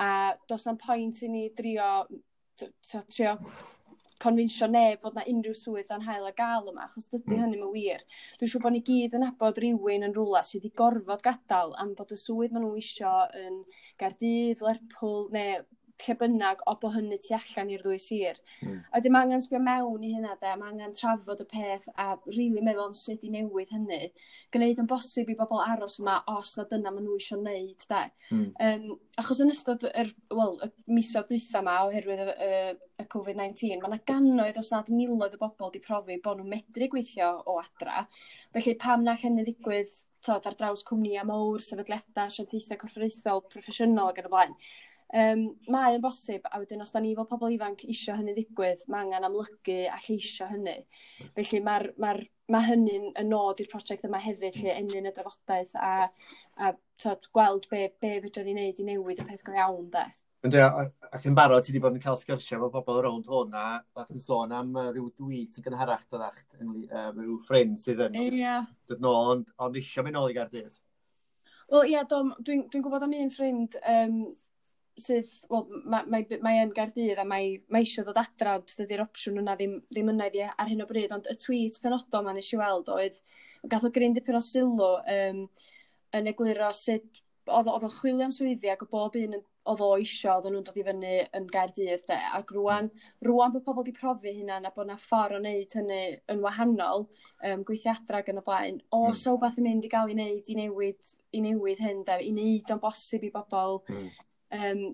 A 0.00 0.08
dos 0.48 0.64
na'n 0.64 0.80
pwynt 0.80 1.20
i 1.26 1.28
ni 1.28 1.44
drio, 1.58 1.90
trio 3.12 3.34
confinsio 4.24 4.70
neb 4.70 5.02
fod 5.02 5.18
na 5.18 5.26
unrhyw 5.28 5.54
swydd 5.58 5.90
dan 5.90 6.04
hael 6.06 6.24
a 6.30 6.32
gael 6.36 6.70
yma, 6.72 6.86
achos 6.86 7.10
dydy 7.10 7.34
mm. 7.34 7.42
hynny 7.42 7.60
yn 7.60 7.72
wir. 7.74 8.04
Dwi'n 8.40 8.52
siŵr 8.54 8.64
bod 8.64 8.76
ni 8.76 8.82
gyd 8.88 9.16
yn 9.18 9.26
abod 9.28 9.60
rhywun 9.60 10.08
yn 10.08 10.16
rhywle 10.16 10.42
sydd 10.48 10.64
wedi 10.64 10.76
gorfod 10.80 11.24
gadael 11.26 11.74
am 11.82 11.92
fod 11.98 12.14
y 12.14 12.20
swydd 12.20 12.54
maen 12.54 12.64
nhw 12.64 12.78
isio 12.80 13.14
yn 13.40 13.60
Gardydd, 14.00 14.64
Lerpwl, 14.64 15.28
neu 15.34 15.64
lle 16.02 16.14
bynnag 16.18 16.62
o 16.66 16.74
bo 16.80 16.90
hynny 16.92 17.16
tu 17.22 17.34
allan 17.36 17.70
i'r 17.70 17.82
ddwy 17.84 17.98
sir. 18.02 18.38
Mm. 18.64 18.78
A 18.92 19.00
dim 19.02 19.16
angen 19.18 19.42
sbio 19.42 19.60
mewn 19.62 20.04
i 20.04 20.10
hynna 20.14 20.34
de, 20.40 20.52
mae 20.58 20.72
angen 20.72 20.94
trafod 20.98 21.42
y 21.44 21.46
peth 21.50 21.86
a 21.94 22.08
rili 22.26 22.36
really 22.36 22.64
meddwl 22.66 22.88
am 22.88 22.96
sut 22.98 23.22
i 23.24 23.30
newid 23.32 23.70
hynny. 23.74 24.10
Gwneud 24.54 24.82
yn 24.82 24.88
bosib 24.90 25.30
i 25.30 25.36
bobl 25.38 25.62
aros 25.62 26.00
yma 26.02 26.20
os 26.34 26.54
na 26.58 26.66
dyna 26.70 26.92
maen 26.94 27.06
nhw 27.06 27.18
eisiau 27.18 27.40
wneud 27.40 27.86
de. 27.90 28.00
Mm. 28.30 28.46
Um, 28.66 28.88
achos 29.22 29.42
yn 29.44 29.52
ystod 29.54 29.86
yr, 29.90 30.10
well, 30.34 30.58
y 30.64 30.96
misoedd 30.98 31.30
dwytha 31.30 31.62
yma 31.62 31.76
oherwydd 31.88 32.24
y, 32.24 32.32
y, 32.48 32.64
y 33.04 33.06
COVID-19, 33.14 33.76
mae 33.82 33.92
yna 33.92 34.00
gannoedd 34.10 34.58
os 34.60 34.72
nad 34.74 34.90
miloedd 34.90 35.38
o 35.38 35.42
bobl 35.44 35.68
wedi 35.68 35.84
profi 35.84 36.18
bod 36.24 36.40
nhw'n 36.40 36.50
medru 36.56 36.90
gweithio 36.90 37.30
o 37.46 37.60
adra. 37.62 38.08
Felly 38.56 38.74
pam 38.82 39.06
na 39.06 39.14
hynny 39.18 39.46
ddigwydd 39.46 39.94
tod, 40.24 40.46
ar 40.48 40.56
draws 40.58 40.82
cwmnïa 40.88 41.22
mowr, 41.28 41.62
sefydliadau, 41.62 42.26
asiantaethau 42.26 42.80
corfforaethol, 42.80 43.44
proffesiynol 43.52 44.10
ac 44.10 44.22
yn 44.22 44.28
y 44.30 44.32
blaen 44.32 44.58
Um, 45.14 45.42
mae 45.70 45.94
yn 45.94 46.02
bosib 46.02 46.46
a 46.48 46.58
wedyn 46.58 46.80
os 46.82 46.94
da 46.94 47.00
ni 47.02 47.12
fel 47.14 47.26
pobl 47.28 47.52
ifanc 47.54 47.84
isio 47.92 48.16
hynny 48.16 48.32
ddigwydd 48.34 48.86
mae 48.90 49.04
angen 49.04 49.26
amlygu 49.28 49.76
a 49.92 49.98
lleisio 50.00 50.48
hynny 50.48 50.78
felly 51.36 51.60
mae 51.62 51.90
ma 52.00 52.14
ma' 52.50 52.62
hynny'n 52.64 53.12
y 53.20 53.24
nod 53.28 53.60
i'r 53.62 53.68
prosiect 53.70 54.04
yma 54.08 54.18
hefyd 54.20 54.58
lle 54.58 54.72
mm. 54.72 54.80
enyn 54.80 55.08
y 55.08 55.12
drafodaeth 55.14 55.76
a 55.80 55.92
a 56.60 56.72
t'od 57.00 57.28
gweld 57.36 57.68
be' 57.70 57.90
be' 58.00 58.18
fedrwn 58.24 58.48
ni 58.48 58.56
neud 58.58 58.80
i 58.80 58.86
newid 58.88 59.22
y 59.22 59.26
peth 59.28 59.44
go 59.46 59.54
iawn 59.56 59.86
'de. 59.92 60.04
Yndi 60.44 60.60
ac 60.60 61.28
yn 61.28 61.36
barod 61.36 61.64
ti 61.64 61.72
wedi 61.72 61.80
bod 61.84 61.94
yn 61.96 62.02
cael 62.02 62.18
sgyrsiau 62.20 62.58
efo 62.58 62.68
bobl 62.74 63.00
rownd 63.04 63.28
hwn 63.32 63.54
a 63.56 63.66
ac 64.02 64.10
yn 64.12 64.20
sôn 64.20 64.52
am 64.52 64.74
yy 64.76 64.90
ryw 64.96 65.06
dwît 65.20 65.60
yn 65.60 65.64
gynharach 65.68 66.04
doddach 66.10 66.42
yn 66.58 66.74
yym 66.84 67.22
ryw 67.22 67.38
ffrind 67.46 67.80
sydd 67.80 68.02
yn... 68.08 68.18
Ia. 68.26 68.58
...dod 68.90 69.00
nôl 69.04 69.20
ond 69.20 69.54
ond 69.56 69.78
isio 69.80 70.04
mynd 70.04 70.18
nôl 70.18 70.32
i 70.32 70.36
Gaerdydd. 70.36 70.76
Wel 71.72 71.88
ie, 71.88 71.94
yeah, 71.94 72.04
dwi'n 72.10 72.66
dwi 72.68 72.82
gwybod 72.84 73.06
am 73.06 73.16
un 73.16 73.32
ffrind 73.32 73.78
um, 73.88 74.18
sydd 75.00 75.40
wel 75.50 75.64
mae 75.90 76.06
mae, 76.10 76.38
mae 76.44 76.60
yn 76.62 76.72
gardydd 76.74 77.18
a 77.18 77.24
mae, 77.26 77.56
mae 77.72 77.82
eisiau 77.82 78.06
ddod 78.06 78.20
adra 78.20 78.58
ond 78.60 78.74
dydy'r 78.78 79.02
opsiwn 79.04 79.40
yna 79.42 79.56
ddim, 79.58 79.80
ddim 79.90 80.12
yna 80.12 80.28
iddi 80.30 80.44
ar 80.46 80.70
hyn 80.70 80.84
o 80.84 80.86
bryd 80.90 81.14
ond 81.16 81.30
y 81.30 81.34
tweet 81.40 81.80
penodol 81.82 82.26
ma 82.26 82.34
eisiau 82.38 82.62
weld 82.62 82.92
oedd 82.94 83.18
gath 83.70 83.86
o 83.88 83.90
gryn 83.94 84.14
dipyn 84.14 84.38
o 84.38 84.42
sylw 84.44 84.84
um, 85.16 85.40
yn 86.14 86.30
egluro 86.30 86.70
sut 86.76 87.22
oedd 87.50 87.68
o'n 87.68 87.90
chwilio 87.92 88.28
am 88.28 88.32
swyddi 88.32 88.70
ac 88.72 88.84
o 88.86 88.88
bob 88.92 89.18
un 89.20 89.34
oedd 89.72 89.82
o 89.82 89.88
eisiau 89.96 90.38
oedd 90.38 90.50
nhw'n 90.52 90.64
dod 90.64 90.78
i 90.78 90.84
fyny 90.86 91.12
yn 91.36 91.46
Gaerdydd 91.52 92.04
de. 92.08 92.18
Ac 92.36 92.52
rwan, 92.52 92.90
rwan 93.24 93.52
bod 93.52 93.64
pobl 93.64 93.80
wedi 93.80 93.94
profi 93.96 94.34
hynna 94.36 94.58
na 94.60 94.70
bod 94.76 94.86
yna 94.86 94.96
ffordd 95.00 95.38
o 95.38 95.40
wneud 95.40 95.76
hynny 95.78 96.00
yn 96.32 96.42
wahanol 96.44 97.06
um, 97.08 97.64
gweithio 97.64 97.96
ac 98.20 98.30
yn 98.32 98.40
y 98.40 98.44
blaen 98.44 98.78
o 98.92 99.06
mm. 99.08 99.18
so 99.20 99.34
beth 99.40 99.58
yn 99.60 99.68
mynd 99.68 99.88
i 99.88 99.92
gael 99.92 100.12
i 100.12 100.16
wneud 100.16 100.52
i 100.52 100.58
newid, 100.60 101.10
i 101.32 101.42
newid 101.44 101.82
hyn 101.84 102.04
de 102.08 102.20
i 102.20 102.30
wneud 102.32 102.72
o'n 102.76 102.84
bosib 102.84 103.26
i 103.26 103.32
bobl 103.34 103.80
mm 103.88 104.12
Um, 104.54 104.84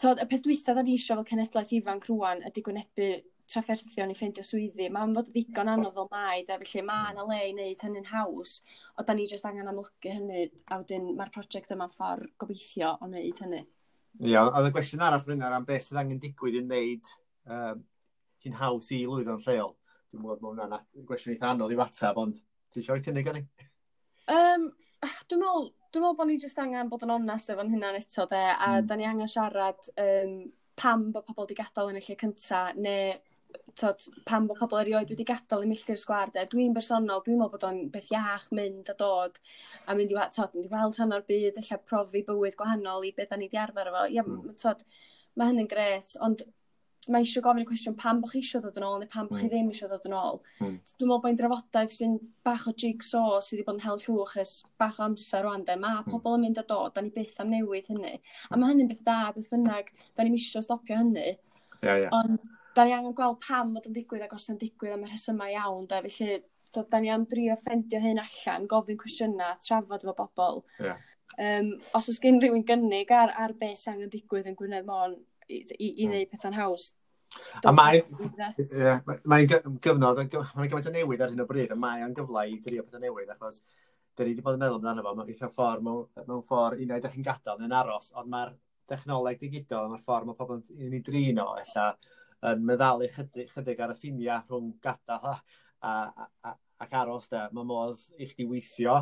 tod, 0.00 0.20
y 0.22 0.26
peth 0.30 0.46
dwysa 0.46 0.74
da 0.76 0.84
ni 0.84 0.96
eisiau 0.96 1.20
fel 1.20 1.28
cenedlaeth 1.32 1.74
ifanc 1.76 2.08
rwan 2.08 2.40
ydy 2.48 2.64
gwynebu 2.64 3.10
trafferthion 3.50 4.12
i 4.12 4.16
ffeindio 4.16 4.44
swyddi. 4.46 4.88
Mae'n 4.92 5.14
fod 5.16 5.30
ddigon 5.32 5.70
anodd 5.72 5.96
fel 5.96 6.08
mai, 6.12 6.44
de, 6.46 6.56
felly 6.62 6.84
mae 6.86 7.12
yna 7.14 7.26
le 7.28 7.40
i 7.48 7.52
wneud 7.52 7.84
hynny'n 7.84 8.08
haws, 8.12 8.60
o 8.96 9.04
da 9.06 9.16
ni 9.16 9.26
jyst 9.30 9.46
angen 9.48 9.70
amlygu 9.70 10.14
hynny, 10.14 10.46
a 10.70 10.80
wedyn 10.80 11.10
mae'r 11.18 11.32
prosiect 11.34 11.74
yma'n 11.74 11.92
ffordd 11.94 12.30
gobeithio 12.40 12.94
o 12.96 13.08
wneud 13.08 13.42
hynny. 13.44 13.64
Ie, 14.20 14.32
yeah, 14.32 14.48
oedd 14.48 14.70
y 14.70 14.74
gwestiwn 14.74 15.04
arall 15.06 15.22
fyna 15.24 15.50
am 15.54 15.66
beth 15.66 15.88
sydd 15.88 16.00
angen 16.02 16.22
digwydd 16.22 16.58
i 16.58 16.64
wneud 16.64 17.10
um, 17.56 17.82
hi'n 18.44 18.56
haws 18.60 18.90
i 18.94 19.02
lwyddo'n 19.06 19.42
lleol. 19.46 19.74
Dwi'n 20.10 20.24
meddwl 20.24 20.40
bod 20.42 20.54
hwnna'n 20.54 21.06
gwestiwn 21.06 21.36
eitha 21.36 21.52
anodd 21.52 21.74
i 21.74 21.78
fatab, 21.78 22.18
ond 22.22 22.40
ti 22.70 22.82
eisiau 22.82 23.02
cynnig 23.04 23.30
o'n 23.30 23.42
i? 23.42 23.44
Um, 24.34 24.70
dwi'n 25.02 25.42
meddwl, 25.42 25.70
dwi'n 25.90 26.04
meddwl 26.04 26.18
bod 26.18 26.30
ni 26.30 26.38
jyst 26.38 26.60
angen 26.62 26.90
bod 26.90 27.04
yn 27.06 27.14
onest 27.16 27.50
efo'n 27.52 27.72
hynna'n 27.72 27.98
eto 27.98 28.26
'de 28.30 28.44
a 28.52 28.70
mm. 28.76 28.86
da 28.90 28.98
ni 28.98 29.08
angen 29.08 29.30
siarad 29.30 29.90
um, 30.04 30.36
pam 30.80 31.10
bod 31.14 31.26
pobl 31.26 31.44
wedi 31.44 31.58
gadael 31.58 31.90
yn 31.92 32.00
y 32.00 32.04
lle 32.06 32.16
cynta 32.22 32.62
neu 32.78 33.18
t'od 33.80 34.04
pam 34.28 34.46
bod 34.46 34.60
pobl 34.62 34.80
erioed 34.82 35.10
wedi 35.10 35.26
gadael 35.26 35.66
i 35.66 35.70
milltir 35.70 35.98
sgwar 35.98 36.30
'de 36.30 36.46
dwi'n 36.52 36.76
bersonol 36.76 37.24
dwi'n 37.26 37.40
meddwl 37.40 37.54
bod 37.56 37.68
o'n 37.70 37.80
beth 37.94 38.10
iach 38.14 38.48
mynd 38.58 38.92
a 38.92 38.96
dod 39.02 39.40
a 39.86 39.98
mynd 39.98 40.14
i 40.14 40.28
t'od 40.36 40.54
mynd 40.54 40.70
i 40.70 40.74
weld 40.76 41.00
rhan 41.00 41.16
o'r 41.18 41.26
byd 41.32 41.58
ella 41.64 41.80
profi 41.92 42.22
bywyd 42.28 42.58
gwahanol 42.60 43.08
i 43.08 43.14
beth 43.16 43.34
da 43.34 43.40
ni 43.40 43.50
wedi 43.50 43.62
arfer 43.64 43.90
efo 43.92 44.06
ia 44.14 44.26
mm. 44.26 44.54
t'od 44.62 44.86
mae 45.38 45.50
hynny'n 45.50 45.70
gret, 45.70 46.16
ond 46.26 46.42
mae 47.08 47.24
eisiau 47.24 47.42
gofyn 47.44 47.62
y 47.64 47.66
cwestiwn 47.68 47.96
pam 47.96 48.20
bod 48.20 48.32
chi 48.34 48.42
eisiau 48.42 48.62
dod 48.64 48.76
yn 48.76 48.84
ôl 48.84 48.98
neu 49.00 49.08
pam 49.10 49.28
bod 49.30 49.40
chi 49.40 49.48
ddim 49.48 49.70
eisiau 49.72 49.88
dod 49.88 50.04
yn 50.08 50.16
ôl. 50.18 50.40
Mm. 50.60 50.76
Dwi'n 50.92 51.08
meddwl 51.08 51.22
bod 51.22 51.30
e'n 51.30 51.40
drafodaeth 51.40 51.96
sy'n 51.96 52.16
bach 52.44 52.66
o 52.68 52.74
jigsaw 52.82 53.38
sydd 53.40 53.56
wedi 53.56 53.66
bod 53.68 53.78
yn 53.78 53.84
hel 53.86 54.02
llwch 54.04 54.36
ys 54.42 54.54
bach 54.80 55.00
o 55.00 55.06
amser 55.06 55.46
rwan 55.46 55.64
de. 55.64 55.78
Mae 55.80 56.04
pobl 56.06 56.36
yn 56.36 56.44
mynd 56.44 56.60
a 56.60 56.66
dod, 56.68 56.92
da 56.94 57.04
ni 57.04 57.12
byth 57.14 57.40
am 57.40 57.52
newid 57.54 57.88
hynny. 57.88 58.16
A 58.50 58.60
mae 58.60 58.74
hynny'n 58.74 58.90
beth 58.90 59.04
da, 59.06 59.18
beth 59.36 59.48
bynnag, 59.54 59.92
da 60.12 60.26
ni'n 60.26 60.36
eisiau 60.36 60.66
stopio 60.66 61.00
hynny. 61.00 61.38
Yeah, 61.80 62.04
yeah. 62.04 62.12
Ond 62.20 62.44
da 62.76 62.84
ni 62.84 62.94
angen 62.94 63.16
gweld 63.16 63.40
pam 63.46 63.72
fod 63.74 63.88
yn 63.88 63.96
digwydd 63.96 64.26
ac 64.26 64.36
os 64.36 64.48
yna'n 64.48 64.60
digwydd 64.60 64.96
am 64.96 65.06
y 65.06 65.10
rhesymau 65.10 65.54
iawn 65.54 65.88
Da, 65.90 66.02
Felly, 66.04 66.42
do, 66.74 66.84
da 66.90 67.00
ni 67.00 67.10
am 67.10 67.24
drio 67.30 67.56
ffendio 67.64 68.00
hyn 68.02 68.20
allan, 68.22 68.68
gofyn 68.70 69.00
cwestiynau, 69.00 69.56
trafod 69.64 70.04
efo 70.04 70.14
bobl. 70.20 70.62
Yeah. 70.78 71.00
Um, 71.40 71.72
os 71.96 72.10
oes 72.10 72.20
gen 72.22 72.40
rhywun 72.42 72.66
gynnig 72.68 73.10
ar, 73.14 73.32
ar 73.38 73.54
beth 73.58 73.78
sy'n 73.80 73.96
angen 73.96 74.12
digwydd 74.12 74.50
yn 74.50 74.58
Gwynedd 74.58 74.86
Môn, 74.88 75.16
i, 75.50 75.60
i, 75.60 75.90
i 75.90 75.92
hmm. 76.06 76.14
wneud 76.14 76.32
pethau'n 76.32 76.58
haws. 76.58 76.90
A 77.62 77.70
mae, 77.74 78.00
yeah, 78.58 79.04
mae'n 79.30 79.46
gyfnod, 79.50 80.18
mae'n 80.18 80.70
gymaint 80.70 80.88
o 80.90 80.94
newid 80.94 81.20
ar 81.22 81.30
hyn 81.30 81.44
o 81.44 81.46
bryd, 81.46 81.70
a 81.70 81.78
mae 81.78 82.02
o'n 82.02 82.16
gyfle 82.16 82.42
i 82.50 82.56
drio 82.64 82.82
pethau 82.86 83.02
newid, 83.02 83.30
achos 83.30 83.60
dyn 84.18 84.26
ni 84.26 84.32
wedi 84.34 84.44
bod 84.44 84.56
yn 84.56 84.64
meddwl 84.64 84.80
amdano 84.80 85.04
fo, 85.04 85.12
mae'n 85.18 85.30
eitha 85.30 85.50
ffordd, 85.54 85.84
mewn 85.86 86.42
ffordd, 86.48 86.82
un 86.82 86.96
o'i 86.96 87.12
chi'n 87.12 87.26
gadael 87.26 87.60
neu'n 87.60 87.76
aros, 87.80 88.10
ond 88.18 88.32
mae'r 88.32 88.50
dechnoleg 88.90 89.38
digidol, 89.40 89.92
mae'r 89.92 90.02
ffordd 90.06 90.26
mae 90.28 90.40
pobl 90.40 90.58
yn 90.58 90.98
ei 90.98 91.02
drin 91.06 91.38
o, 91.44 91.46
ella, 91.60 91.86
yn 92.50 92.66
meddalu 92.66 93.08
chydig, 93.14 93.54
chydig 93.54 93.84
ar 93.84 93.94
y 93.94 93.98
ffiniau 94.00 94.42
rhwng 94.48 94.74
gadael 94.82 95.30
a, 95.30 95.36
a, 95.86 95.94
a, 96.50 96.54
ac 96.82 96.98
aros, 97.04 97.30
da. 97.30 97.46
Mae 97.54 97.68
modd 97.68 98.02
i 98.18 98.28
chdi 98.28 98.48
weithio, 98.50 98.98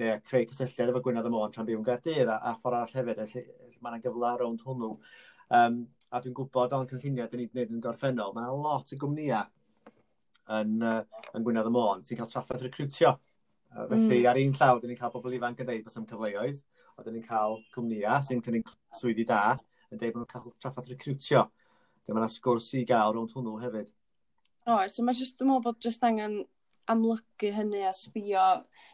neu 0.00 0.18
creu 0.28 0.44
cysylltiad 0.50 0.92
efo 0.92 1.00
Gwynedd 1.04 1.28
y 1.28 1.32
Môn 1.32 1.52
tra'n 1.52 1.68
byw 1.68 1.80
yn 1.80 1.86
Gaerdydd, 1.86 2.28
a, 2.28 2.36
a 2.50 2.54
ffordd 2.60 2.82
arall 2.82 2.98
hefyd, 3.00 3.22
felly 3.32 3.80
mae 3.80 3.94
yna 3.94 4.02
gyfle 4.04 4.32
rownd 4.42 4.64
hwnnw. 4.66 4.92
Um, 5.54 5.84
a 6.10 6.20
dwi'n 6.22 6.34
gwybod 6.34 6.74
o'n 6.74 6.88
cynlluniau 6.90 7.28
dyn 7.30 7.42
ni'n 7.42 7.52
gwneud 7.52 7.74
yn 7.74 7.82
gorffennol, 7.84 8.32
mae 8.34 8.46
yna 8.46 8.56
lot 8.56 8.92
o 8.94 8.98
gwmnïau 9.00 9.46
yn, 10.56 10.76
uh, 10.82 11.02
yn 11.34 11.46
Gwynedd 11.46 11.68
y 11.68 11.72
Môn 11.74 12.04
sy'n 12.06 12.20
cael 12.20 12.30
traffaith 12.30 12.64
recrwtio. 12.66 13.16
Uh, 13.74 13.84
felly 13.90 14.22
mm. 14.22 14.30
ar 14.30 14.40
un 14.40 14.56
llaw, 14.56 14.80
dyn 14.80 14.92
ni'n 14.92 15.00
cael 15.00 15.12
bobl 15.14 15.36
ifanc 15.36 15.62
yn 15.62 15.68
dweud 15.68 15.86
bod 15.86 16.00
am 16.00 16.08
cyfleoedd, 16.10 16.60
a 16.96 17.04
dyn 17.04 17.18
ni'n 17.18 17.26
cael 17.26 17.58
cwmnïau 17.74 18.26
sy'n 18.26 18.42
cynnig 18.46 18.74
swyddi 18.96 19.26
da 19.28 19.42
yn 19.90 20.00
dweud 20.00 20.14
bod 20.14 20.22
nhw'n 20.22 20.32
cael 20.32 20.58
traffaith 20.62 20.90
recrwtio. 20.92 21.46
Dyma 22.06 22.22
yna 22.22 22.30
sgwrs 22.30 22.72
i 22.78 22.84
gael 22.86 23.14
rownd 23.14 23.34
hwnnw 23.34 23.56
hefyd. 23.64 23.90
O, 24.66 24.78
so 24.90 25.02
mae 25.06 25.14
jyst, 25.14 25.38
dwi'n 25.38 25.50
meddwl 25.50 25.64
bod 25.66 25.82
jyst 25.82 26.06
angen 26.06 26.40
amlygu 26.90 27.50
hynny 27.54 27.82
a 27.86 27.92
sbio. 27.94 28.46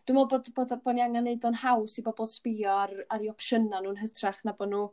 Dwi'n 0.06 0.16
meddwl 0.16 0.30
bod, 0.30 0.48
bod, 0.56 0.68
bod, 0.70 0.82
bod 0.84 0.96
ni 0.96 1.04
angen 1.04 1.26
neud 1.28 1.44
o'n 1.48 1.58
haws 1.62 1.98
i 2.00 2.04
bobl 2.06 2.28
sbio 2.28 2.72
ar, 2.72 2.94
ar 3.12 3.24
ei 3.24 3.30
opsiynau 3.32 3.84
nhw'n 3.84 4.00
hytrach 4.00 4.40
na 4.46 4.56
bod 4.56 4.72
nhw 4.72 4.86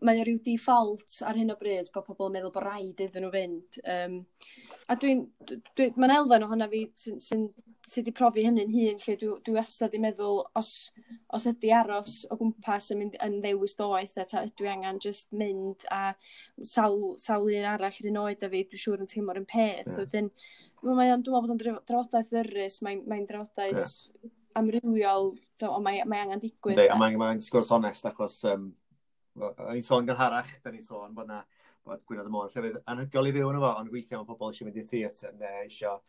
mae 0.00 0.20
o 0.22 0.24
ryw 0.26 0.38
default 0.44 1.18
ar 1.28 1.36
hyn 1.38 1.52
o 1.52 1.56
bryd 1.58 1.90
bod 1.94 2.06
pobl 2.06 2.30
yn 2.30 2.36
meddwl 2.36 2.52
bod 2.54 2.64
rhaid 2.64 3.02
iddyn 3.04 3.26
nhw 3.26 3.32
fynd. 3.34 3.78
Um, 3.94 4.16
a 4.90 4.96
dwi'n, 4.98 5.22
dwi, 5.48 5.58
dwi 5.76 5.88
mae'n 6.00 6.14
elfen 6.16 6.46
ohona 6.46 6.68
fi 6.70 6.82
sy'n 6.98 7.20
sy, 7.22 7.38
sy, 7.88 8.04
sy 8.06 8.14
profi 8.16 8.44
hynny'n 8.46 8.72
hun 8.72 9.00
lle 9.04 9.16
dwi, 9.20 9.30
dwi 9.46 9.56
wastad 9.56 9.94
i 9.96 10.00
meddwl 10.02 10.42
os, 10.58 10.72
os 11.34 11.46
ydy 11.50 11.72
aros 11.76 12.18
o 12.30 12.38
gwmpas 12.40 12.90
yn, 12.94 13.02
mynd, 13.02 13.16
yn 13.24 13.38
ddewis 13.44 13.76
doeth 13.78 14.18
a 14.22 14.26
ta, 14.28 14.44
dwi 14.58 14.72
angen 14.72 15.00
just 15.02 15.32
mynd 15.36 15.86
a 15.92 16.02
sawl, 16.58 17.14
sawl 17.22 17.50
un 17.52 17.70
arall 17.74 18.02
yr 18.02 18.10
un 18.12 18.20
oed 18.24 18.44
a 18.44 18.52
fi 18.52 18.66
dwi'n 18.66 18.84
siŵr 18.84 19.06
yn 19.06 19.12
teimlo'r 19.14 19.42
un 19.42 19.48
peth. 19.48 19.88
Yeah. 19.88 19.96
Wedyn, 20.02 20.30
mae 20.82 21.14
o'n, 21.14 21.24
dwi'n 21.24 21.38
meddwl 21.38 21.40
bod 21.40 21.56
o'n 21.56 21.82
drafodaeth 21.90 22.34
ddyrus, 22.34 22.82
mae'n 22.86 23.02
mae 23.10 23.26
drafodaeth 23.28 23.82
yeah. 23.82 24.36
amrywiol, 24.60 25.34
ond 25.68 25.84
mae, 25.86 26.02
mae 26.08 26.26
angen 26.26 26.42
digwydd. 26.42 26.80
Dei, 26.80 26.90
a 26.90 26.98
mae'n 26.98 27.18
mae 27.20 27.42
sgwrs 27.44 27.70
onest 27.76 28.08
achos 28.08 28.40
um, 28.50 28.72
o'n 29.40 29.76
i'n 29.76 29.86
sôn 29.86 30.08
gynharach, 30.08 30.50
da 30.64 30.72
ni'n 30.72 30.84
sôn 30.84 31.14
bod 31.16 31.30
na 31.30 31.40
bod 31.86 32.02
Gwynedd 32.06 32.28
y 32.28 32.32
Môn 32.32 32.50
llefydd 32.52 32.78
anhygoel 32.90 33.30
i 33.30 33.34
fyw 33.36 33.50
yn 33.50 33.58
efo, 33.58 33.70
ond 33.80 33.92
weithio 33.92 34.20
mae 34.20 34.28
pobl 34.28 34.52
eisiau 34.52 34.68
mynd 34.68 34.78
i 34.78 34.84
theatr 34.90 35.32
neu 35.38 35.62
eisiau 35.64 36.02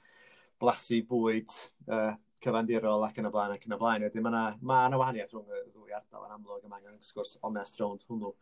blasu 0.61 0.99
bwyd 1.09 1.53
uh, 1.89 2.11
cyfandirol 2.43 3.05
ac 3.07 3.21
yn 3.21 3.29
y 3.29 3.31
blaen 3.33 3.55
ac 3.55 3.65
yn 3.67 3.75
y 3.75 3.79
blaen. 3.79 4.05
Wedyn 4.05 4.25
mae 4.25 4.35
yna 4.35 4.43
ma 4.69 4.99
wahaniaeth 5.01 5.33
rhwng 5.33 5.49
y 5.49 5.63
ddwy 5.71 5.95
ardal 5.97 6.27
yn 6.27 6.35
amlwg 6.35 6.67
a 6.67 6.71
mae 6.71 6.83
angen 6.83 6.99
sgwrs 7.07 7.37
onest 7.49 7.79
rownd 7.81 8.05
hwnnw. 8.09 8.33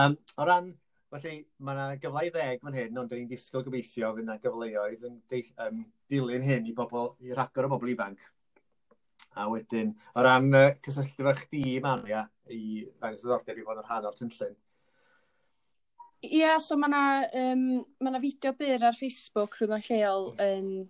Um, 0.00 0.16
o 0.38 0.46
ran, 0.48 0.72
felly 1.12 1.36
mae 1.58 1.76
yna 1.76 2.00
gyfle 2.00 2.26
i 2.28 2.34
ddeg 2.34 2.64
fan 2.64 2.78
hyn, 2.78 3.00
ond 3.02 3.14
ni'n 3.16 3.30
disgwyl 3.30 3.66
gobeithio 3.66 4.14
fydd 4.14 4.28
yna 4.28 4.38
gyfleoedd 4.44 5.08
yn 5.10 5.20
deall, 5.32 5.54
um, 5.66 5.82
dilyn 6.10 6.46
hyn 6.46 6.70
i 6.70 6.76
bobl, 6.76 7.16
i 7.26 7.34
ragor 7.36 7.68
o 7.68 7.74
bobl 7.74 7.92
ifanc 7.92 8.30
A 9.38 9.46
wedyn, 9.50 9.92
o 10.16 10.24
ran 10.26 10.48
uh, 10.56 10.72
cysylltu 10.82 11.26
fe 11.28 11.34
chdi, 11.44 11.64
Maria, 11.84 12.24
i 12.50 12.86
ddangos 12.88 13.22
ddordeb 13.22 13.60
i 13.60 13.66
fod 13.66 13.78
yn 13.78 13.86
rhan 13.86 14.08
o'r 14.08 14.16
cynllun. 14.18 14.56
Ia, 16.20 16.30
yeah, 16.36 16.56
so 16.60 16.76
mae 16.76 16.90
yna 16.90 17.04
um, 17.40 17.60
ma 18.04 18.18
fideo 18.20 18.52
byr 18.58 18.82
ar 18.90 18.96
Facebook 18.98 19.54
rhwng 19.56 19.78
rhywun 19.78 19.86
lleol 19.86 20.26
hmm. 20.34 20.48
yn 20.48 20.88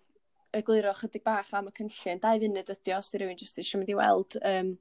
egluro 0.58 0.94
chydig 0.98 1.22
bach 1.26 1.52
am 1.54 1.68
y 1.70 1.74
cynllun. 1.76 2.22
Dau 2.22 2.40
funud 2.42 2.72
ydi 2.74 2.94
os 2.96 3.12
di 3.12 3.20
rhywun 3.20 3.38
jyst 3.38 3.60
eisiau 3.62 3.82
mynd 3.82 3.92
i 3.92 3.98
weld 3.98 4.38
um, 4.40 4.72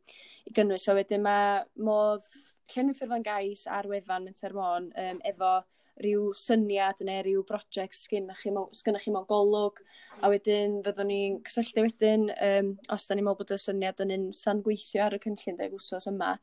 i 0.50 0.54
gynnwys. 0.56 0.88
So 0.88 0.96
wedyn 0.98 1.22
mae 1.26 1.60
modd 1.86 2.26
llenwi 2.74 2.96
ffurflen 2.98 3.26
gais 3.26 3.68
ar 3.70 3.90
wefan 3.92 4.26
Menter 4.26 4.56
Môn 4.58 4.90
um, 4.90 5.22
efo 5.28 5.52
rhyw 6.00 6.30
syniad 6.38 7.02
neu 7.06 7.24
rhyw 7.26 7.44
brosiect 7.48 7.98
sgynnach 7.98 8.44
chi, 8.44 8.54
sgynnach 8.80 9.06
chi 9.06 9.14
mewn 9.14 9.28
golwg 9.30 9.82
a 10.24 10.32
wedyn 10.32 10.80
fyddwn 10.86 11.12
ni'n 11.12 11.40
cysylltu 11.48 11.86
wedyn 11.86 12.30
um, 12.36 12.74
os 12.96 13.08
da 13.08 13.18
ni'n 13.18 13.28
meddwl 13.28 13.42
bod 13.42 13.56
y 13.56 13.60
syniad 13.62 14.04
yn 14.06 14.16
un 14.16 14.30
san 14.36 14.64
gweithio 14.66 15.06
ar 15.06 15.18
y 15.18 15.22
cynllun 15.26 15.60
deg 15.60 15.76
wsos 15.76 16.10
yma 16.12 16.36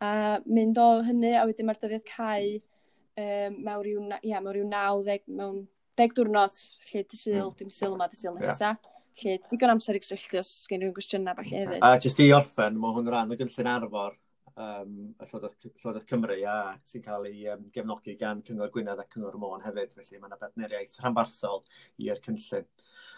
a 0.00 0.10
mynd 0.46 0.78
o 0.78 0.88
hynny 1.06 1.34
a 1.36 1.46
wedyn 1.48 1.68
mae'r 1.68 1.80
dyddiad 1.82 2.06
cau 2.08 2.52
um, 2.54 3.58
mewn 3.66 3.82
rhyw, 3.82 4.04
ia, 4.22 4.40
mewn 4.40 4.54
rhyw 4.54 4.68
90 4.70 5.34
mewn 5.40 5.64
deg 5.98 6.14
diwrnod 6.14 6.54
lle 6.92 7.02
dy 7.02 7.18
syl, 7.18 7.48
mm. 7.48 7.56
dim 7.58 7.74
syl 7.74 7.96
yma, 7.96 8.06
dy 8.10 8.20
syl 8.20 8.38
nesa. 8.38 8.76
Yeah. 8.76 8.94
Lle 9.18 9.34
digon 9.50 9.72
amser 9.72 9.98
i 9.98 10.00
gysylltu 10.02 10.38
os 10.38 10.52
gen 10.70 10.84
rhywun 10.84 10.94
gwestiynau 10.94 11.34
falle 11.40 11.64
hefyd. 11.64 11.82
A 11.82 11.98
jyst 11.98 12.20
i 12.22 12.28
orffen, 12.36 12.78
mae 12.78 12.94
hwn 12.94 13.10
rhan 13.10 13.34
o 13.34 13.38
gynllun 13.40 13.70
arfor 13.72 14.14
um, 14.58 14.94
y 15.14 15.26
Llywodraeth, 15.26 15.66
Llywodraeth 15.68 16.08
Cymru 16.10 16.38
a 16.50 16.56
sy'n 16.88 17.04
cael 17.04 17.28
ei 17.30 17.44
um, 17.52 17.66
gefnogi 17.74 18.16
gan 18.20 18.42
Cyngor 18.46 18.72
Gwynedd 18.74 19.02
a 19.02 19.06
Cyngor 19.12 19.38
Môn 19.40 19.64
hefyd. 19.64 19.94
Felly 19.96 20.18
mae 20.18 20.30
yna 20.30 20.40
bedneriaeth 20.40 20.98
rhanbarthol 21.02 21.62
i'r 22.04 22.22
cynllun. 22.24 22.66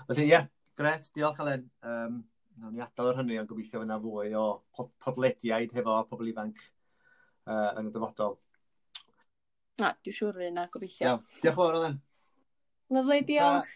Felly 0.09 0.27
ie, 0.27 0.35
yeah, 0.35 0.51
gret, 0.79 1.09
diolch 1.17 1.41
Alen. 1.45 1.67
Um, 1.87 2.21
Nawn 2.61 2.75
ni 2.77 2.83
adael 2.85 3.09
o'r 3.09 3.19
hynny, 3.23 3.39
ond 3.41 3.49
gobeithio 3.49 3.81
fyna 3.81 3.97
fwy 4.03 4.35
o 4.37 4.45
podlediaid 5.01 5.73
hefo 5.79 5.95
pobl 6.11 6.29
ifanc 6.29 6.59
uh, 6.61 7.71
yn 7.81 7.89
y 7.89 7.93
dyfodol. 7.95 8.35
Na, 9.81 9.95
dwi'n 10.05 10.17
siŵr 10.19 10.37
fi 10.37 10.49
yna, 10.51 10.67
gobeithio. 10.75 11.07
Iawn, 11.07 11.23
diolch 11.41 11.57
fawr 11.57 11.79
Alen. 11.79 11.97
Lyflu, 12.93 13.21
diolch. 13.31 13.71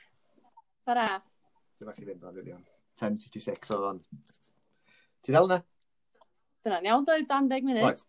Bara. 0.85 1.07
Dwi'n 1.79 1.89
bach 1.89 2.03
i 2.03 2.09
fynd 2.11 2.27
o'n 2.29 2.37
filion. 2.37 2.67
10.56 3.01 3.73
oedd 3.73 3.87
o'n. 3.89 4.03
Ti 5.25 5.33
ddal 5.33 5.49
yna? 5.49 5.63
ben 6.65 6.73
now 6.73 6.83
nie 6.83 6.95
onthou 6.95 7.19
dit 7.19 7.31
aan. 7.31 7.49
Right. 7.49 8.07